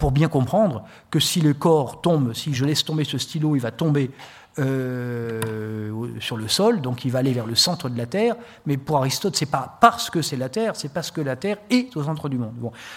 pour 0.00 0.10
bien 0.10 0.26
comprendre 0.26 0.82
que 1.08 1.20
si 1.20 1.40
le 1.40 1.54
corps 1.54 2.00
tombe, 2.00 2.32
si 2.32 2.52
je 2.52 2.64
laisse 2.64 2.84
tomber 2.84 3.04
ce 3.04 3.16
stylo, 3.16 3.54
il 3.54 3.60
va 3.60 3.70
tomber 3.70 4.10
euh, 4.58 6.18
sur 6.20 6.36
le 6.36 6.48
sol, 6.48 6.80
donc 6.80 7.04
il 7.04 7.12
va 7.12 7.20
aller 7.20 7.32
vers 7.32 7.46
le 7.46 7.54
centre 7.54 7.88
de 7.88 7.96
la 7.96 8.06
Terre. 8.06 8.36
Mais 8.66 8.76
pour 8.76 8.98
Aristote, 8.98 9.36
c'est 9.36 9.46
pas 9.46 9.78
parce 9.80 10.10
que 10.10 10.22
c'est 10.22 10.36
la 10.36 10.48
Terre, 10.48 10.76
c'est 10.76 10.92
parce 10.92 11.10
que 11.10 11.20
la 11.20 11.36
Terre 11.36 11.58
est 11.70 11.96
au 11.96 12.02
centre 12.02 12.28
du 12.28 12.38
monde. 12.38 12.54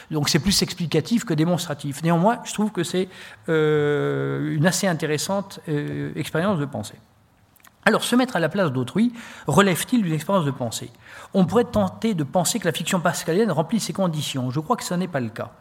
Donc 0.09 0.29
c'est 0.29 0.39
plus 0.39 0.61
explicatif 0.61 1.25
que 1.25 1.33
démonstratif. 1.33 2.03
Néanmoins, 2.03 2.39
je 2.45 2.53
trouve 2.53 2.71
que 2.71 2.83
c'est 2.83 3.09
euh, 3.49 4.55
une 4.55 4.65
assez 4.65 4.87
intéressante 4.87 5.59
euh, 5.69 6.11
expérience 6.15 6.59
de 6.59 6.65
pensée. 6.65 6.97
Alors, 7.83 8.03
se 8.03 8.15
mettre 8.15 8.35
à 8.35 8.39
la 8.39 8.49
place 8.49 8.71
d'autrui 8.71 9.11
relève-t-il 9.47 10.03
d'une 10.03 10.13
expérience 10.13 10.45
de 10.45 10.51
pensée? 10.51 10.91
On 11.33 11.45
pourrait 11.45 11.63
tenter 11.63 12.13
de 12.13 12.23
penser 12.23 12.59
que 12.59 12.65
la 12.65 12.73
fiction 12.73 12.99
pascalienne 12.99 13.51
remplit 13.51 13.79
ces 13.79 13.93
conditions. 13.93 14.51
Je 14.51 14.59
crois 14.59 14.75
que 14.75 14.83
ce 14.83 14.93
n'est 14.93 15.07
pas 15.07 15.19
le 15.19 15.29
cas. 15.29 15.51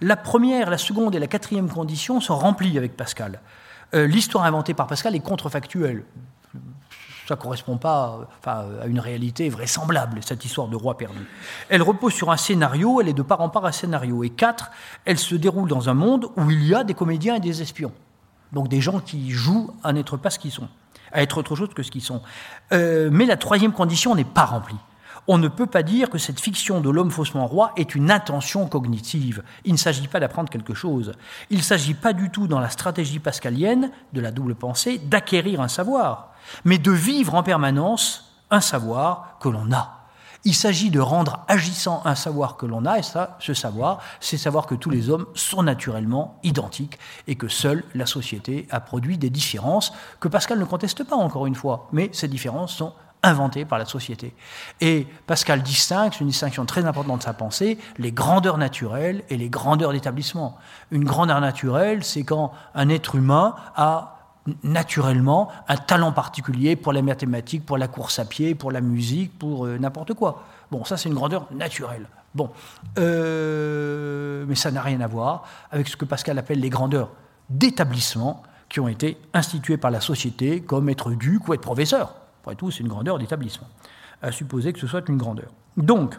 La 0.00 0.16
première, 0.16 0.70
la 0.70 0.78
seconde 0.78 1.14
et 1.14 1.20
la 1.20 1.28
quatrième 1.28 1.68
condition 1.68 2.20
sont 2.20 2.36
remplies 2.36 2.76
avec 2.78 2.96
Pascal. 2.96 3.40
Euh, 3.94 4.06
l'histoire 4.06 4.44
inventée 4.44 4.74
par 4.74 4.86
Pascal 4.86 5.14
est 5.14 5.20
contrefactuelle. 5.20 6.04
Ça 7.26 7.36
ne 7.36 7.40
correspond 7.40 7.76
pas 7.76 8.26
à 8.46 8.86
une 8.86 9.00
réalité 9.00 9.50
vraisemblable, 9.50 10.20
cette 10.22 10.46
histoire 10.46 10.68
de 10.68 10.76
roi 10.76 10.96
perdu. 10.96 11.28
Elle 11.68 11.82
repose 11.82 12.14
sur 12.14 12.30
un 12.30 12.38
scénario, 12.38 13.02
elle 13.02 13.08
est 13.08 13.12
de 13.12 13.22
part 13.22 13.42
en 13.42 13.50
part 13.50 13.66
un 13.66 13.72
scénario. 13.72 14.24
Et 14.24 14.30
quatre, 14.30 14.70
elle 15.04 15.18
se 15.18 15.34
déroule 15.34 15.68
dans 15.68 15.90
un 15.90 15.94
monde 15.94 16.30
où 16.38 16.50
il 16.50 16.66
y 16.66 16.74
a 16.74 16.84
des 16.84 16.94
comédiens 16.94 17.34
et 17.34 17.40
des 17.40 17.60
espions. 17.60 17.92
Donc 18.52 18.68
des 18.68 18.80
gens 18.80 19.00
qui 19.00 19.30
jouent 19.30 19.74
à 19.84 19.92
n'être 19.92 20.16
pas 20.16 20.30
ce 20.30 20.38
qu'ils 20.38 20.52
sont. 20.52 20.68
à 21.12 21.22
être 21.22 21.36
autre 21.36 21.54
chose 21.54 21.68
que 21.74 21.82
ce 21.82 21.90
qu'ils 21.90 22.02
sont. 22.02 22.22
Euh, 22.72 23.10
mais 23.12 23.26
la 23.26 23.36
troisième 23.36 23.72
condition 23.72 24.14
n'est 24.14 24.24
pas 24.24 24.44
remplie. 24.44 24.76
On 25.30 25.36
ne 25.36 25.48
peut 25.48 25.66
pas 25.66 25.82
dire 25.82 26.08
que 26.08 26.16
cette 26.16 26.40
fiction 26.40 26.80
de 26.80 26.88
l'homme 26.88 27.10
faussement 27.10 27.46
roi 27.46 27.72
est 27.76 27.94
une 27.94 28.10
intention 28.10 28.66
cognitive. 28.66 29.42
Il 29.66 29.72
ne 29.72 29.78
s'agit 29.78 30.08
pas 30.08 30.20
d'apprendre 30.20 30.48
quelque 30.48 30.72
chose. 30.72 31.12
Il 31.50 31.58
ne 31.58 31.62
s'agit 31.62 31.92
pas 31.92 32.14
du 32.14 32.30
tout, 32.30 32.46
dans 32.46 32.60
la 32.60 32.70
stratégie 32.70 33.18
pascalienne 33.18 33.90
de 34.14 34.22
la 34.22 34.30
double 34.30 34.54
pensée, 34.54 34.96
d'acquérir 34.96 35.60
un 35.60 35.68
savoir, 35.68 36.32
mais 36.64 36.78
de 36.78 36.90
vivre 36.90 37.34
en 37.34 37.42
permanence 37.42 38.32
un 38.50 38.62
savoir 38.62 39.36
que 39.38 39.50
l'on 39.50 39.70
a. 39.70 39.98
Il 40.44 40.54
s'agit 40.54 40.88
de 40.90 41.00
rendre 41.00 41.44
agissant 41.46 42.00
un 42.06 42.14
savoir 42.14 42.56
que 42.56 42.64
l'on 42.64 42.86
a, 42.86 42.98
et 42.98 43.02
ça, 43.02 43.36
ce 43.38 43.52
savoir, 43.52 43.98
c'est 44.20 44.38
savoir 44.38 44.66
que 44.66 44.76
tous 44.76 44.88
les 44.88 45.10
hommes 45.10 45.26
sont 45.34 45.62
naturellement 45.62 46.38
identiques 46.42 46.98
et 47.26 47.34
que 47.34 47.48
seule 47.48 47.84
la 47.94 48.06
société 48.06 48.66
a 48.70 48.80
produit 48.80 49.18
des 49.18 49.28
différences 49.28 49.92
que 50.20 50.28
Pascal 50.28 50.58
ne 50.58 50.64
conteste 50.64 51.04
pas, 51.04 51.16
encore 51.16 51.46
une 51.46 51.54
fois, 51.54 51.88
mais 51.92 52.08
ces 52.14 52.28
différences 52.28 52.74
sont 52.74 52.94
inventées 53.22 53.64
par 53.64 53.78
la 53.78 53.84
société. 53.84 54.34
Et 54.80 55.06
Pascal 55.26 55.62
distingue, 55.62 56.12
c'est 56.12 56.20
une 56.20 56.28
distinction 56.28 56.64
très 56.64 56.84
importante 56.84 57.18
de 57.18 57.24
sa 57.24 57.32
pensée, 57.32 57.78
les 57.98 58.12
grandeurs 58.12 58.58
naturelles 58.58 59.24
et 59.28 59.36
les 59.36 59.48
grandeurs 59.48 59.92
d'établissement. 59.92 60.56
Une 60.90 61.04
grandeur 61.04 61.40
naturelle, 61.40 62.04
c'est 62.04 62.22
quand 62.22 62.52
un 62.74 62.88
être 62.88 63.16
humain 63.16 63.54
a 63.76 64.14
naturellement 64.62 65.50
un 65.68 65.76
talent 65.76 66.12
particulier 66.12 66.76
pour 66.76 66.92
les 66.92 67.02
mathématiques, 67.02 67.66
pour 67.66 67.78
la 67.78 67.88
course 67.88 68.18
à 68.18 68.24
pied, 68.24 68.54
pour 68.54 68.72
la 68.72 68.80
musique, 68.80 69.38
pour 69.38 69.66
euh, 69.66 69.78
n'importe 69.78 70.14
quoi. 70.14 70.44
Bon, 70.70 70.84
ça 70.84 70.96
c'est 70.96 71.08
une 71.08 71.14
grandeur 71.14 71.46
naturelle. 71.52 72.08
Bon, 72.34 72.50
euh, 72.98 74.44
mais 74.48 74.54
ça 74.54 74.70
n'a 74.70 74.82
rien 74.82 75.00
à 75.00 75.06
voir 75.06 75.44
avec 75.70 75.88
ce 75.88 75.96
que 75.96 76.04
Pascal 76.04 76.38
appelle 76.38 76.60
les 76.60 76.70
grandeurs 76.70 77.10
d'établissement 77.50 78.42
qui 78.68 78.80
ont 78.80 78.88
été 78.88 79.18
instituées 79.32 79.78
par 79.78 79.90
la 79.90 80.00
société 80.00 80.60
comme 80.60 80.88
être 80.88 81.12
duc 81.12 81.48
ou 81.48 81.54
être 81.54 81.60
professeur. 81.60 82.14
Après 82.42 82.54
tout, 82.54 82.70
c'est 82.70 82.80
une 82.80 82.88
grandeur 82.88 83.18
d'établissement, 83.18 83.68
à 84.22 84.32
supposer 84.32 84.72
que 84.72 84.80
ce 84.80 84.86
soit 84.86 85.08
une 85.08 85.16
grandeur. 85.16 85.50
Donc, 85.76 86.18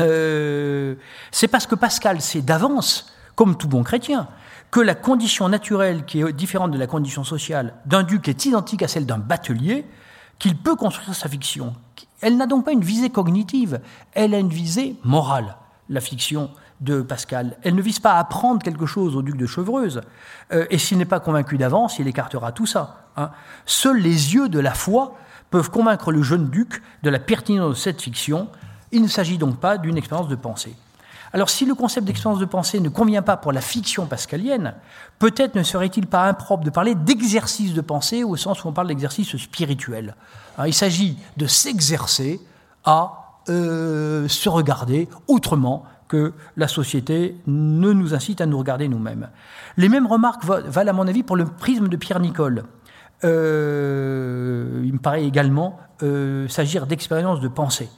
euh, 0.00 0.94
c'est 1.30 1.48
parce 1.48 1.66
que 1.66 1.74
Pascal 1.74 2.20
sait 2.20 2.42
d'avance, 2.42 3.12
comme 3.34 3.56
tout 3.56 3.68
bon 3.68 3.82
chrétien, 3.82 4.28
que 4.70 4.80
la 4.80 4.94
condition 4.94 5.48
naturelle, 5.48 6.04
qui 6.04 6.20
est 6.20 6.32
différente 6.32 6.70
de 6.70 6.78
la 6.78 6.86
condition 6.86 7.24
sociale, 7.24 7.74
d'un 7.86 8.02
duc 8.02 8.28
est 8.28 8.44
identique 8.44 8.82
à 8.82 8.88
celle 8.88 9.06
d'un 9.06 9.18
batelier, 9.18 9.86
qu'il 10.38 10.56
peut 10.56 10.76
construire 10.76 11.14
sa 11.14 11.28
fiction. 11.28 11.74
Elle 12.20 12.36
n'a 12.36 12.46
donc 12.46 12.64
pas 12.64 12.72
une 12.72 12.82
visée 12.82 13.10
cognitive, 13.10 13.80
elle 14.12 14.34
a 14.34 14.38
une 14.38 14.50
visée 14.50 14.96
morale, 15.04 15.56
la 15.88 16.00
fiction 16.00 16.50
de 16.80 17.02
Pascal. 17.02 17.56
Elle 17.62 17.74
ne 17.74 17.82
vise 17.82 17.98
pas 17.98 18.12
à 18.12 18.18
apprendre 18.18 18.62
quelque 18.62 18.86
chose 18.86 19.16
au 19.16 19.22
duc 19.22 19.36
de 19.36 19.46
Chevreuse, 19.46 20.00
euh, 20.52 20.66
et 20.70 20.78
s'il 20.78 20.98
n'est 20.98 21.04
pas 21.04 21.20
convaincu 21.20 21.58
d'avance, 21.58 21.98
il 21.98 22.06
écartera 22.06 22.52
tout 22.52 22.66
ça. 22.66 23.07
Hein. 23.18 23.30
Seuls 23.66 23.98
les 23.98 24.34
yeux 24.34 24.48
de 24.48 24.60
la 24.60 24.72
foi 24.72 25.16
peuvent 25.50 25.70
convaincre 25.70 26.12
le 26.12 26.22
jeune 26.22 26.48
duc 26.48 26.82
de 27.02 27.10
la 27.10 27.18
pertinence 27.18 27.70
de 27.70 27.74
cette 27.74 28.00
fiction. 28.00 28.48
Il 28.92 29.02
ne 29.02 29.08
s'agit 29.08 29.38
donc 29.38 29.58
pas 29.58 29.76
d'une 29.76 29.98
expérience 29.98 30.28
de 30.28 30.36
pensée. 30.36 30.74
Alors 31.32 31.50
si 31.50 31.66
le 31.66 31.74
concept 31.74 32.06
d'expérience 32.06 32.38
de 32.38 32.46
pensée 32.46 32.80
ne 32.80 32.88
convient 32.88 33.22
pas 33.22 33.36
pour 33.36 33.52
la 33.52 33.60
fiction 33.60 34.06
pascalienne, 34.06 34.74
peut-être 35.18 35.56
ne 35.56 35.62
serait-il 35.62 36.06
pas 36.06 36.24
impropre 36.24 36.64
de 36.64 36.70
parler 36.70 36.94
d'exercice 36.94 37.74
de 37.74 37.80
pensée 37.80 38.24
au 38.24 38.36
sens 38.36 38.64
où 38.64 38.68
on 38.68 38.72
parle 38.72 38.88
d'exercice 38.88 39.36
spirituel. 39.36 40.14
Hein, 40.56 40.66
il 40.66 40.74
s'agit 40.74 41.18
de 41.36 41.46
s'exercer 41.46 42.40
à 42.84 43.42
euh, 43.50 44.28
se 44.28 44.48
regarder 44.48 45.08
autrement 45.26 45.84
que 46.08 46.32
la 46.56 46.68
société 46.68 47.36
ne 47.46 47.92
nous 47.92 48.14
incite 48.14 48.40
à 48.40 48.46
nous 48.46 48.58
regarder 48.58 48.88
nous-mêmes. 48.88 49.28
Les 49.76 49.90
mêmes 49.90 50.06
remarques 50.06 50.44
valent 50.44 50.90
à 50.90 50.94
mon 50.94 51.06
avis 51.06 51.22
pour 51.22 51.36
le 51.36 51.44
prisme 51.44 51.88
de 51.88 51.96
Pierre 51.96 52.20
Nicole. 52.20 52.64
Euh, 53.24 54.82
il 54.84 54.92
me 54.92 54.98
paraît 54.98 55.24
également 55.24 55.78
euh, 56.02 56.46
s'agir 56.48 56.86
d'expérience 56.86 57.40
de 57.40 57.48
pensée. 57.48 57.88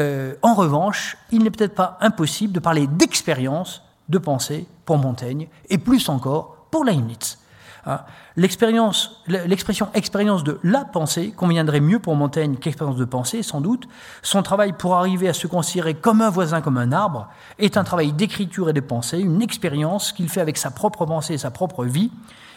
Euh, 0.00 0.34
en 0.42 0.54
revanche, 0.54 1.16
il 1.30 1.42
n'est 1.42 1.50
peut-être 1.50 1.74
pas 1.74 1.96
impossible 2.00 2.52
de 2.52 2.60
parler 2.60 2.86
d'expérience 2.86 3.82
de 4.08 4.18
pensée 4.18 4.66
pour 4.84 4.98
Montaigne, 4.98 5.48
et 5.68 5.78
plus 5.78 6.08
encore 6.08 6.66
pour 6.70 6.84
Leibniz. 6.84 7.38
Hein, 7.86 8.00
l'expression 8.36 9.88
expérience 9.94 10.44
de 10.44 10.58
la 10.62 10.84
pensée 10.84 11.30
conviendrait 11.30 11.80
mieux 11.80 11.98
pour 11.98 12.16
Montaigne 12.16 12.56
qu'expérience 12.56 12.96
de 12.96 13.04
pensée, 13.04 13.42
sans 13.42 13.60
doute. 13.60 13.88
Son 14.22 14.42
travail 14.42 14.72
pour 14.72 14.94
arriver 14.96 15.28
à 15.28 15.32
se 15.32 15.46
considérer 15.46 15.94
comme 15.94 16.20
un 16.20 16.30
voisin, 16.30 16.60
comme 16.60 16.76
un 16.76 16.92
arbre, 16.92 17.28
est 17.58 17.76
un 17.76 17.84
travail 17.84 18.12
d'écriture 18.12 18.68
et 18.68 18.72
de 18.72 18.80
pensée, 18.80 19.20
une 19.20 19.42
expérience 19.42 20.12
qu'il 20.12 20.28
fait 20.28 20.40
avec 20.40 20.58
sa 20.58 20.70
propre 20.70 21.06
pensée 21.06 21.34
et 21.34 21.38
sa 21.38 21.50
propre 21.50 21.84
vie, 21.84 22.10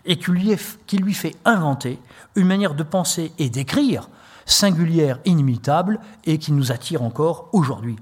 et 0.06 0.18
qui 0.18 0.32
lui, 0.32 1.14
fait 1.14 1.36
inventer 1.46 2.00
une 2.36 2.48
manière 2.48 2.74
de 2.74 2.84
penser 2.84 3.32
et 3.38 3.50
d'écrire 3.50 4.10
singulière, 4.46 5.20
inimitable, 5.26 6.00
et 6.26 6.38
qui 6.38 6.52
nous 6.52 6.72
attire 6.72 7.04
encore 7.04 7.50
aujourd'hui. 7.54 7.96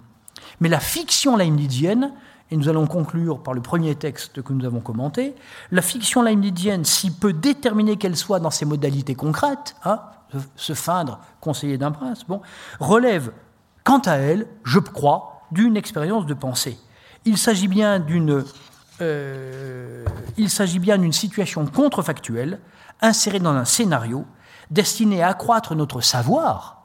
Mais 0.60 0.70
la 0.70 0.80
fiction 0.80 1.36
leibnizienne, 1.36 2.14
et 2.52 2.58
nous 2.58 2.70
allons 2.70 2.88
conclure 2.88 3.44
par 3.44 3.54
le 3.54 3.62
premier 3.62 3.96
texte 3.96 4.42
que 4.42 4.54
nous 4.54 4.66
avons 4.66 4.80
commenté, 4.80 5.36
la 5.72 5.82
fiction 5.82 6.22
leibnizienne, 6.24 6.86
si 6.86 7.12
peu 7.12 7.34
déterminée 7.34 7.98
qu'elle 7.98 8.16
soit 8.16 8.40
dans 8.40 8.50
ses 8.50 8.66
modalités 8.66 9.16
concrètes, 9.16 9.76
hein, 9.84 10.02
se 10.56 10.74
feindre 10.74 11.20
conseiller 11.42 11.78
d'un 11.78 11.92
prince, 11.92 12.26
relève, 12.80 13.32
quant 13.84 14.00
à 14.00 14.16
elle, 14.16 14.48
je 14.64 14.80
crois, 14.80 15.42
d'une 15.52 15.78
expérience 15.78 16.26
de 16.26 16.34
pensée. 16.34 16.78
Il 17.26 17.38
s'agit 17.38 17.68
bien 17.68 18.00
d'une 18.00 18.44
euh, 19.02 20.06
il 20.38 20.50
s'agit 20.50 20.80
bien 20.80 20.98
d'une 20.98 21.14
situation 21.14 21.66
contrefactuelle 21.66 22.60
insérée 23.02 23.40
dans 23.40 23.54
un 23.54 23.66
scénario 23.66 24.26
destiné 24.72 25.24
à 25.24 25.30
accroître 25.30 25.76
notre 25.76 26.02
savoir, 26.02 26.84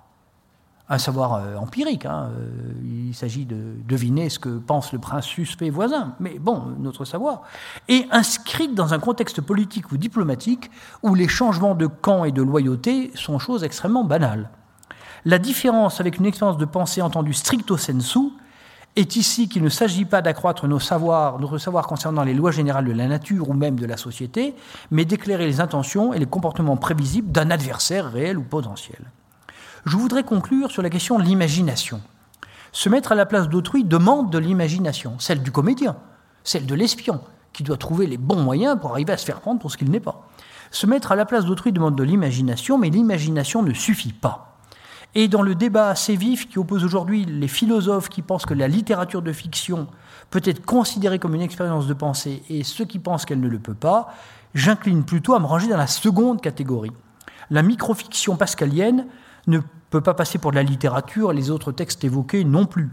un 0.89 0.99
savoir 0.99 1.35
euh, 1.35 1.57
empirique. 1.57 2.07
Hein, 2.07 2.31
euh, 2.39 3.09
il 3.09 3.15
s'agit 3.15 3.45
de 3.47 3.74
deviner 3.86 4.28
ce 4.28 4.39
que 4.39 4.59
pense 4.59 4.93
le 4.93 4.99
prince 4.99 5.24
suspect 5.24 5.70
voisin, 5.70 6.15
mais 6.20 6.39
bon, 6.39 6.74
notre 6.78 7.05
savoir, 7.05 7.43
et 7.89 8.07
inscrite 8.11 8.74
dans 8.74 8.95
un 8.95 8.99
contexte 8.99 9.41
politique 9.41 9.93
ou 9.93 9.97
diplomatique 9.97 10.70
où 11.03 11.15
les 11.15 11.28
changements 11.28 11.74
de 11.74 11.86
camp 11.86 12.24
et 12.24 12.32
de 12.32 12.43
loyauté 12.43 13.11
sont 13.15 13.39
choses 13.39 13.65
extrêmement 13.65 14.05
banales. 14.05 14.51
La 15.24 15.39
différence 15.39 16.01
avec 16.01 16.19
une 16.19 16.27
expérience 16.27 16.59
de 16.59 16.66
pensée 16.66 17.01
entendue 17.01 17.32
stricto 17.32 17.77
sensu 17.77 18.31
est 18.97 19.16
ici 19.16 19.49
qu'il 19.49 19.62
ne 19.62 19.69
s'agit 19.69 20.05
pas 20.05 20.23
d'accroître 20.23 20.69
nos 20.69 20.79
savoirs, 20.79 21.41
notre 21.41 21.59
savoir 21.59 21.87
concernant 21.87 22.23
les 22.23 22.35
lois 22.35 22.53
générales 22.53 22.85
de 22.85 22.93
la 22.93 23.09
nature 23.09 23.49
ou 23.49 23.55
même 23.55 23.79
de 23.79 23.87
la 23.87 23.97
société, 23.97 24.55
mais 24.91 25.05
d'éclairer 25.05 25.47
les 25.47 25.61
intentions 25.61 26.15
et 26.15 26.19
les 26.19 26.27
comportements 26.27 26.77
prévisibles 26.77 27.33
d'un 27.33 27.51
adversaire 27.51 28.12
réel 28.12 28.39
ou 28.39 28.43
potentiel. 28.43 29.01
Je 29.85 29.97
voudrais 29.97 30.23
conclure 30.23 30.71
sur 30.71 30.83
la 30.83 30.91
question 30.91 31.19
de 31.19 31.25
l'imagination. 31.25 32.01
Se 32.73 32.89
mettre 32.89 33.12
à 33.12 33.15
la 33.15 33.27
place 33.27 33.49
d'autrui 33.49 33.85
demande 33.85 34.31
de 34.31 34.39
l'imagination, 34.39 35.15
celle 35.19 35.43
du 35.43 35.51
comédien, 35.51 35.97
celle 36.45 36.66
de 36.66 36.75
l'espion, 36.75 37.21
qui 37.53 37.62
doit 37.62 37.77
trouver 37.77 38.07
les 38.07 38.16
bons 38.16 38.43
moyens 38.43 38.79
pour 38.81 38.93
arriver 38.93 39.12
à 39.12 39.16
se 39.16 39.25
faire 39.25 39.41
prendre 39.41 39.61
pour 39.61 39.71
ce 39.71 39.77
qu'il 39.77 39.91
n'est 39.91 40.01
pas. 40.01 40.29
Se 40.71 40.87
mettre 40.87 41.12
à 41.12 41.16
la 41.16 41.25
place 41.25 41.45
d'autrui 41.45 41.73
demande 41.73 41.97
de 41.97 42.03
l'imagination, 42.03 42.79
mais 42.79 42.91
l'imagination 42.91 43.62
ne 43.62 43.73
suffit 43.73 44.12
pas. 44.12 44.54
Et 45.15 45.28
dans 45.28 45.43
le 45.43 45.55
débat 45.55 45.89
assez 45.89 46.16
vif 46.16 46.49
qui 46.49 46.59
oppose 46.59 46.85
aujourd'hui 46.85 47.24
les 47.24 47.49
philosophes 47.49 48.09
qui 48.09 48.23
pensent 48.23 48.47
que 48.47 48.55
la 48.55 48.66
littérature 48.66 49.23
de 49.23 49.32
fiction 49.32 49.86
peut 50.31 50.43
être 50.45 50.65
considérée 50.65 51.19
comme 51.19 51.35
une 51.35 51.43
expérience 51.43 51.86
de 51.86 51.95
pensée 51.95 52.43
et 52.49 52.65
ceux 52.65 52.85
qui 52.85 52.99
pensent 52.99 53.24
qu'elle 53.24 53.41
ne 53.41 53.49
le 53.49 53.61
peut 53.61 53.74
pas, 53.74 54.12
j'incline 54.55 55.05
plutôt 55.05 55.35
à 55.35 55.41
me 55.41 55.47
ranger 55.47 55.69
dans 55.69 55.77
la 55.77 55.86
seconde 55.86 56.41
catégorie. 56.41 56.93
La 57.51 57.62
microfiction 57.62 58.36
pascalienne 58.36 59.07
ne 59.47 59.61
peut 59.91 60.01
pas 60.01 60.15
passer 60.15 60.39
pour 60.39 60.51
de 60.51 60.57
la 60.57 60.62
littérature, 60.62 61.32
les 61.32 61.51
autres 61.51 61.70
textes 61.70 62.03
évoqués 62.03 62.45
non 62.45 62.66
plus. 62.66 62.91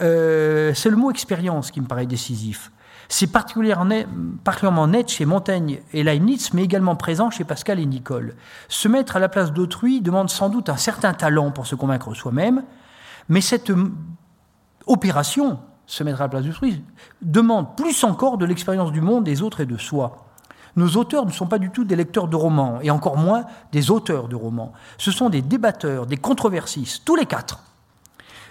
Euh, 0.00 0.72
c'est 0.74 0.88
le 0.88 0.96
mot 0.96 1.10
expérience 1.10 1.70
qui 1.70 1.80
me 1.82 1.86
paraît 1.86 2.06
décisif. 2.06 2.72
C'est 3.12 3.26
particulièrement 3.26 4.86
net 4.86 5.08
chez 5.08 5.24
Montaigne 5.24 5.80
et 5.92 6.04
Leibniz, 6.04 6.54
mais 6.54 6.62
également 6.62 6.94
présent 6.94 7.28
chez 7.28 7.42
Pascal 7.42 7.80
et 7.80 7.84
Nicole. 7.84 8.36
Se 8.68 8.86
mettre 8.86 9.16
à 9.16 9.18
la 9.18 9.28
place 9.28 9.52
d'autrui 9.52 10.00
demande 10.00 10.30
sans 10.30 10.48
doute 10.48 10.68
un 10.68 10.76
certain 10.76 11.12
talent 11.12 11.50
pour 11.50 11.66
se 11.66 11.74
convaincre 11.74 12.14
soi-même, 12.14 12.62
mais 13.28 13.40
cette 13.40 13.72
opération, 14.86 15.58
se 15.86 16.04
mettre 16.04 16.20
à 16.20 16.24
la 16.24 16.28
place 16.28 16.44
d'autrui, 16.44 16.84
demande 17.20 17.76
plus 17.76 18.04
encore 18.04 18.38
de 18.38 18.46
l'expérience 18.46 18.92
du 18.92 19.00
monde 19.00 19.24
des 19.24 19.42
autres 19.42 19.60
et 19.60 19.66
de 19.66 19.76
soi. 19.76 20.28
Nos 20.76 20.90
auteurs 20.90 21.26
ne 21.26 21.32
sont 21.32 21.48
pas 21.48 21.58
du 21.58 21.70
tout 21.70 21.82
des 21.82 21.96
lecteurs 21.96 22.28
de 22.28 22.36
romans, 22.36 22.78
et 22.80 22.92
encore 22.92 23.16
moins 23.16 23.44
des 23.72 23.90
auteurs 23.90 24.28
de 24.28 24.36
romans. 24.36 24.72
Ce 24.98 25.10
sont 25.10 25.30
des 25.30 25.42
débatteurs, 25.42 26.06
des 26.06 26.16
controversistes, 26.16 27.04
tous 27.04 27.16
les 27.16 27.26
quatre. 27.26 27.58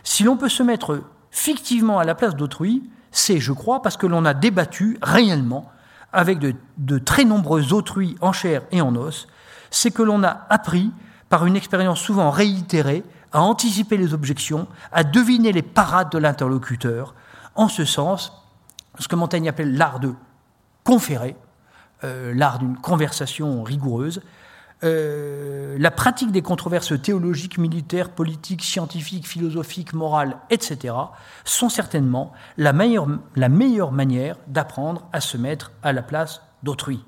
Si 0.03 0.23
l'on 0.23 0.35
peut 0.35 0.49
se 0.49 0.63
mettre 0.63 1.01
fictivement 1.31 1.97
à 1.97 2.03
la 2.03 2.13
place 2.13 2.35
d'autrui, 2.35 2.83
c'est, 3.11 3.39
je 3.39 3.53
crois, 3.53 3.81
parce 3.81 3.97
que 3.97 4.07
l'on 4.07 4.25
a 4.25 4.33
débattu 4.33 4.97
réellement 5.01 5.71
avec 6.11 6.39
de, 6.39 6.97
très 6.97 7.23
nombreux 7.23 7.73
autrui 7.73 8.15
en 8.21 8.31
chair 8.33 8.63
et 8.71 8.81
en 8.81 8.95
os, 8.95 9.27
c'est 9.71 9.91
que 9.91 10.01
l'on 10.01 10.23
a 10.23 10.45
appris, 10.49 10.91
par 11.29 11.45
une 11.45 11.55
expérience 11.55 11.99
souvent 11.99 12.31
réitérée, 12.31 13.03
à 13.31 13.41
anticiper 13.41 13.97
les 13.97 14.15
objections, 14.15 14.67
à 14.91 15.03
deviner 15.03 15.51
les 15.51 15.61
parades 15.61 16.11
de 16.11 16.17
l'interlocuteur, 16.17 17.13
en 17.53 17.67
ce 17.67 17.85
sens, 17.85 18.33
ce 18.97 19.07
que 19.07 19.15
Montaigne 19.15 19.47
appelle 19.47 19.77
l'art 19.77 19.99
de 19.99 20.13
conférer, 20.83 21.35
euh, 22.03 22.33
l'art 22.33 22.57
d'une 22.57 22.77
conversation 22.77 23.61
rigoureuse, 23.61 24.21
euh, 24.83 25.77
la 25.77 25.91
pratique 25.91 26.31
des 26.31 26.41
controverses 26.41 26.99
théologiques, 27.01 27.57
militaires, 27.57 28.11
politiques, 28.11 28.63
scientifiques, 28.63 29.27
philosophiques, 29.27 29.93
morales, 29.93 30.37
etc., 30.49 30.95
sont 31.43 31.69
certainement 31.69 32.31
la 32.57 32.71
meilleure, 32.71 33.07
la 33.35 33.49
meilleure 33.49 33.91
manière 33.91 34.37
d'apprendre 34.47 35.07
à 35.11 35.19
se 35.19 35.37
mettre 35.37 35.71
à 35.83 35.91
la 35.91 36.01
place 36.01 36.41
d'autrui. 36.63 37.03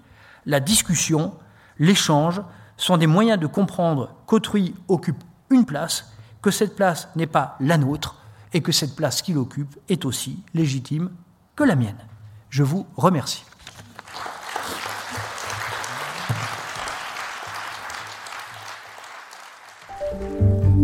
La 0.45 0.59
discussion, 0.59 1.33
l'échange 1.79 2.41
sont 2.75 2.97
des 2.97 3.07
moyens 3.07 3.39
de 3.39 3.47
comprendre 3.47 4.15
qu'autrui 4.25 4.75
occupe 4.87 5.23
une 5.49 5.65
place, 5.65 6.11
que 6.41 6.51
cette 6.51 6.75
place 6.75 7.09
n'est 7.15 7.27
pas 7.27 7.55
la 7.59 7.77
nôtre, 7.77 8.17
et 8.53 8.61
que 8.61 8.71
cette 8.71 8.95
place 8.95 9.21
qu'il 9.21 9.37
occupe 9.37 9.77
est 9.87 10.03
aussi 10.03 10.43
légitime 10.53 11.09
que 11.55 11.63
la 11.63 11.75
mienne. 11.75 11.95
Je 12.49 12.63
vous 12.63 12.85
remercie. 12.97 13.43